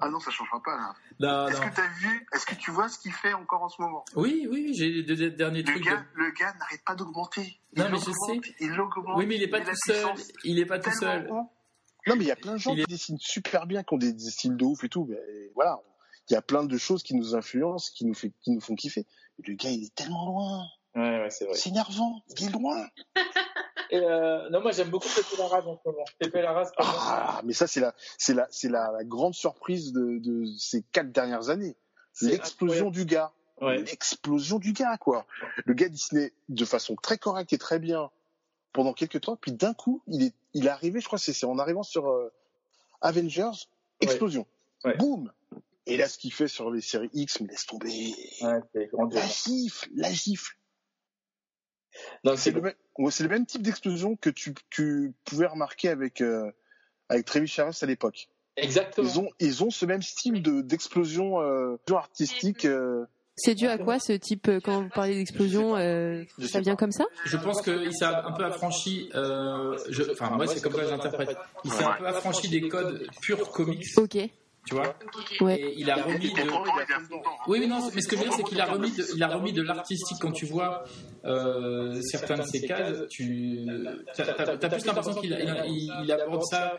Ah 0.00 0.08
non, 0.08 0.18
ça 0.20 0.30
changera 0.30 0.60
pas 0.62 0.94
là. 1.20 1.46
Est-ce 1.50 1.60
que 1.60 1.74
t'as 1.76 1.88
vu, 2.00 2.26
est-ce 2.32 2.46
que 2.46 2.54
tu 2.54 2.70
vois 2.70 2.88
ce 2.88 2.98
qu'il 2.98 3.12
fait 3.12 3.34
encore 3.34 3.62
en 3.62 3.68
ce 3.68 3.80
moment? 3.82 4.04
Oui, 4.16 4.48
oui, 4.50 4.72
j'ai 4.74 4.88
les 4.88 5.02
deux 5.02 5.30
derniers 5.30 5.62
Le 5.62 5.70
trucs. 5.70 5.84
de- 5.84 5.90
gars, 5.90 6.04
le 6.14 6.30
gars 6.30 6.54
n'arrête 6.58 6.82
pas 6.84 6.94
d'augmenter. 6.94 7.60
Non, 7.76 7.90
mais 7.90 7.98
je 7.98 8.04
sais. 8.10 8.40
Il 8.60 8.80
augmente. 8.80 9.18
Oui, 9.18 9.26
mais 9.26 9.36
il 9.36 9.42
est 9.42 9.48
pas 9.48 9.60
tout 9.60 9.70
seul. 9.86 10.06
Il 10.44 10.58
est 10.58 10.64
pas 10.66 10.78
tout 10.78 10.90
seul. 10.92 11.28
Non 12.08 12.16
mais 12.16 12.24
il 12.24 12.26
y 12.26 12.32
a 12.32 12.36
plein 12.36 12.54
de 12.54 12.58
gens 12.58 12.72
Il 12.72 12.80
est- 12.80 12.84
qui 12.86 12.94
dessinent 12.94 13.18
super 13.20 13.66
bien, 13.66 13.84
qui 13.84 13.94
ont 13.94 13.98
des, 13.98 14.12
des 14.12 14.30
styles 14.30 14.56
de 14.56 14.64
ouf 14.64 14.82
et 14.82 14.88
tout. 14.88 15.06
Mais 15.08 15.20
voilà, 15.54 15.78
il 16.28 16.34
y 16.34 16.36
a 16.36 16.42
plein 16.42 16.64
de 16.64 16.76
choses 16.78 17.02
qui 17.02 17.14
nous 17.14 17.34
influencent, 17.34 17.90
qui 17.94 18.04
nous 18.04 18.14
fait, 18.14 18.32
qui 18.40 18.50
nous 18.50 18.60
font 18.60 18.74
kiffer. 18.74 19.06
Mais 19.38 19.44
le 19.48 19.54
gars, 19.54 19.70
il 19.70 19.84
est 19.84 19.94
tellement 19.94 20.26
loin. 20.26 20.66
Ouais, 20.94 21.22
ouais, 21.22 21.30
c'est 21.30 21.44
vrai. 21.44 21.54
C'est 21.54 21.70
énervant. 21.70 22.22
Il 22.38 22.46
est 22.46 22.50
loin. 22.50 22.86
Et 23.90 23.98
euh, 23.98 24.48
non, 24.48 24.62
moi 24.62 24.72
j'aime 24.72 24.88
beaucoup 24.88 25.08
Pepe 25.14 25.38
Larraz 25.38 25.66
en 25.66 25.76
ce 25.76 25.86
moment. 25.86 26.04
Pepe 26.18 26.36
Larraz. 26.36 26.70
Ah, 26.78 27.42
mais 27.44 27.52
ça 27.52 27.66
c'est 27.66 27.80
la, 27.80 27.94
c'est 28.16 28.32
la, 28.32 28.48
c'est 28.50 28.70
la, 28.70 28.90
la 28.90 29.04
grande 29.04 29.34
surprise 29.34 29.92
de, 29.92 30.18
de 30.18 30.46
ces 30.58 30.82
quatre 30.92 31.12
dernières 31.12 31.50
années. 31.50 31.76
L'explosion 32.22 32.90
du 32.90 33.04
gars. 33.04 33.32
Ouais. 33.60 33.78
l'explosion 33.78 34.58
du 34.58 34.72
gars, 34.72 34.96
quoi. 34.96 35.26
Le 35.66 35.74
gars 35.74 35.88
dessinait 35.88 36.32
de 36.48 36.64
façon 36.64 36.96
très 36.96 37.16
correcte 37.16 37.52
et 37.52 37.58
très 37.58 37.78
bien 37.78 38.10
pendant 38.72 38.92
quelques 38.92 39.20
temps, 39.20 39.36
puis 39.36 39.52
d'un 39.52 39.74
coup, 39.74 40.02
il 40.08 40.22
est, 40.24 40.34
il 40.54 40.66
est 40.66 40.70
arrivé, 40.70 41.00
je 41.00 41.06
crois, 41.06 41.18
que 41.18 41.24
c'est 41.24 41.32
c'est 41.34 41.46
en 41.46 41.58
arrivant 41.58 41.82
sur 41.82 42.08
euh, 42.08 42.32
Avengers, 43.02 43.68
explosion. 44.00 44.46
Ouais. 44.84 44.96
Boum. 44.96 45.30
Et 45.86 45.96
là, 45.96 46.08
ce 46.08 46.16
qu'il 46.18 46.32
fait 46.32 46.48
sur 46.48 46.70
les 46.70 46.80
séries 46.80 47.10
X, 47.12 47.40
mais 47.40 47.48
laisse 47.48 47.66
tomber. 47.66 47.90
Ouais. 48.40 48.88
La 49.10 49.26
gifle, 49.26 49.88
la 49.96 50.12
gifle. 50.12 50.56
Non, 52.24 52.36
C'est 52.36 52.44
c'est 52.44 52.50
le, 52.52 52.60
même- 52.62 52.74
ouais, 52.98 53.10
c'est 53.10 53.22
le 53.24 53.28
même 53.28 53.46
type 53.46 53.62
d'explosion 53.62 54.16
que 54.16 54.30
tu, 54.30 54.54
tu 54.70 55.12
pouvais 55.24 55.46
remarquer 55.46 55.88
avec, 55.88 56.20
euh, 56.20 56.50
avec 57.08 57.26
Travis 57.26 57.48
Charest 57.48 57.82
à 57.82 57.86
l'époque. 57.86 58.28
exactement. 58.56 59.08
Ils 59.08 59.18
ont, 59.20 59.28
ils 59.40 59.64
ont 59.64 59.70
ce 59.70 59.84
même 59.84 60.02
style 60.02 60.42
de, 60.42 60.60
d'explosion 60.62 61.40
euh, 61.42 61.76
artistique. 61.94 62.64
euh, 62.64 63.04
C'est 63.36 63.54
dû 63.54 63.66
à 63.66 63.76
quoi 63.76 63.98
ce 63.98 64.12
type 64.12 64.48
euh, 64.48 64.60
quand 64.60 64.82
vous 64.84 64.88
parlez 64.88 65.16
d'explosion 65.16 65.76
euh, 65.76 66.24
Je 66.38 66.46
Ça 66.46 66.60
vient 66.60 66.76
comme 66.76 66.92
ça? 66.92 67.04
Je 67.26 67.36
pense 67.36 67.60
qu'il 67.60 67.92
s'est 67.92 68.04
un 68.04 68.32
peu 68.32 68.44
affranchi. 68.44 69.10
euh, 69.14 69.76
je- 69.90 70.10
Enfin, 70.12 70.30
moi, 70.30 70.46
c'est 70.46 70.62
comme 70.62 70.72
ça 70.74 70.82
que 70.82 70.88
j'interprète. 70.88 71.36
Il 71.64 71.72
s'est 71.72 71.84
un 71.84 71.94
peu 71.94 72.06
affranchi 72.06 72.48
des 72.48 72.68
codes 72.68 73.06
purs 73.20 73.50
comics, 73.50 73.84
Ok. 73.98 74.16
Tu 74.66 74.74
vois. 74.74 74.94
Ouais. 75.40 75.58
Et 75.60 75.74
il 75.80 75.90
a 75.90 75.96
remis 75.96 76.32
de. 76.32 76.42
Oui, 77.48 77.58
mais 77.60 77.66
non, 77.66 77.90
mais 77.94 78.00
ce 78.00 78.08
que 78.08 78.16
je 78.16 78.22
veux 78.22 78.28
dire, 78.28 78.36
c'est 78.36 78.44
qu'il 78.44 78.60
a 78.60 78.66
remis 78.66 78.92
de, 78.92 79.04
il 79.14 79.22
a 79.22 79.28
remis 79.28 79.52
de 79.52 79.62
l'artistique 79.62 80.18
quand 80.20 80.30
tu 80.32 80.46
vois 80.46 80.84
euh, 81.24 82.00
certains 82.02 82.36
de 82.38 82.42
ses 82.42 82.60
cases. 82.66 82.98
Tu 83.10 83.66
t'as, 84.16 84.32
t'as- 84.34 84.56
t'as 84.56 84.68
plus 84.68 84.84
l'impression 84.86 85.14
qu'il 85.14 85.32
il, 85.32 85.64
il- 85.68 85.92
il 86.04 86.12
aborde 86.12 86.42
ça 86.44 86.78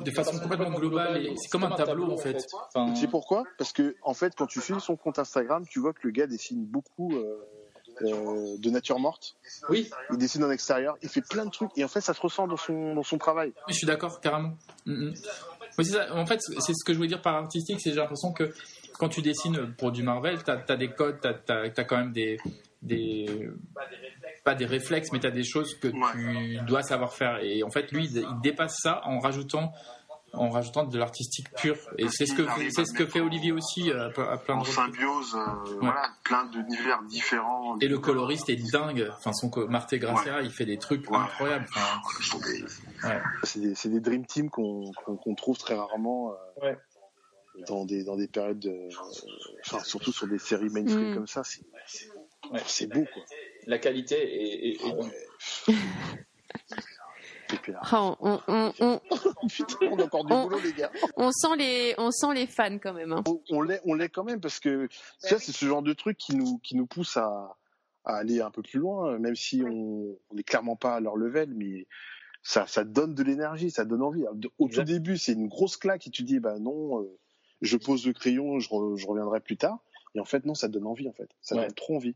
de 0.00 0.10
façon 0.10 0.38
complètement 0.38 0.70
globale. 0.70 1.24
Et 1.24 1.34
c'est 1.36 1.48
comme 1.50 1.64
un 1.64 1.70
tableau 1.70 2.10
en 2.12 2.16
fait. 2.16 2.46
Enfin, 2.74 2.92
Tu 2.92 3.00
sais 3.02 3.08
pourquoi? 3.08 3.44
Parce 3.58 3.72
que 3.72 3.94
en 4.02 4.14
fait, 4.14 4.34
quand 4.36 4.46
tu 4.46 4.60
suis 4.60 4.74
son 4.80 4.96
compte 4.96 5.18
Instagram, 5.18 5.64
tu 5.68 5.78
vois 5.80 5.92
que 5.92 6.00
le 6.04 6.10
gars 6.10 6.26
dessine 6.26 6.64
beaucoup 6.64 7.16
euh, 7.16 7.46
euh, 8.02 8.56
de 8.58 8.70
nature 8.70 8.98
morte. 8.98 9.36
oui, 9.68 9.90
Il 10.10 10.16
dessine 10.18 10.42
en 10.44 10.50
extérieur, 10.50 10.96
il 11.02 11.08
fait 11.08 11.20
plein 11.20 11.44
de 11.44 11.50
trucs 11.50 11.70
et 11.76 11.84
en 11.84 11.88
fait, 11.88 12.00
ça 12.00 12.14
se 12.14 12.20
ressent 12.20 12.46
dans 12.46 12.56
son 12.56 12.94
dans 12.94 13.02
son 13.02 13.18
travail. 13.18 13.52
je 13.68 13.74
suis 13.74 13.86
d'accord 13.86 14.20
carrément. 14.20 14.52
Mm, 14.86 15.08
mm. 15.10 15.14
Oui, 15.80 15.86
c'est 15.86 15.92
ça. 15.92 16.14
En 16.14 16.26
fait, 16.26 16.40
c'est 16.40 16.74
ce 16.74 16.84
que 16.84 16.92
je 16.92 16.98
voulais 16.98 17.08
dire 17.08 17.22
par 17.22 17.34
artistique, 17.36 17.80
c'est 17.80 17.90
j'ai 17.90 17.96
l'impression 17.96 18.32
que 18.32 18.52
quand 18.98 19.08
tu 19.08 19.22
dessines 19.22 19.72
pour 19.78 19.92
du 19.92 20.02
Marvel, 20.02 20.42
t'as 20.44 20.60
as 20.68 20.76
des 20.76 20.90
codes, 20.90 21.18
t'as 21.20 21.62
as, 21.62 21.84
quand 21.84 21.96
même 21.96 22.12
des 22.12 22.36
des 22.82 23.50
pas 24.44 24.54
des 24.54 24.66
réflexes, 24.66 25.10
mais 25.12 25.20
t'as 25.20 25.30
des 25.30 25.42
choses 25.42 25.74
que 25.78 25.88
tu 25.88 26.58
dois 26.66 26.82
savoir 26.82 27.14
faire. 27.14 27.38
Et 27.42 27.62
en 27.62 27.70
fait, 27.70 27.92
lui, 27.92 28.06
il 28.06 28.26
dépasse 28.42 28.76
ça 28.82 29.00
en 29.04 29.18
rajoutant 29.18 29.72
en 30.32 30.48
rajoutant 30.50 30.84
de 30.84 30.96
l'artistique 30.98 31.50
pur. 31.56 31.76
Et 31.98 32.08
c'est 32.08 32.26
ce 32.26 32.34
que 32.34 32.46
fait- 32.46 32.70
c'est 32.70 32.84
ce 32.84 32.92
que 32.92 33.04
fait 33.06 33.20
Olivier 33.20 33.52
aussi 33.52 33.90
à, 33.90 34.04
à 34.06 34.10
plein 34.10 34.54
En 34.54 34.58
de 34.58 34.60
reprises. 34.60 34.74
symbiose, 34.74 35.34
euh, 35.34 35.76
voilà, 35.80 36.08
plein 36.24 36.44
d'univers 36.46 37.02
différents. 37.02 37.78
Et 37.80 37.88
le 37.88 37.98
coloriste 37.98 38.48
est 38.48 38.70
dingue. 38.72 39.10
Enfin, 39.18 39.32
son 39.32 39.50
co- 39.50 39.66
Marté 39.68 39.98
Gracera, 39.98 40.42
il 40.42 40.50
fait 40.50 40.66
des 40.66 40.78
trucs 40.78 41.10
Ouais. 41.10 41.16
incroyables. 41.16 41.66
Enfin. 41.74 42.00
C'est 43.42 43.60
des, 43.60 43.74
c'est 43.74 43.88
des 43.88 44.00
dream 44.00 44.24
teams 44.26 44.50
qu'on 44.50 44.92
qu'on 44.92 45.16
qu'on 45.16 45.34
trouve 45.34 45.58
très 45.58 45.74
rarement 45.74 46.32
euh, 46.32 46.66
Ouais. 46.66 46.78
dans 47.66 47.84
des 47.84 48.04
dans 48.04 48.16
des 48.16 48.28
périodes, 48.28 48.58
de, 48.60 48.88
enfin 49.66 49.82
surtout 49.82 50.12
sur 50.12 50.26
des 50.28 50.38
séries 50.38 50.70
mainstream 50.70 51.10
Mm. 51.10 51.14
comme 51.14 51.26
ça. 51.26 51.42
C'est 52.66 52.86
beau 52.86 53.04
quoi. 53.12 53.22
La 53.66 53.78
qualité 53.78 54.14
est, 54.16 54.68
est- 54.70 54.86
est 54.86 54.94
Ah 55.68 55.72
on, 57.92 58.16
on, 58.48 58.72
on, 58.80 59.00
Putain, 59.48 59.76
on 59.90 59.98
a 59.98 60.04
encore 60.04 60.24
du 60.24 60.32
On- 60.32 60.42
boulot, 60.44 60.58
les 60.62 60.72
gars. 60.72 60.90
on 61.16 61.30
sent 61.32 61.56
les, 61.58 61.94
on 61.98 62.10
sent 62.10 62.34
les 62.34 62.46
fans 62.46 62.78
quand 62.78 62.92
même. 62.92 63.12
hein. 63.12 63.22
On, 63.26 63.40
on 63.50 63.62
l'est, 63.62 63.80
on 63.84 63.94
l'est 63.94 64.08
quand 64.08 64.24
même 64.24 64.40
parce 64.40 64.60
que 64.60 64.86
tu 64.86 65.28
vois, 65.28 65.38
c'est 65.38 65.52
ce 65.52 65.64
genre 65.66 65.82
de 65.82 65.92
truc 65.92 66.16
qui 66.18 66.34
nous, 66.36 66.58
qui 66.58 66.76
nous 66.76 66.86
pousse 66.86 67.16
à, 67.16 67.56
à 68.04 68.16
aller 68.16 68.40
un 68.40 68.50
peu 68.50 68.62
plus 68.62 68.78
loin, 68.80 69.18
même 69.18 69.36
si 69.36 69.62
on, 69.64 70.16
on 70.30 70.36
est 70.36 70.42
clairement 70.42 70.76
pas 70.76 70.94
à 70.96 71.00
leur 71.00 71.16
level, 71.16 71.52
mais 71.54 71.86
ça, 72.42 72.66
ça 72.66 72.84
donne 72.84 73.14
de 73.14 73.22
l'énergie, 73.22 73.70
ça 73.70 73.84
donne 73.84 74.02
envie. 74.02 74.24
Au 74.58 74.68
tout 74.68 74.82
début, 74.84 75.18
c'est 75.18 75.32
une 75.32 75.48
grosse 75.48 75.76
claque 75.76 76.06
et 76.06 76.10
tu 76.10 76.22
dis, 76.22 76.38
bah 76.40 76.58
non, 76.58 77.00
euh, 77.02 77.18
je 77.60 77.76
pose 77.76 78.06
le 78.06 78.12
crayon, 78.14 78.58
je, 78.60 78.68
re- 78.70 78.96
je 78.96 79.06
reviendrai 79.06 79.40
plus 79.40 79.56
tard. 79.58 79.78
Et 80.14 80.20
en 80.20 80.24
fait, 80.24 80.44
non, 80.44 80.54
ça 80.54 80.68
donne 80.68 80.86
envie, 80.86 81.08
en 81.08 81.12
fait. 81.12 81.30
Ça 81.40 81.54
Ouais. 81.54 81.62
donne 81.66 81.74
trop 81.74 81.96
envie. 81.96 82.14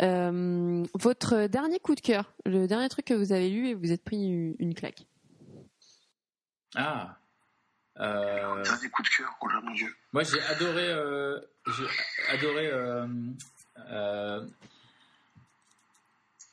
Euh, 0.00 0.84
votre 0.94 1.46
dernier 1.48 1.80
coup 1.80 1.94
de 1.96 2.00
cœur, 2.00 2.32
le 2.44 2.66
dernier 2.68 2.88
truc 2.88 3.06
que 3.06 3.14
vous 3.14 3.32
avez 3.32 3.50
lu 3.50 3.68
et 3.68 3.74
vous 3.74 3.90
êtes 3.90 4.04
pris 4.04 4.24
une, 4.58 4.74
claque. 4.74 5.06
Ah. 6.76 7.16
Euh, 7.98 8.62
Dernier 8.62 8.88
coup 8.90 9.02
de 9.02 9.08
cœur, 9.08 9.36
oh 9.42 9.48
là 9.48 9.60
mon 9.64 9.72
dieu. 9.72 9.88
moi, 10.12 10.22
j'ai 10.22 10.40
adoré. 10.42 10.86
euh, 10.88 11.40
j'ai 11.66 11.84
adoré. 12.36 12.68
euh, 12.68 13.06
euh, 13.90 14.46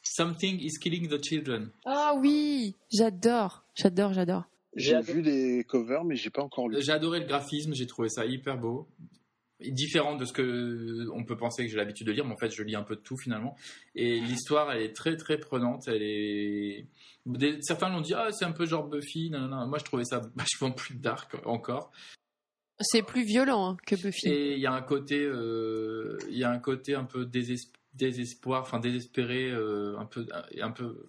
Something 0.02 0.60
is 0.62 0.80
killing 0.80 1.08
the 1.10 1.22
children. 1.24 1.70
Ah 1.86 2.14
oui, 2.18 2.76
j'adore, 2.92 3.64
j'adore, 3.76 4.14
j'adore. 4.14 4.46
J'ai 4.76 5.00
vu 5.02 5.22
les 5.22 5.64
covers, 5.66 6.04
mais 6.06 6.16
j'ai 6.16 6.30
pas 6.30 6.42
encore 6.42 6.70
lu. 6.70 6.82
J'ai 6.82 6.92
adoré 6.92 7.20
le 7.20 7.26
graphisme, 7.26 7.74
j'ai 7.74 7.86
trouvé 7.86 8.10
ça 8.10 8.26
hyper 8.26 8.58
beau. 8.58 8.88
Différent 9.72 10.16
de 10.16 10.26
ce 10.26 10.34
que 10.34 11.08
on 11.14 11.24
peut 11.24 11.38
penser 11.38 11.64
que 11.66 11.72
j'ai 11.72 11.78
l'habitude 11.78 12.08
de 12.08 12.12
lire, 12.12 12.26
mais 12.26 12.34
en 12.34 12.38
fait 12.38 12.50
je 12.52 12.64
lis 12.64 12.76
un 12.76 12.84
peu 12.84 12.96
de 12.96 13.02
tout 13.02 13.18
finalement. 13.18 13.56
Et 13.96 14.20
l'histoire 14.20 14.72
elle 14.72 14.82
est 14.84 14.94
très 14.94 15.16
très 15.18 15.38
prenante. 15.38 15.88
Elle 15.88 16.02
est... 16.04 16.88
Des- 17.26 17.58
Certains 17.62 17.90
l'ont 17.90 18.02
dit 18.02 18.14
ah 18.14 18.30
c'est 18.32 18.46
un 18.46 18.52
peu 18.52 18.66
genre 18.66 18.88
Buffy. 18.88 19.30
Non, 19.30 19.40
non, 19.42 19.48
non. 19.48 19.68
Moi 19.68 19.78
je 19.80 19.84
trouvais 19.86 20.06
ça 20.06 20.22
vachement 20.36 20.72
plus 20.72 20.96
dark 20.96 21.36
encore. 21.46 21.92
C'est 22.82 23.04
plus 23.04 23.24
violent 23.24 23.70
hein, 23.72 23.78
que 23.86 23.96
Buffy. 23.96 24.28
Et 24.28 24.54
il 24.56 24.60
y 24.60 24.66
a 24.66 24.74
un 24.74 24.82
côté, 24.82 25.20
euh, 25.24 26.18
il 26.30 26.38
y 26.38 26.44
a 26.44 26.52
un 26.52 26.60
côté 26.60 26.94
un 26.94 27.06
peu 27.06 27.24
désesp- 27.26 27.72
désespoir, 27.94 28.62
enfin 28.64 28.80
désespéré, 28.80 29.50
euh, 29.50 29.98
un 29.98 30.06
peu, 30.06 30.28
un 30.62 30.72
peu. 30.72 31.06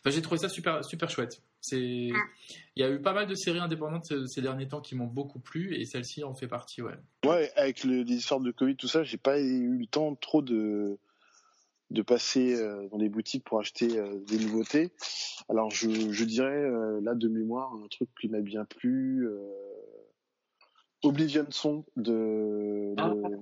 Enfin, 0.00 0.10
j'ai 0.14 0.20
trouvé 0.20 0.38
ça 0.38 0.48
super, 0.48 0.84
super 0.84 1.08
chouette. 1.08 1.42
C'est, 1.60 2.08
il 2.80 2.82
y 2.82 2.86
a 2.86 2.90
eu 2.90 3.02
pas 3.02 3.12
mal 3.12 3.26
de 3.26 3.34
séries 3.34 3.58
indépendantes 3.58 4.10
ces 4.26 4.40
derniers 4.40 4.66
temps 4.66 4.80
qui 4.80 4.94
m'ont 4.94 5.06
beaucoup 5.06 5.38
plu 5.38 5.74
et 5.74 5.84
celle-ci 5.84 6.24
en 6.24 6.32
fait 6.34 6.48
partie, 6.48 6.80
ouais. 6.80 6.94
Ouais, 7.26 7.52
avec 7.56 7.84
le, 7.84 8.02
les 8.04 8.14
histoires 8.14 8.40
de 8.40 8.50
Covid, 8.52 8.74
tout 8.76 8.88
ça, 8.88 9.02
j'ai 9.02 9.18
pas 9.18 9.38
eu 9.38 9.76
le 9.76 9.86
temps 9.86 10.14
trop 10.14 10.40
de 10.40 10.98
de 11.90 12.02
passer 12.02 12.54
euh, 12.54 12.88
dans 12.88 12.96
les 12.98 13.08
boutiques 13.10 13.44
pour 13.44 13.58
acheter 13.58 13.98
euh, 13.98 14.20
des 14.28 14.38
nouveautés. 14.38 14.92
Alors 15.50 15.70
je, 15.70 15.90
je 15.90 16.24
dirais 16.24 16.62
euh, 16.64 17.00
là 17.02 17.14
de 17.14 17.28
mémoire 17.28 17.74
un 17.74 17.86
truc 17.88 18.08
qui 18.18 18.28
m'a 18.28 18.40
bien 18.40 18.64
plu, 18.64 19.26
euh, 19.26 19.36
Oblivion 21.02 21.46
Song 21.50 21.84
de 21.96 22.94
Ah. 22.96 23.10
de, 23.12 23.36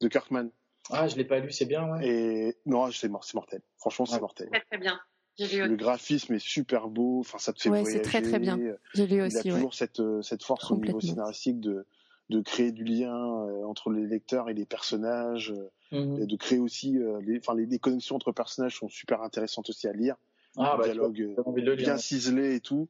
de 0.00 0.08
Kirkman. 0.08 0.48
Ah, 0.90 1.08
je 1.08 1.16
l'ai 1.16 1.24
pas 1.24 1.40
lu, 1.40 1.50
c'est 1.50 1.66
bien, 1.66 1.86
ouais. 1.90 2.06
Et 2.08 2.56
non, 2.64 2.90
c'est 2.90 3.08
mort, 3.10 3.24
c'est 3.24 3.34
mortel. 3.34 3.60
Franchement, 3.76 4.06
c'est 4.06 4.14
Ouais. 4.14 4.20
mortel. 4.20 4.48
Très 4.50 4.60
très 4.62 4.78
bien. 4.78 4.98
Le 5.38 5.76
graphisme 5.76 6.34
est 6.34 6.38
super 6.38 6.88
beau. 6.88 7.20
Enfin, 7.20 7.38
ça 7.38 7.52
te 7.52 7.60
fait 7.60 7.68
Ouais, 7.70 7.80
voyager. 7.82 7.98
c'est 8.04 8.10
très, 8.10 8.22
très 8.22 8.38
bien. 8.38 8.58
J'ai 8.94 9.06
lu 9.06 9.16
Il 9.16 9.20
a 9.22 9.26
aussi, 9.26 9.36
ouais. 9.52 9.54
toujours 9.54 9.74
cette, 9.74 10.00
euh, 10.00 10.22
cette 10.22 10.42
force 10.42 10.70
au 10.70 10.76
niveau 10.76 11.00
scénaristique 11.00 11.60
de, 11.60 11.86
de 12.30 12.40
créer 12.40 12.72
du 12.72 12.84
lien 12.84 13.14
euh, 13.14 13.64
entre 13.64 13.90
les 13.90 14.06
lecteurs 14.06 14.48
et 14.50 14.54
les 14.54 14.66
personnages, 14.66 15.52
euh, 15.52 15.70
Mhm. 15.90 16.22
et 16.22 16.26
de 16.26 16.36
créer 16.36 16.58
aussi, 16.58 16.98
euh, 16.98 17.20
les, 17.22 17.38
enfin, 17.38 17.54
les, 17.54 17.66
les 17.66 17.78
connexions 17.78 18.16
entre 18.16 18.32
personnages 18.32 18.76
sont 18.76 18.88
super 18.88 19.22
intéressantes 19.22 19.70
aussi 19.70 19.88
à 19.88 19.92
lire. 19.92 20.16
Ah, 20.56 20.72
Le 20.72 20.78
bah, 20.78 20.84
dialogue 20.84 21.20
euh, 21.22 21.34
le 21.54 21.62
lire. 21.74 21.76
bien 21.76 21.96
ciselé 21.98 22.56
et 22.56 22.60
tout. 22.60 22.88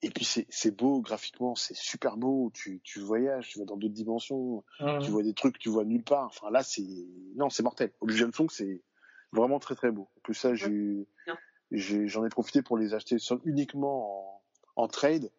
Et 0.00 0.10
puis 0.10 0.24
c'est 0.24 0.46
c'est 0.48 0.70
beau 0.70 1.00
graphiquement, 1.00 1.56
c'est 1.56 1.74
super 1.76 2.16
beau. 2.16 2.50
Tu, 2.54 2.80
tu 2.84 3.00
voyages, 3.00 3.48
tu 3.48 3.58
vas 3.58 3.64
dans 3.64 3.76
d'autres 3.76 3.92
dimensions, 3.94 4.62
Mhm. 4.80 5.00
tu 5.00 5.10
vois 5.10 5.24
des 5.24 5.34
trucs 5.34 5.54
que 5.54 5.58
tu 5.58 5.68
vois 5.70 5.84
nulle 5.84 6.04
part. 6.04 6.26
Enfin 6.26 6.50
là, 6.50 6.62
c'est 6.62 6.86
non, 7.34 7.50
c'est 7.50 7.64
mortel. 7.64 7.90
Oblivion 8.00 8.30
Song, 8.32 8.46
c'est 8.48 8.80
vraiment 9.32 9.58
très 9.58 9.74
très 9.74 9.90
beau. 9.90 10.08
En 10.16 10.20
plus 10.22 10.34
ça, 10.34 10.54
j'ai 10.54 11.04
j'ai- 11.26 11.32
j'en 11.70 12.24
ai 12.24 12.28
profité 12.28 12.62
pour 12.62 12.78
les 12.78 12.94
acheter 12.94 13.16
uniquement 13.44 14.42
en, 14.76 14.84
en 14.84 14.88
trade. 14.88 15.30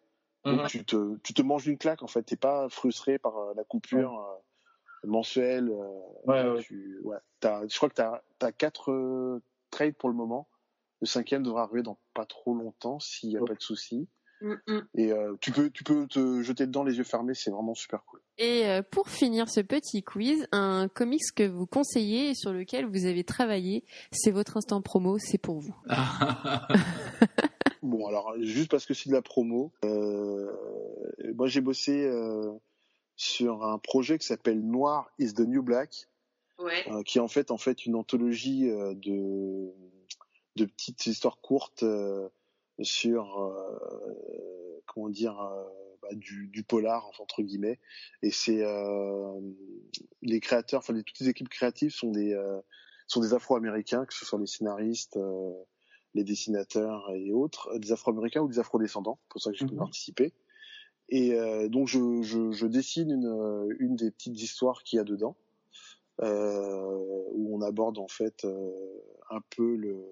Donc 0.44 0.60
Mhm. 0.62 0.68
tu 0.68 0.84
te 0.84 1.16
tu 1.18 1.34
te 1.34 1.42
manges 1.42 1.66
une 1.66 1.78
claque 1.78 2.02
en 2.02 2.06
fait. 2.06 2.22
T'es 2.22 2.36
pas 2.36 2.68
frustré 2.68 3.18
par 3.18 3.36
euh, 3.38 3.54
la 3.56 3.64
coupure 3.64 4.18
euh, 4.20 4.38
mensuelle. 5.08 5.70
euh, 5.70 6.00
Ouais, 6.26 6.44
ouais. 6.50 6.62
tu, 6.62 7.00
ouais. 7.04 7.18
T'as- 7.40 7.66
je 7.66 7.76
crois 7.76 7.88
que 7.88 7.94
t'as 7.94 8.22
as 8.40 8.52
quatre 8.52 9.40
trades 9.70 9.96
pour 9.96 10.08
le 10.08 10.14
moment. 10.16 10.48
Le 11.00 11.06
cinquième 11.06 11.42
devra 11.42 11.62
arriver 11.62 11.82
dans 11.82 11.98
pas 12.14 12.26
trop 12.26 12.54
longtemps 12.54 13.00
s'il 13.00 13.30
y 13.30 13.36
a 13.38 13.42
pas 13.42 13.54
de 13.54 13.62
souci. 13.62 14.08
Mm, 14.40 14.54
mm. 14.68 14.80
Et 14.94 15.12
euh, 15.12 15.34
tu 15.40 15.52
peux 15.52 15.70
tu 15.70 15.84
peux 15.84 16.06
te 16.06 16.42
jeter 16.42 16.66
dedans 16.66 16.82
les 16.84 16.96
yeux 16.96 17.04
fermés. 17.04 17.34
C'est 17.34 17.50
vraiment 17.50 17.74
super 17.74 18.04
cool. 18.04 18.20
Et 18.38 18.66
euh, 18.66 18.82
pour 18.82 19.08
finir 19.10 19.50
ce 19.50 19.60
petit 19.60 20.02
quiz, 20.02 20.46
un 20.52 20.88
comics 20.88 21.20
que 21.36 21.46
vous 21.46 21.66
conseillez 21.66 22.30
et 22.30 22.34
sur 22.34 22.52
lequel 22.52 22.86
vous 22.86 23.04
avez 23.04 23.22
travaillé, 23.24 23.84
c'est 24.12 24.30
votre 24.30 24.56
instant 24.56 24.80
promo, 24.80 25.18
c'est 25.18 25.38
pour 25.38 25.58
vous. 25.60 25.74
Bon, 27.82 28.06
alors, 28.06 28.34
juste 28.40 28.70
parce 28.70 28.84
que 28.84 28.92
c'est 28.92 29.08
de 29.08 29.14
la 29.14 29.22
promo, 29.22 29.72
euh, 29.86 30.52
moi 31.34 31.46
j'ai 31.48 31.62
bossé 31.62 32.04
euh, 32.04 32.52
sur 33.16 33.64
un 33.64 33.78
projet 33.78 34.18
qui 34.18 34.26
s'appelle 34.26 34.60
Noir 34.60 35.10
is 35.18 35.32
the 35.32 35.40
New 35.40 35.62
Black, 35.62 36.06
Ouais. 36.58 36.84
euh, 36.90 37.02
qui 37.02 37.16
est 37.16 37.20
en 37.22 37.28
fait, 37.28 37.50
en 37.50 37.56
fait 37.56 37.86
une 37.86 37.94
anthologie 37.96 38.68
euh, 38.68 38.92
de, 38.94 39.72
de 40.56 40.64
petites 40.66 41.06
histoires 41.06 41.38
courtes 41.40 41.82
euh, 41.84 42.28
sur, 42.82 43.40
euh, 43.40 44.82
comment 44.86 45.08
dire, 45.08 45.40
euh, 45.40 45.64
bah, 46.02 46.08
du, 46.12 46.48
du 46.48 46.62
polar, 46.64 47.10
entre 47.20 47.42
guillemets. 47.42 47.78
Et 48.22 48.30
c'est 48.30 48.62
euh, 48.64 49.40
les 50.22 50.40
créateurs, 50.40 50.80
enfin, 50.80 50.92
les, 50.92 51.02
toutes 51.04 51.20
les 51.20 51.28
équipes 51.28 51.48
créatives 51.48 51.90
sont 51.92 52.10
des, 52.10 52.32
euh, 52.34 52.60
sont 53.06 53.20
des 53.20 53.34
Afro-Américains, 53.34 54.04
que 54.06 54.14
ce 54.14 54.24
soit 54.24 54.38
les 54.38 54.46
scénaristes. 54.46 55.16
euh, 55.16 55.52
les 56.12 56.24
dessinateurs 56.24 57.08
et 57.14 57.32
autres, 57.32 57.78
des 57.78 57.92
Afro-Américains 57.92 58.40
ou 58.40 58.48
des 58.48 58.58
Afro-descendants, 58.58 59.20
pour 59.28 59.40
ça 59.40 59.52
que 59.52 59.56
j'ai 59.56 59.64
pu 59.64 59.74
Mhm. 59.74 59.78
participer. 59.78 60.34
Et 61.08 61.34
euh, 61.34 61.68
donc 61.68 61.86
je, 61.86 62.22
je, 62.22 62.50
je 62.50 62.66
dessine 62.66 63.12
une, 63.12 63.76
une 63.78 63.94
des 63.94 64.10
petites 64.10 64.42
histoires 64.42 64.82
qu'il 64.82 64.96
y 64.96 65.00
a 65.00 65.04
dedans, 65.04 65.36
euh, 66.20 66.98
où 67.32 67.56
on 67.56 67.62
aborde 67.62 67.98
en 67.98 68.08
fait 68.08 68.44
euh, 68.44 68.72
un 69.30 69.40
peu 69.54 69.76
le, 69.76 70.04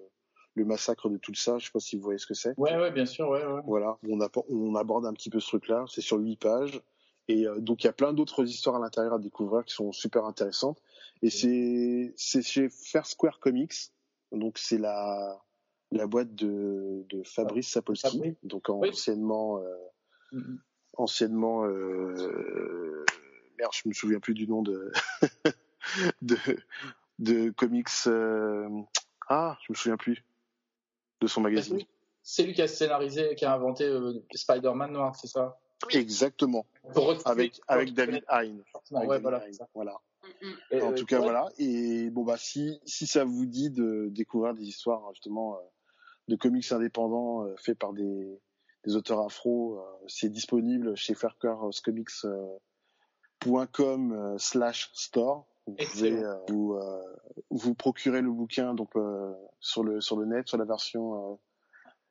le 0.55 0.65
massacre 0.65 1.09
de 1.09 1.17
tout 1.17 1.33
ça. 1.35 1.57
Je 1.57 1.65
sais 1.65 1.71
pas 1.71 1.79
si 1.79 1.95
vous 1.95 2.03
voyez 2.03 2.17
ce 2.19 2.27
que 2.27 2.33
c'est. 2.33 2.53
Ouais, 2.57 2.75
ouais, 2.77 2.91
bien 2.91 3.05
sûr, 3.05 3.29
ouais, 3.29 3.45
ouais. 3.45 3.61
Voilà, 3.65 3.97
on, 4.07 4.19
on 4.49 4.75
aborde 4.75 5.05
un 5.05 5.13
petit 5.13 5.29
peu 5.29 5.39
ce 5.39 5.47
truc-là. 5.47 5.85
C'est 5.87 6.01
sur 6.01 6.17
huit 6.17 6.37
pages. 6.37 6.81
Et 7.27 7.45
euh, 7.47 7.59
donc 7.59 7.83
il 7.83 7.87
y 7.87 7.89
a 7.89 7.93
plein 7.93 8.11
d'autres 8.13 8.43
histoires 8.43 8.75
à 8.77 8.79
l'intérieur 8.79 9.13
à 9.13 9.19
découvrir 9.19 9.63
qui 9.63 9.73
sont 9.75 9.91
super 9.91 10.25
intéressantes. 10.25 10.81
Et 11.21 11.29
c'est 11.29 12.13
c'est 12.17 12.41
chez 12.41 12.69
Fair 12.69 13.05
Square 13.05 13.39
Comics. 13.39 13.75
Donc 14.31 14.57
c'est 14.57 14.79
la 14.79 15.39
la 15.91 16.07
boîte 16.07 16.33
de, 16.35 17.05
de 17.09 17.23
Fabrice 17.23 17.69
Sapolsky. 17.69 18.17
Fabrice. 18.17 18.35
Donc 18.43 18.69
anciennement 18.69 19.59
euh, 19.59 19.75
Mhm. 20.31 20.59
anciennement 20.97 21.65
euh, 21.65 23.05
merde, 23.57 23.71
je 23.73 23.87
me 23.89 23.93
souviens 23.93 24.19
plus 24.19 24.33
du 24.35 24.47
nom 24.47 24.61
de 24.61 24.91
de 26.21 26.37
de 27.19 27.49
comics. 27.51 27.87
ah, 29.27 29.57
je 29.61 29.71
me 29.71 29.75
souviens 29.75 29.97
plus 29.97 30.23
de 31.21 31.27
son 31.27 31.41
magazine. 31.41 31.79
C'est 32.23 32.43
lui 32.43 32.53
qui 32.53 32.61
a 32.61 32.67
scénarisé, 32.67 33.35
qui 33.35 33.45
a 33.45 33.53
inventé 33.53 33.85
euh, 33.85 34.13
Spider-Man 34.33 34.91
noir, 34.91 35.15
c'est 35.15 35.27
ça? 35.27 35.57
Exactement. 35.91 36.65
Pour 36.93 37.15
Avec 37.25 37.61
David 37.93 38.23
Hein. 38.29 38.57
Ouais, 38.91 39.19
David 39.19 39.57
voilà. 39.73 39.99
Et, 40.71 40.81
en 40.81 40.91
euh, 40.91 40.95
tout 40.95 41.05
cas, 41.05 41.17
ouais, 41.17 41.23
voilà. 41.23 41.47
Et 41.57 42.09
bon, 42.09 42.23
bah, 42.23 42.37
si, 42.37 42.79
si 42.85 43.07
ça 43.07 43.23
vous 43.23 43.45
dit 43.45 43.69
de 43.69 44.09
découvrir 44.11 44.53
des 44.53 44.65
histoires, 44.65 45.09
justement, 45.13 45.55
euh, 45.55 45.59
de 46.27 46.35
comics 46.35 46.69
indépendants 46.71 47.45
euh, 47.45 47.55
faits 47.57 47.77
par 47.77 47.93
des, 47.93 48.39
des 48.85 48.95
auteurs 48.95 49.19
afro, 49.19 49.79
euh, 49.79 49.83
c'est 50.07 50.29
disponible 50.29 50.95
chez 50.95 51.15
faircarscomics.com 51.15 54.11
euh, 54.11 54.37
slash 54.37 54.91
store. 54.93 55.47
Vous 55.67 55.73
pouvez 55.73 55.83
Excellent. 55.83 56.23
euh, 56.23 56.35
vous, 56.49 56.73
euh, 56.73 57.01
vous 57.51 57.73
procurer 57.75 58.21
le 58.21 58.31
bouquin 58.31 58.73
donc 58.73 58.89
euh, 58.95 59.31
sur 59.59 59.83
le 59.83 60.01
sur 60.01 60.17
le 60.17 60.25
net, 60.25 60.47
sur 60.47 60.57
la 60.57 60.65
version. 60.65 61.33
euh, 61.33 61.35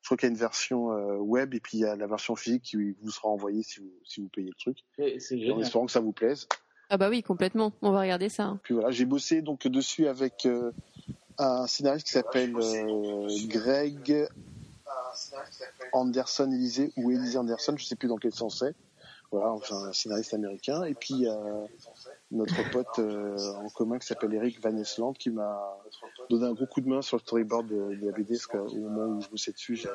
je 0.00 0.08
crois 0.08 0.16
qu'il 0.16 0.28
y 0.28 0.30
a 0.30 0.32
une 0.32 0.38
version 0.38 0.92
euh, 0.92 1.16
web 1.16 1.54
et 1.54 1.60
puis 1.60 1.78
il 1.78 1.80
y 1.80 1.84
a 1.84 1.96
la 1.96 2.06
version 2.06 2.36
physique 2.36 2.62
qui 2.62 2.76
vous 3.02 3.10
sera 3.10 3.28
envoyée 3.28 3.62
si 3.64 3.80
vous 3.80 3.92
si 4.04 4.20
vous 4.20 4.28
payez 4.28 4.48
le 4.48 4.54
truc. 4.54 4.78
En 4.98 5.60
espérant 5.60 5.86
que 5.86 5.92
ça 5.92 6.00
vous 6.00 6.12
plaise. 6.12 6.46
Ah 6.90 6.96
bah 6.96 7.08
oui, 7.10 7.22
complètement. 7.22 7.72
On 7.82 7.90
va 7.90 8.00
regarder 8.00 8.28
ça. 8.28 8.44
hein. 8.44 8.60
Puis 8.62 8.74
voilà, 8.74 8.90
j'ai 8.92 9.04
bossé 9.04 9.42
donc 9.42 9.66
dessus 9.66 10.06
avec 10.06 10.46
euh, 10.46 10.72
un 11.36 11.66
scénariste 11.66 12.06
qui 12.06 12.12
s'appelle 12.12 12.54
euh, 12.56 13.28
Greg 13.48 14.26
Anderson 15.92 16.50
Élysée 16.52 16.92
ou 16.96 17.10
Élysée 17.10 17.38
Anderson, 17.38 17.74
je 17.76 17.84
sais 17.84 17.96
plus 17.96 18.08
dans 18.08 18.16
quel 18.16 18.32
sens 18.32 18.60
c'est. 18.60 18.74
Voilà, 19.30 19.52
enfin 19.52 19.76
un 19.88 19.92
scénariste 19.92 20.32
américain. 20.32 20.84
Et 20.84 20.94
puis 20.94 21.26
euh, 21.26 21.66
notre 22.30 22.68
pote 22.70 22.98
euh, 22.98 23.36
en 23.54 23.68
commun 23.70 23.98
qui 23.98 24.06
s'appelle 24.06 24.34
Eric 24.34 24.62
Van 24.62 24.76
Esland 24.76 25.14
qui 25.16 25.30
m'a 25.30 25.78
donné 26.28 26.46
un 26.46 26.52
gros 26.52 26.66
coup 26.66 26.80
de 26.80 26.88
main 26.88 27.00
sur 27.02 27.16
le 27.16 27.22
storyboard 27.22 27.66
de, 27.66 27.94
de 27.94 28.06
la 28.06 28.12
BD 28.12 28.34
parce 28.34 28.46
qu'au 28.46 28.74
moment 28.74 29.06
où 29.16 29.20
je 29.22 29.28
bossais 29.28 29.52
dessus, 29.52 29.86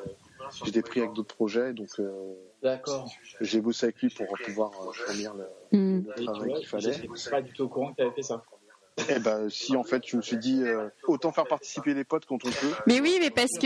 j'étais 0.65 0.81
pris 0.81 1.01
avec 1.01 1.13
d'autres 1.13 1.35
projets, 1.35 1.73
donc 1.73 1.89
D'accord. 2.61 3.07
j'ai 3.39 3.61
bossé 3.61 3.85
avec 3.85 4.01
lui 4.01 4.09
pour 4.09 4.27
pouvoir 4.43 4.71
fournir 4.95 5.33
le, 5.35 5.45
Hmm. 5.73 6.03
le 6.05 6.25
travail 6.25 6.53
qu'il 6.53 6.67
fallait. 6.67 6.93
Je 6.93 7.29
pas 7.31 7.41
du 7.41 7.51
tout 7.51 7.63
au 7.63 7.67
courant 7.67 7.91
que 7.91 7.95
tu 7.95 8.01
avais 8.03 8.11
fait 8.11 8.21
ça. 8.21 8.43
Eh 9.09 9.17
ben, 9.17 9.49
si 9.49 9.75
en 9.75 9.83
fait, 9.83 10.03
je 10.05 10.15
me 10.17 10.21
suis 10.21 10.37
dit, 10.37 10.61
euh, 10.61 10.87
autant 11.07 11.31
faire 11.31 11.47
participer 11.47 11.95
les 11.95 12.03
potes 12.03 12.27
quand 12.27 12.35
on 12.45 12.49
peut. 12.51 12.73
Mais 12.85 13.01
oui, 13.01 13.17
mais 13.19 13.31
parce 13.31 13.57
que 13.59 13.65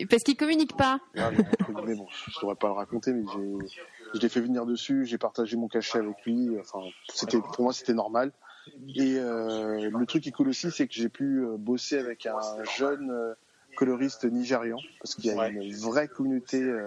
euh, 0.00 0.06
parce 0.08 0.22
qu'ils 0.22 0.38
communiquent 0.38 0.76
pas. 0.78 1.00
Ah, 1.18 1.30
mais, 1.30 1.94
bon, 1.94 2.06
je 2.08 2.40
devrais 2.40 2.54
pas 2.54 2.68
le 2.68 2.72
raconter, 2.72 3.12
mais 3.12 3.24
j'ai, 3.30 3.76
je 4.14 4.20
l'ai 4.20 4.28
fait 4.28 4.40
venir 4.40 4.66
dessus, 4.66 5.04
j'ai 5.04 5.18
partagé 5.18 5.56
mon 5.56 5.68
cachet 5.68 5.98
avec 5.98 6.24
lui. 6.24 6.58
Enfin, 6.58 6.80
c'était, 7.12 7.38
pour 7.38 7.62
moi, 7.62 7.72
c'était 7.72 7.94
normal. 7.94 8.32
Et 8.94 9.16
euh, 9.18 9.90
le 9.90 10.06
truc 10.06 10.22
qui 10.22 10.28
est 10.28 10.32
cool 10.32 10.48
aussi, 10.48 10.70
c'est 10.70 10.86
que 10.86 10.92
j'ai 10.94 11.08
pu 11.08 11.40
euh, 11.40 11.56
bosser 11.56 11.98
avec 11.98 12.26
un 12.26 12.38
jeune 12.76 13.10
euh, 13.10 13.34
coloriste 13.76 14.24
nigérian, 14.24 14.78
parce 15.00 15.14
qu'il 15.14 15.26
y 15.26 15.30
a 15.30 15.48
une 15.48 15.74
vraie 15.74 16.08
communauté 16.08 16.62
euh, 16.62 16.86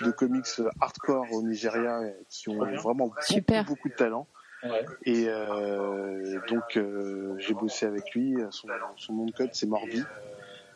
de 0.00 0.10
comics 0.10 0.46
hardcore 0.80 1.26
au 1.32 1.42
Nigeria 1.42 2.00
qui 2.28 2.48
ont 2.48 2.58
vraiment 2.58 3.08
beaucoup, 3.08 3.20
Super. 3.22 3.64
beaucoup 3.64 3.88
de 3.88 3.94
talent. 3.94 4.26
Ouais. 4.62 4.84
Et 5.04 5.24
euh, 5.26 6.38
donc 6.48 6.76
euh, 6.76 7.34
j'ai 7.38 7.54
bossé 7.54 7.86
avec 7.86 8.14
lui. 8.14 8.36
Son, 8.50 8.68
son 8.96 9.14
nom 9.14 9.24
de 9.26 9.32
code 9.32 9.50
c'est 9.52 9.66
Morbi. 9.66 10.02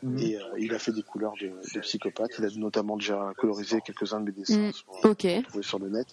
Mhm. 0.04 0.18
Et 0.18 0.36
euh, 0.36 0.42
il 0.58 0.74
a 0.74 0.78
fait 0.78 0.92
des 0.92 1.02
couleurs 1.02 1.32
de, 1.40 1.50
de 1.74 1.80
psychopathe. 1.80 2.32
Il 2.38 2.44
a 2.44 2.48
notamment 2.56 2.96
déjà 2.96 3.32
colorisé 3.38 3.80
quelques-uns 3.80 4.20
de 4.20 4.26
mes 4.26 4.32
dessins 4.32 4.68
Mm. 4.68 4.72
sur, 4.72 4.86
Ok. 5.04 5.26
trouvés 5.44 5.62
sur 5.62 5.78
le 5.78 5.88
net. 5.88 6.06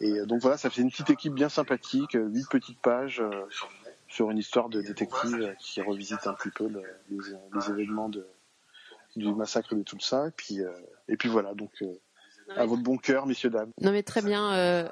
Et 0.00 0.12
euh, 0.20 0.26
donc 0.26 0.40
voilà, 0.42 0.56
ça 0.58 0.68
fait 0.70 0.82
une 0.82 0.90
petite 0.90 1.10
équipe 1.10 1.32
bien 1.34 1.48
sympathique, 1.48 2.12
huit 2.20 2.46
petites 2.50 2.80
pages 2.80 3.22
sur 4.08 4.30
une 4.30 4.38
histoire 4.38 4.68
de 4.68 4.82
détective 4.82 5.54
qui 5.58 5.80
revisite 5.80 6.26
un 6.26 6.34
petit 6.34 6.50
peu 6.50 6.68
le- 6.68 6.82
les, 7.10 7.18
les 7.54 7.70
événements 7.70 8.08
de, 8.10 8.26
du 9.16 9.32
massacre 9.34 9.74
de 9.74 9.82
tout 9.82 9.98
ça. 10.00 10.28
Et 10.28 10.30
puis, 10.30 10.58
et 11.08 11.16
puis 11.16 11.28
voilà, 11.30 11.54
donc 11.54 11.82
à 12.56 12.66
votre 12.66 12.82
bon 12.82 12.98
cœur, 12.98 13.26
messieurs 13.26 13.50
dames. 13.50 13.70
Non 13.80 13.90
mais 13.90 14.02
très 14.02 14.20
bien. 14.22 14.52
euh, 14.54 14.88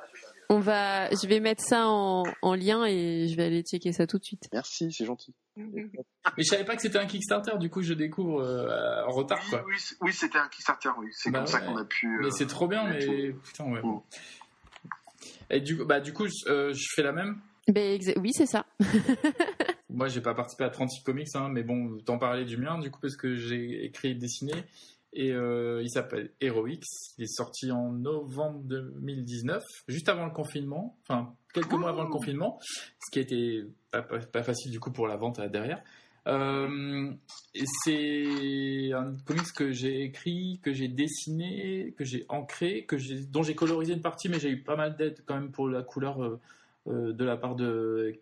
on 0.52 0.60
va, 0.60 1.08
je 1.10 1.26
vais 1.26 1.40
mettre 1.40 1.62
ça 1.62 1.88
en, 1.88 2.24
en 2.42 2.54
lien 2.54 2.84
et 2.84 3.26
je 3.28 3.36
vais 3.36 3.44
aller 3.44 3.62
checker 3.62 3.92
ça 3.92 4.06
tout 4.06 4.18
de 4.18 4.24
suite. 4.24 4.48
Merci, 4.52 4.92
c'est 4.92 5.04
gentil. 5.06 5.34
Mais 5.56 5.88
je 6.38 6.42
savais 6.44 6.64
pas 6.64 6.76
que 6.76 6.82
c'était 6.82 6.98
un 6.98 7.06
Kickstarter, 7.06 7.58
du 7.58 7.68
coup 7.70 7.82
je 7.82 7.94
découvre 7.94 8.40
euh, 8.42 9.04
en 9.06 9.10
retard 9.10 9.40
Oui, 9.44 9.50
quoi. 9.50 9.64
oui, 10.02 10.12
c'était 10.12 10.38
un 10.38 10.48
Kickstarter, 10.48 10.90
oui. 10.98 11.08
C'est 11.12 11.30
Bah 11.30 11.38
comme 11.40 11.46
ça 11.46 11.60
qu'on 11.60 11.76
a 11.76 11.84
pu. 11.84 12.06
euh, 12.06 12.20
Mais 12.22 12.30
c'est 12.30 12.46
trop 12.46 12.68
bien, 12.68 12.86
mais 12.88 13.04
tout. 13.04 13.38
putain 13.44 13.64
ouais. 13.70 13.80
Mm. 13.82 14.00
Et 15.50 15.60
du 15.60 15.76
coup, 15.78 15.84
bah 15.84 16.00
du 16.00 16.12
coup, 16.12 16.26
je- 16.26 16.50
euh, 16.50 16.72
je 16.74 16.86
fais 16.94 17.02
la 17.02 17.12
même? 17.12 17.38
Ben 17.68 18.00
oui, 18.16 18.32
c'est 18.32 18.46
ça. 18.46 18.66
Moi, 19.90 20.08
j'ai 20.08 20.20
pas 20.22 20.34
participé 20.34 20.64
à 20.64 20.70
36 20.70 21.02
comics, 21.02 21.28
hein, 21.34 21.48
mais 21.50 21.62
bon, 21.62 21.98
t'en 22.04 22.18
parlais 22.18 22.44
du 22.46 22.56
mien, 22.56 22.78
du 22.78 22.90
coup, 22.90 22.98
parce 23.00 23.16
que 23.16 23.36
j'ai 23.36 23.84
écrit 23.84 24.10
et 24.10 24.14
dessiné. 24.14 24.52
Et 25.14 25.30
euh, 25.32 25.82
il 25.82 25.90
s'appelle 25.90 26.30
Heroix. 26.40 26.68
Il 27.18 27.24
est 27.24 27.26
sorti 27.26 27.70
en 27.70 27.92
novembre 27.92 28.60
2019, 28.64 29.62
juste 29.88 30.08
avant 30.08 30.24
le 30.24 30.32
confinement, 30.32 30.96
enfin 31.06 31.34
quelques 31.52 31.72
mois 31.74 31.90
avant 31.90 32.04
le 32.04 32.10
confinement, 32.10 32.58
ce 32.62 33.10
qui 33.12 33.18
été 33.18 33.64
pas, 33.90 34.00
pas- 34.02 34.18
pas 34.20 34.42
facile 34.42 34.70
du 34.72 34.80
coup 34.80 34.90
pour 34.90 35.06
la 35.06 35.16
vente 35.16 35.38
euh, 35.38 35.48
derrière. 35.48 35.82
Euh, 36.28 37.12
et 37.54 37.64
c'est 37.84 38.92
un 38.92 39.12
comics 39.26 39.52
que 39.56 39.72
j'ai 39.72 40.02
écrit, 40.04 40.60
que 40.62 40.72
j'ai 40.72 40.88
dessiné, 40.88 41.94
que 41.98 42.04
j'ai 42.04 42.24
ancré, 42.28 42.84
que 42.86 42.96
dont 43.30 43.42
j'ai 43.42 43.54
colorisé 43.56 43.92
une 43.94 44.02
partie, 44.02 44.28
mais 44.28 44.38
j'ai 44.38 44.50
eu 44.50 44.62
pas 44.62 44.76
mal 44.76 44.96
d'aide 44.96 45.22
quand 45.26 45.34
même 45.34 45.50
pour 45.50 45.68
la 45.68 45.82
couleur 45.82 46.22
euh, 46.22 46.40
euh, 46.88 47.12
de 47.12 47.24
la 47.24 47.36
part 47.36 47.54
de, 47.54 48.18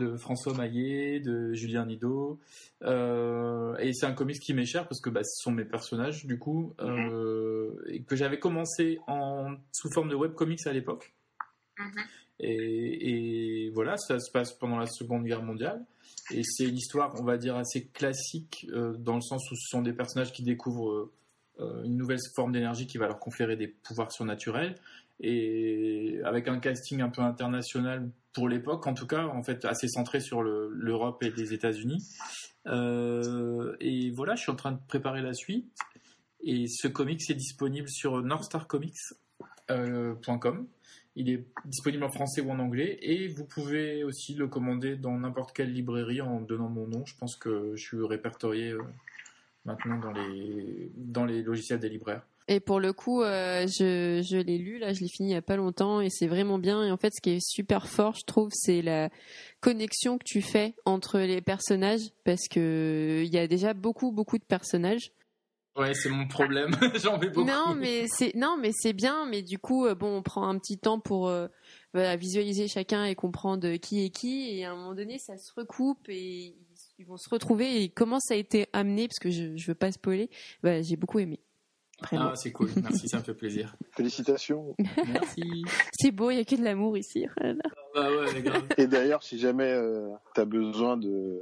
de 0.00 0.16
François 0.16 0.54
Maillet, 0.54 1.20
de 1.20 1.52
Julien 1.52 1.86
Nido. 1.86 2.40
Euh, 2.82 3.76
et 3.78 3.92
c'est 3.92 4.06
un 4.06 4.12
comics 4.12 4.40
qui 4.40 4.54
m'est 4.54 4.66
cher 4.66 4.88
parce 4.88 5.00
que 5.00 5.10
bah, 5.10 5.22
ce 5.22 5.42
sont 5.42 5.52
mes 5.52 5.64
personnages 5.64 6.26
du 6.26 6.38
coup, 6.38 6.74
euh, 6.80 7.72
et 7.86 8.02
que 8.02 8.16
j'avais 8.16 8.38
commencé 8.38 8.98
en, 9.06 9.54
sous 9.72 9.90
forme 9.92 10.08
de 10.08 10.16
webcomics 10.16 10.66
à 10.66 10.72
l'époque. 10.72 11.14
Mhm. 11.78 12.04
Et, 12.40 13.66
et 13.66 13.70
voilà, 13.70 13.96
ça 13.96 14.18
se 14.18 14.30
passe 14.30 14.52
pendant 14.52 14.78
la 14.78 14.86
Seconde 14.86 15.24
Guerre 15.24 15.42
mondiale. 15.42 15.84
Et 16.30 16.42
c'est 16.42 16.64
une 16.64 16.76
histoire, 16.76 17.14
on 17.20 17.24
va 17.24 17.36
dire, 17.36 17.56
assez 17.56 17.86
classique, 17.86 18.66
euh, 18.72 18.96
dans 18.96 19.16
le 19.16 19.20
sens 19.20 19.42
où 19.50 19.54
ce 19.54 19.68
sont 19.68 19.82
des 19.82 19.92
personnages 19.92 20.32
qui 20.32 20.42
découvrent 20.42 21.10
euh, 21.60 21.84
une 21.84 21.96
nouvelle 21.96 22.18
forme 22.34 22.52
d'énergie 22.52 22.86
qui 22.86 22.98
va 22.98 23.06
leur 23.06 23.18
conférer 23.18 23.56
des 23.56 23.68
pouvoirs 23.68 24.10
surnaturels. 24.10 24.74
Et 25.20 26.20
avec 26.24 26.48
un 26.48 26.58
casting 26.58 27.00
un 27.00 27.08
peu 27.08 27.22
international 27.22 28.10
pour 28.32 28.48
l'époque, 28.48 28.86
en 28.86 28.94
tout 28.94 29.06
cas, 29.06 29.26
en 29.26 29.42
fait, 29.42 29.64
assez 29.64 29.88
centré 29.88 30.20
sur 30.20 30.42
le- 30.42 30.68
l'Europe 30.72 31.22
et 31.22 31.30
les 31.30 31.52
États-Unis. 31.54 32.02
Euh, 32.66 33.76
et 33.80 34.10
voilà, 34.10 34.34
je 34.34 34.42
suis 34.42 34.50
en 34.52 34.56
train 34.56 34.72
de 34.72 34.80
préparer 34.88 35.22
la 35.22 35.34
suite. 35.34 35.70
Et 36.42 36.66
ce 36.66 36.88
comics 36.88 37.20
est 37.30 37.34
disponible 37.34 37.88
sur 37.88 38.20
northstarcomics.com. 39.68 40.66
Il 41.16 41.30
est 41.30 41.46
disponible 41.64 42.02
en 42.02 42.10
français 42.10 42.40
ou 42.40 42.50
en 42.50 42.58
anglais 42.58 42.98
et 43.00 43.28
vous 43.28 43.44
pouvez 43.44 44.02
aussi 44.02 44.34
le 44.34 44.48
commander 44.48 44.96
dans 44.96 45.16
n'importe 45.16 45.54
quelle 45.54 45.72
librairie 45.72 46.20
en 46.20 46.40
donnant 46.40 46.68
mon 46.68 46.88
nom. 46.88 47.06
Je 47.06 47.16
pense 47.16 47.36
que 47.36 47.72
je 47.76 47.82
suis 47.82 48.04
répertorié 48.04 48.70
euh, 48.72 48.82
maintenant 49.64 49.98
dans 50.00 50.10
les, 50.10 50.90
dans 50.96 51.24
les 51.24 51.42
logiciels 51.44 51.78
des 51.78 51.88
libraires. 51.88 52.26
Et 52.46 52.60
pour 52.60 52.78
le 52.78 52.92
coup, 52.92 53.22
euh, 53.22 53.66
je, 53.66 54.22
je 54.22 54.36
l'ai 54.36 54.58
lu, 54.58 54.78
là, 54.78 54.92
je 54.92 55.00
l'ai 55.00 55.08
fini 55.08 55.30
il 55.30 55.32
y 55.32 55.36
a 55.36 55.42
pas 55.42 55.56
longtemps 55.56 56.02
et 56.02 56.10
c'est 56.10 56.26
vraiment 56.26 56.58
bien. 56.58 56.84
Et 56.84 56.90
en 56.90 56.98
fait, 56.98 57.10
ce 57.14 57.22
qui 57.22 57.30
est 57.30 57.40
super 57.42 57.88
fort, 57.88 58.14
je 58.16 58.24
trouve, 58.26 58.50
c'est 58.52 58.82
la 58.82 59.08
connexion 59.60 60.18
que 60.18 60.24
tu 60.24 60.42
fais 60.42 60.74
entre 60.84 61.18
les 61.20 61.40
personnages 61.40 62.02
parce 62.24 62.46
que 62.48 63.22
il 63.24 63.32
y 63.32 63.38
a 63.38 63.46
déjà 63.46 63.72
beaucoup, 63.72 64.12
beaucoup 64.12 64.36
de 64.36 64.44
personnages. 64.44 65.10
Ouais, 65.76 65.94
c'est 65.94 66.10
mon 66.10 66.28
problème. 66.28 66.70
J'en 67.02 67.16
vais 67.18 67.30
beaucoup. 67.30 67.48
Non, 67.48 67.74
mais 67.74 68.04
c'est 68.08 68.34
non, 68.34 68.58
mais 68.60 68.70
c'est 68.72 68.92
bien. 68.92 69.26
Mais 69.26 69.42
du 69.42 69.58
coup, 69.58 69.86
euh, 69.86 69.94
bon, 69.94 70.18
on 70.18 70.22
prend 70.22 70.46
un 70.46 70.58
petit 70.58 70.78
temps 70.78 71.00
pour 71.00 71.28
euh, 71.28 71.48
voilà, 71.94 72.14
visualiser 72.16 72.68
chacun 72.68 73.06
et 73.06 73.14
comprendre 73.14 73.74
qui 73.76 74.04
est 74.04 74.10
qui. 74.10 74.50
Et 74.50 74.66
à 74.66 74.72
un 74.72 74.76
moment 74.76 74.94
donné, 74.94 75.18
ça 75.18 75.36
se 75.38 75.50
recoupe 75.56 76.08
et 76.10 76.20
ils, 76.20 76.54
ils 76.98 77.06
vont 77.06 77.16
se 77.16 77.28
retrouver. 77.28 77.82
Et 77.82 77.88
comment 77.88 78.20
ça 78.20 78.34
a 78.34 78.36
été 78.36 78.68
amené, 78.74 79.08
parce 79.08 79.18
que 79.18 79.30
je, 79.30 79.56
je 79.56 79.66
veux 79.66 79.74
pas 79.74 79.90
spoiler. 79.90 80.28
Bah, 80.62 80.82
j'ai 80.82 80.96
beaucoup 80.96 81.18
aimé. 81.18 81.40
Vraiment. 82.10 82.30
Ah, 82.32 82.36
c'est 82.36 82.52
cool. 82.52 82.68
Merci, 82.82 83.08
ça 83.08 83.18
me 83.18 83.22
fait 83.22 83.34
plaisir. 83.34 83.74
Félicitations. 83.96 84.74
Merci. 85.06 85.42
C'est 85.92 86.10
beau, 86.10 86.30
il 86.30 86.36
y 86.36 86.40
a 86.40 86.44
que 86.44 86.56
de 86.56 86.62
l'amour 86.64 86.96
ici. 86.98 87.26
Voilà. 87.40 87.62
Bah 87.94 88.08
ouais, 88.10 88.42
grave. 88.42 88.62
Et 88.78 88.86
d'ailleurs, 88.86 89.22
si 89.22 89.38
jamais 89.38 89.70
euh, 89.72 90.08
tu 90.34 90.40
as 90.40 90.44
besoin 90.44 90.96
de, 90.96 91.40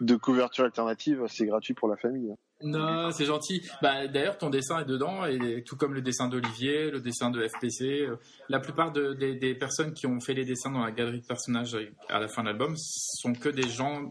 de 0.00 0.16
couverture 0.16 0.64
alternative, 0.64 1.24
c'est 1.28 1.46
gratuit 1.46 1.74
pour 1.74 1.88
la 1.88 1.96
famille. 1.96 2.30
hein. 2.32 2.36
Non, 2.62 3.10
c'est 3.10 3.26
gentil. 3.26 3.62
Bah, 3.82 4.06
d'ailleurs, 4.06 4.38
ton 4.38 4.48
dessin 4.48 4.78
est 4.80 4.84
dedans, 4.86 5.26
et 5.26 5.62
tout 5.66 5.76
comme 5.76 5.92
le 5.92 6.00
dessin 6.00 6.28
d'Olivier, 6.28 6.90
le 6.90 7.00
dessin 7.00 7.30
de 7.30 7.46
FPC. 7.46 8.02
euh, 8.06 8.16
La 8.48 8.58
plupart 8.60 8.90
de- 8.92 9.12
des, 9.12 9.34
des 9.34 9.54
personnes 9.54 9.92
qui 9.92 10.06
ont 10.06 10.18
fait 10.20 10.32
les 10.34 10.44
dessins 10.46 10.70
dans 10.70 10.82
la 10.84 10.92
galerie 10.92 11.20
de 11.20 11.26
personnages 11.26 11.76
à 12.08 12.20
la 12.20 12.28
fin 12.28 12.42
de 12.42 12.48
l'album 12.48 12.74
sont 12.76 13.34
que 13.34 13.48
des 13.50 13.68
gens. 13.68 14.08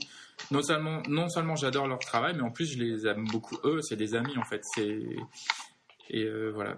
Non 0.52 0.62
seulement, 0.62 1.02
non 1.08 1.30
seulement 1.30 1.56
j'adore 1.56 1.88
leur 1.88 2.00
travail, 2.00 2.34
mais 2.36 2.42
en 2.44 2.52
plus 2.52 2.66
je 2.66 2.78
les 2.78 3.08
aime 3.08 3.26
beaucoup 3.26 3.58
eux. 3.64 3.82
C'est 3.82 3.96
des 3.96 4.16
amis 4.16 4.38
en 4.38 4.44
fait. 4.44 4.62
C'est 4.76 5.00
et 6.10 6.24
euh, 6.24 6.52
voilà. 6.54 6.78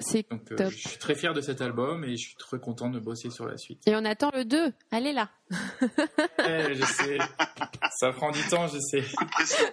C'est 0.00 0.28
Donc 0.30 0.52
euh, 0.52 0.56
Top. 0.56 0.70
je 0.70 0.88
suis 0.88 0.98
très 0.98 1.14
fier 1.14 1.32
de 1.32 1.40
cet 1.40 1.60
album 1.62 2.04
et 2.04 2.10
je 2.16 2.22
suis 2.28 2.34
très 2.36 2.58
content 2.60 2.90
de 2.90 3.00
bosser 3.00 3.30
sur 3.30 3.46
la 3.46 3.56
suite. 3.56 3.82
Et 3.86 3.96
on 3.96 4.04
attend 4.04 4.30
le 4.34 4.44
2. 4.44 4.72
Allez 4.90 5.12
là. 5.12 5.30
Eh, 6.46 6.74
je 6.74 6.84
sais. 6.84 7.18
Ça 7.98 8.12
prend 8.12 8.30
du 8.30 8.42
temps, 8.48 8.68
je 8.68 8.78
sais. 8.78 9.02
Coup 9.02 9.24
de 9.24 9.30
pression. 9.30 9.66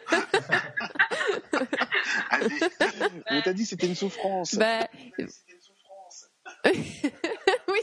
Allez. 2.30 2.60
Mais 3.30 3.41
t'as 3.43 3.53
dit 3.53 3.64
que 3.64 3.69
c'était 3.69 3.88
une 3.88 3.95
souffrance. 3.95 4.56
Bah, 4.56 4.88
oui, 6.65 6.76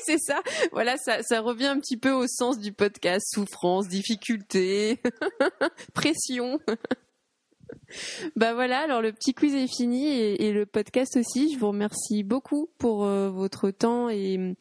c'est 0.19 0.19
ça. 0.19 0.41
Voilà, 0.73 0.97
ça, 0.97 1.23
ça 1.23 1.41
revient 1.41 1.67
un 1.67 1.79
petit 1.81 1.97
peu 1.97 2.11
au 2.13 2.27
sens 2.27 2.59
du 2.59 2.73
podcast. 2.73 3.27
Souffrance, 3.33 3.89
difficulté, 3.89 4.99
pression. 5.95 6.59
bah 8.37 8.55
voilà, 8.55 8.81
alors 8.81 9.03
le 9.03 9.13
petit 9.13 9.35
quiz 9.35 9.55
est 9.55 9.67
fini 9.69 10.07
et, 10.09 10.47
et 10.47 10.53
le 10.53 10.67
podcast 10.67 11.17
aussi. 11.17 11.53
Je 11.53 11.59
vous 11.59 11.69
remercie 11.69 12.23
beaucoup 12.23 12.69
pour 12.79 13.05
euh, 13.05 13.31
votre 13.31 13.71
temps 13.71 14.09
et, 14.09 14.55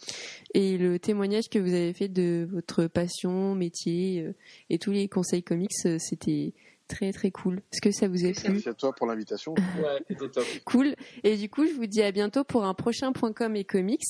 et 0.54 0.78
le 0.78 1.00
témoignage 1.00 1.46
que 1.52 1.60
vous 1.60 1.74
avez 1.74 1.94
fait 1.94 2.08
de 2.08 2.48
votre 2.52 2.88
passion, 2.88 3.56
métier 3.56 4.22
euh, 4.22 4.34
et 4.70 4.80
tous 4.80 4.92
les 4.92 5.08
conseils 5.08 5.44
comics. 5.44 5.72
euh, 5.86 5.98
C'était 6.00 6.54
très 6.88 7.12
très 7.12 7.32
cool. 7.32 7.58
Est-ce 7.74 7.82
que 7.82 7.92
ça 7.92 8.08
vous 8.08 8.26
a 8.26 8.32
plu 8.32 8.52
Merci 8.54 8.70
à 8.70 8.74
toi 8.74 8.94
pour 8.94 9.08
l'invitation. 9.08 9.54
Ouais, 9.54 10.04
c'était 10.08 10.30
top. 10.30 10.46
Cool. 10.66 10.96
Et 11.24 11.36
du 11.38 11.50
coup, 11.50 11.66
je 11.66 11.74
vous 11.74 11.88
dis 11.88 12.02
à 12.04 12.12
bientôt 12.12 12.44
pour 12.44 12.64
un 12.66 12.74
prochain 12.76 13.12
point 13.12 13.34
.com 13.34 13.56
et 13.56 13.64
comics. 13.64 14.02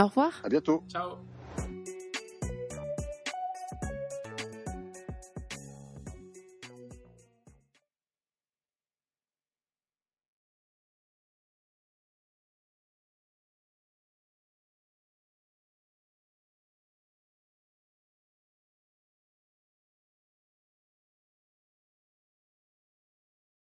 Au 0.00 0.06
revoir. 0.06 0.44
À 0.44 0.48
bientôt. 0.48 0.84
Ciao. 0.88 1.18